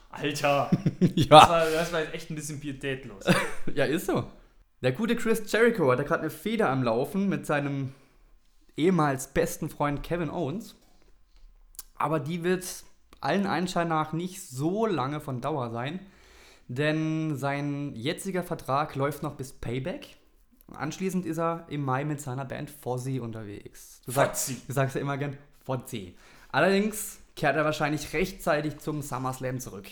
Alter, 0.09 0.69
das 0.99 1.11
ja. 1.15 1.29
war, 1.31 1.69
das 1.69 1.91
war 1.91 2.01
jetzt 2.01 2.13
echt 2.13 2.29
ein 2.29 2.35
bisschen 2.35 2.59
pietätlos. 2.59 3.25
Ja, 3.73 3.85
ist 3.85 4.05
so. 4.05 4.25
Der 4.81 4.91
gute 4.91 5.15
Chris 5.15 5.49
Jericho 5.51 5.89
hat 5.91 5.99
da 5.99 6.03
gerade 6.03 6.21
eine 6.21 6.29
Feder 6.29 6.69
am 6.69 6.83
Laufen 6.83 7.29
mit 7.29 7.45
seinem 7.45 7.93
ehemals 8.77 9.27
besten 9.27 9.69
Freund 9.69 10.03
Kevin 10.03 10.29
Owens. 10.29 10.75
Aber 11.95 12.19
die 12.19 12.43
wird 12.43 12.65
allen 13.21 13.47
Anschein 13.47 13.87
nach 13.87 14.13
nicht 14.13 14.41
so 14.45 14.85
lange 14.85 15.21
von 15.21 15.41
Dauer 15.41 15.69
sein, 15.71 15.99
denn 16.67 17.37
sein 17.37 17.95
jetziger 17.95 18.43
Vertrag 18.43 18.95
läuft 18.95 19.23
noch 19.23 19.35
bis 19.35 19.53
Payback. 19.53 20.17
Anschließend 20.71 21.25
ist 21.25 21.37
er 21.39 21.65
im 21.69 21.83
Mai 21.83 22.03
mit 22.05 22.21
seiner 22.21 22.45
Band 22.45 22.69
Fozzy 22.69 23.19
unterwegs. 23.19 24.01
Du 24.05 24.11
sagst, 24.11 24.45
Fozzy. 24.45 24.61
du 24.67 24.73
sagst 24.73 24.95
ja 24.95 25.01
immer 25.01 25.17
gern 25.17 25.37
Fozzy. 25.65 26.15
Allerdings 26.51 27.19
kehrt 27.35 27.55
er 27.55 27.65
wahrscheinlich 27.65 28.13
rechtzeitig 28.13 28.77
zum 28.77 29.01
SummerSlam 29.01 29.59
zurück. 29.59 29.87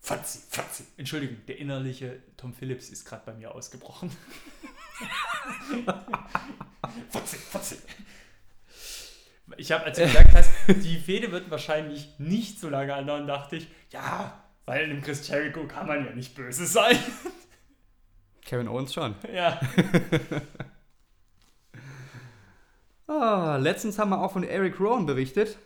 Fatzi, 0.00 0.38
Fatzi. 0.50 0.84
Entschuldigung, 0.98 1.38
der 1.48 1.58
innerliche 1.58 2.22
Tom 2.36 2.52
Phillips 2.52 2.90
ist 2.90 3.06
gerade 3.06 3.22
bei 3.24 3.32
mir 3.32 3.54
ausgebrochen. 3.54 4.10
Fatzi, 7.08 7.36
Fatzi. 7.36 7.78
Ich 9.56 9.72
habe, 9.72 9.84
als 9.84 9.96
du 9.96 10.04
gesagt 10.04 10.34
hast, 10.34 10.50
die 10.68 10.98
Fehde 10.98 11.32
wird 11.32 11.50
wahrscheinlich 11.50 12.18
nicht 12.18 12.60
so 12.60 12.68
lange 12.68 12.94
andauern, 12.94 13.26
dachte 13.26 13.56
ich, 13.56 13.68
ja, 13.90 14.44
weil 14.66 14.88
dem 14.88 15.00
Chris 15.00 15.26
Jericho 15.26 15.66
kann 15.66 15.86
man 15.86 16.04
ja 16.04 16.12
nicht 16.12 16.34
böse 16.34 16.66
sein. 16.66 16.98
Kevin 18.44 18.68
Owens 18.68 18.92
schon. 18.92 19.14
ja. 19.32 19.60
Ah, 23.06 23.58
letztens 23.58 23.98
haben 23.98 24.10
wir 24.10 24.20
auch 24.22 24.32
von 24.32 24.44
Eric 24.44 24.80
Rowan 24.80 25.04
berichtet. 25.04 25.58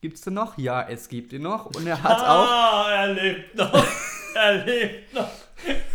Gibt's 0.00 0.22
den 0.22 0.34
noch? 0.34 0.58
Ja, 0.58 0.82
es 0.88 1.08
gibt 1.08 1.32
ihn 1.32 1.42
noch. 1.42 1.66
Und 1.66 1.86
er 1.86 2.02
hat 2.02 2.20
auch. 2.20 2.50
Ah, 2.50 2.90
er 3.06 3.14
lebt 3.14 3.54
noch. 3.54 3.86
Er 4.34 4.64
lebt 4.64 5.14
noch. 5.14 5.30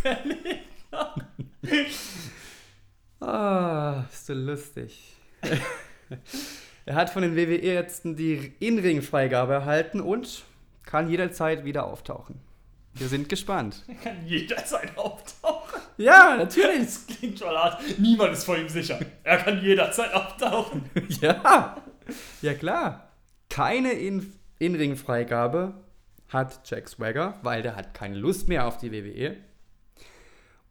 Er 0.02 0.24
lebt 0.24 0.92
noch. 0.92 1.16
Ah, 3.20 4.04
ist 4.10 4.24
so 4.24 4.32
lustig. 4.32 5.14
er 6.86 6.94
hat 6.94 7.10
von 7.10 7.20
den 7.20 7.36
WWE-Ärzten 7.36 8.16
die 8.16 8.54
In-Ring-Freigabe 8.60 9.52
erhalten 9.52 10.00
und 10.00 10.44
kann 10.86 11.10
jederzeit 11.10 11.66
wieder 11.66 11.84
auftauchen. 11.84 12.40
Wir 12.94 13.08
sind 13.08 13.28
gespannt. 13.28 13.82
Er 13.88 13.94
kann 14.12 14.26
jederzeit 14.26 14.96
auftauchen. 14.96 15.80
Ja, 15.96 16.36
natürlich. 16.36 16.78
Das 16.84 17.06
klingt 17.06 17.38
schon 17.38 17.48
hart. 17.48 17.80
Niemand 17.98 18.32
ist 18.32 18.44
vor 18.44 18.56
ihm 18.56 18.68
sicher. 18.68 18.98
Er 19.22 19.38
kann 19.38 19.60
jederzeit 19.62 20.12
auftauchen. 20.14 20.84
Ja, 21.20 21.76
ja 22.42 22.54
klar. 22.54 23.08
Keine 23.50 23.92
In- 23.92 24.32
In-Ring-Freigabe 24.58 25.74
hat 26.28 26.60
Jack 26.68 26.88
Swagger, 26.88 27.38
weil 27.42 27.62
der 27.62 27.76
hat 27.76 27.94
keine 27.94 28.16
Lust 28.16 28.48
mehr 28.48 28.66
auf 28.66 28.76
die 28.78 28.92
WWE. 28.92 29.36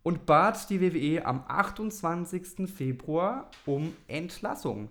Und 0.03 0.25
bat 0.25 0.69
die 0.69 0.81
WWE 0.81 1.25
am 1.25 1.43
28. 1.47 2.69
Februar 2.69 3.49
um 3.65 3.93
Entlassung. 4.07 4.89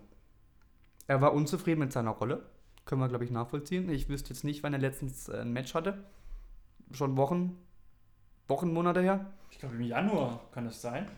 Er 1.07 1.21
war 1.21 1.35
unzufrieden 1.35 1.81
mit 1.81 1.93
seiner 1.93 2.13
Rolle. 2.13 2.43
Können 2.87 3.01
wir, 3.03 3.09
glaube 3.09 3.25
ich, 3.25 3.31
nachvollziehen. 3.31 3.89
Ich 3.91 4.09
wüsste 4.09 4.31
jetzt 4.31 4.45
nicht, 4.45 4.63
wann 4.63 4.73
er 4.73 4.79
letztens 4.79 5.29
äh, 5.29 5.41
ein 5.43 5.53
Match 5.53 5.75
hatte. 5.75 6.03
Schon 6.95 7.17
Wochen, 7.17 7.57
Wochen, 8.49 8.73
Monate 8.73 9.01
her. 9.01 9.27
Ich 9.51 9.59
glaube, 9.59 9.77
im 9.77 9.83
Januar 9.83 10.41
kann 10.53 10.65
das 10.65 10.81
sein. 10.83 11.09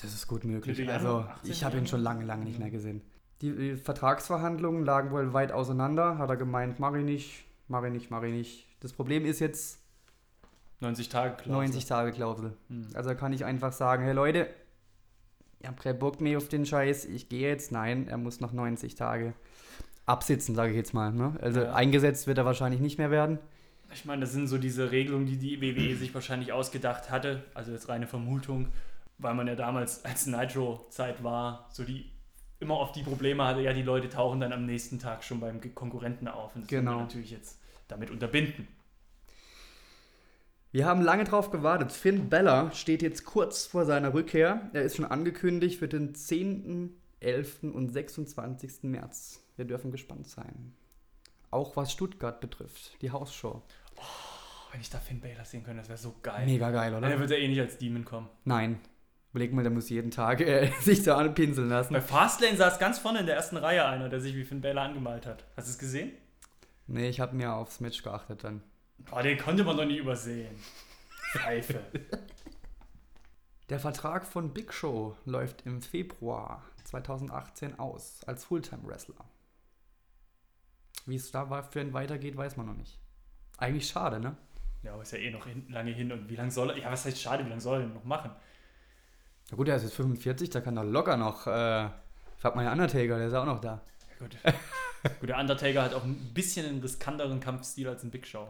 Das 0.00 0.14
ist 0.14 0.26
gut 0.26 0.44
möglich. 0.44 0.78
Also, 0.88 1.06
Januar, 1.08 1.30
18. 1.36 1.50
ich 1.50 1.64
habe 1.64 1.78
ihn 1.78 1.86
schon 1.86 2.00
lange, 2.00 2.24
lange 2.24 2.44
nicht 2.44 2.58
mehr 2.58 2.70
gesehen. 2.70 3.02
Die, 3.42 3.54
die 3.54 3.76
Vertragsverhandlungen 3.76 4.84
lagen 4.84 5.10
wohl 5.10 5.32
weit 5.32 5.52
auseinander. 5.52 6.18
Hat 6.18 6.28
er 6.30 6.36
gemeint, 6.36 6.78
mach 6.78 6.94
ich 6.94 7.04
nicht, 7.04 7.44
mach 7.68 7.82
ich 7.84 7.92
nicht, 7.92 8.10
mach 8.10 8.22
ich 8.22 8.32
nicht. 8.32 8.66
Das 8.80 8.92
Problem 8.92 9.24
ist 9.24 9.40
jetzt 9.40 9.78
90 10.80 11.08
Tage, 11.10 11.34
Klausel. 11.36 11.52
90 11.52 11.84
Tage 11.86 12.12
Klausel. 12.12 12.56
Hm. 12.68 12.88
Also 12.94 13.14
kann 13.14 13.32
ich 13.32 13.44
einfach 13.44 13.72
sagen, 13.72 14.02
hey 14.04 14.12
Leute, 14.14 14.48
ich 15.58 15.66
habe 15.66 15.80
keinen 15.82 15.98
Bock 15.98 16.20
mehr 16.20 16.38
auf 16.38 16.48
den 16.48 16.64
Scheiß, 16.64 17.04
ich 17.04 17.28
gehe 17.28 17.48
jetzt. 17.48 17.70
Nein, 17.72 18.08
er 18.08 18.16
muss 18.16 18.40
noch 18.40 18.52
90 18.52 18.94
Tage 18.94 19.34
absitzen, 20.06 20.54
sage 20.54 20.70
ich 20.70 20.76
jetzt 20.76 20.94
mal. 20.94 21.12
Ne? 21.12 21.36
Also 21.40 21.60
Ja. 21.60 21.74
eingesetzt 21.74 22.26
wird 22.26 22.38
er 22.38 22.46
wahrscheinlich 22.46 22.80
nicht 22.80 22.96
mehr 22.98 23.10
werden. 23.10 23.38
Ich 23.92 24.04
meine, 24.04 24.20
das 24.22 24.32
sind 24.32 24.46
so 24.46 24.58
diese 24.58 24.90
Regelungen, 24.90 25.26
die 25.26 25.36
die 25.36 25.60
WWE 25.60 25.96
sich 25.96 26.14
wahrscheinlich 26.14 26.52
ausgedacht 26.52 27.10
hatte. 27.10 27.44
Also 27.54 27.72
jetzt 27.72 27.88
reine 27.88 28.06
Vermutung, 28.06 28.68
weil 29.18 29.34
man 29.34 29.46
ja 29.46 29.54
damals, 29.56 30.04
als 30.04 30.26
Nitro-Zeit 30.26 31.22
war, 31.22 31.68
so 31.72 31.84
die 31.84 32.10
immer 32.60 32.78
oft 32.78 32.94
die 32.94 33.02
Probleme 33.02 33.44
hatte, 33.44 33.60
ja, 33.62 33.72
die 33.72 33.82
Leute 33.82 34.08
tauchen 34.08 34.40
dann 34.40 34.52
am 34.52 34.66
nächsten 34.66 34.98
Tag 34.98 35.24
schon 35.24 35.40
beim 35.40 35.60
Konkurrenten 35.74 36.28
auf. 36.28 36.54
Und 36.54 36.62
das 36.62 36.68
Genau. 36.68 36.92
man 36.96 37.00
natürlich 37.04 37.30
jetzt 37.30 37.58
damit 37.88 38.10
unterbinden. 38.10 38.68
Wir 40.72 40.86
haben 40.86 41.00
lange 41.02 41.24
drauf 41.24 41.50
gewartet. 41.50 41.90
Finn 41.90 42.28
Bella 42.28 42.70
steht 42.72 43.02
jetzt 43.02 43.24
kurz 43.24 43.66
vor 43.66 43.86
seiner 43.86 44.14
Rückkehr. 44.14 44.70
Er 44.72 44.82
ist 44.82 44.96
schon 44.96 45.04
angekündigt 45.04 45.78
für 45.78 45.88
den 45.88 46.14
10., 46.14 46.96
11. 47.18 47.64
und 47.74 47.88
26. 47.88 48.84
März. 48.84 49.42
Wir 49.56 49.64
dürfen 49.64 49.90
gespannt 49.90 50.28
sein. 50.28 50.72
Auch 51.50 51.76
was 51.76 51.92
Stuttgart 51.92 52.40
betrifft, 52.40 52.96
die 53.02 53.10
Hausshow. 53.10 53.62
Oh, 54.00 54.72
wenn 54.72 54.80
ich 54.80 54.90
da 54.90 54.98
Finn 54.98 55.20
Balor 55.20 55.44
sehen 55.44 55.62
könnte, 55.62 55.80
das 55.80 55.88
wäre 55.88 55.98
so 55.98 56.14
geil. 56.22 56.46
Mega 56.46 56.70
geil, 56.70 56.90
Der 56.90 56.98
oder? 56.98 57.18
wird 57.18 57.30
ja 57.30 57.36
eh 57.36 57.48
nicht 57.48 57.60
als 57.60 57.78
Demon 57.78 58.04
kommen. 58.04 58.28
Nein. 58.44 58.80
Überleg 59.32 59.52
mal, 59.52 59.62
der 59.62 59.70
muss 59.70 59.88
jeden 59.90 60.10
Tag 60.10 60.40
äh, 60.40 60.70
sich 60.80 61.02
da 61.04 61.16
anpinseln 61.16 61.68
lassen. 61.68 61.92
Bei 61.92 62.00
Fastlane 62.00 62.56
saß 62.56 62.78
ganz 62.78 62.98
vorne 62.98 63.20
in 63.20 63.26
der 63.26 63.36
ersten 63.36 63.56
Reihe 63.56 63.84
einer, 63.86 64.08
der 64.08 64.20
sich 64.20 64.34
wie 64.34 64.44
Finn 64.44 64.60
Balor 64.60 64.82
angemalt 64.82 65.26
hat. 65.26 65.44
Hast 65.56 65.68
du 65.68 65.72
es 65.72 65.78
gesehen? 65.78 66.12
Nee, 66.86 67.08
ich 67.08 67.20
habe 67.20 67.36
mir 67.36 67.52
aufs 67.54 67.78
Match 67.80 68.02
geachtet 68.02 68.42
dann. 68.42 68.62
Boah, 68.98 69.22
den 69.22 69.38
konnte 69.38 69.62
man 69.64 69.76
doch 69.76 69.84
nicht 69.84 69.98
übersehen. 69.98 70.56
Pfeife. 71.32 71.80
Der 73.68 73.78
Vertrag 73.78 74.26
von 74.26 74.52
Big 74.52 74.72
Show 74.72 75.16
läuft 75.24 75.64
im 75.64 75.80
Februar 75.80 76.64
2018 76.82 77.78
aus 77.78 78.24
als 78.26 78.44
Fulltime-Wrestler. 78.44 79.24
Wie 81.06 81.14
es 81.14 81.30
da 81.30 81.62
für 81.62 81.80
ihn 81.80 81.92
weitergeht, 81.92 82.36
weiß 82.36 82.56
man 82.56 82.66
noch 82.66 82.74
nicht. 82.74 82.98
Eigentlich 83.60 83.86
schade, 83.88 84.18
ne? 84.20 84.36
ja, 84.82 84.94
aber 84.94 85.02
ist 85.02 85.12
ja 85.12 85.18
eh 85.18 85.30
noch 85.30 85.46
hin, 85.46 85.66
lange 85.68 85.90
hin. 85.92 86.10
Und 86.10 86.28
wie 86.28 86.36
lange 86.36 86.50
soll 86.50 86.70
er? 86.70 86.78
Ja, 86.78 86.90
was 86.90 87.04
heißt 87.04 87.20
schade, 87.20 87.44
wie 87.44 87.48
lange 87.50 87.60
soll 87.60 87.76
er 87.78 87.80
denn 87.82 87.92
noch 87.94 88.04
machen? 88.04 88.30
Na 89.50 89.56
gut, 89.56 89.68
er 89.68 89.76
ist 89.76 89.82
jetzt 89.82 89.94
45, 89.94 90.50
da 90.50 90.60
kann 90.60 90.76
er 90.76 90.84
locker 90.84 91.16
noch. 91.16 91.46
Äh, 91.46 91.88
frag 92.38 92.56
mal 92.56 92.64
den 92.64 92.72
Undertaker, 92.72 93.18
der 93.18 93.26
ist 93.28 93.34
auch 93.34 93.44
noch 93.44 93.60
da. 93.60 93.80
Ja, 94.18 94.26
gut. 94.26 94.36
gut, 95.20 95.28
der 95.28 95.38
Undertaker 95.38 95.82
hat 95.82 95.94
auch 95.94 96.04
ein 96.04 96.32
bisschen 96.32 96.66
einen 96.66 96.80
riskanteren 96.80 97.40
Kampfstil 97.40 97.88
als 97.88 98.02
ein 98.02 98.10
Big 98.10 98.26
Show. 98.26 98.48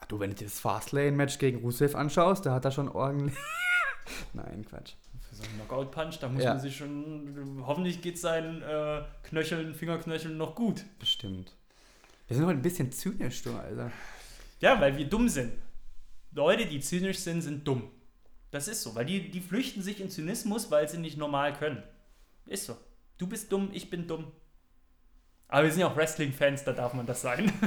Ach 0.00 0.06
du, 0.06 0.18
wenn 0.20 0.30
du 0.30 0.36
dir 0.36 0.44
das 0.44 0.58
Fastlane-Match 0.60 1.38
gegen 1.38 1.58
Rusev 1.58 1.94
anschaust, 1.96 2.46
da 2.46 2.52
hat 2.54 2.64
er 2.64 2.70
schon 2.72 2.88
ordentlich. 2.88 3.36
Nein, 4.32 4.64
Quatsch. 4.68 4.94
Für 5.28 5.34
So 5.36 5.42
ein 5.42 5.50
Knockout-Punch, 5.56 6.18
da 6.20 6.28
muss 6.28 6.42
Ja. 6.42 6.54
man 6.54 6.60
sich 6.60 6.76
schon. 6.76 7.62
Hoffentlich 7.66 8.00
geht 8.00 8.18
seinen 8.18 8.62
äh, 8.62 9.02
Knöcheln, 9.24 9.74
Fingerknöcheln 9.74 10.36
noch 10.38 10.54
gut. 10.54 10.84
Bestimmt. 10.98 11.52
Wir 12.28 12.36
sind 12.36 12.46
heute 12.46 12.58
ein 12.58 12.62
bisschen 12.62 12.92
zynisch, 12.92 13.42
du, 13.42 13.54
Alter. 13.54 13.90
Ja, 14.60 14.78
weil 14.80 14.96
wir 14.98 15.08
dumm 15.08 15.30
sind. 15.30 15.52
Leute, 16.32 16.66
die 16.66 16.80
zynisch 16.80 17.18
sind, 17.18 17.40
sind 17.40 17.66
dumm. 17.66 17.90
Das 18.50 18.68
ist 18.68 18.82
so, 18.82 18.94
weil 18.94 19.06
die, 19.06 19.30
die 19.30 19.40
flüchten 19.40 19.82
sich 19.82 20.00
in 20.00 20.10
Zynismus, 20.10 20.70
weil 20.70 20.86
sie 20.88 20.98
nicht 20.98 21.16
normal 21.16 21.54
können. 21.54 21.82
Ist 22.44 22.66
so. 22.66 22.76
Du 23.16 23.26
bist 23.26 23.50
dumm, 23.50 23.70
ich 23.72 23.88
bin 23.88 24.06
dumm. 24.06 24.30
Aber 25.48 25.64
wir 25.64 25.70
sind 25.70 25.80
ja 25.80 25.88
auch 25.88 25.96
Wrestling-Fans, 25.96 26.64
da 26.64 26.72
darf 26.72 26.92
man 26.94 27.06
das 27.06 27.22
sein. 27.22 27.50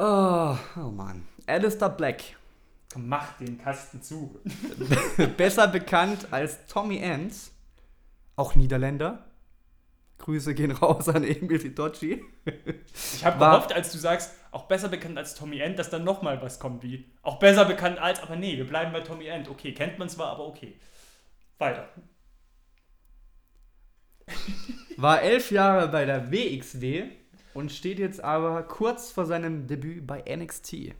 Oh, 0.00 0.56
oh 0.76 0.90
Mann. 0.92 1.26
Alistair 1.48 1.88
Black. 1.88 2.22
Mach 2.96 3.36
den 3.38 3.58
Kasten 3.58 4.00
zu. 4.00 4.38
Besser 5.36 5.66
bekannt 5.66 6.28
als 6.30 6.66
Tommy 6.68 6.98
Ends. 6.98 7.50
Auch 8.36 8.54
Niederländer. 8.54 9.27
Grüße 10.18 10.54
gehen 10.54 10.72
raus 10.72 11.08
an 11.08 11.24
Emil 11.24 11.58
Fitocci. 11.58 12.22
Ich 13.14 13.24
habe 13.24 13.38
gehofft, 13.38 13.72
als 13.72 13.92
du 13.92 13.98
sagst, 13.98 14.34
auch 14.50 14.64
besser 14.64 14.88
bekannt 14.88 15.16
als 15.18 15.34
Tommy 15.34 15.60
End, 15.60 15.78
dass 15.78 15.90
dann 15.90 16.04
nochmal 16.04 16.42
was 16.42 16.58
kommt 16.58 16.82
wie. 16.82 17.06
Auch 17.22 17.38
besser 17.38 17.64
bekannt 17.64 17.98
als, 17.98 18.20
aber 18.22 18.36
nee, 18.36 18.56
wir 18.56 18.66
bleiben 18.66 18.92
bei 18.92 19.00
Tommy 19.00 19.26
End. 19.26 19.48
Okay, 19.48 19.72
kennt 19.72 19.98
man 19.98 20.08
zwar, 20.08 20.28
aber 20.28 20.46
okay. 20.46 20.78
Weiter. 21.58 21.88
War 24.96 25.22
elf 25.22 25.50
Jahre 25.50 25.88
bei 25.88 26.04
der 26.04 26.30
WXW 26.32 27.04
und 27.54 27.72
steht 27.72 27.98
jetzt 27.98 28.22
aber 28.22 28.62
kurz 28.64 29.10
vor 29.10 29.26
seinem 29.26 29.66
Debüt 29.66 30.06
bei 30.06 30.22
NXT. 30.28 30.94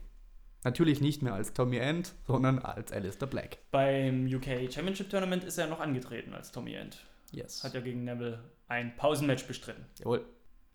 Natürlich 0.63 0.99
nicht 0.99 1.21
mehr 1.21 1.33
als 1.33 1.53
Tommy 1.53 1.77
End, 1.77 2.13
sondern 2.27 2.59
als 2.59 2.91
Alistair 2.91 3.27
Black. 3.27 3.59
Beim 3.71 4.25
UK 4.25 4.71
Championship 4.71 5.09
Tournament 5.09 5.43
ist 5.43 5.57
er 5.57 5.67
noch 5.67 5.79
angetreten 5.79 6.33
als 6.33 6.51
Tommy 6.51 6.73
End. 6.73 7.05
Yes. 7.31 7.63
Hat 7.63 7.73
ja 7.73 7.81
gegen 7.81 8.03
Neville 8.03 8.43
ein 8.67 8.95
Pausenmatch 8.95 9.45
bestritten. 9.45 9.85
Jawohl. 9.99 10.25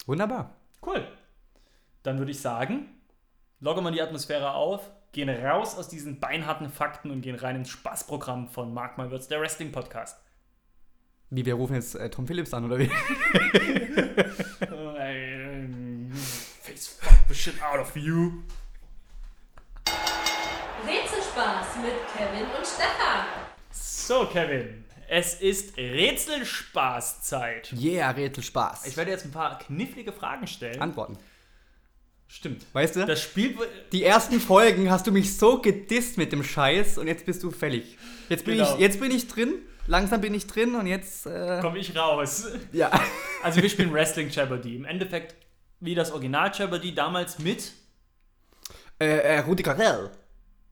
Wunderbar. 0.07 0.55
Cool. 0.85 1.07
Dann 2.03 2.19
würde 2.19 2.31
ich 2.31 2.41
sagen, 2.41 3.01
lockern 3.61 3.85
wir 3.85 3.91
die 3.91 4.03
Atmosphäre 4.03 4.53
auf, 4.53 4.91
gehen 5.13 5.29
raus 5.31 5.77
aus 5.77 5.89
diesen 5.89 6.21
beinharten 6.21 6.69
Fakten 6.69 7.11
und 7.11 7.23
gehen 7.23 7.37
rein 7.37 7.57
ins 7.57 7.71
Spaßprogramm 7.71 8.49
von 8.49 8.75
Mark 8.75 8.99
My 8.99 9.11
Words, 9.11 9.29
der 9.29 9.41
Wrestling 9.41 9.73
Podcast. 9.73 10.21
Wie, 11.31 11.45
wir 11.45 11.55
rufen 11.55 11.75
jetzt 11.75 11.95
äh, 11.95 12.11
Tom 12.11 12.27
Phillips 12.27 12.53
an, 12.53 12.65
oder 12.67 12.79
wie? 12.79 12.91
Ähm, 15.07 16.11
Face 16.63 16.89
fuck 16.89 17.19
the 17.29 17.35
shit 17.35 17.63
out 17.63 17.79
of 17.79 17.95
you. 17.97 18.43
Rätselspaß 20.87 21.77
mit 21.83 21.93
Kevin 22.17 22.47
und 22.57 22.67
Stefan. 22.67 23.27
So, 23.71 24.27
Kevin, 24.27 24.84
es 25.09 25.35
ist 25.35 25.77
Rätselspaßzeit. 25.77 27.73
Yeah, 27.73 28.11
Rätselspaß. 28.11 28.87
Ich 28.87 28.97
werde 28.97 29.11
jetzt 29.11 29.25
ein 29.25 29.31
paar 29.33 29.59
knifflige 29.59 30.13
Fragen 30.13 30.47
stellen. 30.47 30.81
antworten. 30.81 31.19
Stimmt. 32.27 32.65
Weißt 32.73 32.97
du? 32.97 33.07
Das 33.07 33.23
Spiel. 33.23 33.57
Die 33.93 34.03
ersten 34.03 34.41
Folgen 34.41 34.91
hast 34.91 35.07
du 35.07 35.13
mich 35.13 35.37
so 35.37 35.61
gedisst 35.61 36.19
mit 36.19 36.33
dem 36.33 36.43
Scheiß 36.43 36.99
und 36.99 37.07
jetzt 37.07 37.27
bist 37.27 37.43
du 37.43 37.51
fällig. 37.51 37.97
Jetzt 38.29 38.45
bin, 38.45 38.57
Genau. 38.57 38.75
ich, 38.75 38.81
jetzt 38.81 38.99
bin 38.99 39.11
ich 39.13 39.29
drin, 39.29 39.55
langsam 39.87 40.21
bin 40.21 40.35
ich 40.35 40.47
drin 40.47 40.75
und 40.75 40.87
jetzt. 40.87 41.27
Äh, 41.27 41.61
Komme 41.61 41.79
ich 41.79 41.95
raus. 41.97 42.47
ja. 42.73 42.91
Also, 43.43 43.61
wir 43.61 43.69
spielen 43.69 43.93
Wrestling 43.93 44.31
Jeopardy. 44.31 44.75
Im 44.75 44.87
Endeffekt 44.87 45.37
wie 45.81 45.95
das 45.95 46.11
Original 46.13 46.51
Jeopardy 46.55 46.95
damals 46.95 47.39
mit. 47.39 47.73
Äh, 48.99 49.19
äh, 49.19 49.39
Rudi 49.41 49.63
Carell. 49.63 50.11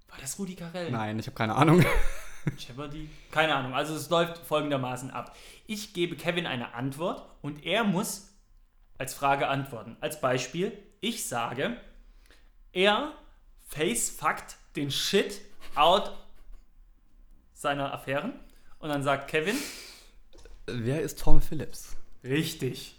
War 0.08 0.18
das 0.18 0.38
Rudi 0.38 0.54
Carell? 0.54 0.90
Nein, 0.90 1.18
ich 1.18 1.26
habe 1.26 1.34
keine 1.36 1.54
Ahnung. 1.54 1.84
Jeopardy? 2.58 3.08
Keine 3.30 3.54
Ahnung. 3.54 3.74
Also 3.74 3.94
es 3.94 4.10
läuft 4.10 4.38
folgendermaßen 4.38 5.10
ab. 5.10 5.36
Ich 5.66 5.92
gebe 5.94 6.16
Kevin 6.16 6.46
eine 6.46 6.74
Antwort 6.74 7.24
und 7.40 7.64
er 7.64 7.84
muss 7.84 8.28
als 8.98 9.14
Frage 9.14 9.48
antworten. 9.48 9.96
Als 10.00 10.20
Beispiel, 10.20 10.76
ich 11.00 11.26
sage, 11.26 11.76
er 12.72 13.12
facefuckt 13.68 14.56
den 14.76 14.90
Shit 14.90 15.40
out 15.74 16.12
seiner 17.54 17.92
Affären 17.92 18.32
und 18.78 18.88
dann 18.88 19.02
sagt 19.02 19.28
Kevin, 19.30 19.56
Wer 20.66 21.02
ist 21.02 21.18
Tom 21.18 21.40
Phillips? 21.42 21.96
richtig. 22.24 22.96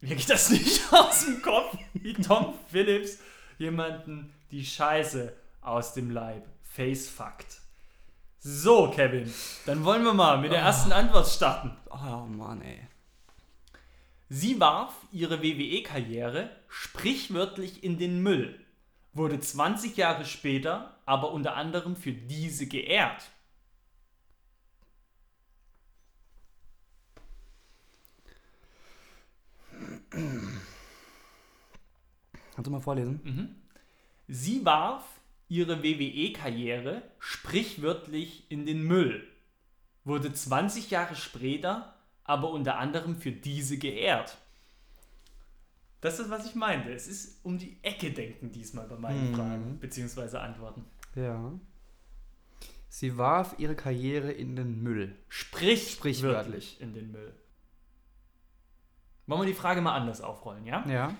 Mir 0.00 0.16
geht 0.16 0.28
das 0.28 0.50
nicht 0.50 0.82
aus 0.92 1.24
dem 1.24 1.40
Kopf, 1.40 1.76
wie 1.94 2.12
Tom 2.12 2.54
Phillips 2.70 3.18
jemanden 3.58 4.34
die 4.50 4.64
Scheiße 4.64 5.34
aus 5.62 5.94
dem 5.94 6.10
Leib 6.10 6.44
facefuckt. 6.74 7.60
So, 8.38 8.90
Kevin, 8.90 9.32
dann 9.64 9.84
wollen 9.84 10.04
wir 10.04 10.12
mal 10.12 10.38
mit 10.38 10.52
der 10.52 10.60
ersten 10.60 10.92
Antwort 10.92 11.26
starten. 11.26 11.76
Oh 11.90 12.26
Mann, 12.26 12.60
ey. 12.62 12.80
Sie 14.28 14.58
warf 14.60 14.94
ihre 15.12 15.42
WWE-Karriere 15.42 16.50
sprichwörtlich 16.68 17.84
in 17.84 17.98
den 17.98 18.22
Müll, 18.22 18.58
wurde 19.12 19.38
20 19.40 19.96
Jahre 19.96 20.24
später 20.24 20.90
aber 21.06 21.32
unter 21.32 21.54
anderem 21.54 21.96
für 21.96 22.12
diese 22.12 22.66
geehrt. 22.66 23.30
Kannst 32.54 32.66
du 32.66 32.70
mal 32.70 32.80
vorlesen? 32.80 33.62
Sie 34.28 34.64
warf 34.64 35.04
ihre 35.54 35.82
WWE-Karriere 35.84 37.02
sprichwörtlich 37.20 38.50
in 38.50 38.66
den 38.66 38.82
Müll, 38.82 39.24
wurde 40.04 40.32
20 40.34 40.90
Jahre 40.90 41.14
später 41.14 41.94
aber 42.24 42.50
unter 42.50 42.78
anderem 42.78 43.16
für 43.16 43.30
diese 43.32 43.76
geehrt. 43.78 44.38
Das 46.00 46.18
ist, 46.18 46.30
was 46.30 46.46
ich 46.46 46.54
meinte. 46.54 46.90
Es 46.92 47.06
ist 47.06 47.44
um 47.44 47.58
die 47.58 47.78
Ecke 47.82 48.10
denken 48.12 48.50
diesmal 48.50 48.86
bei 48.88 48.96
meinen 48.96 49.30
Mhm. 49.30 49.34
Fragen 49.34 49.78
bzw. 49.78 50.36
Antworten. 50.38 50.84
Ja. 51.14 51.52
Sie 52.88 53.16
warf 53.18 53.54
ihre 53.58 53.74
Karriere 53.76 54.32
in 54.32 54.56
den 54.56 54.82
Müll. 54.82 55.14
Sprich 55.28 55.92
Sprichwörtlich. 55.92 56.80
in 56.80 56.92
den 56.94 57.12
Müll. 57.12 57.32
Wollen 59.26 59.42
wir 59.42 59.46
die 59.46 59.54
Frage 59.54 59.80
mal 59.80 59.94
anders 59.94 60.20
aufrollen, 60.20 60.64
ja? 60.66 60.84
Ja. 60.88 61.14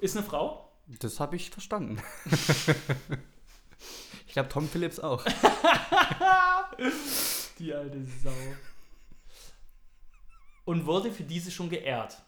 Ist 0.00 0.16
eine 0.16 0.24
Frau? 0.26 0.70
Das 1.00 1.18
habe 1.20 1.36
ich 1.36 1.50
verstanden. 1.50 2.00
ich 4.36 4.38
glaube, 4.38 4.50
Tom 4.50 4.68
Phillips 4.68 5.00
auch. 5.00 5.24
Die 7.58 7.72
alte 7.72 8.04
Sau. 8.04 8.28
Und 10.66 10.84
wurde 10.84 11.10
für 11.10 11.22
diese 11.22 11.50
schon 11.50 11.70
geehrt. 11.70 12.18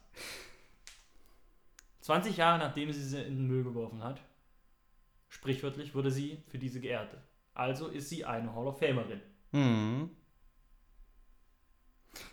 20 2.00 2.38
Jahre 2.38 2.60
nachdem 2.60 2.90
sie 2.94 3.02
sie 3.02 3.20
in 3.20 3.36
den 3.36 3.46
Müll 3.46 3.62
geworfen 3.62 4.02
hat, 4.02 4.22
sprichwörtlich 5.28 5.94
wurde 5.94 6.10
sie 6.10 6.42
für 6.48 6.56
diese 6.56 6.80
geehrt. 6.80 7.14
Also 7.52 7.88
ist 7.88 8.08
sie 8.08 8.24
eine 8.24 8.54
Hall 8.54 8.68
of 8.68 8.78
Famerin. 8.78 9.20
Mhm. 9.52 10.08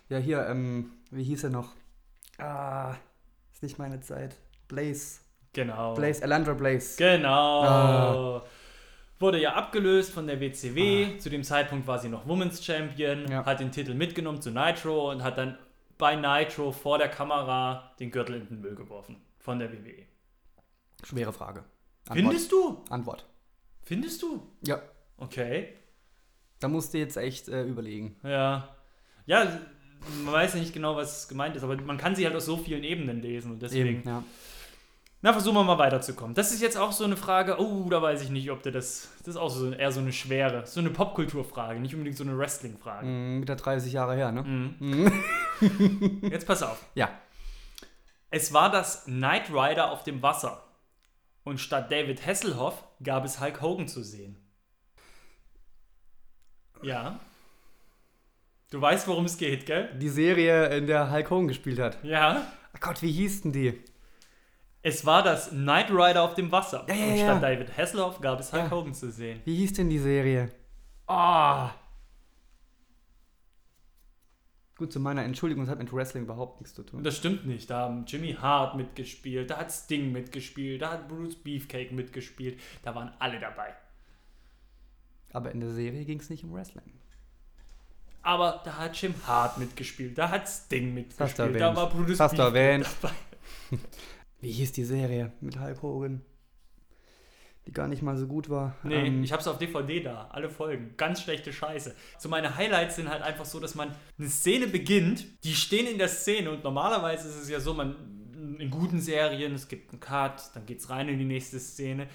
Ja, 0.07 0.19
hier, 0.19 0.47
ähm, 0.47 0.93
wie 1.11 1.25
hieß 1.25 1.43
er 1.43 1.49
noch? 1.49 1.73
Ah, 2.37 2.95
ist 3.51 3.61
nicht 3.61 3.77
meine 3.77 3.99
Zeit. 3.99 4.37
Blaze. 4.69 5.19
Genau. 5.51 5.95
Blaze, 5.95 6.23
Alandra 6.23 6.53
Blaze. 6.53 6.95
Genau. 6.95 7.63
Ah. 7.63 8.45
Wurde 9.19 9.39
ja 9.41 9.53
abgelöst 9.53 10.11
von 10.11 10.27
der 10.27 10.39
WCW. 10.41 11.17
Zu 11.19 11.29
dem 11.29 11.43
Zeitpunkt 11.43 11.87
war 11.87 11.99
sie 11.99 12.09
noch 12.09 12.27
Women's 12.27 12.63
Champion, 12.63 13.25
Ja. 13.29 13.45
hat 13.45 13.59
den 13.61 13.71
Titel 13.71 13.93
mitgenommen 13.93 14.41
zu 14.41 14.51
Nitro 14.51 15.11
und 15.11 15.23
hat 15.23 15.37
dann 15.37 15.57
bei 15.97 16.15
Nitro 16.15 16.71
vor 16.73 16.97
der 16.97 17.07
Kamera 17.07 17.93
den 17.99 18.11
Gürtel 18.11 18.35
in 18.35 18.47
den 18.47 18.61
Müll 18.61 18.75
geworfen. 18.75 19.17
Von 19.39 19.59
der 19.59 19.71
WWE. 19.71 20.05
Schwere 21.03 21.31
Frage. 21.31 21.63
Antwort. 22.09 22.17
Findest 22.17 22.51
du? 22.51 22.83
Antwort. 22.89 23.25
Findest 23.83 24.21
du? 24.21 24.41
Ja, 24.65 24.81
Okay. 25.17 25.69
da 26.59 26.67
musst 26.67 26.93
du 26.93 26.97
jetzt 26.97 27.15
echt 27.15 27.47
äh, 27.47 27.63
überlegen. 27.63 28.17
Ja. 28.23 28.75
Ja, 29.27 29.59
man 30.23 30.33
weiß 30.33 30.55
ja 30.55 30.59
nicht 30.59 30.73
genau, 30.73 30.95
was 30.97 31.27
gemeint 31.29 31.55
ist, 31.55 31.63
aber 31.63 31.77
man 31.77 31.97
kann 31.97 32.15
sie 32.15 32.25
halt 32.25 32.35
aus 32.35 32.45
so 32.45 32.57
vielen 32.57 32.83
Ebenen 32.83 33.21
lesen 33.21 33.51
und 33.51 33.61
deswegen. 33.61 34.03
ja. 34.05 34.23
Na, 35.21 35.33
versuchen 35.33 35.55
wir 35.55 35.63
mal 35.63 35.79
weiterzukommen. 35.79 36.35
Das 36.35 36.51
ist 36.51 36.61
jetzt 36.61 36.77
auch 36.77 36.91
so 36.91 37.03
eine 37.03 37.17
Frage, 37.17 37.59
oh, 37.59 37.89
da 37.89 38.01
weiß 38.01 38.21
ich 38.21 38.29
nicht, 38.29 38.51
ob 38.51 38.61
der 38.61 38.71
das. 38.71 39.09
Das 39.19 39.29
ist 39.29 39.37
auch 39.37 39.49
so, 39.49 39.71
eher 39.71 39.91
so 39.91 39.99
eine 39.99 40.13
schwere, 40.13 40.67
so 40.67 40.79
eine 40.79 40.91
Popkulturfrage, 40.91 41.79
nicht 41.79 41.93
unbedingt 41.95 42.17
so 42.17 42.23
eine 42.23 42.37
Wrestling-Frage. 42.37 43.07
Mhm, 43.07 43.41
wieder 43.41 43.55
30 43.55 43.91
Jahre 43.91 44.15
her, 44.15 44.31
ne? 44.31 44.43
Mhm. 44.43 45.23
Jetzt 46.29 46.45
pass 46.45 46.61
auf. 46.61 46.85
Ja. 46.93 47.09
Es 48.29 48.53
war 48.53 48.69
das 48.69 49.05
Knight 49.05 49.49
Rider 49.49 49.91
auf 49.91 50.03
dem 50.03 50.21
Wasser. 50.21 50.61
Und 51.43 51.59
statt 51.59 51.91
David 51.91 52.25
Hasselhoff 52.25 52.83
gab 53.03 53.23
es 53.23 53.39
Hulk 53.39 53.61
Hogan 53.61 53.87
zu 53.87 54.03
sehen. 54.03 54.37
Ja. 56.81 57.19
Du 58.71 58.81
weißt, 58.81 59.07
worum 59.07 59.25
es 59.25 59.37
geht, 59.37 59.65
gell? 59.65 59.89
Die 59.97 60.09
Serie, 60.09 60.67
in 60.75 60.87
der 60.87 61.11
Hulk 61.11 61.29
Hogan 61.29 61.47
gespielt 61.47 61.79
hat. 61.79 62.03
Ja. 62.03 62.45
Ach 62.73 62.79
Gott, 62.79 63.01
wie 63.01 63.11
hieß 63.11 63.43
denn 63.43 63.53
die? 63.53 63.81
Es 64.87 65.03
war 65.03 65.23
das 65.23 65.49
Knight 65.49 65.89
Rider 65.89 66.21
auf 66.21 66.35
dem 66.35 66.51
Wasser. 66.51 66.85
Ja, 66.87 66.93
ja, 66.93 67.05
und 67.05 67.17
ja. 67.17 67.25
statt 67.25 67.41
David 67.43 67.75
Hasselhoff 67.75 68.21
gab 68.21 68.39
es 68.39 68.53
Hulk 68.53 68.65
Ja. 68.65 68.69
Hogan 68.71 68.93
zu 68.93 69.11
sehen. 69.11 69.41
Wie 69.43 69.55
hieß 69.55 69.73
denn 69.73 69.89
die 69.89 69.97
Serie? 69.97 70.51
Ah, 71.07 71.71
Gut, 74.77 74.91
zu 74.91 74.99
meiner 74.99 75.23
Entschuldigung, 75.23 75.63
das 75.63 75.71
hat 75.71 75.79
mit 75.79 75.91
Wrestling 75.93 76.23
überhaupt 76.23 76.59
nichts 76.59 76.75
zu 76.75 76.83
tun. 76.83 77.01
das 77.03 77.15
stimmt 77.17 77.47
nicht. 77.47 77.69
Da 77.69 77.79
haben 77.79 78.05
Jimmy 78.05 78.33
Hart 78.33 78.75
mitgespielt, 78.75 79.49
da 79.49 79.57
hat 79.57 79.71
Sting 79.71 80.11
mitgespielt, 80.11 80.81
da 80.81 80.91
hat 80.91 81.07
Bruce 81.07 81.35
Beefcake 81.35 81.91
mitgespielt. 81.93 82.59
Da 82.83 82.93
waren 82.93 83.11
alle 83.19 83.39
dabei. 83.39 83.73
Aber 85.31 85.51
in 85.51 85.61
der 85.61 85.71
Serie 85.71 86.03
ging 86.05 86.19
es 86.19 86.29
nicht 86.29 86.43
um 86.43 86.53
Wrestling. 86.53 86.83
Aber 88.21 88.61
da 88.65 88.77
hat 88.77 89.01
Jim 89.01 89.15
Hart 89.25 89.57
mitgespielt, 89.57 90.17
da 90.17 90.29
hat 90.29 90.47
Sting 90.47 90.93
mitgespielt, 90.93 91.39
da 91.39 91.45
erwähnt. 91.69 91.77
war 91.77 91.89
Bruce 91.89 92.19
hast 92.19 92.33
du 92.37 92.43
Beefcake 92.43 92.57
erwähnt. 92.57 92.87
dabei. 93.01 93.15
Wie 94.41 94.51
hieß 94.51 94.71
die 94.73 94.83
Serie 94.83 95.31
mit 95.41 95.59
Hulk 95.59 95.81
Hogan? 95.81 96.21
Die 97.67 97.71
gar 97.71 97.87
nicht 97.87 98.03
mal 98.03 98.15
so 98.15 98.27
gut 98.27 98.49
war. 98.49 98.75
Nee, 98.83 99.07
Ähm, 99.07 99.23
ich 99.23 99.33
hab's 99.33 99.47
auf 99.47 99.57
DVD 99.57 99.99
da, 100.01 100.29
alle 100.31 100.49
Folgen. 100.49 100.93
Ganz 100.97 101.21
schlechte 101.23 101.51
Scheiße. 101.51 101.95
So 102.19 102.29
meine 102.29 102.55
Highlights 102.55 102.97
sind 102.97 103.09
halt 103.09 103.23
einfach 103.23 103.45
so, 103.45 103.59
dass 103.59 103.73
man 103.73 103.95
eine 104.19 104.29
Szene 104.29 104.67
beginnt, 104.67 105.25
die 105.43 105.55
stehen 105.55 105.87
in 105.87 105.97
der 105.97 106.07
Szene 106.09 106.51
und 106.51 106.63
normalerweise 106.63 107.27
ist 107.27 107.37
es 107.41 107.49
ja 107.49 107.59
so, 107.59 107.73
man 107.73 107.95
in 108.59 108.69
guten 108.69 109.01
Serien, 109.01 109.53
es 109.53 109.67
gibt 109.67 109.91
einen 109.91 109.99
Cut, 109.99 110.51
dann 110.53 110.65
geht's 110.67 110.89
rein 110.89 111.09
in 111.09 111.17
die 111.17 111.25
nächste 111.25 111.59
Szene. 111.59 112.07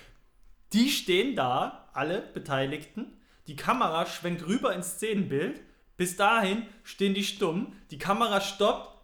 Die 0.73 0.89
stehen 0.89 1.35
da, 1.35 1.89
alle 1.93 2.23
Beteiligten, 2.23 3.07
die 3.49 3.57
Kamera 3.57 4.07
schwenkt 4.07 4.47
rüber 4.47 4.73
ins 4.73 4.93
Szenenbild, 4.93 5.61
bis 5.97 6.17
dahin 6.17 6.63
stehen 6.85 7.15
die 7.15 7.25
stumm, 7.25 7.73
die 7.91 7.99
Kamera 7.99 8.41
stoppt 8.41 9.00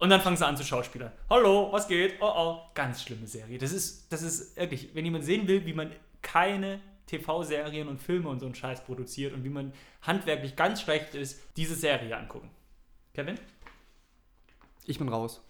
und 0.00 0.10
dann 0.10 0.20
fangen 0.20 0.36
sie 0.36 0.46
an 0.46 0.56
zu 0.56 0.64
schauspielern. 0.64 1.12
Hallo, 1.28 1.70
was 1.70 1.86
geht? 1.86 2.16
Oh 2.20 2.32
oh. 2.34 2.60
Ganz 2.74 3.02
schlimme 3.02 3.26
Serie. 3.26 3.58
Das 3.58 3.72
ist, 3.72 4.12
das 4.12 4.22
ist 4.22 4.56
wirklich, 4.56 4.94
wenn 4.94 5.04
jemand 5.04 5.24
sehen 5.24 5.46
will, 5.46 5.64
wie 5.64 5.74
man 5.74 5.92
keine 6.22 6.80
TV-Serien 7.06 7.86
und 7.88 8.00
Filme 8.00 8.28
und 8.28 8.40
so 8.40 8.46
einen 8.46 8.54
Scheiß 8.54 8.84
produziert 8.84 9.32
und 9.34 9.44
wie 9.44 9.48
man 9.48 9.72
handwerklich 10.02 10.56
ganz 10.56 10.82
schlecht 10.82 11.14
ist, 11.14 11.40
diese 11.56 11.74
Serie 11.74 12.16
angucken. 12.16 12.50
Kevin? 13.14 13.38
ich 14.90 14.98
bin 14.98 15.08
raus. 15.08 15.42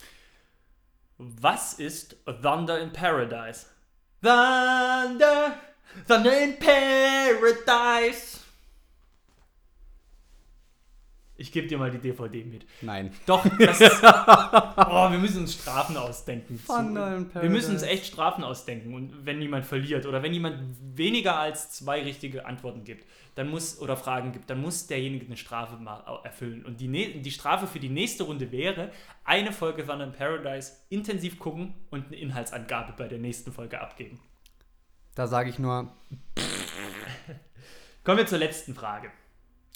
Was 1.18 1.74
ist 1.74 2.16
Thunder 2.42 2.80
in 2.80 2.92
Paradise? 2.92 3.66
Thunder, 4.22 5.58
Thunder 6.06 6.42
in 6.42 6.58
Paradise. 6.58 8.39
Ich 11.40 11.52
gebe 11.52 11.66
dir 11.66 11.78
mal 11.78 11.90
die 11.90 11.98
DVD 11.98 12.44
mit. 12.44 12.66
Nein. 12.82 13.12
Doch, 13.26 13.44
das 13.58 13.80
ist. 13.80 14.02
Oh, 14.02 15.10
wir 15.10 15.18
müssen 15.18 15.40
uns 15.40 15.54
Strafen 15.54 15.96
ausdenken. 15.96 16.60
In 16.68 17.34
wir 17.34 17.48
müssen 17.50 17.72
uns 17.72 17.82
echt 17.82 18.04
Strafen 18.06 18.44
ausdenken. 18.44 18.94
Und 18.94 19.24
wenn 19.24 19.40
jemand 19.40 19.64
verliert 19.64 20.04
oder 20.04 20.22
wenn 20.22 20.34
jemand 20.34 20.58
weniger 20.94 21.38
als 21.38 21.72
zwei 21.72 22.02
richtige 22.02 22.44
Antworten 22.44 22.84
gibt, 22.84 23.06
dann 23.36 23.48
muss 23.48 23.80
oder 23.80 23.96
Fragen 23.96 24.32
gibt, 24.32 24.50
dann 24.50 24.60
muss 24.60 24.86
derjenige 24.86 25.24
eine 25.24 25.36
Strafe 25.38 25.78
erfüllen. 26.24 26.64
Und 26.64 26.80
die, 26.80 26.88
ne- 26.88 27.20
die 27.22 27.30
Strafe 27.30 27.66
für 27.66 27.80
die 27.80 27.88
nächste 27.88 28.24
Runde 28.24 28.52
wäre, 28.52 28.90
eine 29.24 29.52
Folge 29.52 29.86
Thunder 29.86 30.04
in 30.04 30.12
Paradise 30.12 30.72
intensiv 30.90 31.38
gucken 31.38 31.72
und 31.90 32.08
eine 32.08 32.16
Inhaltsangabe 32.16 32.92
bei 32.98 33.08
der 33.08 33.18
nächsten 33.18 33.50
Folge 33.50 33.80
abgeben. 33.80 34.20
Da 35.14 35.26
sage 35.26 35.48
ich 35.48 35.58
nur, 35.58 35.90
Kommen 38.04 38.18
wir 38.18 38.26
zur 38.26 38.38
letzten 38.38 38.74
Frage, 38.74 39.10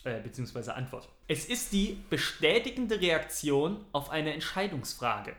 äh, 0.04 0.20
beziehungsweise 0.20 0.74
Antwort. 0.74 1.08
Es 1.28 1.46
ist 1.46 1.72
die 1.72 1.98
bestätigende 2.10 3.00
Reaktion 3.00 3.84
auf 3.92 4.10
eine 4.10 4.34
Entscheidungsfrage. 4.34 5.34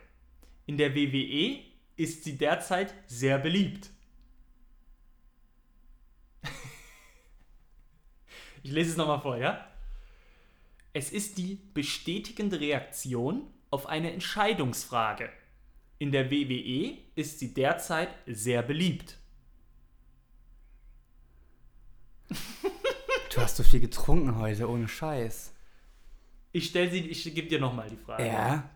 In 0.65 0.77
der 0.77 0.95
WWE 0.95 1.59
ist 1.95 2.23
sie 2.23 2.37
derzeit 2.37 2.93
sehr 3.07 3.37
beliebt. 3.37 3.89
Ich 8.63 8.71
lese 8.71 8.89
es 8.89 8.97
nochmal 8.97 9.21
vor, 9.21 9.37
ja? 9.37 9.63
Es 10.91 11.11
ist 11.11 11.37
die 11.37 11.59
bestätigende 11.75 12.59
Reaktion 12.59 13.43
auf 13.69 13.85
eine 13.85 14.11
Entscheidungsfrage. 14.11 15.29
In 15.99 16.11
der 16.11 16.31
WWE 16.31 16.97
ist 17.13 17.37
sie 17.37 17.53
derzeit 17.53 18.09
sehr 18.25 18.63
beliebt. 18.63 19.17
du 23.35 23.41
hast 23.41 23.57
so 23.57 23.63
viel 23.63 23.79
getrunken 23.79 24.37
heute, 24.37 24.69
ohne 24.69 24.87
Scheiß. 24.87 25.53
Ich 26.51 26.67
stelle 26.67 26.89
sie, 26.89 27.01
ich 27.01 27.23
gebe 27.35 27.47
dir 27.47 27.59
nochmal 27.59 27.89
die 27.89 27.97
Frage. 27.97 28.25
Ja? 28.25 28.69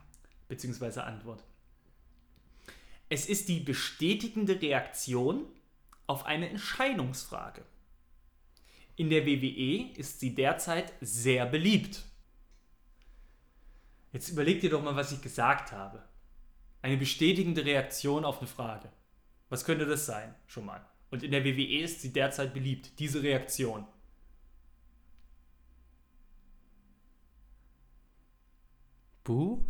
beziehungsweise 0.50 1.04
Antwort. 1.06 1.44
Es 3.08 3.28
ist 3.28 3.48
die 3.48 3.62
bestätigende 3.62 4.62
Reaktion 4.62 5.46
auf 6.08 6.26
eine 6.26 6.50
Entscheidungsfrage. 6.50 7.64
In 8.98 9.10
der 9.10 9.26
WWE 9.26 9.94
ist 9.96 10.20
sie 10.20 10.36
derzeit 10.36 10.92
sehr 11.00 11.46
beliebt. 11.46 12.04
Jetzt 14.12 14.30
überleg 14.30 14.60
dir 14.60 14.72
doch 14.72 14.84
mal, 14.84 14.96
was 14.96 15.12
ich 15.12 15.22
gesagt 15.22 15.72
habe. 15.72 16.04
Eine 16.82 16.98
bestätigende 16.98 17.64
Reaktion 17.64 18.26
auf 18.26 18.40
eine 18.40 18.48
Frage. 18.48 18.90
Was 19.50 19.66
könnte 19.66 19.86
das 19.86 20.06
sein? 20.06 20.36
Schon 20.48 20.66
mal. 20.66 20.86
Und 21.12 21.24
in 21.24 21.32
der 21.32 21.46
WWE 21.46 21.82
ist 21.82 22.02
sie 22.02 22.12
derzeit 22.12 22.54
beliebt. 22.54 23.00
Diese 23.00 23.24
Reaktion. 23.24 23.86
Buh? 29.30 29.64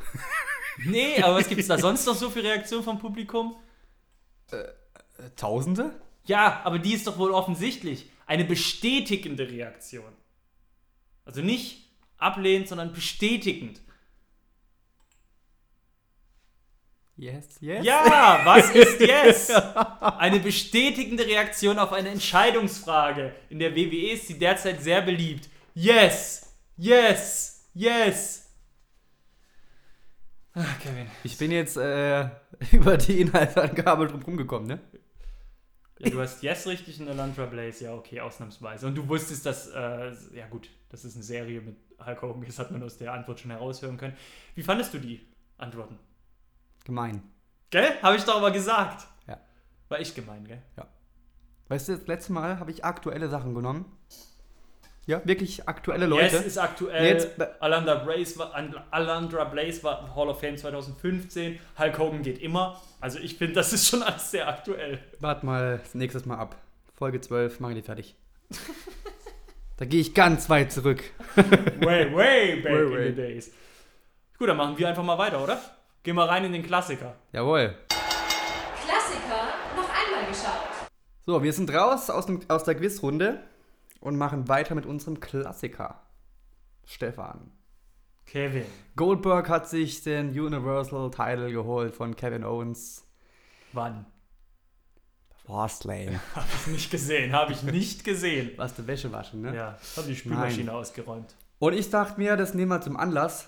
Nee, 0.85 1.21
aber 1.21 1.35
was 1.35 1.49
gibt 1.49 1.59
es 1.59 1.67
da 1.67 1.77
sonst 1.77 2.05
noch 2.05 2.15
so 2.15 2.29
für 2.29 2.41
Reaktionen 2.41 2.85
vom 2.85 2.97
Publikum? 2.97 3.57
Äh, 4.51 4.63
Tausende? 5.35 5.99
Ja, 6.23 6.61
aber 6.63 6.79
die 6.79 6.93
ist 6.93 7.05
doch 7.05 7.17
wohl 7.17 7.31
offensichtlich. 7.31 8.09
Eine 8.25 8.45
bestätigende 8.45 9.49
Reaktion. 9.49 10.13
Also 11.25 11.41
nicht 11.41 11.89
ablehnend, 12.17 12.69
sondern 12.69 12.93
bestätigend. 12.93 13.81
Yes, 17.17 17.57
yes. 17.59 17.85
Ja, 17.85 18.39
was 18.45 18.69
ist 18.69 19.01
yes? 19.01 19.49
Eine 19.49 20.39
bestätigende 20.39 21.25
Reaktion 21.25 21.79
auf 21.79 21.91
eine 21.91 22.11
Entscheidungsfrage. 22.11 23.35
In 23.49 23.59
der 23.59 23.75
WWE 23.75 24.13
ist 24.13 24.27
sie 24.27 24.39
derzeit 24.39 24.81
sehr 24.81 25.01
beliebt. 25.01 25.49
Yes, 25.73 26.55
yes, 26.77 27.67
yes. 27.73 28.38
Ach, 30.61 30.79
Kevin. 30.79 31.07
Ich 31.23 31.37
bin 31.37 31.51
jetzt 31.51 31.77
äh, 31.77 32.29
über 32.71 32.97
die 32.97 33.21
Inhaltsangabe 33.21 34.07
drum 34.07 34.21
rumgekommen, 34.21 34.67
ne? 34.67 34.79
Ja, 35.99 36.09
du 36.09 36.19
hast 36.19 36.43
Yes 36.43 36.67
richtig 36.67 36.99
in 36.99 37.07
Elantra 37.07 37.45
Blaze, 37.45 37.85
ja, 37.85 37.93
okay, 37.93 38.19
ausnahmsweise. 38.19 38.87
Und 38.87 38.95
du 38.95 39.07
wusstest, 39.07 39.45
dass, 39.45 39.69
äh, 39.69 40.11
ja 40.33 40.47
gut, 40.49 40.69
das 40.89 41.05
ist 41.05 41.15
eine 41.15 41.23
Serie 41.23 41.61
mit 41.61 41.77
Hulk 42.05 42.21
Hogan, 42.21 42.43
das 42.45 42.59
hat 42.59 42.71
man 42.71 42.83
aus 42.83 42.97
der 42.97 43.13
Antwort 43.13 43.39
schon 43.39 43.51
heraushören 43.51 43.97
können. 43.97 44.15
Wie 44.55 44.63
fandest 44.63 44.93
du 44.93 44.99
die 44.99 45.25
Antworten? 45.57 45.97
Gemein. 46.85 47.21
Gell? 47.69 48.01
Habe 48.01 48.17
ich 48.17 48.23
doch 48.23 48.37
aber 48.37 48.51
gesagt. 48.51 49.07
Ja. 49.27 49.39
War 49.87 49.99
ich 49.99 50.13
gemein, 50.15 50.45
gell? 50.45 50.61
Weißt 51.67 51.87
du, 51.87 51.97
das 51.97 52.07
letzte 52.07 52.33
Mal 52.33 52.59
habe 52.59 52.71
ich 52.71 52.83
aktuelle 52.83 53.29
Sachen 53.29 53.53
genommen. 53.53 53.85
Ja, 55.09 55.23
wirklich 55.25 55.67
aktuelle 55.67 56.05
Leute. 56.05 56.35
Yes 56.35 56.45
ist 56.45 56.57
aktuell. 56.59 57.03
Jetzt 57.03 57.29
Alandra 57.59 57.95
Blaze, 57.95 58.37
war, 58.37 58.53
Al- 58.53 58.83
Alandra 58.91 59.43
Blaze 59.45 59.81
war 59.81 60.15
Hall 60.15 60.29
of 60.29 60.39
Fame 60.39 60.55
2015. 60.55 61.59
Hulk 61.79 61.97
Hogan 61.97 62.21
geht 62.21 62.37
immer. 62.37 62.79
Also 63.01 63.17
ich 63.17 63.35
finde, 63.35 63.55
das 63.55 63.73
ist 63.73 63.89
schon 63.89 64.03
alles 64.03 64.29
sehr 64.29 64.47
aktuell. 64.47 64.99
Warte 65.19 65.47
mal 65.47 65.79
das 65.79 65.95
nächstes 65.95 66.27
Mal 66.27 66.37
ab. 66.37 66.57
Folge 66.95 67.19
12, 67.21 67.59
machen 67.59 67.73
die 67.73 67.81
fertig. 67.81 68.15
da 69.77 69.85
gehe 69.85 69.99
ich 69.99 70.13
ganz 70.13 70.47
weit 70.47 70.71
zurück. 70.71 71.03
Way, 71.35 72.13
way 72.13 72.55
back 72.57 72.71
Way, 72.71 72.83
in 72.83 72.91
way. 72.91 73.07
the 73.09 73.15
days. 73.15 73.51
Gut, 74.37 74.47
dann 74.47 74.57
machen 74.57 74.77
wir 74.77 74.89
einfach 74.89 75.01
mal 75.03 75.17
weiter, 75.17 75.43
oder? 75.43 75.59
Gehen 76.03 76.17
wir 76.17 76.29
rein 76.29 76.45
in 76.45 76.53
den 76.53 76.61
Klassiker. 76.61 77.15
Jawohl. 77.33 77.73
Klassiker 77.89 79.47
noch 79.75 79.89
einmal 79.89 80.29
geschaut. 80.29 80.69
So, 81.25 81.41
wir 81.41 81.51
sind 81.51 81.73
raus 81.73 82.11
aus, 82.11 82.27
dem, 82.27 82.41
aus 82.47 82.63
der 82.63 82.75
Quizrunde 82.75 83.39
und 83.99 84.17
machen 84.17 84.47
weiter 84.47 84.75
mit 84.75 84.85
unserem 84.85 85.19
Klassiker. 85.19 86.01
Stefan. 86.85 87.51
Kevin. 88.25 88.65
Goldberg 88.95 89.49
hat 89.49 89.67
sich 89.67 90.03
den 90.03 90.29
Universal 90.29 91.09
Title 91.09 91.51
geholt 91.51 91.95
von 91.95 92.15
Kevin 92.15 92.43
Owens. 92.43 93.05
Wann? 93.73 94.05
Fastlane. 95.45 96.19
Habe 96.35 96.47
ich 96.53 96.67
nicht 96.67 96.91
gesehen, 96.91 97.33
habe 97.33 97.51
ich 97.53 97.63
nicht 97.63 98.03
gesehen. 98.03 98.51
Was 98.57 98.75
der 98.75 98.85
Wäsche 98.85 99.11
waschen, 99.11 99.41
ne? 99.41 99.55
Ja, 99.55 99.77
habe 99.97 100.07
die 100.07 100.15
Spülmaschine 100.15 100.71
ausgeräumt. 100.71 101.35
Und 101.57 101.73
ich 101.73 101.89
dachte 101.89 102.19
mir, 102.19 102.37
das 102.37 102.53
nehmen 102.53 102.69
wir 102.69 102.81
zum 102.81 102.97
Anlass 102.97 103.47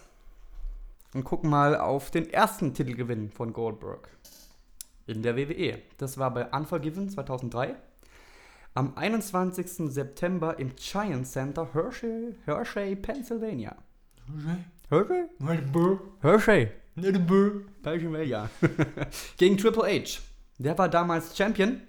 und 1.14 1.23
gucken 1.23 1.52
mal 1.52 1.78
auf 1.78 2.10
den 2.10 2.28
ersten 2.28 2.73
Titelgewinn 2.73 3.30
von 3.30 3.53
Goldberg 3.53 4.10
in 5.06 5.22
der 5.22 5.36
WWE. 5.36 5.80
Das 5.98 6.18
war 6.18 6.34
bei 6.34 6.48
Unforgiven 6.48 7.07
2003. 7.07 7.76
Am 8.73 8.95
21. 8.98 9.91
September 9.91 10.57
im 10.57 10.76
Giant 10.76 11.27
Center 11.27 11.73
Hershey, 11.73 12.35
Hershey 12.45 12.95
Pennsylvania. 12.95 13.76
Hershey? 14.89 15.26
Hershey. 16.22 16.72
Well, 16.95 18.23
ja. 18.27 18.49
Gegen 19.38 19.57
Triple 19.57 19.84
H. 19.84 20.19
Der 20.57 20.77
war 20.77 20.88
damals 20.89 21.35
Champion. 21.35 21.81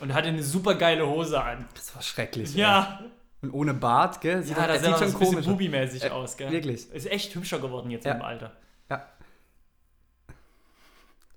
Und 0.00 0.12
hatte 0.14 0.28
eine 0.28 0.42
super 0.42 0.74
geile 0.74 1.06
Hose 1.06 1.40
an. 1.40 1.68
Das 1.74 1.94
war 1.94 2.02
schrecklich. 2.02 2.54
Ja. 2.54 2.98
Ey. 3.02 3.10
Und 3.42 3.52
ohne 3.52 3.74
Bart, 3.74 4.20
gell? 4.20 4.42
Sieht, 4.42 4.56
Ja, 4.56 4.66
das 4.66 4.82
das 4.82 4.98
sieht 4.98 5.12
schon 5.12 5.22
ein 5.22 5.36
bisschen 5.36 5.52
bubimäßig 5.52 6.04
Äh, 6.04 6.08
aus, 6.10 6.36
gell? 6.36 6.50
wirklich. 6.50 6.90
Ist 6.90 7.06
echt 7.10 7.34
hübscher 7.34 7.58
geworden 7.60 7.90
jetzt 7.90 8.04
Ja. 8.06 8.14
im 8.14 8.22
Alter. 8.22 8.56
Ja. 8.90 9.06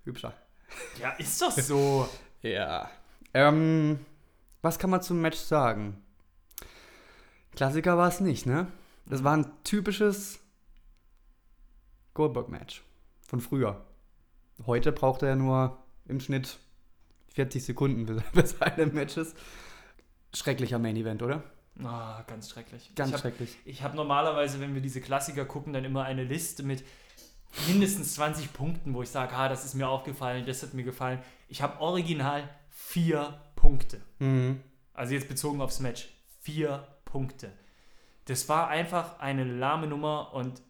Hübscher. 0.06 0.34
Ja, 1.02 1.12
ist 1.12 1.40
doch 1.42 1.52
so. 1.52 2.10
Ja. 2.44 2.90
Ähm, 3.34 4.00
was 4.62 4.80
kann 4.80 4.90
man 4.90 5.02
zum 5.02 5.22
Match 5.22 5.38
sagen? 5.38 6.02
Klassiker 7.56 7.98
war 7.98 8.08
es 8.10 8.20
nicht, 8.20 8.46
ne? 8.46 8.68
Das 9.06 9.24
war 9.24 9.36
ein 9.36 9.48
typisches 9.64 10.40
Goldberg-Match 12.14 12.84
von 13.28 13.40
früher. 13.42 13.86
Heute 14.66 14.92
braucht 14.92 15.22
er 15.24 15.36
nur 15.36 15.78
im 16.08 16.20
Schnitt 16.20 16.58
40 17.34 17.64
Sekunden 17.64 18.08
für- 18.08 18.22
für 18.34 18.46
seine 18.48 18.88
Matches. 18.88 19.36
Schrecklicher 20.34 20.80
Main-Event, 20.80 21.22
oder? 21.24 21.44
Ah, 21.84 22.24
ganz 22.28 22.50
schrecklich. 22.50 22.92
Ganz 22.96 23.10
ich 23.10 23.14
hab, 23.14 23.22
schrecklich. 23.22 23.56
Ich 23.66 23.84
habe 23.84 23.96
normalerweise, 23.96 24.60
wenn 24.60 24.74
wir 24.74 24.82
diese 24.82 25.00
Klassiker 25.00 25.46
gucken, 25.46 25.74
dann 25.74 25.86
immer 25.86 26.04
eine 26.04 26.24
Liste 26.24 26.64
mit 26.64 26.84
mindestens 27.68 28.16
20 28.16 28.52
Punkten, 28.52 28.94
wo 28.94 29.04
ich 29.04 29.10
sage, 29.10 29.36
ah, 29.36 29.48
das 29.48 29.64
ist 29.64 29.76
mir 29.76 29.88
aufgefallen, 29.88 30.46
das 30.46 30.64
hat 30.64 30.74
mir 30.74 30.84
gefallen. 30.84 31.20
Ich 31.48 31.62
habe 31.62 31.80
original 31.80 32.50
vier 32.70 33.40
Punkte. 33.68 34.02
Mhm. 34.20 34.62
Also 34.94 35.14
jetzt 35.14 35.28
bezogen 35.28 35.62
aufs 35.62 35.80
Match. 35.80 36.08
Vier 36.42 36.88
Punkte. 37.06 37.52
Das 38.26 38.48
war 38.50 38.68
einfach 38.70 39.20
eine 39.20 39.44
lahme 39.44 39.88
Nummer 39.88 40.34
und 40.34 40.62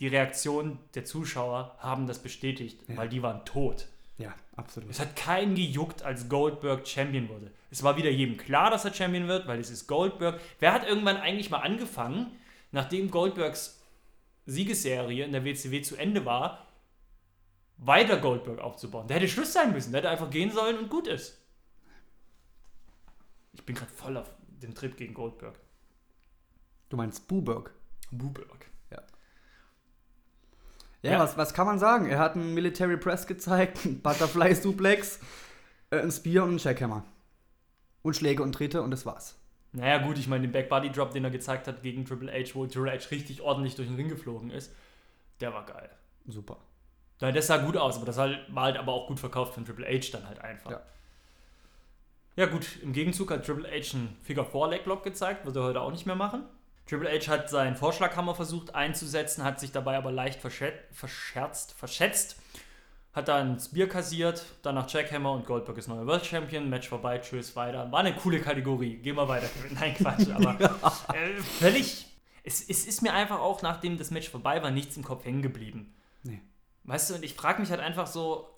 die 0.00 0.08
Reaktionen 0.08 0.78
der 0.94 1.04
Zuschauer 1.04 1.76
haben 1.78 2.06
das 2.06 2.18
bestätigt, 2.22 2.82
Ja. 2.88 2.96
weil 2.96 3.08
die 3.08 3.22
waren 3.22 3.44
tot. 3.44 3.86
Ja, 4.18 4.34
absolut. 4.56 4.90
Es 4.90 5.00
hat 5.00 5.16
keinen 5.16 5.54
gejuckt, 5.54 6.02
als 6.02 6.28
Goldberg 6.28 6.86
Champion 6.86 7.28
wurde. 7.28 7.50
Es 7.70 7.82
war 7.82 7.96
wieder 7.96 8.10
jedem 8.10 8.36
klar, 8.36 8.70
dass 8.70 8.84
er 8.84 8.92
Champion 8.92 9.26
wird, 9.28 9.46
weil 9.46 9.58
es 9.58 9.70
ist 9.70 9.86
Goldberg. 9.86 10.40
Wer 10.60 10.72
hat 10.74 10.86
irgendwann 10.86 11.16
eigentlich 11.16 11.50
mal 11.50 11.60
angefangen, 11.60 12.30
nachdem 12.70 13.10
Goldbergs 13.10 13.80
Siegesserie 14.44 15.24
in 15.24 15.32
der 15.32 15.44
WCW 15.44 15.80
zu 15.82 15.96
Ende 15.96 16.24
war, 16.26 16.66
weiter 17.78 18.18
Goldberg 18.18 18.60
aufzubauen? 18.60 19.06
Der 19.08 19.16
hätte 19.16 19.28
Schluss 19.28 19.52
sein 19.52 19.72
müssen. 19.72 19.92
Der 19.92 20.00
hätte 20.02 20.10
einfach 20.10 20.30
gehen 20.30 20.50
sollen 20.50 20.78
und 20.78 20.90
gut 20.90 21.06
ist. 21.06 21.38
Ich 23.52 23.64
bin 23.64 23.74
gerade 23.74 23.90
voll 23.90 24.16
auf 24.16 24.30
dem 24.62 24.74
Trip 24.74 24.96
gegen 24.96 25.14
Goldberg. 25.14 25.58
Du 26.88 26.96
meinst 26.96 27.26
Buberg. 27.28 27.72
Buberg. 28.10 28.66
Ja, 28.90 29.02
Ja. 31.12 31.18
Was, 31.18 31.36
was 31.36 31.52
kann 31.52 31.66
man 31.66 31.78
sagen? 31.78 32.06
Er 32.06 32.18
hat 32.18 32.36
einen 32.36 32.54
Military 32.54 32.96
Press 32.96 33.26
gezeigt, 33.26 33.84
einen 33.84 34.00
Butterfly 34.00 34.54
Suplex, 34.54 35.18
äh, 35.90 36.00
ein 36.00 36.12
Spear 36.12 36.44
und 36.44 36.50
einen 36.50 36.58
Jackhammer. 36.58 37.04
Und 38.02 38.16
Schläge 38.16 38.42
und 38.42 38.52
Tritte 38.52 38.82
und 38.82 38.90
das 38.90 39.06
war's. 39.06 39.38
Naja, 39.72 39.98
gut, 39.98 40.18
ich 40.18 40.28
meine, 40.28 40.42
den 40.42 40.52
Backbody 40.52 40.90
Drop, 40.90 41.12
den 41.12 41.24
er 41.24 41.30
gezeigt 41.30 41.66
hat 41.66 41.82
gegen 41.82 42.04
Triple 42.04 42.30
H, 42.30 42.54
wo 42.54 42.66
Triple 42.66 42.92
H 42.92 43.08
richtig 43.10 43.40
ordentlich 43.40 43.74
durch 43.74 43.88
den 43.88 43.96
Ring 43.96 44.08
geflogen 44.08 44.50
ist, 44.50 44.72
der 45.40 45.54
war 45.54 45.64
geil. 45.64 45.88
Super. 46.26 46.58
Ja, 47.20 47.32
das 47.32 47.46
sah 47.46 47.58
gut 47.58 47.76
aus, 47.76 47.96
aber 47.96 48.06
das 48.06 48.18
halt, 48.18 48.54
war 48.54 48.64
halt 48.64 48.76
aber 48.76 48.92
auch 48.92 49.06
gut 49.06 49.18
verkauft 49.18 49.54
von 49.54 49.64
Triple 49.64 49.86
H 49.86 50.10
dann 50.12 50.28
halt 50.28 50.40
einfach. 50.40 50.72
Ja. 50.72 50.82
Ja, 52.34 52.46
gut, 52.46 52.66
im 52.82 52.92
Gegenzug 52.92 53.30
hat 53.30 53.44
Triple 53.44 53.68
H 53.68 53.96
einen 53.96 54.16
Figure 54.22 54.46
4 54.46 54.68
Leg 54.68 54.86
Lock 54.86 55.04
gezeigt, 55.04 55.44
wird 55.44 55.56
er 55.56 55.64
heute 55.64 55.80
auch 55.80 55.90
nicht 55.90 56.06
mehr 56.06 56.16
machen. 56.16 56.44
Triple 56.86 57.10
H 57.10 57.30
hat 57.30 57.50
seinen 57.50 57.76
Vorschlaghammer 57.76 58.34
versucht 58.34 58.74
einzusetzen, 58.74 59.44
hat 59.44 59.60
sich 59.60 59.70
dabei 59.70 59.96
aber 59.96 60.10
leicht 60.10 60.40
verscherzt, 60.40 61.72
verschätzt. 61.72 62.36
Hat 63.12 63.28
dann 63.28 63.60
Spear 63.60 63.88
kassiert, 63.88 64.42
danach 64.62 64.88
Jackhammer 64.90 65.32
und 65.32 65.44
Goldberg 65.44 65.76
ist 65.76 65.86
neuer 65.86 66.06
World 66.06 66.24
Champion. 66.24 66.70
Match 66.70 66.88
vorbei, 66.88 67.18
tschüss, 67.18 67.54
weiter. 67.54 67.92
War 67.92 68.00
eine 68.00 68.14
coole 68.14 68.40
Kategorie. 68.40 68.96
Gehen 68.96 69.16
wir 69.16 69.28
weiter. 69.28 69.50
Nein, 69.70 69.94
Quatsch, 69.94 70.28
aber 70.30 70.58
äh, 71.14 71.36
völlig. 71.42 72.06
Es, 72.42 72.66
es 72.66 72.86
ist 72.86 73.02
mir 73.02 73.12
einfach 73.12 73.38
auch, 73.38 73.60
nachdem 73.60 73.98
das 73.98 74.10
Match 74.10 74.30
vorbei 74.30 74.62
war, 74.62 74.70
nichts 74.70 74.96
im 74.96 75.04
Kopf 75.04 75.26
hängen 75.26 75.42
geblieben. 75.42 75.94
Nee. 76.22 76.40
Weißt 76.84 77.10
du, 77.10 77.14
und 77.16 77.22
ich 77.22 77.34
frage 77.34 77.60
mich 77.60 77.70
halt 77.70 77.80
einfach 77.80 78.06
so, 78.06 78.48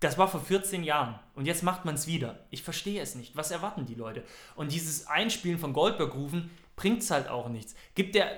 das 0.00 0.16
war 0.16 0.28
vor 0.28 0.40
14 0.40 0.84
Jahren 0.84 1.18
und 1.34 1.46
jetzt 1.46 1.62
macht 1.62 1.84
man 1.84 1.94
es 1.94 2.06
wieder. 2.06 2.46
Ich 2.50 2.62
verstehe 2.62 3.02
es 3.02 3.14
nicht. 3.14 3.36
Was 3.36 3.50
erwarten 3.50 3.86
die 3.86 3.94
Leute? 3.94 4.22
Und 4.54 4.72
dieses 4.72 5.06
Einspielen 5.08 5.58
von 5.58 5.72
Goldberg-Rufen 5.72 6.50
bringt 6.76 7.02
es 7.02 7.10
halt 7.10 7.28
auch 7.28 7.48
nichts. 7.48 7.74
Gibt 7.94 8.14
der, 8.14 8.30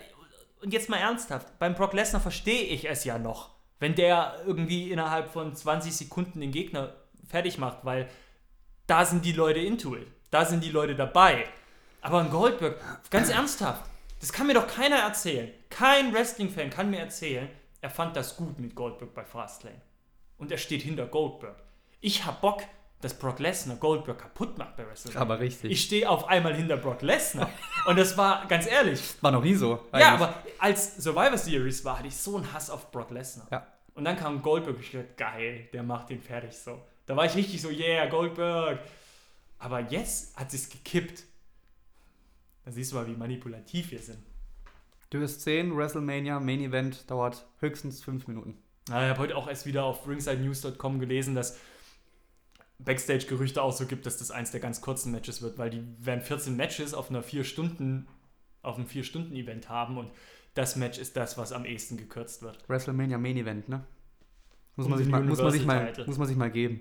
und 0.63 0.73
jetzt 0.73 0.89
mal 0.89 0.97
ernsthaft, 0.97 1.59
beim 1.59 1.75
Brock 1.75 1.93
Lesnar 1.93 2.23
verstehe 2.23 2.65
ich 2.65 2.89
es 2.89 3.05
ja 3.05 3.19
noch, 3.19 3.51
wenn 3.79 3.95
der 3.95 4.43
irgendwie 4.47 4.91
innerhalb 4.91 5.31
von 5.31 5.55
20 5.55 5.95
Sekunden 5.95 6.41
den 6.41 6.53
Gegner 6.53 6.95
fertig 7.29 7.59
macht, 7.59 7.85
weil 7.85 8.09
da 8.87 9.05
sind 9.05 9.25
die 9.25 9.33
Leute 9.33 9.61
into 9.61 9.95
it. 9.97 10.09
Da 10.31 10.45
sind 10.45 10.65
die 10.65 10.71
Leute 10.71 10.95
dabei. 10.95 11.47
Aber 12.01 12.21
ein 12.21 12.31
Goldberg, 12.31 12.81
ganz 13.11 13.29
ernsthaft, 13.29 13.85
das 14.21 14.33
kann 14.33 14.47
mir 14.47 14.55
doch 14.55 14.67
keiner 14.67 14.97
erzählen. 14.97 15.51
Kein 15.69 16.13
Wrestling-Fan 16.13 16.71
kann 16.71 16.91
mir 16.91 17.01
erzählen, 17.01 17.49
er 17.83 17.91
fand 17.91 18.17
das 18.17 18.37
gut 18.37 18.59
mit 18.59 18.75
Goldberg 18.75 19.15
bei 19.15 19.25
Fastlane. 19.25 19.81
Und 20.41 20.51
er 20.51 20.59
steht 20.59 20.83
hinter 20.83 21.07
Goldberg. 21.07 21.63
Ich 22.01 22.25
hab 22.25 22.41
Bock, 22.41 22.63
dass 23.01 23.17
Brock 23.19 23.39
Lesnar 23.39 23.77
Goldberg 23.77 24.19
kaputt 24.19 24.59
macht 24.59 24.77
bei 24.77 24.87
WrestleMania. 24.87 25.21
Aber 25.21 25.39
richtig. 25.39 25.71
Ich 25.71 25.83
stehe 25.85 26.09
auf 26.09 26.27
einmal 26.29 26.55
hinter 26.55 26.77
Brock 26.77 27.03
Lesnar. 27.03 27.51
Und 27.87 27.99
das 27.99 28.17
war, 28.17 28.47
ganz 28.49 28.67
ehrlich, 28.67 29.01
War 29.21 29.31
noch 29.31 29.45
nie 29.45 29.55
so. 29.55 29.73
ja, 29.73 29.79
eigentlich. 29.93 30.07
aber 30.07 30.43
als 30.59 30.97
Survivor 30.97 31.39
Series 31.39 31.85
war, 31.85 31.99
hatte 31.99 32.09
ich 32.09 32.17
so 32.17 32.37
einen 32.37 32.53
Hass 32.53 32.69
auf 32.71 32.91
Brock 32.91 33.11
Lesnar. 33.11 33.47
Ja. 33.51 33.67
Und 33.95 34.05
dann 34.05 34.17
kam 34.17 34.43
Goldberg 34.43 34.77
und 34.77 34.83
ich 34.83 34.93
dachte, 34.93 35.09
geil, 35.17 35.69
der 35.73 35.83
macht 35.83 36.11
den 36.11 36.21
fertig 36.21 36.53
so. 36.57 36.81
Da 37.07 37.17
war 37.17 37.27
ich 37.27 37.35
richtig 37.35 37.61
so, 37.61 37.69
yeah, 37.71 38.07
Goldberg. 38.07 38.81
Aber 39.59 39.81
jetzt 39.81 40.37
hat 40.37 40.51
sich's 40.51 40.69
gekippt. 40.71 41.25
Da 42.65 42.71
siehst 42.71 42.93
du 42.93 42.97
mal, 42.97 43.07
wie 43.07 43.17
manipulativ 43.17 43.91
wir 43.91 43.99
sind. 43.99 44.23
Du 45.11 45.21
hast 45.21 45.41
10, 45.43 45.77
WrestleMania, 45.77 46.39
Main 46.41 46.61
Event, 46.61 47.11
dauert 47.11 47.47
höchstens 47.59 48.03
5 48.03 48.29
Minuten. 48.29 48.57
Na, 48.91 49.05
ich 49.05 49.11
habe 49.11 49.21
heute 49.21 49.37
auch 49.37 49.47
erst 49.47 49.67
wieder 49.67 49.85
auf 49.85 50.09
ringsidenews.com 50.09 50.99
gelesen, 50.99 51.37
dass 51.37 51.57
Backstage-Gerüchte 52.81 53.63
auch 53.63 53.73
so 53.73 53.87
gibt, 53.87 54.05
dass 54.05 54.17
das 54.17 54.33
eins 54.33 54.51
der 54.51 54.59
ganz 54.59 54.81
kurzen 54.81 55.13
Matches 55.13 55.43
wird, 55.43 55.59
weil 55.59 55.71
die 55.71 55.85
werden 56.01 56.23
14 56.23 56.57
Matches 56.57 56.93
auf 56.93 57.09
einer 57.09 57.23
4 57.23 57.45
Stunden, 57.45 58.09
auf 58.63 58.77
einem 58.77 58.87
4-Stunden-Event 58.87 59.69
haben 59.69 59.97
und 59.97 60.11
das 60.55 60.75
Match 60.75 60.99
ist 60.99 61.17
das, 61.17 61.39
was 61.39 61.53
am 61.53 61.65
ehesten 61.65 61.99
gekürzt 61.99 62.43
wird. 62.43 62.59
WrestleMania 62.69 63.17
Main 63.17 63.37
Event, 63.37 63.69
ne? 63.69 63.85
Muss 64.75 64.87
Um 64.87 64.91
man, 64.91 64.99
sich 64.99 65.09
mal, 65.09 65.23
muss, 65.23 65.41
man 65.41 65.53
sich 65.53 65.65
mal, 65.65 65.93
muss 66.07 66.19
man 66.19 66.27
sich 66.27 66.37
mal 66.37 66.51
geben. 66.51 66.81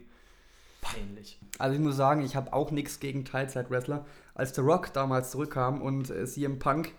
Peinlich. 0.81 1.38
Also 1.60 1.76
ich 1.76 1.81
muss 1.81 1.95
sagen, 1.95 2.23
ich 2.23 2.36
habe 2.36 2.53
auch 2.53 2.72
nichts 2.72 2.99
gegen 2.99 3.23
Teilzeit-Wrestler. 3.23 4.06
Als 4.34 4.56
The 4.56 4.61
Rock 4.61 4.94
damals 4.94 5.30
zurückkam 5.30 5.81
und 5.84 6.10
äh, 6.10 6.26
CM 6.26 6.57
Punk 6.57 6.91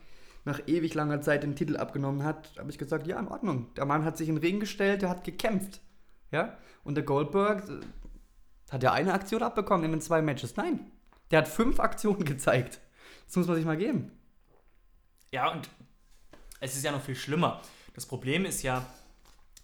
nach 0.45 0.61
ewig 0.67 0.95
langer 0.95 1.21
Zeit 1.21 1.43
den 1.43 1.57
Titel 1.57 1.77
abgenommen 1.77 2.25
hat, 2.25 2.53
habe 2.59 2.71
ich 2.71 2.79
gesagt, 2.79 3.07
ja, 3.07 3.19
in 3.19 3.29
Ordnung. 3.29 3.73
Der 3.75 3.85
Mann 3.85 4.05
hat 4.05 4.17
sich 4.17 4.29
in 4.29 4.37
den 4.37 4.45
Ring 4.45 4.61
gestellt, 4.61 5.03
der 5.03 5.11
hat 5.11 5.25
gekämpft. 5.25 5.81
Ja? 6.31 6.57
Und 6.85 6.95
der 6.95 7.05
Goldberg, 7.05 7.69
äh, 7.69 7.81
hat 8.71 8.85
er 8.85 8.93
eine 8.93 9.13
Aktion 9.13 9.43
abbekommen 9.43 9.85
in 9.85 9.91
den 9.91 10.01
zwei 10.01 10.23
Matches? 10.23 10.57
Nein. 10.57 10.91
Der 11.31 11.41
hat 11.41 11.49
fünf 11.49 11.81
Aktionen 11.81 12.25
gezeigt. 12.25 12.81
Das 13.27 13.37
muss 13.37 13.47
man 13.47 13.57
sich 13.57 13.65
mal 13.65 13.77
geben. 13.77 14.13
Ja, 15.33 15.53
und 15.53 15.69
es 16.61 16.77
ist 16.77 16.85
ja 16.85 16.93
noch 16.93 17.03
viel 17.03 17.15
schlimmer. 17.15 17.61
Das 17.95 18.07
Problem 18.07 18.45
ist 18.45 18.63
ja, 18.63 18.87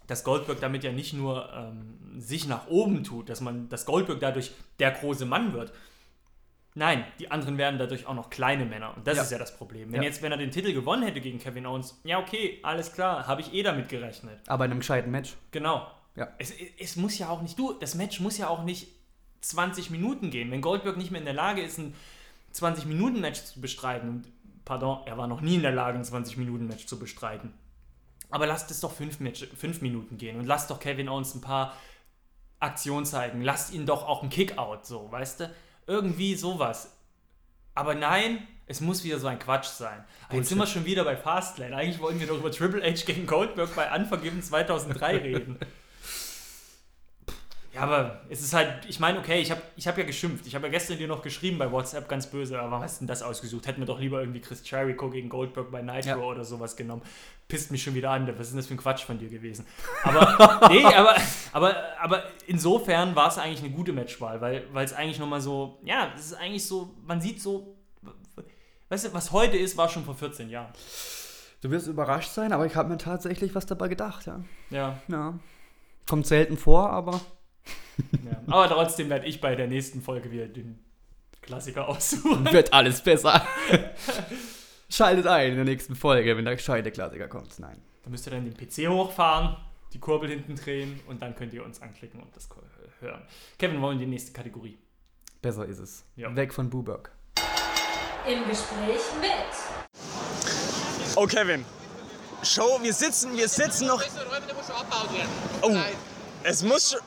dass 0.06 0.24
Goldberg 0.24 0.60
damit 0.60 0.84
ja 0.84 0.92
nicht 0.92 1.12
nur 1.12 1.52
ähm, 1.52 2.20
sich 2.20 2.46
nach 2.46 2.68
oben 2.68 3.02
tut, 3.02 3.28
dass 3.28 3.40
man, 3.40 3.68
dass 3.68 3.86
Goldberg 3.86 4.20
dadurch 4.20 4.52
der 4.78 4.92
große 4.92 5.26
Mann 5.26 5.52
wird. 5.52 5.72
Nein, 6.78 7.04
die 7.18 7.30
anderen 7.30 7.56
werden 7.56 7.78
dadurch 7.78 8.06
auch 8.06 8.12
noch 8.14 8.28
kleine 8.28 8.66
Männer. 8.66 8.94
Und 8.96 9.06
das 9.06 9.16
Ja. 9.16 9.22
ist 9.22 9.32
ja 9.32 9.38
das 9.38 9.56
Problem. 9.56 9.90
Wenn 9.92 10.02
Ja. 10.02 10.08
jetzt, 10.08 10.20
wenn 10.20 10.30
er 10.30 10.36
den 10.38 10.50
Titel 10.50 10.72
gewonnen 10.74 11.02
hätte 11.04 11.20
gegen 11.22 11.38
Kevin 11.38 11.64
Owens, 11.66 11.98
ja 12.04 12.18
okay, 12.18 12.60
alles 12.62 12.92
klar, 12.92 13.26
habe 13.26 13.40
ich 13.40 13.52
eh 13.54 13.62
damit 13.62 13.88
gerechnet. 13.88 14.38
Aber 14.46 14.66
in 14.66 14.70
einem 14.72 14.80
gescheiten 14.80 15.10
Match. 15.10 15.34
Genau. 15.52 15.90
Ja. 16.16 16.28
Es, 16.38 16.52
es 16.78 16.96
muss 16.96 17.16
ja 17.18 17.30
auch 17.30 17.40
nicht, 17.42 17.58
du, 17.58 17.72
das 17.72 17.94
Match 17.94 18.20
muss 18.20 18.36
ja 18.38 18.48
auch 18.48 18.62
nicht 18.62 18.88
20 19.40 19.90
Minuten 19.90 20.30
gehen. 20.30 20.50
Wenn 20.50 20.60
Goldberg 20.60 20.96
nicht 20.98 21.10
mehr 21.10 21.20
in 21.20 21.24
der 21.24 21.34
Lage 21.34 21.62
ist, 21.62 21.78
ein 21.78 21.94
20-Minuten-Match 22.54 23.42
zu 23.44 23.60
bestreiten, 23.60 24.08
und 24.08 24.32
pardon, 24.64 25.00
er 25.06 25.16
war 25.18 25.26
noch 25.26 25.40
nie 25.40 25.56
in 25.56 25.62
der 25.62 25.72
Lage, 25.72 25.98
ein 25.98 26.04
20-Minuten-Match 26.04 26.86
zu 26.86 26.98
bestreiten. 26.98 27.54
Aber 28.30 28.46
lasst 28.46 28.70
es 28.70 28.80
doch 28.80 28.92
fünf, 28.92 29.20
Match, 29.20 29.46
fünf 29.56 29.80
Minuten 29.82 30.18
gehen 30.18 30.38
und 30.38 30.46
lasst 30.46 30.70
doch 30.70 30.80
Kevin 30.80 31.08
Owens 31.08 31.34
ein 31.34 31.40
paar 31.40 31.74
Aktionen 32.60 33.06
zeigen. 33.06 33.40
Lasst 33.42 33.72
ihn 33.72 33.86
doch 33.86 34.06
auch 34.06 34.22
ein 34.22 34.30
Kickout, 34.30 34.84
so, 34.84 35.10
weißt 35.10 35.40
du? 35.40 35.50
Irgendwie 35.86 36.34
sowas. 36.34 36.92
Aber 37.74 37.94
nein, 37.94 38.46
es 38.66 38.80
muss 38.80 39.04
wieder 39.04 39.18
so 39.18 39.26
ein 39.26 39.38
Quatsch 39.38 39.66
sein. 39.66 40.04
Jetzt 40.32 40.48
sind 40.48 40.58
wir 40.58 40.66
schon 40.66 40.84
wieder 40.84 41.04
bei 41.04 41.16
Fastlane. 41.16 41.76
Eigentlich 41.76 42.00
wollten 42.00 42.18
wir 42.18 42.26
doch 42.26 42.38
über 42.38 42.50
Triple 42.50 42.82
H 42.82 43.04
gegen 43.04 43.26
Goldberg 43.26 43.74
bei 43.76 43.94
Unforgiven 43.94 44.42
2003 44.42 45.16
reden. 45.22 45.58
Ja, 47.76 47.82
aber 47.82 48.22
es 48.28 48.40
ist 48.42 48.54
halt, 48.54 48.84
ich 48.88 48.98
meine, 49.00 49.18
okay, 49.18 49.38
ich 49.40 49.50
habe 49.50 49.60
ich 49.76 49.86
hab 49.86 49.96
ja 49.98 50.04
geschimpft. 50.04 50.46
Ich 50.46 50.54
habe 50.54 50.66
ja 50.66 50.70
gestern 50.72 50.98
dir 50.98 51.06
noch 51.08 51.22
geschrieben 51.22 51.58
bei 51.58 51.70
WhatsApp 51.70 52.08
ganz 52.08 52.26
böse, 52.26 52.58
aber 52.58 52.70
was 52.78 52.82
hast 52.84 53.00
denn 53.00 53.06
das 53.06 53.22
ausgesucht? 53.22 53.66
Hätten 53.66 53.80
wir 53.80 53.86
doch 53.86 54.00
lieber 54.00 54.20
irgendwie 54.20 54.40
Chris 54.40 54.68
Jericho 54.68 55.10
gegen 55.10 55.28
Goldberg 55.28 55.70
bei 55.70 55.82
Nitro 55.82 56.08
Ja. 56.08 56.16
oder 56.16 56.44
sowas 56.44 56.74
genommen. 56.76 57.02
Pisst 57.48 57.70
mich 57.70 57.82
schon 57.82 57.94
wieder 57.94 58.10
an. 58.10 58.26
Was 58.26 58.46
ist 58.46 58.50
denn 58.52 58.56
das 58.58 58.66
für 58.66 58.74
ein 58.74 58.78
Quatsch 58.78 59.04
von 59.04 59.18
dir 59.18 59.28
gewesen? 59.28 59.66
Aber, 60.02 60.68
nee, 60.72 60.84
aber, 60.84 61.16
aber, 61.52 61.76
aber 62.00 62.22
insofern 62.46 63.14
war 63.14 63.28
es 63.28 63.38
eigentlich 63.38 63.60
eine 63.60 63.70
gute 63.70 63.92
Matchwahl, 63.92 64.40
weil 64.40 64.64
weil 64.72 64.84
es 64.84 64.92
eigentlich 64.92 65.18
nochmal 65.18 65.40
so, 65.40 65.78
ja, 65.84 66.12
es 66.16 66.26
ist 66.26 66.34
eigentlich 66.34 66.66
so, 66.66 66.94
man 67.06 67.20
sieht 67.20 67.40
so, 67.42 67.76
weißt 68.88 69.06
du, 69.06 69.14
was 69.14 69.32
heute 69.32 69.56
ist, 69.56 69.76
war 69.76 69.88
schon 69.88 70.04
vor 70.04 70.14
14 70.14 70.48
Jahren. 70.50 70.72
Du 71.60 71.70
wirst 71.70 71.86
überrascht 71.88 72.30
sein, 72.30 72.52
aber 72.52 72.66
ich 72.66 72.74
habe 72.76 72.88
mir 72.88 72.98
tatsächlich 72.98 73.54
was 73.54 73.66
dabei 73.66 73.88
gedacht, 73.88 74.26
ja. 74.26 74.40
Ja, 74.70 74.98
ja. 75.08 75.38
Kommt 76.08 76.26
selten 76.26 76.56
vor, 76.56 76.90
aber 76.90 77.20
ja. 78.24 78.42
Aber 78.46 78.68
trotzdem 78.68 79.08
werde 79.10 79.26
ich 79.26 79.40
bei 79.40 79.54
der 79.54 79.66
nächsten 79.66 80.02
Folge 80.02 80.30
wieder 80.30 80.46
den 80.46 80.78
Klassiker 81.42 81.88
aussuchen. 81.88 82.44
wird 82.52 82.72
alles 82.72 83.02
besser. 83.02 83.46
Schaltet 84.88 85.26
ein 85.26 85.50
in 85.50 85.56
der 85.56 85.64
nächsten 85.64 85.96
Folge, 85.96 86.36
wenn 86.36 86.44
der 86.44 86.56
gescheite 86.56 86.90
Klassiker 86.90 87.28
kommt. 87.28 87.58
Nein. 87.58 87.80
Da 88.04 88.10
müsst 88.10 88.26
ihr 88.26 88.30
dann 88.30 88.44
den 88.44 88.54
PC 88.54 88.88
hochfahren, 88.88 89.56
die 89.92 89.98
Kurbel 89.98 90.30
hinten 90.30 90.54
drehen 90.56 91.00
und 91.08 91.22
dann 91.22 91.34
könnt 91.34 91.52
ihr 91.54 91.64
uns 91.64 91.82
anklicken 91.82 92.20
und 92.20 92.34
das 92.36 92.48
hören. 93.00 93.22
Kevin, 93.58 93.80
wollen 93.80 93.98
wir 93.98 94.06
die 94.06 94.10
nächste 94.10 94.32
Kategorie? 94.32 94.78
Besser 95.42 95.66
ist 95.66 95.78
es. 95.78 96.04
Ja. 96.16 96.34
Weg 96.34 96.54
von 96.54 96.70
Buberg. 96.70 97.10
Im 98.26 98.48
Gespräch 98.48 99.00
mit 99.20 99.30
Oh, 101.16 101.26
Kevin. 101.26 101.64
Show, 102.42 102.78
wir 102.82 102.92
sitzen, 102.92 103.36
wir 103.36 103.48
sitzen 103.48 103.86
noch. 103.86 104.02
Oh, 105.62 105.74
es 106.42 106.62
muss 106.62 106.90
schon. 106.90 107.00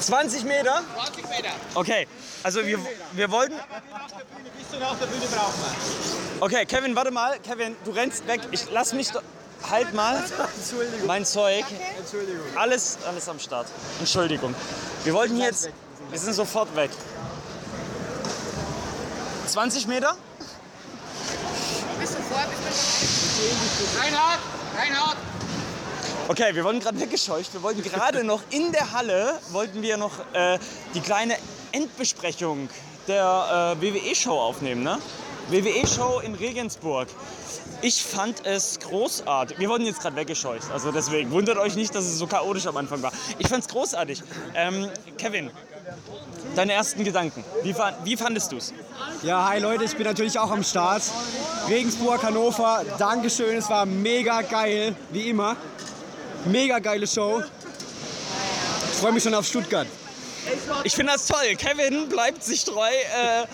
20 0.00 0.44
Meter? 0.44 0.82
20 0.96 1.28
Meter. 1.28 1.50
Okay, 1.74 2.06
also 2.42 2.64
wir, 2.66 2.78
wir 3.12 3.30
wollten. 3.30 3.54
Bis 4.58 4.70
zu 4.70 4.76
nach 4.78 4.96
der 4.98 5.06
Bühne 5.06 5.24
brauchen 5.26 5.54
wir. 5.60 6.42
Okay, 6.42 6.66
Kevin, 6.66 6.94
warte 6.96 7.10
mal. 7.10 7.38
Kevin, 7.40 7.76
du 7.84 7.90
rennst 7.92 8.26
weg. 8.26 8.40
Ich 8.50 8.70
lass 8.70 8.92
mich. 8.92 9.10
doch- 9.10 9.22
Halt 9.70 9.94
mal. 9.94 10.22
Mein 11.06 11.24
Zeug. 11.24 11.64
Alles, 12.54 12.98
alles 13.08 13.28
am 13.30 13.38
Start. 13.38 13.66
Entschuldigung. 13.98 14.54
Wir 15.04 15.14
wollten 15.14 15.38
jetzt. 15.38 15.70
Wir 16.10 16.18
sind 16.18 16.34
sofort 16.34 16.74
weg. 16.76 16.90
20 19.46 19.86
Meter? 19.86 20.16
Reinhard, 23.98 24.38
Reinhard. 24.76 25.16
Okay, 26.26 26.54
wir 26.54 26.64
wurden 26.64 26.80
gerade 26.80 26.98
weggescheucht. 26.98 27.52
Wir 27.52 27.62
wollten 27.62 27.82
gerade 27.82 28.24
noch 28.24 28.40
in 28.48 28.72
der 28.72 28.92
Halle, 28.92 29.38
wollten 29.50 29.82
wir 29.82 29.98
noch 29.98 30.12
äh, 30.32 30.58
die 30.94 31.00
kleine 31.00 31.36
Endbesprechung 31.72 32.70
der 33.06 33.76
äh, 33.78 33.82
WWE-Show 33.82 34.32
aufnehmen, 34.32 34.82
ne? 34.82 34.98
WWE-Show 35.50 36.20
in 36.20 36.34
Regensburg. 36.34 37.08
Ich 37.82 38.02
fand 38.02 38.46
es 38.46 38.78
großartig. 38.80 39.58
Wir 39.58 39.68
wurden 39.68 39.84
jetzt 39.84 40.00
gerade 40.00 40.16
weggescheucht, 40.16 40.70
also 40.72 40.92
deswegen 40.92 41.30
wundert 41.30 41.58
euch 41.58 41.76
nicht, 41.76 41.94
dass 41.94 42.04
es 42.04 42.16
so 42.16 42.26
chaotisch 42.26 42.66
am 42.66 42.78
Anfang 42.78 43.02
war. 43.02 43.12
Ich 43.38 43.48
fand 43.48 43.62
es 43.62 43.68
großartig. 43.68 44.22
Ähm, 44.54 44.88
Kevin, 45.18 45.50
deine 46.56 46.72
ersten 46.72 47.04
Gedanken. 47.04 47.44
Wie, 47.62 47.74
wie 48.04 48.16
fandest 48.16 48.50
du 48.50 48.56
es? 48.56 48.72
Ja, 49.22 49.46
hi 49.46 49.58
Leute, 49.60 49.84
ich 49.84 49.94
bin 49.94 50.06
natürlich 50.06 50.38
auch 50.38 50.50
am 50.50 50.64
Start. 50.64 51.02
Regensburg, 51.68 52.22
Hannover, 52.22 52.82
Dankeschön, 52.96 53.58
es 53.58 53.68
war 53.68 53.84
mega 53.84 54.40
geil, 54.40 54.96
wie 55.10 55.28
immer. 55.28 55.56
Mega 56.46 56.78
geile 56.78 57.06
Show. 57.06 57.42
Ich 58.92 58.98
freue 58.98 59.12
mich 59.12 59.22
schon 59.22 59.34
auf 59.34 59.46
Stuttgart. 59.46 59.86
Ich 60.84 60.94
finde 60.94 61.12
das 61.12 61.26
toll. 61.26 61.56
Kevin 61.56 62.08
bleibt 62.08 62.44
sich 62.44 62.64
treu. 62.64 62.86
Äh, 62.86 63.46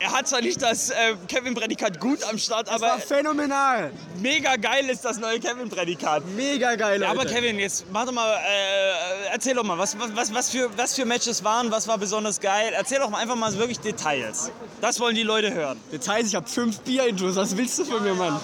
er 0.00 0.12
hat 0.12 0.26
zwar 0.26 0.40
nicht 0.40 0.60
das 0.60 0.90
äh, 0.90 1.14
Kevin-Prädikat 1.28 2.00
gut 2.00 2.24
am 2.24 2.36
Start, 2.36 2.66
Es 2.68 2.80
war 2.80 2.94
aber 2.94 3.00
phänomenal. 3.02 3.92
mega 4.20 4.56
geil 4.56 4.90
ist 4.90 5.04
das 5.04 5.18
neue 5.18 5.38
Kevin-Prädikat. 5.38 6.24
Mega 6.34 6.74
geil, 6.74 6.98
Leute. 6.98 7.04
Ja, 7.04 7.10
aber 7.20 7.24
Kevin, 7.30 7.60
jetzt 7.60 7.84
mach 7.92 8.04
doch 8.06 8.12
mal, 8.12 8.34
äh, 8.34 9.28
erzähl 9.32 9.54
doch 9.54 9.62
mal, 9.62 9.78
was, 9.78 9.96
was, 10.16 10.34
was, 10.34 10.50
für, 10.50 10.68
was 10.76 10.96
für 10.96 11.04
Matches 11.04 11.44
waren, 11.44 11.70
was 11.70 11.86
war 11.86 11.98
besonders 11.98 12.40
geil? 12.40 12.72
Erzähl 12.74 12.98
doch 12.98 13.10
mal 13.10 13.18
einfach 13.18 13.36
mal 13.36 13.56
wirklich 13.56 13.78
Details. 13.78 14.50
Das 14.80 14.98
wollen 14.98 15.14
die 15.14 15.22
Leute 15.22 15.54
hören. 15.54 15.78
Details, 15.92 16.26
ich 16.26 16.34
habe 16.34 16.48
fünf 16.48 16.80
Bier-Intros. 16.80 17.36
Was 17.36 17.56
willst 17.56 17.78
du 17.78 17.84
von 17.84 18.02
mir, 18.02 18.14
Mann? 18.14 18.40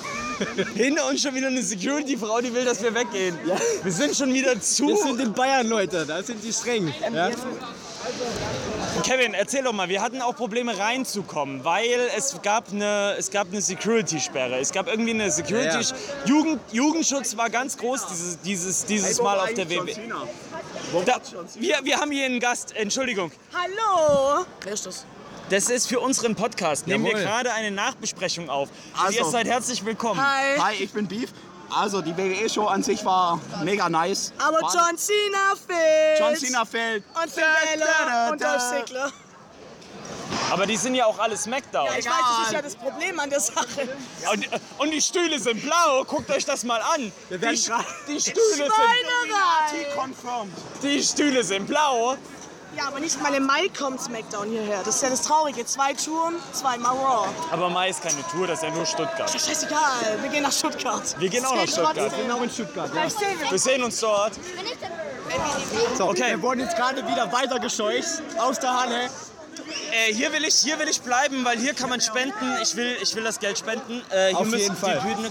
Hinter 0.74 1.06
uns 1.08 1.22
schon 1.22 1.34
wieder 1.34 1.48
eine 1.48 1.62
Security-Frau, 1.62 2.40
die 2.40 2.52
will, 2.54 2.64
dass 2.64 2.82
wir 2.82 2.94
weggehen. 2.94 3.38
Wir 3.82 3.92
sind 3.92 4.16
schon 4.16 4.32
wieder 4.32 4.60
zu. 4.60 4.88
Wir 4.88 4.96
sind 4.96 5.20
in 5.20 5.32
Bayern, 5.32 5.66
Leute. 5.66 6.04
Da 6.06 6.22
sind 6.22 6.42
die 6.42 6.52
streng. 6.52 6.92
Ja? 7.12 7.30
Kevin, 9.02 9.34
erzähl 9.34 9.62
doch 9.62 9.72
mal, 9.72 9.88
wir 9.88 10.00
hatten 10.00 10.22
auch 10.22 10.34
Probleme 10.34 10.76
reinzukommen, 10.76 11.64
weil 11.64 12.10
es 12.16 12.40
gab 12.42 12.70
eine, 12.70 13.14
es 13.18 13.30
gab 13.30 13.48
eine 13.48 13.60
Security-Sperre. 13.60 14.58
Es 14.58 14.72
gab 14.72 14.88
irgendwie 14.88 15.10
eine 15.10 15.30
Security... 15.30 15.78
Ja, 15.80 15.96
Jugend, 16.24 16.60
Jugendschutz 16.72 17.36
war 17.36 17.50
ganz 17.50 17.76
groß 17.76 18.06
dieses, 18.06 18.40
dieses, 18.40 18.84
dieses 18.84 19.20
Mal 19.20 19.38
auf 19.38 19.54
der 19.54 19.68
WW. 19.68 19.94
Da, 21.04 21.20
wir, 21.58 21.76
wir 21.82 21.96
haben 21.98 22.10
hier 22.10 22.26
einen 22.26 22.40
Gast, 22.40 22.74
Entschuldigung. 22.74 23.30
Hallo! 23.52 24.44
Wer 24.62 24.72
ist 24.72 24.86
das? 24.86 25.04
Das 25.50 25.70
ist 25.70 25.88
für 25.88 26.00
unseren 26.00 26.34
Podcast. 26.34 26.86
Nehmen 26.86 27.04
wir 27.04 27.12
Jawohl. 27.12 27.24
gerade 27.24 27.52
eine 27.52 27.70
Nachbesprechung 27.70 28.50
auf. 28.50 28.68
Also. 29.02 29.18
Ihr 29.18 29.24
seid 29.24 29.46
herzlich 29.46 29.84
willkommen. 29.84 30.20
Hi! 30.20 30.58
Hi, 30.58 30.74
ich 30.74 30.92
bin 30.92 31.06
Beef. 31.06 31.30
Also 31.70 32.00
die 32.00 32.16
WWE-Show 32.16 32.66
an 32.66 32.82
sich 32.82 33.04
war 33.04 33.40
mega 33.62 33.88
nice. 33.88 34.32
Aber 34.38 34.60
War- 34.60 34.74
John 34.74 34.96
Cena 34.96 35.54
fehlt! 35.66 36.18
John 36.20 36.36
Cena 36.36 36.64
fällt. 36.64 37.04
Und 37.14 37.30
Finn 37.30 37.44
Balor 37.78 38.32
und 38.32 38.42
Dolph 38.42 38.70
Ziggler. 38.70 39.12
Aber 40.50 40.66
die 40.66 40.76
sind 40.78 40.94
ja 40.94 41.04
auch 41.04 41.18
alle 41.18 41.36
Smackdown. 41.36 41.86
Ja, 41.86 41.92
ich 41.98 42.06
weiß, 42.06 42.12
das 42.38 42.46
ist 42.46 42.52
ja 42.54 42.62
das 42.62 42.76
Problem 42.76 43.20
an 43.20 43.28
der 43.28 43.40
Sache. 43.40 43.88
Und, 44.32 44.48
und 44.78 44.90
die 44.90 45.00
Stühle 45.02 45.38
sind 45.38 45.60
blau. 45.62 46.04
Guckt 46.04 46.30
euch 46.30 46.44
das 46.46 46.64
mal 46.64 46.80
an. 46.80 47.12
Die, 47.30 47.40
werden 47.40 47.58
grad- 47.66 47.84
die, 48.06 48.18
Stühle 48.20 48.40
sind! 48.56 49.94
Confirmed. 49.94 50.52
die 50.82 51.02
Stühle 51.02 51.44
sind 51.44 51.66
blau. 51.66 52.16
Ja, 52.78 52.86
aber 52.86 53.00
nicht 53.00 53.20
mal 53.20 53.34
im 53.34 53.44
Mai 53.44 53.68
kommt 53.76 54.00
SmackDown 54.00 54.50
hierher. 54.50 54.80
Das 54.84 54.94
ist 54.94 55.02
ja 55.02 55.10
das 55.10 55.22
Traurige. 55.22 55.66
Zwei 55.66 55.94
Touren, 55.94 56.36
zweimal 56.52 56.94
Raw. 56.96 57.28
Aber 57.50 57.68
Mai 57.70 57.88
ist 57.90 58.00
keine 58.00 58.24
Tour, 58.30 58.46
das 58.46 58.60
ist 58.60 58.68
ja 58.68 58.70
nur 58.70 58.86
Stuttgart. 58.86 59.32
Ja, 59.32 59.38
scheißegal. 59.38 60.22
Wir 60.22 60.30
gehen 60.30 60.44
nach 60.44 60.52
Stuttgart. 60.52 61.02
Wir 61.18 61.28
gehen 61.28 61.44
auch 61.44 61.56
nach 61.56 61.66
Stuttgart. 61.66 61.96
trotzdem. 61.96 62.20
Genau 62.22 62.40
in 62.40 62.50
Stuttgart. 62.50 62.94
Ja. 62.94 63.02
Wir 63.02 63.50
Wir 63.50 63.58
sehen 63.58 63.82
uns 63.82 63.98
dort. 63.98 64.34
So, 65.96 66.08
Okay. 66.08 66.30
Wir 66.30 66.42
wurden 66.42 66.60
jetzt 66.60 66.76
gerade 66.76 67.04
wieder 67.08 67.32
weitergescheucht 67.32 68.22
aus 68.38 68.60
der 68.60 68.80
Halle. 68.80 69.10
Äh, 69.90 70.14
hier, 70.14 70.32
will 70.32 70.44
ich, 70.44 70.54
hier 70.54 70.78
will 70.78 70.88
ich 70.88 71.00
bleiben, 71.00 71.44
weil 71.44 71.58
hier 71.58 71.74
kann 71.74 71.90
man 71.90 72.00
spenden. 72.00 72.58
Ich 72.62 72.76
will, 72.76 72.96
ich 73.02 73.12
will 73.16 73.24
das 73.24 73.40
Geld 73.40 73.58
spenden. 73.58 74.02
Äh, 74.10 74.28
hier 74.28 74.38
Auf 74.38 74.46
müssen 74.46 74.60
jeden 74.60 74.74
die 74.76 74.80
Fall. 74.80 75.00
Bühne, 75.00 75.30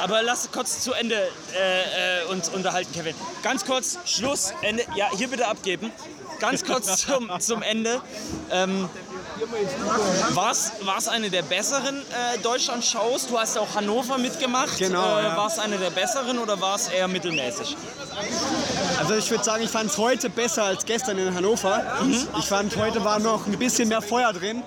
aber 0.00 0.22
lass 0.22 0.50
kurz 0.50 0.80
zu 0.82 0.92
Ende 0.94 1.14
äh, 1.54 2.22
äh, 2.22 2.24
uns 2.24 2.48
unterhalten, 2.48 2.92
Kevin. 2.92 3.14
Ganz 3.44 3.64
kurz, 3.64 3.98
Schluss, 4.04 4.52
Ende. 4.62 4.84
Ja, 4.96 5.08
hier 5.16 5.28
bitte 5.28 5.46
abgeben. 5.46 5.92
Ganz 6.40 6.64
kurz 6.64 6.98
zum, 7.06 7.30
zum 7.40 7.62
Ende. 7.62 8.00
Ähm, 8.50 8.88
war 10.34 10.52
es 10.98 11.08
eine 11.08 11.30
der 11.30 11.42
besseren 11.42 11.96
äh, 11.96 12.38
Deutschland-Shows? 12.38 13.26
Du 13.28 13.38
hast 13.38 13.56
auch 13.58 13.74
Hannover 13.74 14.18
mitgemacht. 14.18 14.78
Genau, 14.78 15.18
Äh, 15.18 15.24
ja. 15.24 15.36
War 15.36 15.46
es 15.46 15.58
eine 15.58 15.78
der 15.78 15.90
besseren 15.90 16.38
oder 16.38 16.60
war 16.60 16.76
es 16.76 16.88
eher 16.88 17.08
mittelmäßig? 17.08 17.76
Also 18.98 19.14
ich 19.14 19.30
würde 19.30 19.44
sagen, 19.44 19.62
ich 19.64 19.70
fand 19.70 19.90
es 19.90 19.98
heute 19.98 20.28
besser 20.30 20.64
als 20.64 20.84
gestern 20.84 21.18
in 21.18 21.34
Hannover. 21.34 21.82
Ich 22.38 22.46
fand, 22.46 22.76
heute 22.76 23.04
war 23.04 23.18
noch 23.18 23.46
ein 23.46 23.58
bisschen 23.58 23.88
mehr 23.88 24.02
Feuer 24.02 24.32
drin. 24.32 24.62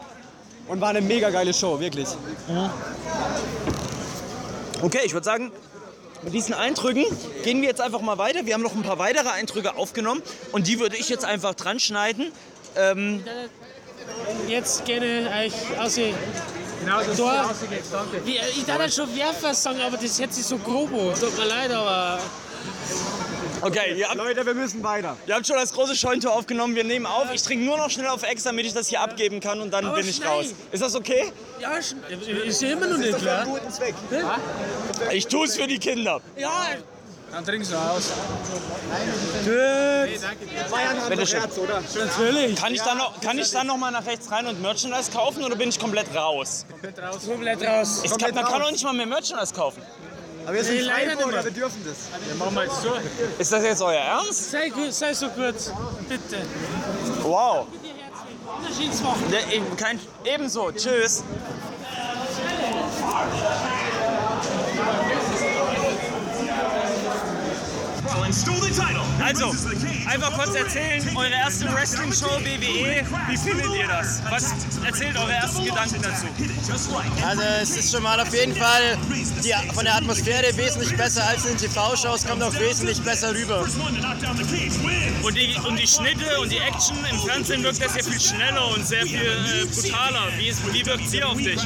Und 0.67 0.79
war 0.79 0.89
eine 0.89 1.01
mega 1.01 1.29
geile 1.31 1.53
Show, 1.53 1.79
wirklich. 1.79 2.07
Okay, 4.81 5.01
ich 5.03 5.11
würde 5.13 5.25
sagen, 5.25 5.51
mit 6.23 6.33
diesen 6.33 6.53
Eindrücken 6.53 7.05
gehen 7.43 7.61
wir 7.61 7.69
jetzt 7.69 7.81
einfach 7.81 8.01
mal 8.01 8.17
weiter. 8.17 8.45
Wir 8.45 8.53
haben 8.53 8.61
noch 8.61 8.75
ein 8.75 8.83
paar 8.83 8.99
weitere 8.99 9.29
Eindrücke 9.29 9.75
aufgenommen 9.75 10.21
und 10.51 10.67
die 10.67 10.79
würde 10.79 10.97
ich 10.97 11.09
jetzt 11.09 11.25
einfach 11.25 11.55
dran 11.55 11.79
schneiden. 11.79 12.31
Ähm, 12.75 13.23
Jetzt 14.47 14.85
gerne 14.85 15.29
euch 15.45 15.79
aus 15.79 15.95
die 15.95 16.13
Genau, 16.81 16.99
das 17.03 17.15
Tor. 17.15 17.49
Wie, 18.25 18.37
ich 18.37 18.65
darf 18.65 18.79
das 18.79 18.95
schon 18.95 19.15
Werfer 19.15 19.53
sagen, 19.53 19.79
aber 19.81 19.97
das 19.97 20.19
hört 20.19 20.33
sich 20.33 20.43
so 20.43 20.57
grob 20.57 20.91
an. 20.91 21.13
Tut 21.19 21.37
mir 21.37 21.45
leid, 21.45 21.71
aber 21.71 22.19
okay, 23.61 24.03
habt, 24.05 24.15
Leute, 24.15 24.45
wir 24.45 24.53
müssen 24.53 24.83
weiter. 24.83 25.15
ihr 25.27 25.35
habt 25.35 25.45
schon 25.47 25.55
das 25.57 25.71
große 25.73 25.95
Scheuntor 25.95 26.33
aufgenommen. 26.33 26.75
Wir 26.75 26.83
nehmen 26.83 27.05
auf. 27.05 27.27
Ich 27.33 27.41
trinke 27.43 27.65
nur 27.65 27.77
noch 27.77 27.89
schnell 27.89 28.07
auf 28.07 28.23
Ex, 28.23 28.43
damit 28.43 28.65
ich 28.65 28.73
das 28.73 28.87
hier 28.87 29.01
abgeben 29.01 29.39
kann 29.39 29.61
und 29.61 29.71
dann 29.71 29.85
Aber 29.85 29.95
bin 29.97 30.07
ich 30.07 30.15
schnell. 30.15 30.27
raus. 30.29 30.45
Ist 30.71 30.81
das 30.81 30.95
okay? 30.95 31.31
ja, 31.59 31.71
sch- 31.75 31.95
ist 32.45 32.61
ja 32.61 32.69
immer 32.71 32.87
noch 32.87 32.97
nicht 32.97 33.17
klar. 33.17 33.45
Ich 35.11 35.27
tue 35.27 35.45
es 35.45 35.55
für 35.55 35.67
die 35.67 35.79
Kinder. 35.79 36.19
Ja, 36.37 36.49
Dann 37.31 37.45
trinkst 37.45 37.71
du 37.71 37.75
aus. 37.77 38.11
Bitte 41.09 41.25
schön. 41.27 41.41
oder? 41.43 41.81
natürlich. 42.05 42.55
Kann 42.55 42.73
ich, 42.73 42.81
dann 42.81 42.97
noch, 42.97 43.19
kann 43.21 43.37
ich 43.37 43.51
dann 43.51 43.67
noch 43.67 43.77
mal 43.77 43.91
nach 43.91 44.05
rechts 44.05 44.29
rein 44.31 44.47
und 44.47 44.61
Merchandise 44.61 45.11
kaufen 45.11 45.43
oder 45.43 45.55
bin 45.55 45.69
ich 45.69 45.79
komplett 45.79 46.13
raus? 46.15 46.65
Komplett 46.69 46.99
raus. 47.67 48.01
Es 48.03 48.17
kann, 48.17 48.33
man 48.35 48.45
kann 48.45 48.61
auch 48.61 48.71
nicht 48.71 48.83
mal 48.83 48.93
mehr 48.93 49.05
Merchandise 49.05 49.53
kaufen. 49.53 49.81
Aber 50.45 50.53
wir 50.55 50.63
sind 50.63 50.75
Nee, 50.75 50.81
leider 50.81 51.11
Freiburger, 51.11 51.35
nicht 51.37 51.45
wir 51.45 51.51
dürfen 51.51 51.85
das. 51.85 51.97
Dann 52.27 52.37
machen 52.37 52.55
wir 52.55 52.63
jetzt 52.63 52.81
so. 52.81 52.93
Ist 53.39 53.51
das 53.51 53.63
jetzt 53.63 53.81
euer 53.81 53.99
Ernst? 53.99 54.51
Sei, 54.51 54.71
sei 54.89 55.13
so 55.13 55.27
gut, 55.29 55.55
bitte. 56.09 56.37
Wow. 57.21 57.67
Ja, 59.31 59.53
eben, 59.53 59.75
kein, 59.77 59.99
ebenso. 60.25 60.71
Tschüss. 60.71 61.23
Also, 69.23 69.53
einfach 70.07 70.31
kurz 70.37 70.55
erzählen, 70.55 71.03
eure 71.15 71.31
erste 71.31 71.65
Wrestling-Show 71.73 72.39
WWE, 72.39 73.05
wie 73.27 73.37
findet 73.37 73.75
ihr 73.75 73.87
das? 73.87 74.21
Was 74.29 74.53
erzählt 74.85 75.17
eure 75.17 75.33
ersten 75.33 75.65
Gedanken 75.65 76.01
dazu? 76.01 76.25
Also 77.25 77.41
es 77.61 77.77
ist 77.77 77.91
schon 77.91 78.03
mal 78.03 78.19
auf 78.19 78.33
jeden 78.33 78.55
Fall 78.55 78.97
die, 79.43 79.53
von 79.73 79.83
der 79.83 79.95
Atmosphäre 79.95 80.55
wesentlich 80.55 80.95
besser 80.95 81.25
als 81.25 81.45
in 81.45 81.57
TV-Shows, 81.57 82.25
kommt 82.25 82.41
auch 82.41 82.57
wesentlich 82.57 83.01
besser 83.01 83.33
rüber. 83.33 83.65
Und 85.23 85.35
die, 85.35 85.55
und 85.67 85.77
die 85.77 85.87
Schnitte 85.87 86.39
und 86.39 86.51
die 86.51 86.57
Action 86.57 86.97
im 87.11 87.19
Fernsehen 87.19 87.63
wirkt 87.63 87.83
das 87.83 87.95
ja 87.95 88.03
viel 88.03 88.19
schneller 88.19 88.67
und 88.73 88.87
sehr 88.87 89.05
viel 89.05 89.19
äh, 89.19 89.65
brutaler. 89.65 90.27
Wie, 90.37 90.47
ist, 90.47 90.73
wie 90.73 90.85
wirkt 90.85 91.09
sie 91.09 91.23
auf 91.23 91.37
dich? 91.37 91.59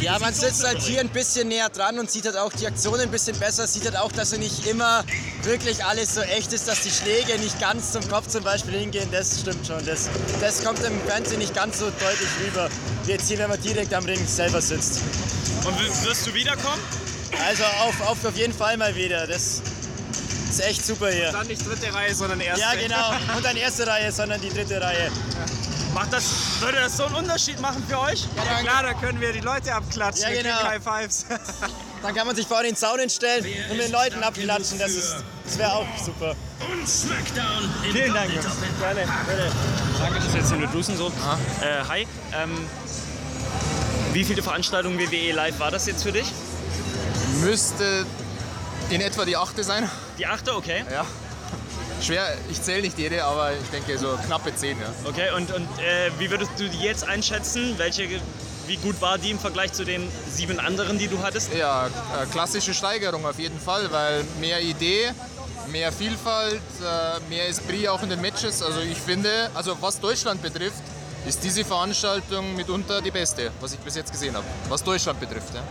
Ja, 0.00 0.18
man 0.18 0.34
sitzt 0.34 0.66
halt 0.66 0.82
hier 0.82 1.00
ein 1.00 1.08
bisschen 1.08 1.48
näher 1.48 1.68
dran 1.68 1.98
und 1.98 2.10
sieht 2.10 2.26
halt 2.26 2.36
auch 2.36 2.52
die 2.52 2.66
Aktionen 2.66 3.02
ein 3.02 3.10
bisschen 3.10 3.38
besser, 3.38 3.66
sieht 3.66 3.84
halt 3.84 3.96
auch, 3.96 4.12
dass 4.12 4.32
er 4.32 4.38
nicht 4.38 4.66
immer 4.66 5.04
wirklich 5.42 5.59
alles 5.84 6.14
so 6.14 6.22
echt 6.22 6.52
ist, 6.52 6.68
dass 6.68 6.82
die 6.82 6.90
Schläge 6.90 7.38
nicht 7.38 7.58
ganz 7.60 7.92
zum 7.92 8.06
Kopf 8.08 8.28
zum 8.28 8.42
Beispiel 8.42 8.74
hingehen, 8.78 9.08
das 9.12 9.40
stimmt 9.40 9.66
schon. 9.66 9.84
Das, 9.84 10.08
das 10.40 10.64
kommt 10.64 10.82
im 10.84 11.00
Fernsehen 11.02 11.38
nicht 11.38 11.54
ganz 11.54 11.78
so 11.78 11.86
deutlich 11.86 12.28
rüber, 12.44 12.68
wie 13.04 13.12
jetzt 13.12 13.28
hier, 13.28 13.38
wenn 13.38 13.50
man 13.50 13.60
direkt 13.60 13.92
am 13.94 14.04
Ring 14.04 14.26
selber 14.26 14.60
sitzt. 14.60 15.00
Und 15.64 15.78
wirst 16.04 16.26
du 16.26 16.34
wiederkommen? 16.34 16.82
Also 17.46 17.64
auf, 17.64 18.00
auf, 18.08 18.24
auf 18.24 18.36
jeden 18.36 18.52
Fall 18.52 18.76
mal 18.76 18.94
wieder, 18.94 19.26
das 19.26 19.62
ist 20.48 20.60
echt 20.60 20.84
super 20.84 21.10
hier. 21.10 21.30
Dann 21.30 21.46
nicht 21.46 21.66
dritte 21.66 21.92
Reihe, 21.92 22.14
sondern 22.14 22.40
erste. 22.40 22.60
Ja, 22.60 22.74
genau. 22.74 23.36
Und 23.36 23.44
dann 23.44 23.56
erste 23.56 23.86
Reihe, 23.86 24.10
sondern 24.10 24.40
die 24.40 24.50
dritte 24.50 24.80
Reihe. 24.80 25.10
Macht 25.94 26.12
das, 26.12 26.24
würde 26.60 26.78
das 26.78 26.96
so 26.96 27.04
einen 27.04 27.16
Unterschied 27.16 27.60
machen 27.60 27.84
für 27.88 27.98
euch? 28.00 28.26
Ja, 28.36 28.60
klar, 28.62 28.82
da 28.82 28.94
können 28.94 29.20
wir 29.20 29.32
die 29.32 29.40
Leute 29.40 29.74
abklatschen. 29.74 30.32
Ja, 30.32 30.42
genau. 30.42 30.62
High 30.62 30.82
Fives. 30.82 31.26
Dann 32.02 32.14
kann 32.14 32.26
man 32.26 32.34
sich 32.34 32.46
vor 32.46 32.62
den 32.62 32.74
Zaun 32.76 33.08
stellen 33.10 33.44
und 33.70 33.76
mit 33.76 33.86
den 33.86 33.92
Leuten 33.92 34.22
abklatschen. 34.22 34.78
Das, 34.78 34.90
ist- 34.92 35.16
das 35.44 35.58
wäre 35.58 35.72
auch 35.72 35.86
super. 36.04 36.34
Vielen 37.92 38.14
Dank. 38.14 38.30
Gerne. 38.80 39.06
Danke, 39.98 40.14
das 40.16 40.26
ist 40.26 40.34
jetzt 40.34 40.48
hier 40.48 40.58
nur 40.58 40.68
Dusen 40.68 40.96
so. 40.96 41.08
Äh, 41.08 41.84
hi. 41.88 42.06
Ähm, 42.34 42.66
wie 44.12 44.24
viele 44.24 44.42
Veranstaltungen 44.42 44.98
WWE 44.98 45.32
Live 45.32 45.58
war 45.60 45.70
das 45.70 45.86
jetzt 45.86 46.02
für 46.02 46.12
dich? 46.12 46.26
Müsste 47.42 48.06
in 48.90 49.00
etwa 49.00 49.24
die 49.24 49.36
achte 49.36 49.62
sein. 49.62 49.88
Die 50.18 50.26
achte, 50.26 50.54
okay. 50.56 50.84
Ja. 50.90 51.04
Schwer, 52.02 52.34
ich 52.50 52.62
zähle 52.62 52.82
nicht 52.82 52.98
jede, 52.98 53.22
aber 53.24 53.52
ich 53.52 53.68
denke 53.70 53.98
so 53.98 54.16
knappe 54.26 54.54
zehn. 54.54 54.78
Ja. 54.80 54.86
Okay, 55.08 55.30
und, 55.36 55.52
und 55.52 55.68
äh, 55.78 56.10
wie 56.18 56.30
würdest 56.30 56.50
du 56.56 56.66
die 56.68 56.80
jetzt 56.80 57.06
einschätzen? 57.06 57.74
Welche, 57.76 58.08
wie 58.70 58.76
gut 58.76 59.00
war 59.00 59.18
die 59.18 59.32
im 59.32 59.38
Vergleich 59.40 59.72
zu 59.72 59.84
den 59.84 60.08
sieben 60.28 60.60
anderen, 60.60 60.96
die 60.96 61.08
du 61.08 61.20
hattest? 61.20 61.52
Ja, 61.52 61.86
äh, 61.86 61.90
klassische 62.30 62.72
Steigerung 62.72 63.26
auf 63.26 63.36
jeden 63.36 63.58
Fall, 63.58 63.90
weil 63.90 64.22
mehr 64.38 64.60
Idee, 64.60 65.10
mehr 65.72 65.90
Vielfalt, 65.90 66.62
äh, 66.80 67.28
mehr 67.28 67.48
Esprit 67.48 67.88
auch 67.88 68.00
in 68.04 68.10
den 68.10 68.20
Matches. 68.20 68.62
Also 68.62 68.78
ich 68.80 68.96
finde, 68.96 69.50
also 69.54 69.76
was 69.80 69.98
Deutschland 69.98 70.40
betrifft, 70.40 70.84
ist 71.26 71.42
diese 71.42 71.64
Veranstaltung 71.64 72.54
mitunter 72.54 73.02
die 73.02 73.10
beste, 73.10 73.50
was 73.60 73.72
ich 73.72 73.80
bis 73.80 73.96
jetzt 73.96 74.12
gesehen 74.12 74.36
habe. 74.36 74.46
Was 74.68 74.84
Deutschland 74.84 75.18
betrifft. 75.18 75.52
Ja. 75.52 75.62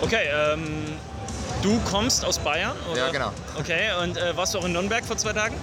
Okay, 0.00 0.26
ähm, 0.34 0.84
du 1.62 1.80
kommst 1.88 2.24
aus 2.24 2.40
Bayern? 2.40 2.76
Oder? 2.90 3.06
Ja, 3.06 3.10
genau. 3.12 3.30
Okay, 3.56 3.92
und 4.02 4.16
äh, 4.16 4.36
warst 4.36 4.54
du 4.54 4.58
auch 4.58 4.64
in 4.64 4.72
Nürnberg 4.72 5.04
vor 5.04 5.16
zwei 5.16 5.32
Tagen? 5.32 5.54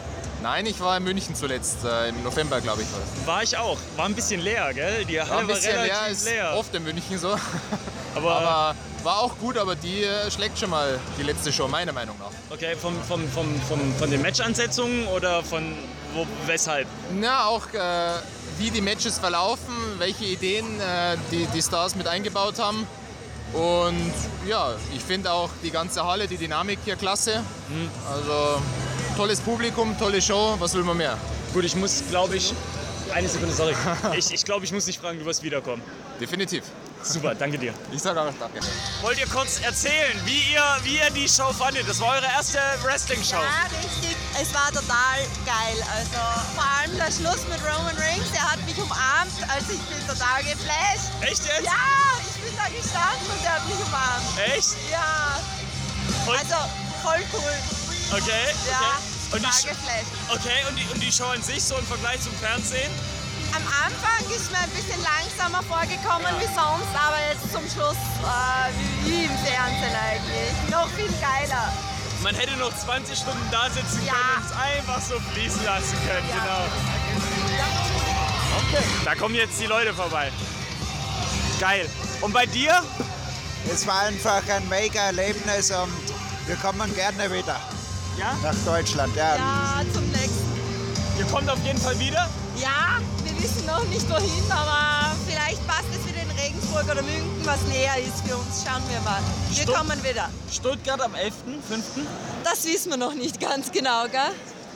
Nein, 0.41 0.65
ich 0.65 0.79
war 0.79 0.95
in 0.97 1.03
München 1.03 1.35
zuletzt, 1.35 1.83
äh, 1.83 2.09
im 2.09 2.23
November 2.23 2.61
glaube 2.61 2.81
ich 2.81 2.91
war 2.93 2.99
das. 2.99 3.27
War 3.27 3.43
ich 3.43 3.57
auch. 3.57 3.77
War 3.97 4.05
ein 4.05 4.15
bisschen 4.15 4.39
leer, 4.41 4.73
gell? 4.73 5.03
Die 5.05 5.19
Halle 5.19 5.29
War 5.31 5.39
ein 5.39 5.47
bisschen 5.47 5.75
war 5.75 5.83
leer, 5.85 6.07
ist 6.09 6.25
leer. 6.25 6.53
oft 6.55 6.73
in 6.73 6.83
München 6.83 7.17
so. 7.19 7.35
Aber- 8.15 8.35
Aber 8.35 8.75
war 9.03 9.19
auch 9.19 9.37
gut, 9.37 9.57
aber 9.57 9.75
die 9.77 10.03
äh, 10.03 10.29
schlägt 10.29 10.59
schon 10.59 10.71
mal 10.71 10.99
die 11.17 11.23
letzte 11.23 11.53
Show, 11.53 11.69
meiner 11.69 11.93
Meinung 11.93 12.17
nach. 12.19 12.31
Okay, 12.49 12.75
vom, 12.75 13.01
vom, 13.03 13.25
vom, 13.29 13.61
vom, 13.61 13.95
von 13.95 14.11
den 14.11 14.21
Matchansetzungen 14.21 15.07
oder 15.07 15.41
von 15.41 15.73
wo, 16.13 16.27
weshalb? 16.45 16.85
Na, 17.13 17.45
auch 17.45 17.65
äh, 17.73 18.09
wie 18.57 18.71
die 18.71 18.81
Matches 18.81 19.17
verlaufen, 19.19 19.73
welche 19.99 20.25
Ideen 20.25 20.65
äh, 20.81 21.15
die, 21.31 21.45
die 21.53 21.61
Stars 21.61 21.95
mit 21.95 22.07
eingebaut 22.07 22.59
haben. 22.59 22.85
Und 23.53 24.13
ja, 24.47 24.73
ich 24.93 25.01
finde 25.01 25.31
auch 25.31 25.49
die 25.63 25.71
ganze 25.71 26.03
Halle, 26.05 26.27
die 26.27 26.37
Dynamik 26.37 26.79
hier 26.83 26.97
klasse. 26.97 27.41
Also 28.11 28.61
tolles 29.19 29.41
Publikum, 29.41 29.97
tolle 29.97 30.21
Show, 30.21 30.55
was 30.59 30.73
will 30.73 30.83
man 30.85 30.95
mehr? 30.95 31.17
Gut, 31.53 31.65
ich 31.65 31.75
muss, 31.75 32.03
glaube 32.09 32.37
ich, 32.37 32.53
eine 33.13 33.27
Sekunde, 33.27 33.53
sorry. 33.53 33.75
Ich, 34.17 34.33
ich 34.33 34.45
glaube, 34.45 34.63
ich 34.63 34.71
muss 34.71 34.85
dich 34.85 34.97
fragen, 34.97 35.19
du 35.19 35.25
wirst 35.25 35.43
wiederkommen. 35.43 35.81
Definitiv. 36.21 36.63
Super, 37.03 37.35
danke 37.35 37.57
dir. 37.57 37.73
Ich 37.91 38.01
sage 38.01 38.21
auch 38.21 38.31
danke. 38.39 38.61
Wollt 39.01 39.19
ihr 39.19 39.27
kurz 39.27 39.59
erzählen, 39.59 40.15
wie 40.23 40.53
ihr, 40.53 40.63
wie 40.83 40.99
ihr 40.99 41.09
die 41.11 41.27
Show 41.27 41.51
fandet? 41.51 41.83
Das 41.89 41.99
war 41.99 42.15
eure 42.15 42.27
erste 42.27 42.59
Wrestling-Show. 42.81 43.43
Ja, 43.43 43.67
richtig. 43.83 44.15
Es 44.41 44.53
war 44.53 44.71
total 44.71 45.19
geil. 45.45 45.77
Also 45.97 46.19
vor 46.55 46.67
allem 46.79 46.95
der 46.95 47.11
Schluss 47.11 47.43
mit 47.51 47.59
Roman 47.59 47.97
Reigns, 47.97 48.31
der 48.31 48.49
hat 48.49 48.65
mich 48.65 48.77
umarmt. 48.77 49.35
Also 49.53 49.73
ich 49.73 49.83
bin 49.91 49.99
total 50.07 50.43
geflasht. 50.43 51.11
Echt 51.19 51.43
jetzt? 51.43 51.65
Ja, 51.65 52.15
ich 52.23 52.39
bin 52.39 52.55
da 52.55 52.67
gestanden 52.71 53.27
und 53.35 53.43
der 53.43 53.51
hat 53.55 53.67
mich 53.67 53.79
umarmt. 53.83 54.55
Echt? 54.55 54.77
Ja. 54.89 55.41
Also 56.25 56.55
voll 57.03 57.19
cool. 57.33 57.78
Okay. 58.11 58.49
Ja, 58.69 58.97
Und 59.31 59.41
die, 59.43 60.33
okay, 60.33 60.65
und 60.67 60.75
die, 60.75 60.87
und 60.93 60.99
die 61.01 61.11
Show 61.11 61.25
an 61.25 61.41
sich 61.43 61.63
so 61.63 61.75
im 61.75 61.85
Vergleich 61.85 62.19
zum 62.21 62.33
Fernsehen? 62.33 62.89
Am 63.55 63.61
Anfang 63.85 64.25
ist 64.35 64.51
mir 64.51 64.57
ein 64.59 64.69
bisschen 64.71 64.99
langsamer 65.01 65.61
vorgekommen 65.63 66.33
wie 66.39 66.45
sonst, 66.53 66.89
aber 66.95 67.17
jetzt 67.29 67.51
zum 67.51 67.61
Schluss 67.69 67.97
äh, 68.21 69.05
wie 69.05 69.25
im 69.25 69.37
Fernsehen 69.45 69.95
eigentlich. 69.95 70.71
Noch 70.71 70.87
viel 70.89 71.11
geiler. 71.21 71.71
Man 72.23 72.35
hätte 72.35 72.55
noch 72.57 72.75
20 72.75 73.17
Stunden 73.17 73.47
da 73.51 73.69
sitzen 73.69 74.05
Ja. 74.05 74.13
können 74.13 74.37
und 74.37 74.45
es 74.45 74.57
einfach 74.57 75.01
so 75.01 75.19
fließen 75.33 75.63
lassen 75.65 75.97
können. 76.07 76.27
Genau. 76.27 76.65
Okay. 78.57 78.83
Da 79.05 79.15
kommen 79.15 79.35
jetzt 79.35 79.59
die 79.59 79.65
Leute 79.67 79.93
vorbei. 79.93 80.31
Geil. 81.59 81.87
Und 82.21 82.33
bei 82.33 82.45
dir? 82.45 82.83
Es 83.71 83.85
war 83.85 84.01
einfach 84.01 84.41
ein 84.49 84.67
mega 84.67 85.01
Erlebnis 85.07 85.69
und 85.71 85.91
wir 86.47 86.55
kommen 86.55 86.93
gerne 86.95 87.31
wieder 87.31 87.59
Ja? 88.19 88.35
nach 88.43 88.55
Deutschland. 88.65 89.15
Ja. 89.15 89.35
Ja, 89.35 89.81
zum 89.93 90.03
nächsten. 90.11 90.49
Ihr 91.17 91.25
kommt 91.25 91.49
auf 91.49 91.59
jeden 91.65 91.79
Fall 91.79 91.97
wieder? 91.99 92.27
Ja, 92.57 92.99
wir 93.23 93.43
wissen 93.43 93.65
noch 93.65 93.83
nicht 93.85 94.09
wohin, 94.09 94.51
aber 94.51 95.15
vielleicht 95.27 95.65
passt 95.67 95.85
es 95.91 96.05
wieder 96.07 96.21
in 96.23 96.31
Regensburg 96.31 96.83
oder 96.83 97.01
München, 97.01 97.41
was 97.45 97.61
näher 97.63 97.95
ist 97.97 98.27
für 98.27 98.35
uns. 98.35 98.63
Schauen 98.65 98.83
wir 98.89 98.99
mal. 99.01 99.19
Wir 99.49 99.63
Stutt- 99.63 99.75
kommen 99.75 100.03
wieder. 100.03 100.29
Stuttgart 100.51 101.01
am 101.01 101.13
11.05. 101.15 102.05
Das 102.43 102.65
wissen 102.65 102.89
wir 102.91 102.97
noch 102.97 103.13
nicht 103.13 103.39
ganz 103.39 103.71
genau, 103.71 104.03
gell? 104.07 104.31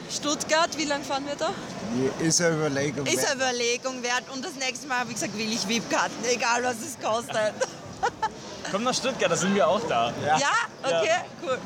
Stuttgart, 0.09 0.69
wie 0.77 0.85
lange 0.85 1.03
fahren 1.03 1.25
wir 1.25 1.35
da? 1.35 1.51
Ist 2.19 2.41
eine 2.41 2.55
Überlegung. 2.55 3.05
Ist 3.05 3.17
wert. 3.17 3.31
eine 3.31 3.35
Überlegung 3.41 4.03
wert. 4.03 4.23
Und 4.33 4.43
das 4.43 4.53
nächste 4.55 4.87
Mal, 4.87 5.07
wie 5.09 5.13
gesagt, 5.13 5.37
will 5.37 5.51
ich 5.51 5.67
VIP-Karten, 5.67 6.23
egal 6.25 6.63
was 6.63 6.75
es 6.77 6.97
kostet. 7.01 7.53
Komm 8.71 8.83
nach 8.83 8.93
Stuttgart, 8.93 9.31
da 9.31 9.35
sind 9.35 9.53
wir 9.55 9.67
auch 9.67 9.81
da. 9.87 10.11
Ja? 10.25 10.39
Okay, 10.83 11.09
cool. 11.43 11.57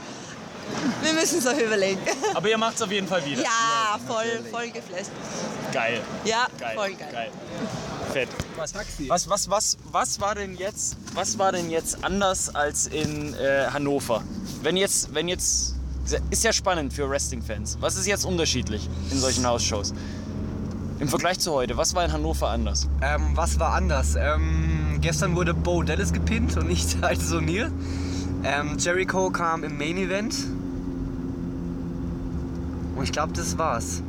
Wir 1.01 1.13
müssen 1.13 1.39
es 1.39 1.47
auch 1.47 1.57
überlegen. 1.57 1.99
Aber 2.33 2.49
ihr 2.49 2.57
macht 2.57 2.75
es 2.75 2.81
auf 2.81 2.91
jeden 2.91 3.07
Fall 3.07 3.23
wieder. 3.25 3.41
Ja, 3.43 3.99
voll, 4.07 4.43
voll 4.51 4.69
geflasht. 4.69 5.11
Geil. 5.71 6.01
Ja, 6.25 6.47
Geil. 6.59 6.75
voll 6.75 6.93
geil. 6.93 7.09
Geil. 7.11 7.31
Fett. 8.13 8.29
Was, 8.55 8.73
was, 8.73 9.29
was, 9.29 9.49
was, 9.49 9.77
was 9.91 10.21
war 10.21 10.35
denn 10.35 10.55
jetzt, 10.55 10.97
was 11.13 11.37
war 11.37 11.51
denn 11.51 11.69
jetzt 11.69 12.03
anders 12.03 12.53
als 12.53 12.87
in 12.87 13.33
äh, 13.35 13.67
Hannover? 13.71 14.23
Wenn 14.63 14.77
jetzt, 14.77 15.13
wenn 15.13 15.27
jetzt, 15.27 15.75
ist 16.29 16.43
ja 16.43 16.53
spannend 16.53 16.93
für 16.93 17.09
Wrestling-Fans. 17.09 17.77
Was 17.79 17.95
ist 17.97 18.07
jetzt 18.07 18.25
unterschiedlich 18.25 18.89
in 19.11 19.19
solchen 19.19 19.45
Hausshows? 19.45 19.93
Im 20.99 21.09
Vergleich 21.09 21.37
zu 21.39 21.51
heute, 21.51 21.77
was 21.77 21.93
war 21.93 22.03
in 22.05 22.11
Hannover 22.11 22.49
anders? 22.49 22.87
Ähm, 23.01 23.31
was 23.35 23.59
war 23.59 23.73
anders? 23.73 24.15
Ähm, 24.17 24.97
gestern 24.99 25.35
wurde 25.35 25.53
Bo 25.53 25.83
Dallas 25.83 26.11
gepinnt 26.11 26.57
und 26.57 26.67
nicht 26.67 26.89
Titus 27.01 27.31
O'Neill. 27.33 27.71
Ähm, 28.43 28.77
Jericho 28.79 29.29
kam 29.29 29.63
im 29.63 29.77
Main 29.77 29.97
Event. 29.97 30.35
Und 32.97 33.03
ich 33.03 33.11
glaube, 33.11 33.31
das 33.33 33.57
war's. 33.57 34.01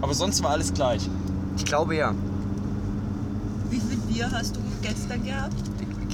Aber 0.00 0.14
sonst 0.14 0.42
war 0.42 0.52
alles 0.52 0.72
gleich. 0.72 1.08
Ich 1.56 1.64
glaube 1.64 1.94
ja. 1.94 2.14
Wie 3.68 3.78
viel 3.78 3.98
Bier 3.98 4.30
hast 4.30 4.56
du 4.56 4.60
gestern 4.80 5.22
gehabt? 5.22 5.54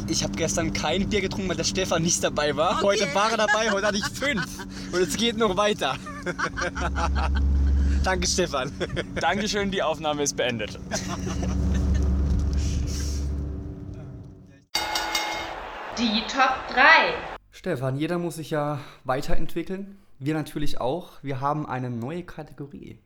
Ich 0.08 0.24
habe 0.24 0.32
gestern 0.34 0.72
kein 0.72 1.08
Bier 1.08 1.20
getrunken, 1.20 1.48
weil 1.48 1.56
der 1.56 1.64
Stefan 1.64 2.02
nicht 2.02 2.22
dabei 2.24 2.56
war. 2.56 2.78
Okay. 2.78 2.86
Heute 2.86 3.14
war 3.14 3.30
er 3.30 3.36
dabei, 3.36 3.70
heute 3.70 3.86
hatte 3.86 3.98
ich 3.98 4.04
fünf. 4.06 4.44
Und 4.92 5.00
es 5.00 5.16
geht 5.16 5.36
noch 5.36 5.56
weiter. 5.56 5.94
Danke, 8.04 8.26
Stefan. 8.26 8.72
Dankeschön, 9.20 9.70
die 9.70 9.82
Aufnahme 9.82 10.22
ist 10.22 10.36
beendet. 10.36 10.80
Die 15.98 16.22
Top 16.28 16.56
3. 16.72 17.14
Stefan, 17.50 17.96
jeder 17.96 18.18
muss 18.18 18.36
sich 18.36 18.50
ja 18.50 18.78
weiterentwickeln. 19.04 19.98
Wir 20.20 20.34
natürlich 20.34 20.80
auch. 20.80 21.22
Wir 21.22 21.40
haben 21.40 21.64
eine 21.64 21.90
neue 21.90 22.24
Kategorie 22.24 22.98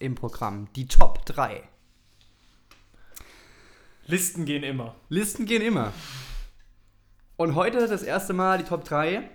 im 0.00 0.16
Programm. 0.16 0.66
Die 0.74 0.88
Top 0.88 1.24
3. 1.26 1.62
Listen 4.06 4.44
gehen 4.44 4.64
immer. 4.64 4.96
Listen 5.08 5.46
gehen 5.46 5.62
immer. 5.62 5.92
Und 7.36 7.54
heute 7.54 7.86
das 7.86 8.02
erste 8.02 8.32
Mal 8.32 8.58
die 8.58 8.64
Top 8.64 8.84
3. 8.84 9.30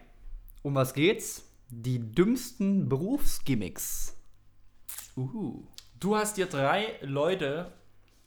Um 0.61 0.75
was 0.75 0.93
geht's? 0.93 1.43
Die 1.69 1.99
dümmsten 1.99 2.89
Berufsgimmicks. 2.89 4.17
Uhu. 5.15 5.65
Du 6.01 6.17
hast 6.17 6.35
dir 6.35 6.47
drei 6.47 6.95
Leute 7.01 7.71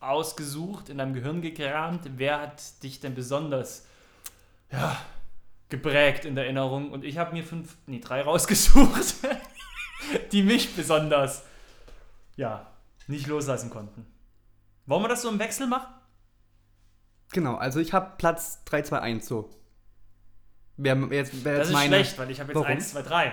ausgesucht, 0.00 0.88
in 0.88 0.96
deinem 0.96 1.12
Gehirn 1.12 1.42
gekramt. 1.42 2.08
Wer 2.16 2.40
hat 2.40 2.82
dich 2.82 3.00
denn 3.00 3.14
besonders 3.14 3.86
ja, 4.72 4.96
geprägt 5.70 6.24
in 6.24 6.34
der 6.34 6.44
Erinnerung? 6.44 6.90
Und 6.90 7.04
ich 7.04 7.18
habe 7.18 7.32
mir 7.32 7.44
fünf, 7.44 7.76
nee, 7.86 8.00
drei 8.00 8.22
rausgesucht, 8.22 9.14
die 10.32 10.42
mich 10.42 10.74
besonders 10.74 11.44
ja, 12.36 12.66
nicht 13.06 13.26
loslassen 13.26 13.70
konnten. 13.70 14.06
Wollen 14.86 15.02
wir 15.02 15.08
das 15.08 15.22
so 15.22 15.28
im 15.28 15.38
Wechsel 15.38 15.66
machen? 15.66 15.94
Genau, 17.32 17.54
also 17.54 17.80
ich 17.80 17.92
habe 17.92 18.14
Platz 18.18 18.64
3, 18.64 18.82
2, 18.82 18.98
1 18.98 19.26
so. 19.26 19.50
Wer, 20.76 20.96
jetzt, 21.10 21.44
wer 21.44 21.58
Das 21.58 21.68
ist 21.68 21.74
meine, 21.74 21.96
schlecht, 21.96 22.18
weil 22.18 22.30
ich 22.30 22.40
habe 22.40 22.48
jetzt 22.52 22.56
Warum? 22.56 22.68
1, 22.70 22.90
2, 22.92 23.02
3. 23.02 23.32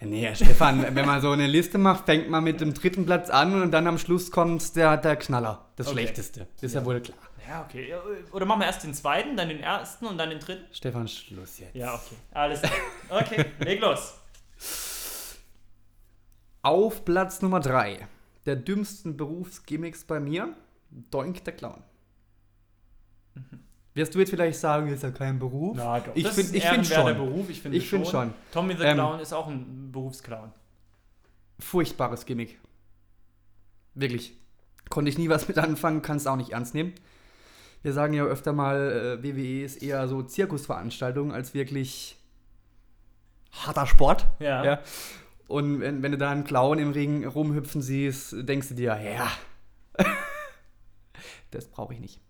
Ja, 0.00 0.06
nee, 0.06 0.34
Stefan, 0.34 0.94
wenn 0.94 1.06
man 1.06 1.20
so 1.20 1.30
eine 1.30 1.46
Liste 1.46 1.78
macht, 1.78 2.06
fängt 2.06 2.28
man 2.28 2.42
mit 2.42 2.60
dem 2.60 2.74
dritten 2.74 3.06
Platz 3.06 3.30
an 3.30 3.62
und 3.62 3.70
dann 3.70 3.86
am 3.86 3.98
Schluss 3.98 4.30
kommt 4.30 4.74
der, 4.76 4.96
der 4.96 5.16
Knaller. 5.16 5.70
Das 5.76 5.86
Okay. 5.86 5.98
Schlechteste. 6.00 6.48
Ist 6.60 6.74
ja. 6.74 6.84
wohl 6.84 7.00
klar. 7.00 7.18
Ja, 7.48 7.62
okay. 7.62 7.94
Oder 8.32 8.46
machen 8.46 8.60
wir 8.60 8.66
erst 8.66 8.84
den 8.84 8.94
zweiten, 8.94 9.36
dann 9.36 9.48
den 9.48 9.60
ersten 9.60 10.06
und 10.06 10.16
dann 10.18 10.30
den 10.30 10.38
dritten? 10.40 10.64
Stefan, 10.72 11.06
Schluss 11.08 11.58
jetzt. 11.58 11.74
Ja, 11.74 11.94
okay. 11.94 12.14
Alles 12.32 12.62
klar. 12.62 12.72
Okay, 13.10 13.44
leg 13.60 13.80
los. 13.80 14.14
Auf 16.62 17.04
Platz 17.04 17.42
Nummer 17.42 17.60
3 17.60 18.08
der 18.46 18.56
dümmsten 18.56 19.16
Berufsgimmicks 19.16 20.04
bei 20.04 20.20
mir, 20.20 20.54
Doink 21.10 21.44
der 21.44 21.54
Clown. 21.54 21.82
Wirst 23.94 24.14
du 24.14 24.18
jetzt 24.18 24.30
vielleicht 24.30 24.58
sagen, 24.58 24.88
ist 24.88 25.02
ja 25.02 25.10
kein 25.10 25.38
Beruf? 25.38 25.76
Na 25.76 26.00
doch, 26.00 26.14
ich 26.16 26.24
das 26.24 26.34
finde 26.34 26.50
ist 26.50 26.56
ich 26.56 26.68
ein 26.68 26.84
find 26.84 26.86
schon. 26.86 27.16
Beruf, 27.16 27.48
ich 27.48 27.60
finde 27.62 27.78
ich 27.78 27.88
find 27.88 28.06
schon. 28.06 28.28
schon. 28.30 28.34
Tommy 28.52 28.76
the 28.76 28.82
Ähm, 28.84 28.94
Clown 28.96 29.20
ist 29.20 29.32
auch 29.32 29.46
ein 29.46 29.92
Berufsclown. 29.92 30.52
Furchtbares 31.60 32.26
Gimmick. 32.26 32.58
Wirklich. 33.94 34.36
Konnte 34.90 35.08
ich 35.10 35.16
nie 35.16 35.28
was 35.28 35.46
mit 35.48 35.58
anfangen, 35.58 36.02
kann 36.02 36.16
es 36.16 36.26
auch 36.26 36.36
nicht 36.36 36.50
ernst 36.50 36.74
nehmen. 36.74 36.92
Wir 37.84 37.92
sagen 37.92 38.14
ja 38.14 38.24
öfter 38.24 38.54
mal, 38.54 39.18
äh, 39.22 39.22
WWE 39.22 39.62
ist 39.62 39.82
eher 39.82 40.08
so 40.08 40.22
Zirkusveranstaltung 40.22 41.32
als 41.32 41.52
wirklich 41.52 42.16
harter 43.52 43.86
Sport. 43.86 44.26
Ja. 44.38 44.80
Und 45.48 45.80
wenn, 45.80 46.02
wenn 46.02 46.12
du 46.12 46.16
da 46.16 46.30
einen 46.30 46.44
Clown 46.44 46.78
im 46.78 46.92
Ring 46.92 47.26
rumhüpfen 47.26 47.82
siehst, 47.82 48.36
denkst 48.48 48.68
du 48.68 48.74
dir, 48.74 48.98
ja, 48.98 49.30
das 51.50 51.66
brauche 51.66 51.92
ich 51.92 52.00
nicht. 52.00 52.20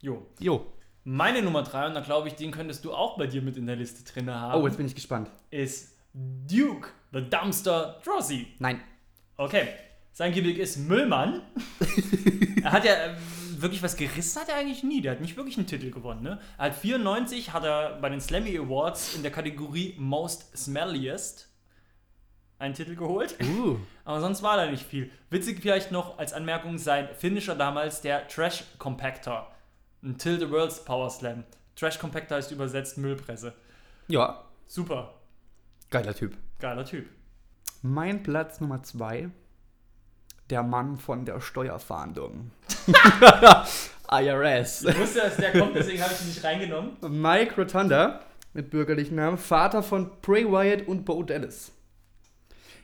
Jo. 0.00 0.26
Jo. 0.38 0.64
Meine 1.04 1.42
Nummer 1.42 1.62
3, 1.62 1.88
und 1.88 1.94
da 1.94 2.00
glaube 2.00 2.28
ich, 2.28 2.34
den 2.34 2.50
könntest 2.50 2.86
du 2.86 2.94
auch 2.94 3.18
bei 3.18 3.26
dir 3.26 3.42
mit 3.42 3.58
in 3.58 3.66
der 3.66 3.76
Liste 3.76 4.10
drin 4.10 4.30
haben. 4.30 4.58
Oh, 4.58 4.66
jetzt 4.66 4.78
bin 4.78 4.86
ich 4.86 4.94
gespannt. 4.94 5.30
Ist 5.50 5.98
Duke, 6.14 6.88
the 7.12 7.20
Dumpster 7.28 8.00
Drosy. 8.02 8.46
Nein. 8.58 8.80
Okay. 9.36 9.68
Sein 10.12 10.32
Gimmick 10.32 10.58
ist 10.58 10.78
Müllmann. 10.78 11.42
er 12.62 12.72
hat 12.72 12.84
ja 12.84 12.92
äh, 12.92 13.14
wirklich 13.62 13.82
was 13.82 13.96
gerissen, 13.96 14.40
hat 14.40 14.48
er 14.48 14.56
eigentlich 14.56 14.82
nie. 14.82 15.00
Der 15.00 15.12
hat 15.12 15.20
nicht 15.20 15.36
wirklich 15.36 15.56
einen 15.56 15.66
Titel 15.66 15.90
gewonnen. 15.90 16.22
Ne? 16.22 16.40
Er 16.58 16.66
hat 16.66 16.74
94, 16.74 17.52
hat 17.52 17.64
er 17.64 17.98
bei 18.00 18.08
den 18.08 18.20
Slammy 18.20 18.56
Awards 18.58 19.14
in 19.14 19.22
der 19.22 19.32
Kategorie 19.32 19.94
Most 19.98 20.56
Smelliest 20.56 21.48
einen 22.58 22.74
Titel 22.74 22.94
geholt. 22.94 23.36
Uh. 23.42 23.78
Aber 24.04 24.20
sonst 24.20 24.42
war 24.42 24.56
da 24.56 24.70
nicht 24.70 24.84
viel. 24.84 25.10
Witzig 25.30 25.60
vielleicht 25.60 25.90
noch 25.90 26.18
als 26.18 26.32
Anmerkung 26.32 26.78
sein 26.78 27.08
Finisher 27.16 27.54
damals 27.54 28.02
der 28.02 28.28
Trash 28.28 28.64
Compactor. 28.78 29.50
Ein 30.02 30.18
Till 30.18 30.38
the 30.38 30.50
World's 30.50 30.84
Power 30.84 31.10
Slam. 31.10 31.44
Trash 31.76 31.98
Compactor 31.98 32.36
heißt 32.36 32.52
übersetzt 32.52 32.98
Müllpresse. 32.98 33.54
Ja. 34.08 34.44
Super. 34.66 35.14
Geiler 35.90 36.14
Typ. 36.14 36.36
Geiler 36.58 36.84
Typ. 36.84 37.08
Mein 37.82 38.22
Platz 38.22 38.60
Nummer 38.60 38.82
zwei. 38.82 39.30
Der 40.50 40.62
Mann 40.62 40.98
von 40.98 41.24
der 41.24 41.40
Steuerfahndung. 41.40 42.50
IRS. 44.10 44.84
Ich 44.84 44.98
wusste, 44.98 45.20
dass 45.20 45.36
der 45.36 45.52
kommt, 45.52 45.76
deswegen 45.76 46.02
habe 46.02 46.12
ich 46.12 46.20
ihn 46.22 46.28
nicht 46.28 46.42
reingenommen. 46.42 46.96
Mike 47.08 47.54
Rotunda 47.56 48.20
mit 48.52 48.70
bürgerlichen 48.70 49.14
Namen, 49.14 49.38
Vater 49.38 49.82
von 49.82 50.10
Bray 50.22 50.44
Wyatt 50.50 50.88
und 50.88 51.04
Bo 51.04 51.22
Dallas. 51.22 51.72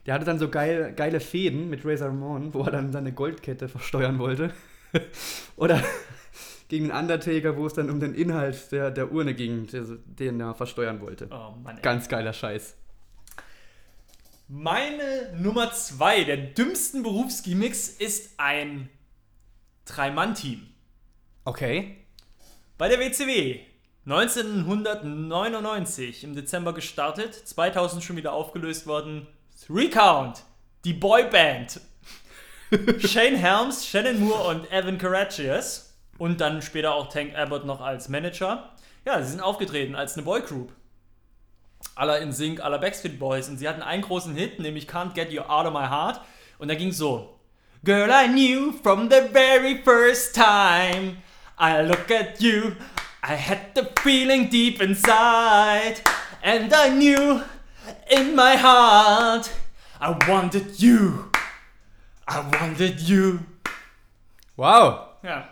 Der 0.07 0.15
hatte 0.15 0.25
dann 0.25 0.39
so 0.39 0.49
geil, 0.49 0.93
geile 0.95 1.19
Fäden 1.19 1.69
mit 1.69 1.85
Razor 1.85 2.09
Ramon, 2.09 2.55
wo 2.55 2.63
er 2.63 2.71
dann 2.71 2.93
seine 2.93 3.13
Goldkette 3.13 3.69
versteuern 3.69 4.21
wollte. 4.21 4.53
Oder 5.57 5.83
gegen 6.69 6.89
den 6.89 6.97
Undertaker, 6.97 7.57
wo 7.57 7.67
es 7.67 7.75
dann 7.75 7.91
um 7.91 7.99
den 7.99 8.15
Inhalt 8.15 8.71
der, 8.71 8.93
der 8.93 9.11
Urne 9.11 9.35
ging, 9.35 9.67
den 10.07 10.41
er 10.41 10.55
versteuern 10.55 11.01
wollte. 11.01 11.29
Oh 11.33 11.57
Mann, 11.63 11.77
ey. 11.77 11.83
Ganz 11.83 12.09
geiler 12.09 12.33
Scheiß. 12.33 12.77
Meine 14.49 15.33
Nummer 15.37 15.73
zwei 15.73 16.23
der 16.23 16.37
dümmsten 16.37 17.03
Berufsgimmicks 17.03 17.89
ist 17.89 18.39
ein 18.39 18.89
Drei-Mann-Team. 19.87 20.69
Okay. 21.45 21.97
Bei 22.79 22.89
der 22.89 23.01
WCW 23.01 23.59
1999 24.05 26.23
im 26.23 26.37
Dezember 26.37 26.75
gestartet, 26.75 27.35
2000 27.35 28.05
schon 28.05 28.17
wieder 28.17 28.35
aufgelöst 28.35 28.87
worden. 28.87 29.27
Three 29.67 29.89
Count, 29.89 30.45
die 30.85 30.93
Boyband. 30.93 31.81
Shane 33.01 33.35
Helms, 33.35 33.85
Shannon 33.85 34.21
Moore 34.21 34.57
und 34.57 34.71
Evan 34.71 34.99
Karagias 34.99 35.93
und 36.19 36.41
dann 36.41 36.63
später 36.63 36.95
auch 36.95 37.09
Tank 37.09 37.35
Abbott 37.35 37.67
noch 37.67 37.81
als 37.81 38.09
Manager. 38.09 38.71
Ja, 39.05 39.21
sie 39.21 39.33
sind 39.33 39.41
aufgetreten 39.41 39.97
als 39.97 40.15
eine 40.15 40.23
Boygroup. 40.23 40.71
Aller 41.97 42.21
in 42.21 42.31
Sync, 42.31 42.61
aller 42.61 42.79
Backstreet 42.79 43.19
Boys 43.19 43.49
und 43.49 43.57
sie 43.57 43.67
hatten 43.67 43.83
einen 43.83 44.03
großen 44.03 44.35
Hit, 44.35 44.61
nämlich 44.61 44.87
Can't 44.87 45.15
Get 45.15 45.33
You 45.33 45.41
Out 45.41 45.67
of 45.67 45.73
My 45.73 45.89
Heart 45.89 46.21
und 46.59 46.69
da 46.69 46.75
ging 46.75 46.93
so. 46.93 47.39
Girl, 47.85 48.11
I 48.11 48.29
knew 48.29 48.73
from 48.83 49.09
the 49.11 49.23
very 49.33 49.83
first 49.83 50.35
time 50.35 51.17
I 51.59 51.81
look 51.83 52.11
at 52.11 52.39
you, 52.41 52.73
I 53.23 53.35
had 53.35 53.59
the 53.75 53.89
feeling 54.03 54.51
deep 54.51 54.83
inside, 54.83 56.03
and 56.43 56.71
I 56.75 56.91
knew 56.91 57.41
in 58.11 58.37
my 58.37 58.57
heart 58.57 59.51
I 59.99 60.15
wanted 60.29 60.79
you, 60.79 61.31
I 62.29 62.43
wanted 62.61 63.01
you. 63.01 63.39
Wow. 64.57 65.17
Ja. 65.23 65.49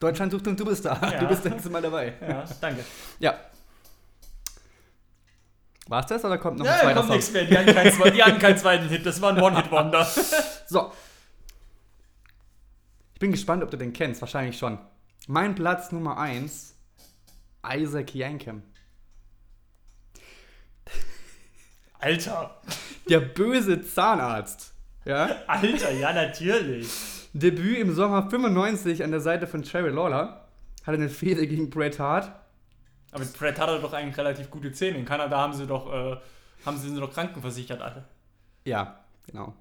Deutschland 0.00 0.32
sucht 0.32 0.48
und 0.48 0.58
du 0.58 0.64
bist 0.64 0.84
da. 0.84 0.98
Ja. 1.00 1.20
Du 1.20 1.28
bist 1.28 1.44
das 1.44 1.52
nächste 1.52 1.70
Mal 1.70 1.82
dabei. 1.82 2.14
Ja, 2.20 2.44
danke. 2.60 2.84
Ja. 3.20 3.38
War's 5.92 6.06
das 6.06 6.24
oder 6.24 6.38
kommt 6.38 6.58
noch 6.58 6.64
Ja, 6.64 6.72
ein 6.72 6.80
zweiter 6.80 6.94
kommt 6.94 7.06
Song? 7.08 7.16
nichts 7.16 7.32
mehr. 7.32 7.44
Die 7.44 7.58
hatten, 7.58 7.74
keinen, 7.74 7.90
zwe- 7.92 8.10
die 8.10 8.22
hatten 8.22 8.38
keinen 8.38 8.56
zweiten 8.56 8.88
Hit. 8.88 9.04
Das 9.04 9.20
war 9.20 9.30
ein 9.36 9.40
One-Hit-Wonder. 9.42 10.06
So. 10.66 10.90
Ich 13.12 13.20
bin 13.20 13.30
gespannt, 13.30 13.62
ob 13.62 13.70
du 13.70 13.76
den 13.76 13.92
kennst. 13.92 14.22
Wahrscheinlich 14.22 14.56
schon. 14.56 14.78
Mein 15.28 15.54
Platz 15.54 15.92
Nummer 15.92 16.16
1, 16.18 16.74
Isaac 17.76 18.14
Yankem. 18.14 18.62
Alter. 21.98 22.56
Der 23.08 23.20
böse 23.20 23.82
Zahnarzt. 23.82 24.72
Ja? 25.04 25.36
Alter, 25.46 25.90
ja, 25.92 26.12
natürlich. 26.12 26.88
Debüt 27.32 27.78
im 27.78 27.94
Sommer 27.94 28.28
95 28.30 29.04
an 29.04 29.10
der 29.10 29.20
Seite 29.20 29.46
von 29.46 29.62
Cherry 29.62 29.90
Lawler. 29.90 30.48
Hatte 30.86 30.96
eine 30.96 31.08
Fehde 31.08 31.46
gegen 31.46 31.70
Bret 31.70 31.98
Hart. 31.98 32.32
Aber 33.12 33.24
Brett 33.26 33.60
hat 33.60 33.68
er 33.68 33.78
doch 33.78 33.92
eigentlich 33.92 34.16
relativ 34.16 34.50
gute 34.50 34.72
Zähne. 34.72 34.98
In 34.98 35.04
Kanada 35.04 35.38
haben 35.38 35.52
sie 35.52 35.66
doch, 35.66 35.92
äh, 35.92 36.16
haben 36.64 36.78
sie 36.78 36.88
sind 36.88 36.98
doch 36.98 37.12
krankenversichert, 37.12 37.80
Alter. 37.80 38.08
Ja, 38.64 39.04
genau. 39.26 39.54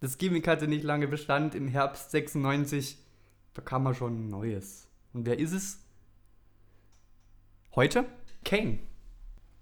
Das 0.00 0.16
Gimmick 0.16 0.46
hatte 0.46 0.68
nicht 0.68 0.84
lange 0.84 1.08
Bestand. 1.08 1.54
Im 1.54 1.66
Herbst 1.66 2.12
96 2.12 2.98
bekam 3.52 3.86
er 3.86 3.94
schon 3.94 4.26
ein 4.26 4.30
neues. 4.30 4.88
Und 5.12 5.26
wer 5.26 5.38
ist 5.38 5.52
es? 5.52 5.80
Heute? 7.74 8.04
Kane. 8.44 8.78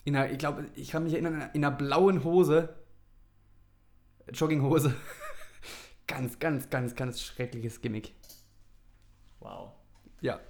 In 0.05 0.17
einer, 0.17 0.31
ich 0.31 0.39
glaube, 0.39 0.67
ich 0.75 0.91
kann 0.91 1.05
mich 1.05 1.15
erinnern, 1.15 1.49
in 1.55 1.65
einer 1.65 1.75
blauen 1.75 2.25
Hose. 2.25 2.75
Jogginghose. 4.31 4.95
ganz, 6.07 6.39
ganz, 6.39 6.69
ganz, 6.69 6.95
ganz 6.95 7.23
schreckliches 7.23 7.81
Gimmick. 7.81 8.13
Wow. 9.41 9.73
Ja. 10.21 10.41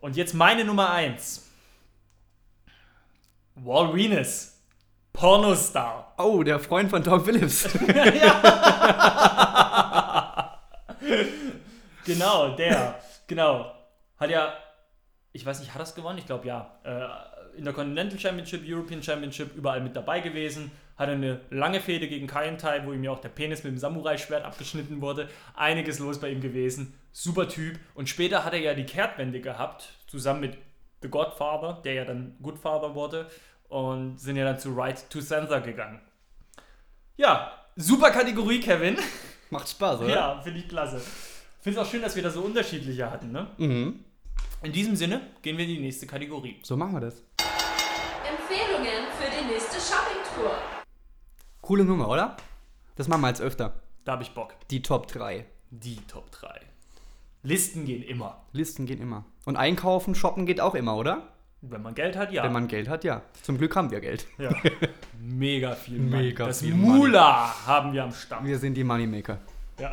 Und 0.00 0.16
jetzt 0.16 0.34
meine 0.34 0.64
Nummer 0.64 0.90
1. 0.90 1.50
Wall 3.54 3.94
Venus. 3.94 4.60
Pornostar. 5.12 6.14
Oh, 6.18 6.42
der 6.42 6.58
Freund 6.58 6.90
von 6.90 7.02
Tom 7.02 7.24
Phillips. 7.24 7.68
Genau, 12.06 12.54
der. 12.54 13.00
Genau. 13.26 13.72
Hat 14.18 14.28
ja 14.28 14.52
ich 15.34 15.44
weiß 15.44 15.60
nicht, 15.60 15.74
hat 15.74 15.80
er 15.80 15.84
es 15.84 15.94
gewonnen? 15.94 16.18
Ich 16.18 16.26
glaube 16.26 16.46
ja. 16.46 16.78
Äh, 16.84 17.58
in 17.58 17.64
der 17.64 17.74
Continental 17.74 18.18
Championship, 18.18 18.62
European 18.66 19.02
Championship, 19.02 19.54
überall 19.54 19.80
mit 19.80 19.94
dabei 19.94 20.20
gewesen. 20.20 20.70
Hatte 20.96 21.12
eine 21.12 21.40
lange 21.50 21.80
Fehde 21.80 22.08
gegen 22.08 22.26
Kaientai, 22.26 22.86
wo 22.86 22.92
ihm 22.92 23.02
ja 23.02 23.10
auch 23.10 23.20
der 23.20 23.28
Penis 23.28 23.64
mit 23.64 23.72
dem 23.72 23.78
Samurai-Schwert 23.78 24.44
abgeschnitten 24.44 25.00
wurde. 25.00 25.28
Einiges 25.54 25.98
los 25.98 26.20
bei 26.20 26.30
ihm 26.30 26.40
gewesen. 26.40 26.94
Super 27.12 27.48
Typ. 27.48 27.78
Und 27.94 28.08
später 28.08 28.44
hat 28.44 28.54
er 28.54 28.60
ja 28.60 28.74
die 28.74 28.86
Kehrtwende 28.86 29.40
gehabt, 29.40 29.88
zusammen 30.06 30.40
mit 30.40 30.56
The 31.04 31.10
Godfather, 31.10 31.82
der 31.84 31.92
ja 31.92 32.04
dann 32.06 32.34
Goodfather 32.42 32.94
wurde. 32.94 33.30
Und 33.68 34.18
sind 34.18 34.36
ja 34.36 34.44
dann 34.44 34.58
zu 34.58 34.74
Right 34.74 35.04
to 35.10 35.20
Censor 35.20 35.60
gegangen. 35.60 36.00
Ja, 37.16 37.52
super 37.76 38.10
Kategorie, 38.10 38.58
Kevin. 38.60 38.96
Macht 39.50 39.68
Spaß, 39.68 40.00
oder? 40.00 40.08
Ja, 40.08 40.40
finde 40.40 40.60
ich 40.60 40.68
klasse. 40.68 41.00
Finde 41.60 41.78
es 41.78 41.86
auch 41.86 41.90
schön, 41.90 42.00
dass 42.00 42.16
wir 42.16 42.22
da 42.22 42.30
so 42.30 42.40
unterschiedliche 42.40 43.10
hatten, 43.10 43.32
ne? 43.32 43.48
Mhm. 43.58 44.04
In 44.62 44.72
diesem 44.72 44.96
Sinne 44.96 45.20
gehen 45.42 45.58
wir 45.58 45.64
in 45.64 45.72
die 45.72 45.80
nächste 45.80 46.06
Kategorie. 46.06 46.58
So 46.62 46.74
machen 46.74 46.94
wir 46.94 47.00
das. 47.00 47.22
Empfehlungen 48.26 49.04
für 49.18 49.30
die 49.30 49.52
nächste 49.52 49.76
Shoppingtour. 49.76 50.52
Coole 51.60 51.84
Nummer, 51.84 52.08
oder? 52.08 52.36
Das 52.96 53.08
machen 53.08 53.20
wir 53.20 53.28
jetzt 53.28 53.42
öfter. 53.42 53.74
Da 54.06 54.12
habe 54.12 54.22
ich 54.22 54.30
Bock. 54.30 54.54
Die 54.70 54.80
Top 54.80 55.06
3. 55.08 55.44
Die 55.70 55.96
Top 56.06 56.30
3. 56.30 56.60
Listen 57.42 57.84
gehen 57.84 58.02
immer. 58.02 58.46
Listen 58.52 58.86
gehen 58.86 59.02
immer. 59.02 59.26
Und 59.44 59.56
einkaufen, 59.56 60.14
shoppen 60.14 60.46
geht 60.46 60.60
auch 60.60 60.74
immer, 60.74 60.96
oder? 60.96 61.28
Wenn 61.60 61.82
man 61.82 61.94
Geld 61.94 62.16
hat, 62.16 62.32
ja. 62.32 62.44
Wenn 62.44 62.52
man 62.52 62.68
Geld 62.68 62.88
hat, 62.88 63.04
ja. 63.04 63.22
Zum 63.42 63.58
Glück 63.58 63.74
haben 63.76 63.90
wir 63.90 64.00
Geld. 64.00 64.26
Ja. 64.38 64.50
Mega 65.20 65.74
viel 65.74 65.98
Money. 65.98 66.22
Mega 66.24 66.46
Das 66.46 66.60
viel 66.60 66.74
Mula 66.74 67.66
haben 67.66 67.92
wir 67.92 68.04
am 68.04 68.12
Start. 68.12 68.44
Wir 68.44 68.58
sind 68.58 68.74
die 68.74 68.84
Moneymaker. 68.84 69.38
Ja. 69.78 69.90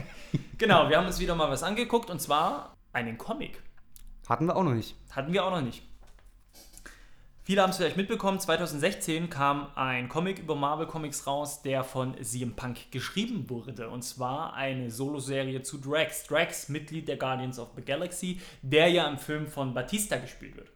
genau, 0.58 0.88
wir 0.88 0.96
haben 0.96 1.06
uns 1.06 1.18
wieder 1.18 1.34
mal 1.34 1.50
was 1.50 1.62
angeguckt 1.62 2.10
und 2.10 2.20
zwar 2.20 2.74
einen 2.92 3.18
Comic. 3.18 3.62
Hatten 4.28 4.46
wir 4.46 4.56
auch 4.56 4.62
noch 4.62 4.72
nicht. 4.74 4.96
Hatten 5.10 5.32
wir 5.32 5.44
auch 5.44 5.50
noch 5.50 5.60
nicht. 5.60 5.82
Viele 7.44 7.60
haben 7.60 7.70
es 7.70 7.76
vielleicht 7.78 7.96
mitbekommen, 7.96 8.38
2016 8.38 9.28
kam 9.28 9.66
ein 9.74 10.08
Comic 10.08 10.38
über 10.38 10.54
Marvel 10.54 10.86
Comics 10.86 11.26
raus, 11.26 11.60
der 11.60 11.82
von 11.82 12.14
CM 12.22 12.54
Punk 12.54 12.92
geschrieben 12.92 13.50
wurde. 13.50 13.88
Und 13.88 14.02
zwar 14.02 14.54
eine 14.54 14.92
Soloserie 14.92 15.60
zu 15.62 15.78
Drax. 15.78 16.24
Drax, 16.28 16.68
Mitglied 16.68 17.08
der 17.08 17.16
Guardians 17.16 17.58
of 17.58 17.70
the 17.74 17.82
Galaxy, 17.82 18.40
der 18.62 18.90
ja 18.90 19.08
im 19.08 19.18
Film 19.18 19.48
von 19.48 19.74
Batista 19.74 20.18
gespielt 20.18 20.54
wird. 20.54 20.70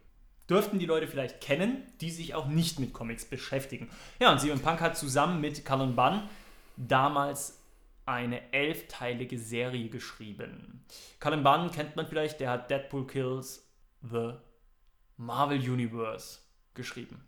Dürften 0.49 0.77
die 0.77 0.85
Leute 0.85 1.07
vielleicht 1.07 1.39
kennen, 1.39 1.83
die 2.01 2.11
sich 2.11 2.35
auch 2.35 2.47
nicht 2.47 2.79
mit 2.79 2.91
Comics 2.91 3.23
beschäftigen. 3.23 3.89
Ja, 4.19 4.33
und 4.33 4.41
CM 4.41 4.59
Punk 4.59 4.81
hat 4.81 4.97
zusammen 4.97 5.39
mit 5.39 5.63
Cullen 5.63 5.95
Bunn 5.95 6.23
damals 6.75 7.61
eine 8.05 8.41
elfteilige 8.51 9.39
Serie 9.39 9.87
geschrieben. 9.87 10.83
Cullen 11.21 11.43
Bunn 11.43 11.71
kennt 11.71 11.95
man 11.95 12.07
vielleicht, 12.07 12.41
der 12.41 12.49
hat 12.49 12.69
Deadpool 12.69 13.07
Kills 13.07 13.65
the 14.01 14.33
Marvel 15.15 15.59
Universe 15.59 16.39
geschrieben. 16.77 17.21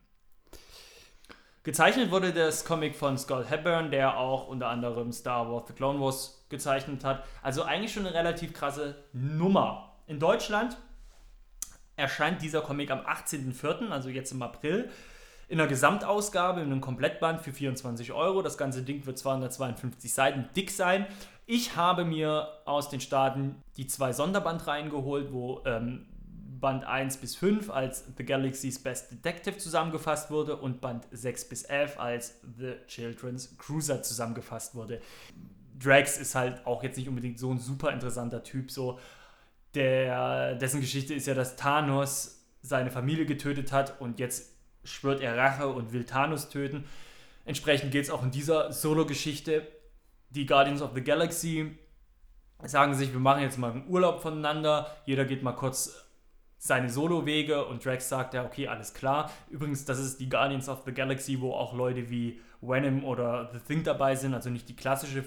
Gezeichnet 1.64 2.10
wurde 2.10 2.32
das 2.32 2.64
Comic 2.64 2.96
von 2.96 3.18
Scott 3.18 3.50
Hepburn, 3.50 3.92
der 3.92 4.18
auch 4.18 4.48
unter 4.48 4.70
anderem 4.70 5.12
Star 5.12 5.52
Wars 5.52 5.66
The 5.68 5.74
Clone 5.74 6.00
Wars 6.00 6.46
gezeichnet 6.48 7.04
hat. 7.04 7.26
Also 7.42 7.64
eigentlich 7.64 7.92
schon 7.92 8.08
eine 8.08 8.16
relativ 8.16 8.54
krasse 8.54 8.96
Nummer. 9.12 9.98
In 10.08 10.20
Deutschland 10.20 10.78
erscheint 11.98 12.42
dieser 12.42 12.62
Comic 12.62 12.92
am 12.92 13.00
18.04., 13.00 13.90
also 13.90 14.08
jetzt 14.08 14.32
im 14.32 14.42
April, 14.42 14.90
in 15.50 15.60
einer 15.60 15.68
Gesamtausgabe, 15.68 16.62
in 16.62 16.72
einem 16.72 16.80
Komplettband 16.80 17.42
für 17.42 17.52
24 17.52 18.14
Euro. 18.14 18.42
Das 18.42 18.58
ganze 18.58 18.84
Ding 18.84 19.06
wird 19.06 19.18
252 19.18 20.14
Seiten 20.14 20.48
dick 20.56 20.72
sein. 20.72 21.08
Ich 21.46 21.76
habe 21.76 22.06
mir 22.06 22.48
aus 22.66 22.90
den 22.90 23.02
Staaten 23.02 23.62
die 23.76 23.88
zwei 23.88 24.14
Sonderbandreihen 24.14 24.90
geholt, 24.90 25.34
wo 25.34 25.62
ähm, 25.66 26.06
Band 26.60 26.84
1 26.84 27.18
bis 27.18 27.36
5 27.36 27.70
als 27.70 28.06
The 28.18 28.26
Galaxy's 28.26 28.80
Best 28.80 29.12
Detective 29.12 29.58
zusammengefasst 29.58 30.32
wurde 30.32 30.56
und 30.58 30.82
Band 30.82 31.08
6 31.12 31.50
bis 31.50 31.64
11 31.64 32.00
als 32.00 32.42
The 32.58 32.74
Children's 32.88 33.58
Cruiser 33.58 34.02
zusammengefasst 34.02 34.76
wurde. 34.76 35.02
Drax 35.80 36.18
ist 36.18 36.36
halt 36.36 36.66
auch 36.66 36.84
jetzt 36.84 36.98
nicht 36.98 37.08
unbedingt 37.08 37.40
so 37.40 37.52
ein 37.52 37.60
super 37.60 37.92
interessanter 37.92 38.44
Typ, 38.44 38.72
so 38.72 39.00
der, 39.76 40.56
dessen 40.56 40.82
Geschichte 40.82 41.14
ist 41.14 41.28
ja, 41.28 41.34
dass 41.34 41.56
Thanos 41.56 42.44
seine 42.62 42.92
Familie 42.92 43.26
getötet 43.26 43.72
hat 43.72 44.02
und 44.02 44.20
jetzt 44.20 44.54
schwört 44.84 45.22
er 45.22 45.38
Rache 45.38 45.68
und 45.68 45.94
will 45.94 46.06
Thanos 46.06 46.50
töten. 46.50 46.86
Entsprechend 47.46 47.92
geht 47.92 48.06
es 48.06 48.10
auch 48.10 48.24
in 48.24 48.32
dieser 48.32 48.72
Solo-Geschichte. 48.72 49.68
Die 50.32 50.46
Guardians 50.46 50.82
of 50.82 50.92
the 50.94 51.02
Galaxy 51.02 51.78
sagen 52.64 52.94
sich, 52.94 53.14
wir 53.14 53.20
machen 53.20 53.42
jetzt 53.42 53.58
mal 53.58 53.72
einen 53.72 53.88
Urlaub 53.88 54.22
voneinander. 54.22 54.96
Jeder 55.06 55.26
geht 55.26 55.44
mal 55.44 55.54
kurz 55.54 56.06
seine 56.62 56.90
Solo-Wege 56.90 57.66
und 57.66 57.84
Drax 57.84 58.10
sagt 58.10 58.34
ja, 58.34 58.46
okay, 58.46 58.68
alles 58.68 58.94
klar. 58.94 59.32
Übrigens, 59.50 59.86
das 59.86 59.98
ist 59.98 60.20
die 60.20 60.28
Guardians 60.28 60.68
of 60.68 60.84
the 60.86 60.92
Galaxy, 60.92 61.40
wo 61.40 61.54
auch 61.54 61.74
Leute 61.74 62.10
wie 62.10 62.42
Venom 62.62 63.06
oder 63.06 63.50
The 63.54 63.60
Thing 63.60 63.84
dabei 63.84 64.16
sind, 64.16 64.34
also 64.34 64.50
nicht 64.50 64.68
die 64.68 64.76
klassische 64.76 65.24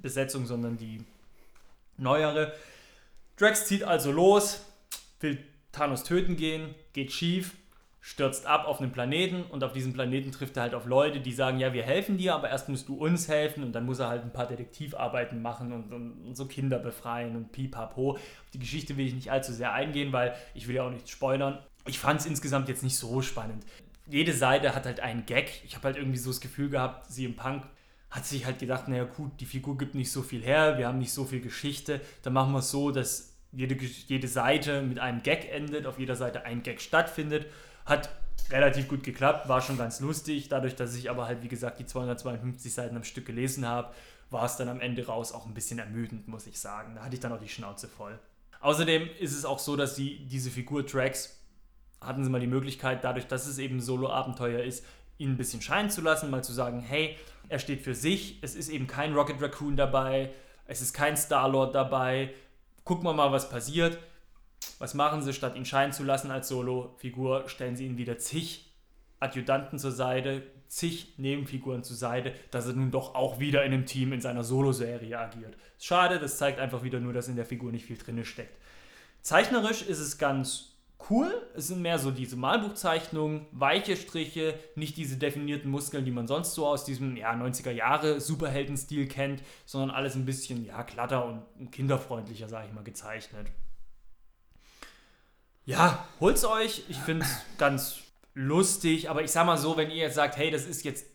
Besetzung, 0.00 0.46
sondern 0.46 0.78
die 0.78 1.04
neuere. 1.98 2.54
Drax 3.36 3.66
zieht 3.66 3.84
also 3.84 4.10
los, 4.10 4.64
will 5.20 5.38
Thanos 5.70 6.02
töten 6.02 6.36
gehen, 6.36 6.74
geht 6.94 7.12
schief, 7.12 7.54
stürzt 8.00 8.46
ab 8.46 8.66
auf 8.66 8.80
einen 8.80 8.92
Planeten 8.92 9.42
und 9.42 9.62
auf 9.62 9.72
diesem 9.72 9.92
Planeten 9.92 10.32
trifft 10.32 10.56
er 10.56 10.62
halt 10.62 10.74
auf 10.74 10.86
Leute, 10.86 11.20
die 11.20 11.32
sagen, 11.32 11.58
ja, 11.58 11.74
wir 11.74 11.82
helfen 11.82 12.16
dir, 12.16 12.34
aber 12.34 12.48
erst 12.48 12.68
musst 12.68 12.88
du 12.88 12.94
uns 12.94 13.28
helfen 13.28 13.62
und 13.62 13.72
dann 13.72 13.84
muss 13.84 13.98
er 13.98 14.08
halt 14.08 14.22
ein 14.22 14.32
paar 14.32 14.46
Detektivarbeiten 14.46 15.42
machen 15.42 15.72
und, 15.72 15.92
und, 15.92 16.12
und 16.26 16.36
so 16.36 16.46
Kinder 16.46 16.78
befreien 16.78 17.36
und 17.36 17.52
pipapo. 17.52 18.12
Auf 18.12 18.50
die 18.54 18.58
Geschichte 18.58 18.96
will 18.96 19.06
ich 19.06 19.14
nicht 19.14 19.30
allzu 19.30 19.52
sehr 19.52 19.72
eingehen, 19.74 20.12
weil 20.12 20.34
ich 20.54 20.66
will 20.66 20.76
ja 20.76 20.84
auch 20.84 20.90
nichts 20.90 21.10
spoilern. 21.10 21.58
Ich 21.86 21.98
fand 21.98 22.20
es 22.20 22.26
insgesamt 22.26 22.68
jetzt 22.68 22.82
nicht 22.82 22.96
so 22.96 23.20
spannend. 23.20 23.64
Jede 24.06 24.32
Seite 24.32 24.74
hat 24.74 24.86
halt 24.86 25.00
einen 25.00 25.26
Gag. 25.26 25.62
Ich 25.64 25.76
habe 25.76 25.84
halt 25.84 25.96
irgendwie 25.96 26.18
so 26.18 26.30
das 26.30 26.40
Gefühl 26.40 26.70
gehabt, 26.70 27.10
sie 27.10 27.26
im 27.26 27.36
Punk 27.36 27.64
hat 28.10 28.26
sich 28.26 28.44
halt 28.44 28.58
gedacht, 28.58 28.88
naja 28.88 29.04
gut, 29.04 29.32
die 29.40 29.46
Figur 29.46 29.78
gibt 29.78 29.94
nicht 29.94 30.10
so 30.10 30.22
viel 30.22 30.42
her, 30.42 30.78
wir 30.78 30.88
haben 30.88 30.98
nicht 30.98 31.12
so 31.12 31.24
viel 31.24 31.40
Geschichte, 31.40 32.00
dann 32.22 32.32
machen 32.32 32.52
wir 32.52 32.58
es 32.58 32.70
so, 32.70 32.90
dass 32.90 33.36
jede, 33.52 33.76
jede 33.76 34.26
Seite 34.28 34.82
mit 34.82 34.98
einem 34.98 35.22
Gag 35.22 35.48
endet, 35.52 35.86
auf 35.86 35.98
jeder 35.98 36.16
Seite 36.16 36.44
ein 36.44 36.62
Gag 36.62 36.80
stattfindet. 36.80 37.46
Hat 37.86 38.10
relativ 38.50 38.88
gut 38.88 39.02
geklappt, 39.02 39.48
war 39.48 39.60
schon 39.60 39.78
ganz 39.78 40.00
lustig. 40.00 40.48
Dadurch, 40.48 40.76
dass 40.76 40.94
ich 40.94 41.10
aber 41.10 41.26
halt, 41.26 41.42
wie 41.42 41.48
gesagt, 41.48 41.78
die 41.78 41.86
252 41.86 42.72
Seiten 42.72 42.96
am 42.96 43.04
Stück 43.04 43.26
gelesen 43.26 43.66
habe, 43.66 43.92
war 44.30 44.44
es 44.44 44.56
dann 44.56 44.68
am 44.68 44.80
Ende 44.80 45.06
raus 45.06 45.32
auch 45.32 45.46
ein 45.46 45.54
bisschen 45.54 45.78
ermüdend, 45.78 46.28
muss 46.28 46.46
ich 46.46 46.58
sagen. 46.58 46.94
Da 46.94 47.04
hatte 47.04 47.14
ich 47.14 47.20
dann 47.20 47.32
auch 47.32 47.40
die 47.40 47.48
Schnauze 47.48 47.88
voll. 47.88 48.18
Außerdem 48.60 49.08
ist 49.18 49.36
es 49.36 49.44
auch 49.44 49.58
so, 49.58 49.76
dass 49.76 49.96
sie 49.96 50.26
diese 50.26 50.50
Figur 50.50 50.84
Drax 50.84 51.40
hatten 52.00 52.24
sie 52.24 52.30
mal 52.30 52.40
die 52.40 52.46
Möglichkeit, 52.46 53.04
dadurch, 53.04 53.26
dass 53.26 53.46
es 53.46 53.58
eben 53.58 53.80
Solo-Abenteuer 53.80 54.62
ist, 54.62 54.84
ihn 55.18 55.32
ein 55.32 55.36
bisschen 55.36 55.60
scheinen 55.60 55.90
zu 55.90 56.00
lassen, 56.00 56.30
mal 56.30 56.42
zu 56.42 56.52
sagen, 56.52 56.80
hey, 56.80 57.16
er 57.48 57.58
steht 57.58 57.82
für 57.82 57.94
sich, 57.94 58.38
es 58.42 58.54
ist 58.54 58.70
eben 58.70 58.86
kein 58.86 59.12
Rocket 59.12 59.40
Raccoon 59.40 59.76
dabei, 59.76 60.30
es 60.66 60.80
ist 60.80 60.94
kein 60.94 61.16
Star-Lord 61.16 61.74
dabei, 61.74 62.32
gucken 62.84 63.04
wir 63.04 63.12
mal, 63.12 63.32
was 63.32 63.50
passiert. 63.50 63.98
Was 64.78 64.94
machen 64.94 65.22
sie, 65.22 65.32
statt 65.32 65.56
ihn 65.56 65.64
scheinen 65.64 65.92
zu 65.92 66.04
lassen 66.04 66.30
als 66.30 66.48
Solo-Figur, 66.48 67.48
stellen 67.48 67.76
sie 67.76 67.86
ihn 67.86 67.98
wieder 67.98 68.18
zig 68.18 68.66
Adjutanten 69.20 69.78
zur 69.78 69.92
Seite, 69.92 70.42
zig 70.68 71.14
Nebenfiguren 71.18 71.84
zur 71.84 71.96
Seite, 71.96 72.32
dass 72.50 72.66
er 72.66 72.72
nun 72.72 72.90
doch 72.90 73.14
auch 73.14 73.38
wieder 73.38 73.64
in 73.64 73.74
einem 73.74 73.86
Team 73.86 74.12
in 74.12 74.20
seiner 74.20 74.44
Solo-Serie 74.44 75.18
agiert. 75.18 75.56
Schade, 75.78 76.18
das 76.18 76.38
zeigt 76.38 76.58
einfach 76.58 76.82
wieder 76.82 77.00
nur, 77.00 77.12
dass 77.12 77.28
in 77.28 77.36
der 77.36 77.44
Figur 77.44 77.72
nicht 77.72 77.84
viel 77.84 77.98
drin 77.98 78.24
steckt. 78.24 78.56
Zeichnerisch 79.20 79.82
ist 79.82 79.98
es 79.98 80.16
ganz 80.16 80.76
cool. 81.10 81.30
Es 81.54 81.68
sind 81.68 81.82
mehr 81.82 81.98
so 81.98 82.10
diese 82.10 82.36
Malbuchzeichnungen, 82.36 83.46
weiche 83.52 83.96
Striche, 83.96 84.54
nicht 84.74 84.96
diese 84.96 85.16
definierten 85.16 85.70
Muskeln, 85.70 86.04
die 86.04 86.10
man 86.10 86.26
sonst 86.26 86.54
so 86.54 86.66
aus 86.66 86.84
diesem 86.84 87.16
ja, 87.16 87.32
90er 87.32 87.70
Jahre 87.70 88.20
Superhelden-Stil 88.20 89.08
kennt, 89.08 89.42
sondern 89.66 89.90
alles 89.90 90.14
ein 90.14 90.24
bisschen 90.24 90.64
ja, 90.64 90.82
glatter 90.82 91.26
und 91.26 91.72
kinderfreundlicher, 91.72 92.48
sage 92.48 92.68
ich 92.68 92.74
mal, 92.74 92.84
gezeichnet. 92.84 93.46
Ja, 95.70 96.04
holt's 96.18 96.44
euch. 96.44 96.82
Ich 96.88 96.96
finde 96.96 97.24
es 97.24 97.42
ganz 97.56 98.00
lustig, 98.34 99.08
aber 99.08 99.22
ich 99.22 99.30
sag 99.30 99.46
mal 99.46 99.56
so, 99.56 99.76
wenn 99.76 99.88
ihr 99.88 99.98
jetzt 99.98 100.16
sagt, 100.16 100.36
hey, 100.36 100.50
das 100.50 100.64
ist 100.64 100.82
jetzt 100.82 101.06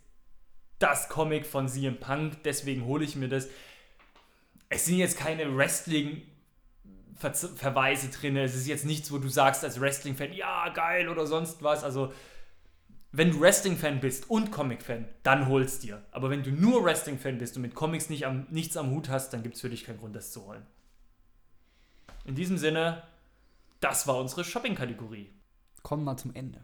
das 0.80 1.10
Comic 1.10 1.46
von 1.46 1.68
CM 1.68 2.00
Punk, 2.00 2.42
deswegen 2.44 2.86
hole 2.86 3.04
ich 3.04 3.18
mir 3.18 3.28
das. 3.28 3.50
Es 4.70 4.86
sind 4.86 4.98
jetzt 4.98 5.18
keine 5.18 5.58
Wrestling- 5.58 6.22
Ver 7.18 7.34
Verweise 7.34 8.10
drin. 8.10 8.38
Es 8.38 8.56
ist 8.56 8.68
jetzt 8.68 8.86
nichts, 8.86 9.12
wo 9.12 9.18
du 9.18 9.28
sagst 9.28 9.64
als 9.64 9.80
Wrestling-Fan, 9.80 10.32
ja, 10.34 10.70
geil 10.70 11.10
oder 11.10 11.26
sonst 11.26 11.62
was. 11.62 11.84
Also, 11.84 12.14
wenn 13.12 13.32
du 13.32 13.40
Wrestling-Fan 13.42 14.00
bist 14.00 14.30
und 14.30 14.52
Comic-Fan, 14.52 15.06
dann 15.24 15.48
holst 15.50 15.84
dir. 15.84 16.02
Aber 16.12 16.30
wenn 16.30 16.44
du 16.44 16.52
nur 16.52 16.84
Wrestling-Fan 16.84 17.38
bist 17.38 17.58
und 17.58 17.62
mit 17.62 17.74
Comics 17.76 18.10
nicht 18.10 18.26
am, 18.26 18.48
nichts 18.50 18.76
am 18.78 18.92
Hut 18.92 19.10
hast, 19.10 19.32
dann 19.32 19.44
gibt 19.44 19.56
es 19.56 19.62
für 19.62 19.70
dich 19.70 19.86
keinen 19.86 20.00
Grund, 20.00 20.16
das 20.16 20.32
zu 20.32 20.46
holen. 20.46 20.66
In 22.26 22.36
diesem 22.36 22.58
Sinne, 22.58 23.04
das 23.80 24.08
war 24.08 24.18
unsere 24.18 24.44
Shopping-Kategorie. 24.44 25.32
Kommen 25.84 26.04
wir 26.04 26.18
zum 26.18 26.34
Ende. 26.34 26.62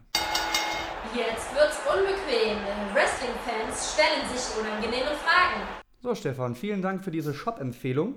Jetzt 1.14 1.54
wird's 1.54 1.78
unbequem. 1.86 2.56
Wrestling-Fans 2.94 3.94
stellen 3.94 4.28
sich 4.32 4.58
unangenehme 4.58 5.10
Fragen. 5.16 5.62
So, 6.02 6.14
Stefan, 6.14 6.54
vielen 6.54 6.82
Dank 6.82 7.04
für 7.04 7.10
diese 7.10 7.34
Shop-Empfehlung. 7.34 8.14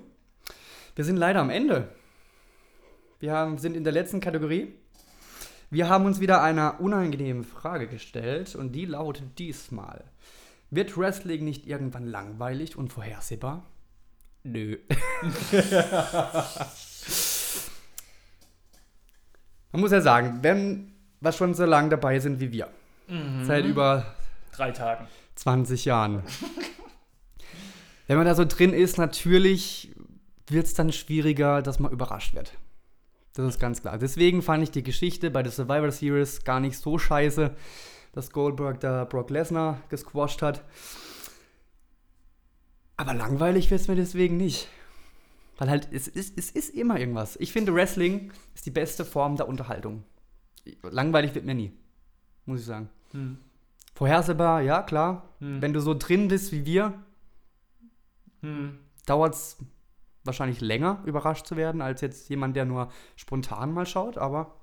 Wir 0.95 1.03
sind 1.03 1.17
leider 1.17 1.41
am 1.41 1.49
Ende. 1.49 1.89
Wir 3.19 3.33
haben, 3.33 3.57
sind 3.57 3.75
in 3.75 3.83
der 3.83 3.93
letzten 3.93 4.21
Kategorie. 4.21 4.73
Wir 5.69 5.89
haben 5.89 6.05
uns 6.05 6.19
wieder 6.19 6.41
einer 6.41 6.79
unangenehmen 6.79 7.43
Frage 7.43 7.87
gestellt 7.87 8.55
und 8.55 8.71
die 8.71 8.85
lautet 8.85 9.39
diesmal: 9.39 10.05
Wird 10.69 10.97
Wrestling 10.97 11.43
nicht 11.43 11.67
irgendwann 11.67 12.05
langweilig 12.05 12.77
und 12.77 12.93
vorhersehbar? 12.93 13.65
Nö. 14.43 14.77
Man 19.75 19.81
muss 19.81 19.91
ja 19.91 19.99
sagen, 19.99 20.39
wenn 20.41 20.93
wir 21.19 21.33
schon 21.33 21.53
so 21.53 21.65
lange 21.65 21.89
dabei 21.89 22.19
sind 22.19 22.39
wie 22.39 22.49
wir, 22.53 22.69
Mhm. 23.09 23.43
seit 23.43 23.65
über 23.65 24.05
Drei 24.55 24.71
Tagen. 24.71 25.05
20 25.35 25.83
Jahren. 25.83 26.23
Wenn 28.07 28.15
man 28.15 28.25
da 28.25 28.35
so 28.35 28.45
drin 28.45 28.71
ist, 28.71 28.97
natürlich 28.97 29.93
wird 30.47 30.65
es 30.67 30.75
dann 30.75 30.93
schwieriger, 30.93 31.61
dass 31.61 31.79
man 31.79 31.91
überrascht 31.91 32.33
wird. 32.35 32.53
Das 33.33 33.45
ist 33.49 33.59
ganz 33.59 33.81
klar. 33.81 33.97
Deswegen 33.97 34.41
fand 34.41 34.63
ich 34.63 34.71
die 34.71 34.81
Geschichte 34.81 35.29
bei 35.29 35.43
der 35.43 35.51
Survivor 35.51 35.91
Series 35.91 36.45
gar 36.45 36.61
nicht 36.61 36.77
so 36.77 36.97
scheiße, 36.97 37.53
dass 38.13 38.31
Goldberg 38.31 38.79
da 38.79 39.03
Brock 39.03 39.29
Lesnar 39.29 39.81
gesquasht 39.89 40.41
hat. 40.41 40.63
Aber 42.95 43.13
langweilig 43.13 43.69
wird 43.71 43.81
es 43.81 43.89
mir 43.89 43.95
deswegen 43.97 44.37
nicht. 44.37 44.69
Weil 45.57 45.69
halt, 45.69 45.87
es 45.91 46.07
ist, 46.07 46.37
es 46.37 46.51
ist 46.51 46.75
immer 46.75 46.99
irgendwas. 46.99 47.37
Ich 47.37 47.51
finde, 47.53 47.73
Wrestling 47.73 48.31
ist 48.53 48.65
die 48.65 48.71
beste 48.71 49.05
Form 49.05 49.37
der 49.37 49.47
Unterhaltung. 49.47 50.03
Langweilig 50.83 51.33
wird 51.35 51.45
mir 51.45 51.55
nie. 51.55 51.71
Muss 52.45 52.59
ich 52.61 52.65
sagen. 52.65 52.89
Hm. 53.11 53.37
Vorhersehbar, 53.93 54.61
ja, 54.61 54.83
klar. 54.83 55.29
Hm. 55.39 55.61
Wenn 55.61 55.73
du 55.73 55.79
so 55.79 55.93
drin 55.93 56.27
bist 56.27 56.51
wie 56.51 56.65
wir, 56.65 56.93
Hm. 58.41 58.79
dauert 59.05 59.33
es 59.33 59.57
wahrscheinlich 60.23 60.59
länger, 60.59 61.01
überrascht 61.05 61.47
zu 61.47 61.55
werden, 61.55 61.81
als 61.81 62.01
jetzt 62.01 62.29
jemand, 62.29 62.55
der 62.55 62.65
nur 62.65 62.91
spontan 63.15 63.71
mal 63.71 63.85
schaut, 63.85 64.17
aber 64.17 64.55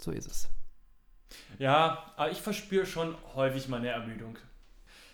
so 0.00 0.10
ist 0.10 0.26
es. 0.26 0.48
Ja, 1.58 2.12
aber 2.16 2.30
ich 2.30 2.40
verspüre 2.40 2.86
schon 2.86 3.14
häufig 3.34 3.68
meine 3.68 3.88
Ermüdung. 3.88 4.36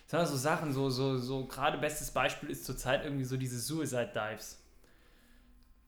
Das 0.09 0.27
sind 0.27 0.37
so 0.37 0.41
Sachen, 0.41 0.73
so, 0.73 0.89
so, 0.89 1.17
so, 1.17 1.45
gerade 1.45 1.77
bestes 1.77 2.09
Beispiel 2.11 2.49
ist 2.49 2.65
zurzeit 2.65 3.03
irgendwie 3.03 3.25
so 3.25 3.37
diese 3.37 3.59
Suicide 3.59 4.11
Dives, 4.13 4.57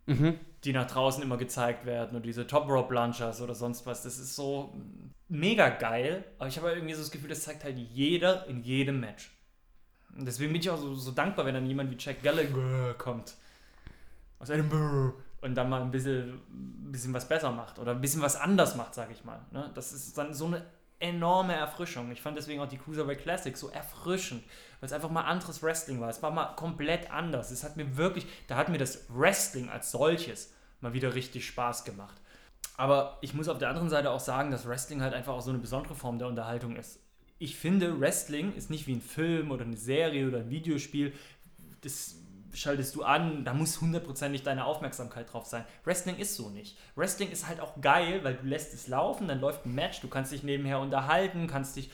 Mhm. 0.06 0.39
die 0.64 0.73
nach 0.73 0.88
draußen 0.88 1.23
immer 1.23 1.38
gezeigt 1.38 1.85
werden 1.85 2.15
und 2.15 2.23
diese 2.23 2.45
Top 2.45 2.68
Rope 2.69 2.93
Lunchers 2.93 3.41
oder 3.41 3.56
sonst 3.56 3.85
was. 3.85 4.03
Das 4.03 4.19
ist 4.19 4.35
so 4.35 4.73
mega 5.27 5.69
geil, 5.69 6.23
aber 6.38 6.48
ich 6.48 6.57
habe 6.57 6.68
halt 6.68 6.77
irgendwie 6.77 6.93
so 6.93 7.02
das 7.02 7.11
Gefühl, 7.11 7.30
das 7.30 7.41
zeigt 7.43 7.64
halt 7.64 7.77
jeder 7.77 8.45
in 8.48 8.64
jedem 8.64 8.99
Match. 8.99 9.31
Und 10.15 10.26
deswegen 10.26 10.52
bin 10.52 10.61
ich 10.61 10.69
auch 10.69 10.77
so, 10.77 10.93
so 10.93 11.11
dankbar, 11.11 11.45
wenn 11.45 11.53
dann 11.53 11.65
jemand 11.65 11.89
wie 11.89 11.95
Jack 11.98 12.22
Gallagher 12.22 12.93
kommt. 12.95 13.35
Aus 14.39 14.49
einem 14.49 15.14
und 15.41 15.56
dann 15.56 15.69
mal 15.69 15.81
ein 15.81 15.91
bisschen, 15.91 16.34
ein 16.52 16.91
bisschen 16.91 17.14
was 17.14 17.27
besser 17.27 17.52
macht 17.52 17.80
oder 17.80 17.91
ein 17.91 18.02
bisschen 18.02 18.22
was 18.22 18.35
anders 18.35 18.76
macht, 18.76 18.93
sag 18.93 19.10
ich 19.11 19.23
mal. 19.23 19.39
Ne? 19.52 19.72
Das 19.73 19.93
ist 19.93 20.15
dann 20.18 20.34
so 20.34 20.45
eine 20.45 20.65
enorme 21.02 21.53
Erfrischung. 21.53 22.11
Ich 22.11 22.22
fand 22.22 22.38
deswegen 22.38 22.61
auch 22.61 22.68
die 22.68 22.78
Cruiserweight 22.78 23.19
Classic 23.19 23.56
so 23.56 23.69
erfrischend, 23.69 24.44
weil 24.80 24.88
es 24.88 24.94
einfach 24.94 25.10
mal 25.10 25.23
anderes 25.23 25.61
Wrestling 25.64 25.99
war. 25.99 26.10
Es 26.10 26.22
war 26.22 26.32
mal 26.32 26.56
komplett 26.56 27.11
anders. 27.11 27.52
Es 27.52 27.64
hat 27.64 27.78
mir 27.78 27.98
wirklich, 27.98 28.26
da 28.48 28.56
hat 28.56 28.69
mir 28.69 28.78
das 28.78 29.06
Wrestling 29.10 29.69
als 29.69 29.91
solches 29.91 30.53
mal 30.80 30.94
wieder 30.94 31.14
richtig 31.14 31.45
Spaß 31.45 31.84
gemacht. 31.84 32.15
Aber 32.78 33.18
ich 33.22 33.34
muss 33.34 33.48
auf 33.48 33.60
der 33.60 33.69
anderen 33.69 33.90
Seite 33.90 34.10
auch 34.11 34.19
sagen, 34.19 34.52
dass 34.52 34.68
Wrestling 34.68 35.02
halt 35.02 35.14
einfach 35.14 35.34
auch 35.34 35.41
so 35.41 35.52
eine 35.52 35.60
besondere 35.60 35.95
Form 35.95 36.18
der 36.18 36.28
Unterhaltung 36.28 36.76
ist. 36.76 36.99
Ich 37.38 37.56
finde, 37.56 37.99
Wrestling 37.99 38.53
ist 38.56 38.69
nicht 38.69 38.88
wie 38.88 38.94
ein 38.94 39.02
Film 39.02 39.52
oder 39.52 39.65
eine 39.65 39.78
Serie 39.78 40.28
oder 40.28 40.40
ein 40.40 40.49
Videospiel. 40.49 41.14
Das 41.82 42.15
schaltest 42.53 42.95
du 42.95 43.03
an, 43.03 43.44
da 43.45 43.53
muss 43.53 43.82
hundertprozentig 43.82 44.44
deine 44.44 44.65
Aufmerksamkeit 44.65 45.32
drauf 45.32 45.45
sein. 45.45 45.65
Wrestling 45.84 46.18
ist 46.18 46.36
so 46.36 46.49
nicht. 46.49 46.78
Wrestling 46.95 47.32
ist 47.32 47.48
halt 47.48 47.60
auch 47.60 47.80
geil, 47.82 48.23
weil 48.23 48.36
du 48.36 48.48
lässt 48.48 48.73
es 48.73 48.88
laufen, 48.88 49.28
dann 49.28 49.40
läuft 49.40 49.65
ein 49.65 49.76
Match, 49.76 50.02
du 50.02 50.07
kannst 50.07 50.32
dich 50.32 50.44
nebenher 50.44 50.80
unterhalten, 50.80 51.48
kannst 51.48 51.76
dich 51.76 51.90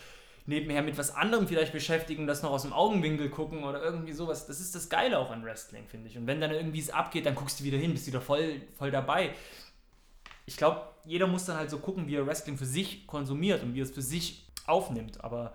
nebenher 0.48 0.82
mit 0.82 0.98
was 0.98 1.14
anderem 1.14 1.48
vielleicht 1.48 1.74
beschäftigen, 1.74 2.26
das 2.26 2.42
noch 2.42 2.52
aus 2.52 2.64
dem 2.64 2.74
Augenwinkel 2.74 3.30
gucken 3.30 3.64
oder 3.64 3.84
irgendwie 3.84 4.14
sowas. 4.14 4.48
Das 4.48 4.60
ist 4.60 4.74
das 4.74 4.90
Geile 4.90 5.20
auch 5.20 5.30
an 5.30 5.44
Wrestling, 5.44 5.88
finde 5.88 6.08
ich. 6.08 6.18
Und 6.18 6.26
wenn 6.26 6.42
dann 6.42 6.52
irgendwie 6.52 6.80
es 6.80 6.90
abgeht, 6.90 7.26
dann 7.26 7.36
guckst 7.36 7.60
du 7.60 7.64
wieder 7.66 7.78
hin, 7.78 7.92
bist 7.92 8.08
wieder 8.08 8.22
voll, 8.22 8.62
voll 8.78 8.90
dabei. 8.90 9.32
Ich 10.46 10.56
glaube, 10.56 10.82
jeder 11.04 11.28
muss 11.28 11.46
dann 11.46 11.58
halt 11.58 11.70
so 11.70 11.80
gucken, 11.80 12.08
wie 12.08 12.16
er 12.16 12.26
Wrestling 12.26 12.58
für 12.58 12.66
sich 12.66 13.06
konsumiert 13.06 13.62
und 13.62 13.76
wie 13.76 13.82
er 13.82 13.84
es 13.84 13.92
für 13.92 14.02
sich 14.02 14.48
aufnimmt. 14.66 15.22
Aber 15.24 15.54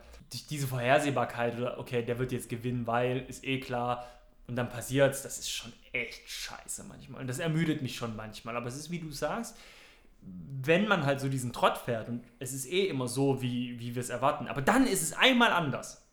diese 0.50 0.66
Vorhersehbarkeit 0.66 1.56
oder 1.56 1.78
okay, 1.78 2.02
der 2.04 2.18
wird 2.18 2.30
jetzt 2.30 2.50
gewinnen, 2.50 2.86
weil 2.86 3.24
ist 3.28 3.44
eh 3.44 3.60
klar 3.60 4.06
und 4.46 4.56
dann 4.56 4.68
passiert's, 4.68 5.22
das 5.22 5.38
ist 5.38 5.50
schon 5.50 5.72
echt 5.92 6.28
scheiße 6.28 6.84
manchmal. 6.84 7.20
Und 7.20 7.28
das 7.28 7.38
ermüdet 7.38 7.82
mich 7.82 7.96
schon 7.96 8.16
manchmal. 8.16 8.56
Aber 8.56 8.66
es 8.66 8.76
ist, 8.76 8.90
wie 8.90 8.98
du 8.98 9.10
sagst, 9.10 9.56
wenn 10.20 10.86
man 10.86 11.04
halt 11.04 11.20
so 11.20 11.28
diesen 11.28 11.52
Trott 11.52 11.78
fährt 11.78 12.08
und 12.08 12.24
es 12.38 12.52
ist 12.52 12.66
eh 12.66 12.86
immer 12.86 13.08
so, 13.08 13.42
wie, 13.42 13.78
wie 13.80 13.94
wir 13.94 14.00
es 14.00 14.10
erwarten, 14.10 14.46
aber 14.46 14.62
dann 14.62 14.86
ist 14.86 15.02
es 15.02 15.12
einmal 15.12 15.52
anders. 15.52 16.08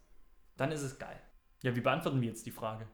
Dann 0.57 0.71
ist 0.71 0.81
es 0.81 0.97
geil. 0.97 1.19
Ja, 1.61 1.75
wie 1.75 1.81
beantworten 1.81 2.21
wir 2.21 2.27
jetzt 2.27 2.45
die 2.45 2.51
Frage? 2.51 2.87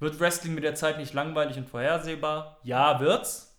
Wird 0.00 0.18
Wrestling 0.18 0.54
mit 0.54 0.64
der 0.64 0.74
Zeit 0.74 0.98
nicht 0.98 1.14
langweilig 1.14 1.56
und 1.56 1.68
vorhersehbar? 1.68 2.58
Ja, 2.64 3.00
wird's. 3.00 3.58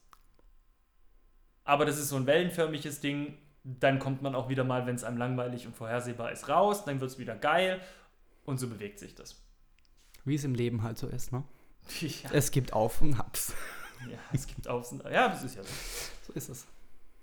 Aber 1.63 1.85
das 1.85 1.97
ist 1.97 2.09
so 2.09 2.17
ein 2.17 2.27
wellenförmiges 2.27 2.99
Ding. 2.99 3.37
Dann 3.63 3.99
kommt 3.99 4.21
man 4.21 4.35
auch 4.35 4.49
wieder 4.49 4.63
mal, 4.63 4.85
wenn 4.85 4.95
es 4.95 5.03
einem 5.03 5.17
langweilig 5.17 5.65
und 5.65 5.75
vorhersehbar 5.75 6.31
ist, 6.31 6.49
raus. 6.49 6.85
Dann 6.85 6.99
wird 6.99 7.11
es 7.11 7.17
wieder 7.17 7.35
geil. 7.35 7.81
Und 8.43 8.59
so 8.59 8.67
bewegt 8.67 8.99
sich 8.99 9.15
das. 9.15 9.44
Wie 10.25 10.35
es 10.35 10.43
im 10.43 10.55
Leben 10.55 10.83
halt 10.83 10.97
so 10.97 11.07
ist, 11.07 11.31
ne? 11.31 11.43
Ja. 12.01 12.31
Es 12.33 12.49
gibt 12.51 12.73
Auf 12.73 13.01
und 13.01 13.19
Abs. 13.19 13.53
Ja, 14.09 14.17
es 14.33 14.47
gibt 14.47 14.67
Aufs 14.67 14.91
und 14.91 15.03
Ja, 15.03 15.29
das 15.29 15.43
ist 15.43 15.55
ja 15.55 15.63
so. 15.63 15.69
So 16.27 16.33
ist 16.33 16.49
es. 16.49 16.65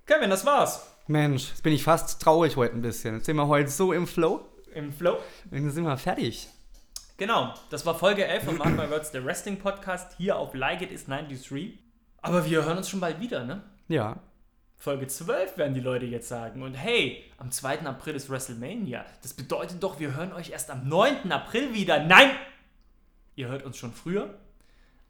Kevin, 0.06 0.30
das 0.30 0.46
war's. 0.46 0.86
Mensch, 1.08 1.48
jetzt 1.50 1.62
bin 1.62 1.72
ich 1.72 1.82
fast 1.82 2.22
traurig 2.22 2.56
heute 2.56 2.74
ein 2.74 2.82
bisschen. 2.82 3.16
Jetzt 3.16 3.26
sind 3.26 3.36
wir 3.36 3.48
heute 3.48 3.70
so 3.70 3.92
im 3.92 4.06
Flow. 4.06 4.40
Im 4.74 4.92
Flow? 4.92 5.18
Dann 5.50 5.70
sind 5.70 5.84
wir 5.84 5.98
fertig. 5.98 6.48
Genau, 7.16 7.54
das 7.70 7.84
war 7.84 7.96
Folge 7.96 8.24
11 8.24 8.44
von 8.44 8.56
Mark 8.56 8.70
My 8.70 8.88
Words, 8.90 9.10
der 9.10 9.24
Wrestling 9.24 9.58
Podcast, 9.58 10.16
hier 10.16 10.36
auf 10.36 10.54
Like 10.54 10.82
It 10.82 10.90
Is 10.90 11.04
93. 11.06 11.78
Aber 12.20 12.44
wir 12.46 12.64
hören 12.64 12.78
uns 12.78 12.88
schon 12.88 13.00
bald 13.00 13.20
wieder, 13.20 13.44
ne? 13.44 13.62
Ja. 13.88 14.20
Folge 14.76 15.06
12 15.06 15.58
werden 15.58 15.74
die 15.74 15.80
Leute 15.80 16.06
jetzt 16.06 16.28
sagen. 16.28 16.62
Und 16.62 16.74
hey, 16.74 17.24
am 17.38 17.50
2. 17.50 17.80
April 17.82 18.14
ist 18.14 18.30
WrestleMania. 18.30 19.04
Das 19.22 19.34
bedeutet 19.34 19.82
doch, 19.82 20.00
wir 20.00 20.14
hören 20.16 20.32
euch 20.32 20.50
erst 20.50 20.70
am 20.70 20.88
9. 20.88 21.30
April 21.30 21.74
wieder. 21.74 22.02
Nein! 22.04 22.30
Ihr 23.34 23.48
hört 23.48 23.64
uns 23.64 23.76
schon 23.76 23.92
früher. 23.92 24.38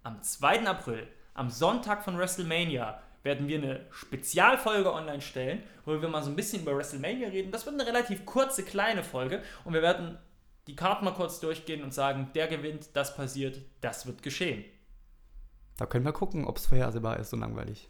Am 0.03 0.23
2. 0.23 0.67
April, 0.67 1.07
am 1.35 1.51
Sonntag 1.51 2.05
von 2.05 2.19
WrestleMania, 2.19 3.01
werden 3.23 3.47
wir 3.47 3.59
eine 3.59 3.87
Spezialfolge 3.91 4.93
online 4.93 5.21
stellen, 5.21 5.63
wo 5.85 6.01
wir 6.01 6.09
mal 6.09 6.23
so 6.23 6.31
ein 6.31 6.37
bisschen 6.37 6.63
über 6.63 6.77
WrestleMania 6.77 7.29
reden. 7.29 7.53
Das 7.53 7.67
wird 7.67 7.81
eine 7.81 7.89
relativ 7.89 8.27
kurze, 8.27 8.65
kleine 8.65 9.05
Folge. 9.05 9.43
Und 9.65 9.75
wir 9.75 9.83
werden 9.83 10.19
die 10.67 10.77
Karten 10.77 11.05
mal 11.05 11.15
kurz 11.15 11.41
durchgehen 11.41 11.83
und 11.83 11.95
sagen, 11.95 12.31
der 12.35 12.49
gewinnt, 12.49 12.91
das 12.95 13.17
passiert, 13.17 13.61
das 13.81 14.07
wird 14.07 14.23
geschehen. 14.23 14.65
Da 15.77 15.87
können 15.87 16.05
wir 16.05 16.13
gucken, 16.13 16.47
ob 16.47 16.59
es 16.59 16.67
vorhersehbar 16.67 17.19
ist 17.19 17.33
und 17.33 17.41
langweilig. 17.41 17.89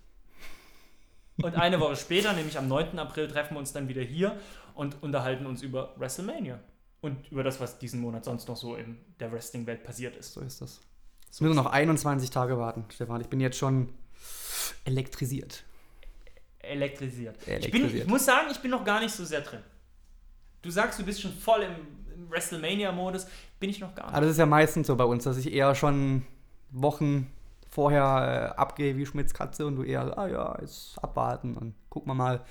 Und 1.42 1.56
eine 1.56 1.80
Woche 1.80 1.96
später, 1.96 2.32
nämlich 2.34 2.58
am 2.58 2.68
9. 2.68 2.98
April, 2.98 3.28
treffen 3.28 3.54
wir 3.54 3.58
uns 3.58 3.72
dann 3.72 3.88
wieder 3.88 4.02
hier 4.02 4.38
und 4.74 5.02
unterhalten 5.02 5.46
uns 5.46 5.62
über 5.62 5.94
WrestleMania. 5.96 6.60
Und 7.02 7.30
über 7.30 7.42
das, 7.42 7.60
was 7.60 7.78
diesen 7.78 8.00
Monat 8.00 8.24
sonst 8.24 8.48
noch 8.48 8.56
so 8.56 8.76
in 8.76 8.96
der 9.18 9.30
Wrestling-Welt 9.32 9.82
passiert 9.84 10.16
ist. 10.16 10.32
So 10.32 10.40
ist 10.40 10.62
das. 10.62 10.80
Es 11.30 11.40
müssen 11.40 11.56
noch 11.56 11.66
21 11.66 12.30
Tage 12.30 12.58
warten, 12.58 12.84
Stefan. 12.90 13.20
Ich 13.20 13.28
bin 13.28 13.40
jetzt 13.40 13.58
schon 13.58 13.92
elektrisiert. 14.84 15.64
Elektrisiert. 16.60 17.36
Ich, 17.40 17.44
bin, 17.44 17.54
Elektrisiert. 17.54 18.04
ich 18.04 18.08
muss 18.08 18.24
sagen, 18.24 18.48
ich 18.52 18.58
bin 18.58 18.70
noch 18.70 18.84
gar 18.84 19.00
nicht 19.00 19.12
so 19.12 19.24
sehr 19.24 19.40
drin. 19.40 19.60
Du 20.62 20.70
sagst, 20.70 21.00
du 21.00 21.04
bist 21.04 21.20
schon 21.20 21.32
voll 21.32 21.62
im, 21.62 21.74
im 22.14 22.30
WrestleMania-Modus. 22.30 23.26
Bin 23.58 23.70
ich 23.70 23.80
noch 23.80 23.94
gar 23.96 24.06
nicht. 24.06 24.14
Aber 24.14 24.26
das 24.26 24.32
ist 24.32 24.38
ja 24.38 24.46
meistens 24.46 24.86
so 24.86 24.94
bei 24.94 25.04
uns, 25.04 25.24
dass 25.24 25.36
ich 25.38 25.52
eher 25.52 25.74
schon 25.74 26.24
Wochen 26.70 27.32
vorher 27.72 28.52
äh, 28.54 28.60
abgehe 28.60 28.98
wie 28.98 29.06
Schmitz 29.06 29.32
Katze 29.32 29.64
und 29.66 29.76
du 29.76 29.82
eher, 29.82 30.18
ah 30.18 30.28
ja, 30.28 30.58
jetzt 30.60 31.02
abwarten 31.02 31.56
und 31.56 31.74
gucken 31.88 32.10
wir 32.10 32.14
mal. 32.14 32.44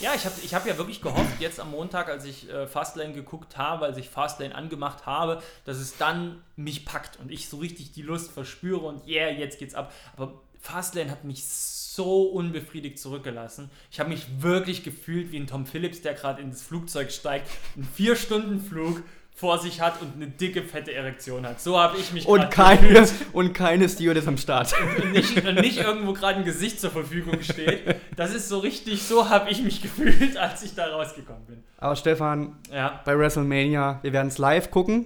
Ja, 0.00 0.12
ich 0.14 0.26
habe 0.26 0.34
ich 0.44 0.54
hab 0.54 0.66
ja 0.66 0.76
wirklich 0.76 1.00
gehofft, 1.00 1.40
jetzt 1.40 1.58
am 1.60 1.70
Montag, 1.70 2.10
als 2.10 2.26
ich 2.26 2.50
äh, 2.50 2.66
Fastlane 2.66 3.14
geguckt 3.14 3.56
habe, 3.56 3.86
als 3.86 3.96
ich 3.96 4.10
Fastlane 4.10 4.54
angemacht 4.54 5.06
habe, 5.06 5.42
dass 5.64 5.78
es 5.78 5.96
dann 5.96 6.42
mich 6.56 6.84
packt 6.84 7.18
und 7.18 7.32
ich 7.32 7.48
so 7.48 7.56
richtig 7.56 7.92
die 7.92 8.02
Lust 8.02 8.30
verspüre 8.30 8.84
und 8.84 9.06
yeah, 9.06 9.30
jetzt 9.30 9.58
geht's 9.58 9.74
ab. 9.74 9.94
Aber 10.14 10.34
Fastlane 10.60 11.10
hat 11.10 11.24
mich 11.24 11.46
so 11.48 12.24
unbefriedigt 12.24 12.98
zurückgelassen. 12.98 13.70
Ich 13.90 13.98
habe 13.98 14.10
mich 14.10 14.42
wirklich 14.42 14.84
gefühlt 14.84 15.32
wie 15.32 15.38
ein 15.38 15.46
Tom 15.46 15.64
Phillips, 15.64 16.02
der 16.02 16.12
gerade 16.12 16.42
ins 16.42 16.62
Flugzeug 16.62 17.10
steigt, 17.10 17.48
einen 17.76 17.84
Vier-Stunden-Flug 17.86 19.02
vor 19.38 19.58
sich 19.58 19.82
hat 19.82 20.00
und 20.00 20.14
eine 20.16 20.28
dicke, 20.28 20.62
fette 20.62 20.94
Erektion 20.94 21.46
hat. 21.46 21.60
So 21.60 21.78
habe 21.78 21.98
ich 21.98 22.10
mich 22.12 22.26
Und 22.26 22.50
keine, 22.50 22.88
gefühlt. 22.88 23.34
und 23.34 23.52
keine 23.52 23.86
Stewardess 23.86 24.26
am 24.26 24.38
Start. 24.38 24.72
Und 25.02 25.12
nicht, 25.12 25.36
und 25.46 25.56
nicht 25.60 25.76
irgendwo 25.78 26.14
gerade 26.14 26.38
ein 26.38 26.44
Gesicht 26.46 26.80
zur 26.80 26.90
Verfügung 26.90 27.42
steht. 27.42 27.96
Das 28.16 28.34
ist 28.34 28.48
so 28.48 28.58
richtig, 28.60 29.02
so 29.02 29.28
habe 29.28 29.50
ich 29.50 29.62
mich 29.62 29.82
gefühlt, 29.82 30.38
als 30.38 30.62
ich 30.62 30.74
da 30.74 30.86
rausgekommen 30.86 31.44
bin. 31.44 31.62
Aber 31.76 31.94
Stefan, 31.96 32.56
Ja. 32.72 33.02
bei 33.04 33.16
WrestleMania, 33.18 33.98
wir 34.02 34.12
werden 34.14 34.28
es 34.28 34.38
live 34.38 34.70
gucken 34.70 35.04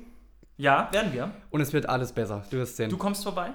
Ja, 0.56 0.88
werden 0.92 1.12
wir. 1.12 1.32
und 1.50 1.60
es 1.60 1.72
wird 1.72 1.88
alles 1.88 2.12
besser. 2.12 2.44
Du 2.50 2.58
wirst 2.58 2.76
sehen. 2.76 2.88
Du 2.88 2.96
kommst 2.98 3.24
vorbei. 3.24 3.50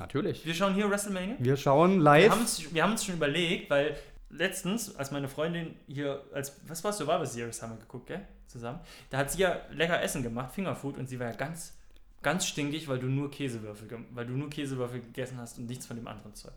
Natürlich. 0.00 0.44
Wir 0.44 0.54
schauen 0.54 0.74
hier 0.74 0.90
WrestleMania. 0.90 1.36
Wir 1.38 1.56
schauen 1.56 2.00
live. 2.00 2.32
wir 2.72 2.82
haben 2.82 2.92
uns 2.92 3.04
schon 3.04 3.14
überlegt, 3.14 3.70
weil 3.70 3.94
letztens, 4.34 4.94
als 4.96 5.10
meine 5.10 5.28
Freundin 5.28 5.76
hier, 5.86 6.24
als, 6.32 6.60
was 6.66 6.82
war 6.84 6.92
Survivor 6.92 7.26
Series 7.26 7.62
haben 7.62 7.72
wir 7.72 7.78
geguckt, 7.78 8.08
gell? 8.08 8.26
Zusammen. 8.46 8.80
Da 9.10 9.18
hat 9.18 9.30
sie 9.30 9.40
ja 9.40 9.60
lecker 9.70 10.02
Essen 10.02 10.22
gemacht, 10.22 10.54
Fingerfood, 10.54 10.98
und 10.98 11.08
sie 11.08 11.18
war 11.18 11.28
ja 11.28 11.36
ganz, 11.36 11.74
ganz 12.22 12.46
stinkig, 12.46 12.88
weil 12.88 12.98
du 12.98 13.06
nur 13.06 13.30
Käsewürfel, 13.30 13.88
weil 14.10 14.26
du 14.26 14.32
nur 14.32 14.50
Käsewürfel 14.50 15.00
gegessen 15.00 15.38
hast 15.38 15.58
und 15.58 15.66
nichts 15.66 15.86
von 15.86 15.96
dem 15.96 16.06
anderen 16.06 16.34
Zeug. 16.34 16.54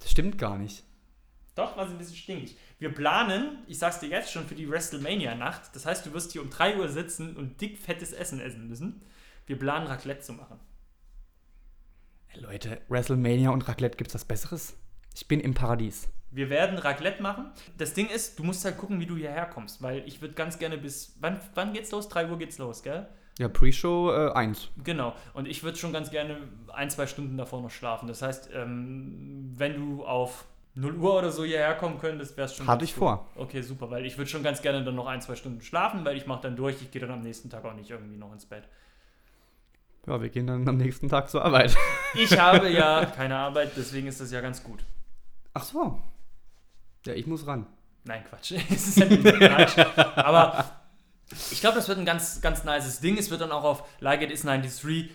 Das 0.00 0.10
stimmt 0.10 0.38
gar 0.38 0.58
nicht. 0.58 0.84
Doch, 1.54 1.76
war 1.76 1.86
sie 1.86 1.94
ein 1.94 1.98
bisschen 1.98 2.16
stinkig. 2.16 2.56
Wir 2.78 2.92
planen, 2.92 3.58
ich 3.66 3.78
sag's 3.78 3.98
dir 3.98 4.08
jetzt 4.10 4.30
schon, 4.30 4.46
für 4.46 4.54
die 4.54 4.68
WrestleMania-Nacht. 4.68 5.74
Das 5.74 5.86
heißt, 5.86 6.04
du 6.04 6.12
wirst 6.12 6.32
hier 6.32 6.42
um 6.42 6.50
3 6.50 6.76
Uhr 6.76 6.88
sitzen 6.88 7.34
und 7.34 7.60
dick 7.62 7.78
fettes 7.78 8.12
Essen 8.12 8.40
essen 8.40 8.68
müssen. 8.68 9.02
Wir 9.46 9.58
planen, 9.58 9.86
Raclette 9.86 10.20
zu 10.20 10.34
machen. 10.34 10.60
Leute, 12.34 12.82
WrestleMania 12.88 13.50
und 13.50 13.66
Raclette, 13.66 13.96
gibt's 13.96 14.14
was 14.14 14.26
Besseres? 14.26 14.76
Ich 15.14 15.26
bin 15.26 15.40
im 15.40 15.54
Paradies. 15.54 16.08
Wir 16.30 16.50
werden 16.50 16.78
Raclette 16.78 17.22
machen. 17.22 17.50
Das 17.78 17.94
Ding 17.94 18.08
ist, 18.08 18.38
du 18.38 18.44
musst 18.44 18.64
halt 18.64 18.78
gucken, 18.78 19.00
wie 19.00 19.06
du 19.06 19.16
hierher 19.16 19.46
kommst, 19.46 19.82
weil 19.82 20.02
ich 20.06 20.20
würde 20.20 20.34
ganz 20.34 20.58
gerne 20.58 20.76
bis. 20.76 21.16
Wann, 21.20 21.40
wann 21.54 21.72
geht's 21.72 21.90
los? 21.92 22.08
3 22.08 22.28
Uhr 22.30 22.38
geht's 22.38 22.58
los, 22.58 22.82
gell? 22.82 23.06
Ja, 23.38 23.48
Pre-Show 23.48 24.12
äh, 24.12 24.32
1. 24.32 24.70
Genau. 24.82 25.14
Und 25.34 25.46
ich 25.46 25.62
würde 25.62 25.76
schon 25.76 25.92
ganz 25.92 26.10
gerne 26.10 26.38
ein, 26.72 26.88
zwei 26.88 27.06
Stunden 27.06 27.36
davor 27.36 27.60
noch 27.60 27.70
schlafen. 27.70 28.08
Das 28.08 28.22
heißt, 28.22 28.50
ähm, 28.54 29.52
wenn 29.56 29.76
du 29.76 30.04
auf 30.04 30.46
0 30.74 30.94
Uhr 30.96 31.18
oder 31.18 31.30
so 31.30 31.44
hierher 31.44 31.74
kommen 31.74 31.98
könntest, 31.98 32.36
wäre 32.36 32.46
es 32.46 32.54
schon. 32.54 32.66
Hatte 32.66 32.84
ich 32.84 32.94
gut. 32.94 33.00
vor. 33.00 33.28
Okay, 33.36 33.62
super, 33.62 33.90
weil 33.90 34.06
ich 34.06 34.16
würde 34.16 34.30
schon 34.30 34.42
ganz 34.42 34.62
gerne 34.62 34.84
dann 34.84 34.94
noch 34.94 35.06
ein, 35.06 35.20
zwei 35.20 35.36
Stunden 35.36 35.60
schlafen, 35.60 36.04
weil 36.04 36.16
ich 36.16 36.26
mache 36.26 36.42
dann 36.42 36.56
durch. 36.56 36.80
Ich 36.80 36.90
gehe 36.90 37.00
dann 37.00 37.10
am 37.10 37.22
nächsten 37.22 37.50
Tag 37.50 37.64
auch 37.64 37.74
nicht 37.74 37.90
irgendwie 37.90 38.16
noch 38.16 38.32
ins 38.32 38.46
Bett. 38.46 38.64
Ja, 40.06 40.20
wir 40.20 40.28
gehen 40.28 40.46
dann 40.46 40.66
am 40.68 40.76
nächsten 40.76 41.08
Tag 41.08 41.28
zur 41.28 41.44
Arbeit. 41.44 41.76
Ich 42.14 42.38
habe 42.38 42.68
ja 42.70 43.04
keine 43.16 43.36
Arbeit, 43.36 43.72
deswegen 43.76 44.06
ist 44.06 44.20
das 44.20 44.30
ja 44.30 44.40
ganz 44.40 44.62
gut. 44.62 44.84
Ach 45.52 45.64
so. 45.64 46.00
Ja, 47.06 47.14
ich 47.14 47.26
muss 47.26 47.46
ran. 47.46 47.66
Nein, 48.04 48.24
Quatsch. 48.28 48.52
Es 48.70 48.88
ist 48.88 48.98
ja 48.98 49.06
nicht 49.06 49.22
Quatsch. 49.22 49.78
Aber 50.16 50.64
ich 51.50 51.60
glaube, 51.60 51.76
das 51.76 51.88
wird 51.88 51.98
ein 51.98 52.04
ganz, 52.04 52.40
ganz 52.40 52.64
nices 52.64 53.00
Ding. 53.00 53.18
Es 53.18 53.30
wird 53.30 53.40
dann 53.40 53.52
auch 53.52 53.64
auf 53.64 53.84
Like 54.00 54.22
It 54.22 54.30
Is 54.30 54.42
93, 54.42 55.10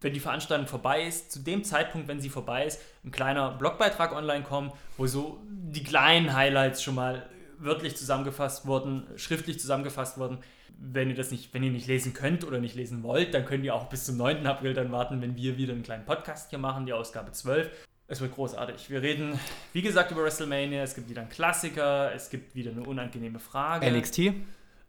wenn 0.00 0.12
die 0.12 0.20
Veranstaltung 0.20 0.66
vorbei 0.66 1.04
ist, 1.04 1.32
zu 1.32 1.40
dem 1.40 1.64
Zeitpunkt, 1.64 2.06
wenn 2.08 2.20
sie 2.20 2.28
vorbei 2.28 2.66
ist, 2.66 2.80
ein 3.04 3.10
kleiner 3.10 3.52
Blogbeitrag 3.52 4.12
online 4.14 4.44
kommen, 4.44 4.72
wo 4.98 5.06
so 5.06 5.40
die 5.48 5.82
kleinen 5.82 6.34
Highlights 6.34 6.82
schon 6.82 6.94
mal 6.94 7.28
wörtlich 7.58 7.96
zusammengefasst 7.96 8.66
wurden, 8.66 9.06
schriftlich 9.16 9.58
zusammengefasst 9.58 10.18
wurden. 10.18 10.38
Wenn 10.78 11.08
ihr 11.08 11.16
das 11.16 11.30
nicht, 11.30 11.54
wenn 11.54 11.62
ihr 11.62 11.70
nicht 11.70 11.86
lesen 11.86 12.12
könnt 12.12 12.44
oder 12.44 12.58
nicht 12.58 12.74
lesen 12.74 13.02
wollt, 13.02 13.32
dann 13.32 13.46
könnt 13.46 13.64
ihr 13.64 13.74
auch 13.74 13.88
bis 13.88 14.04
zum 14.04 14.18
9. 14.18 14.46
April 14.46 14.74
dann 14.74 14.92
warten, 14.92 15.22
wenn 15.22 15.34
wir 15.34 15.56
wieder 15.56 15.72
einen 15.72 15.82
kleinen 15.82 16.04
Podcast 16.04 16.50
hier 16.50 16.58
machen, 16.58 16.84
die 16.84 16.92
Ausgabe 16.92 17.32
12. 17.32 17.70
Es 18.08 18.20
wird 18.20 18.34
großartig. 18.34 18.88
Wir 18.88 19.02
reden, 19.02 19.38
wie 19.72 19.82
gesagt, 19.82 20.12
über 20.12 20.22
WrestleMania. 20.22 20.82
Es 20.82 20.94
gibt 20.94 21.08
wieder 21.08 21.22
einen 21.22 21.30
Klassiker. 21.30 22.12
Es 22.14 22.30
gibt 22.30 22.54
wieder 22.54 22.70
eine 22.70 22.82
unangenehme 22.82 23.40
Frage. 23.40 23.90
NXT? 23.90 24.32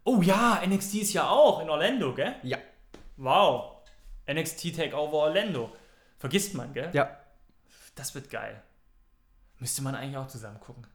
Oh 0.04 0.22
ja, 0.22 0.62
NXT 0.66 0.96
ist 0.96 1.14
ja 1.14 1.28
auch 1.28 1.62
in 1.62 1.70
Orlando, 1.70 2.14
gell? 2.14 2.36
Ja. 2.44 2.60
Wow. 3.18 3.78
NXT 4.32 4.76
Takeover 4.76 5.18
Orlando. 5.18 5.72
Vergisst 6.20 6.54
man, 6.54 6.74
gell? 6.74 6.92
Ja. 6.94 7.18
Das 7.96 8.14
wird 8.14 8.30
geil. 8.30 8.62
Müsste 9.58 9.82
man 9.82 9.96
eigentlich 9.96 10.18
auch 10.18 10.28
zusammen 10.28 10.60
gucken. 10.60 10.86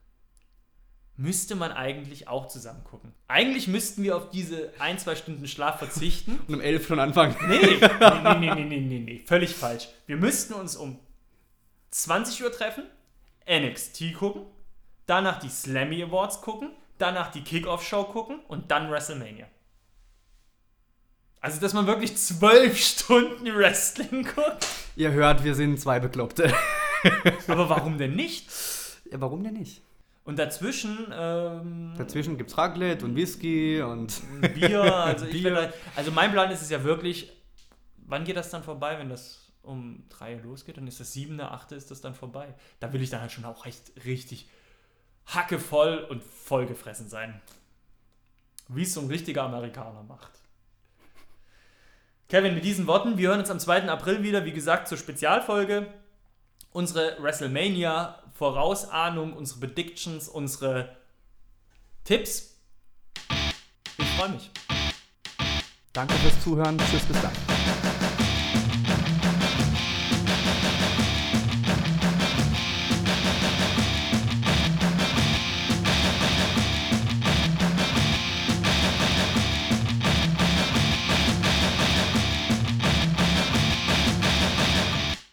Müsste 1.16 1.56
man 1.56 1.72
eigentlich 1.72 2.28
auch 2.28 2.46
zusammen 2.46 2.84
gucken. 2.84 3.12
Eigentlich 3.26 3.66
müssten 3.66 4.02
wir 4.04 4.16
auf 4.16 4.30
diese 4.30 4.72
ein, 4.78 4.98
zwei 4.98 5.16
Stunden 5.16 5.46
Schlaf 5.46 5.78
verzichten. 5.78 6.38
Und 6.46 6.54
um 6.54 6.60
11 6.60 6.86
schon 6.86 7.00
anfangen. 7.00 7.36
Nee, 7.48 7.58
nee, 7.60 7.78
nee, 7.80 8.34
nee, 8.38 8.54
nee, 8.54 8.64
nee, 8.64 8.80
nee, 8.80 8.98
nee, 9.00 9.22
völlig 9.26 9.54
falsch. 9.54 9.88
Wir 10.06 10.16
müssten 10.16 10.54
uns 10.54 10.76
um 10.76 11.00
20 11.92 12.42
Uhr 12.42 12.50
treffen, 12.52 12.84
NXT 13.48 14.14
gucken, 14.14 14.42
danach 15.06 15.38
die 15.38 15.48
Slammy 15.48 16.02
Awards 16.02 16.40
gucken, 16.40 16.70
danach 16.98 17.30
die 17.30 17.42
Kickoff-Show 17.42 18.04
gucken 18.04 18.40
und 18.48 18.70
dann 18.70 18.90
WrestleMania. 18.90 19.46
Also, 21.40 21.60
dass 21.60 21.74
man 21.74 21.86
wirklich 21.86 22.16
zwölf 22.16 22.78
Stunden 22.82 23.46
Wrestling 23.46 24.24
guckt. 24.24 24.66
Ihr 24.96 25.12
hört, 25.12 25.44
wir 25.44 25.54
sind 25.54 25.80
zwei 25.80 26.00
Bekloppte. 26.00 26.52
Aber 27.48 27.68
warum 27.68 27.98
denn 27.98 28.14
nicht? 28.14 28.48
Ja, 29.10 29.20
warum 29.20 29.42
denn 29.42 29.54
nicht? 29.54 29.82
Und 30.24 30.38
dazwischen, 30.38 31.12
ähm, 31.12 31.94
Dazwischen 31.98 32.38
gibt's 32.38 32.56
Raclette 32.56 33.04
und 33.04 33.16
Whisky 33.16 33.82
und 33.82 34.22
Bier. 34.54 34.82
Also, 34.82 35.26
Bier. 35.30 35.56
halt, 35.56 35.74
also 35.96 36.12
mein 36.12 36.30
Plan 36.30 36.50
ist 36.52 36.62
es 36.62 36.70
ja 36.70 36.84
wirklich, 36.84 37.32
wann 38.06 38.24
geht 38.24 38.36
das 38.36 38.48
dann 38.50 38.62
vorbei, 38.62 38.98
wenn 38.98 39.08
das 39.08 39.41
um 39.62 40.04
3 40.10 40.36
Uhr 40.36 40.42
losgeht? 40.42 40.76
Dann 40.76 40.86
ist 40.86 41.00
das 41.00 41.12
7., 41.12 41.40
8. 41.40 41.72
ist 41.72 41.90
das 41.90 42.00
dann 42.00 42.14
vorbei. 42.14 42.54
Da 42.80 42.92
will 42.92 43.02
ich 43.02 43.10
dann 43.10 43.20
halt 43.20 43.32
schon 43.32 43.44
auch 43.44 43.66
echt 43.66 43.92
richtig 44.04 44.48
hackevoll 45.26 46.06
und 46.10 46.22
vollgefressen 46.22 47.08
sein. 47.08 47.40
Wie 48.68 48.82
es 48.82 48.94
so 48.94 49.00
ein 49.00 49.08
richtiger 49.08 49.42
Amerikaner 49.42 50.02
macht. 50.02 50.32
Kevin, 52.28 52.54
mit 52.54 52.64
diesen 52.64 52.86
Worten, 52.86 53.18
wir 53.18 53.28
hören 53.28 53.40
uns 53.40 53.50
am 53.50 53.60
2. 53.60 53.88
April 53.88 54.22
wieder, 54.22 54.44
wie 54.44 54.52
gesagt, 54.52 54.88
zur 54.88 54.96
Spezialfolge. 54.96 55.92
Unsere 56.72 57.22
WrestleMania 57.22 58.22
Vorausahnung, 58.32 59.34
unsere 59.34 59.60
Predictions, 59.60 60.28
unsere 60.28 60.96
Tipps. 62.04 62.56
Ich 63.98 64.08
freue 64.16 64.30
mich. 64.30 64.50
Danke 65.92 66.14
fürs 66.14 66.42
Zuhören. 66.42 66.78
Tschüss, 66.78 67.04
bis 67.04 67.20
dann. 67.20 68.01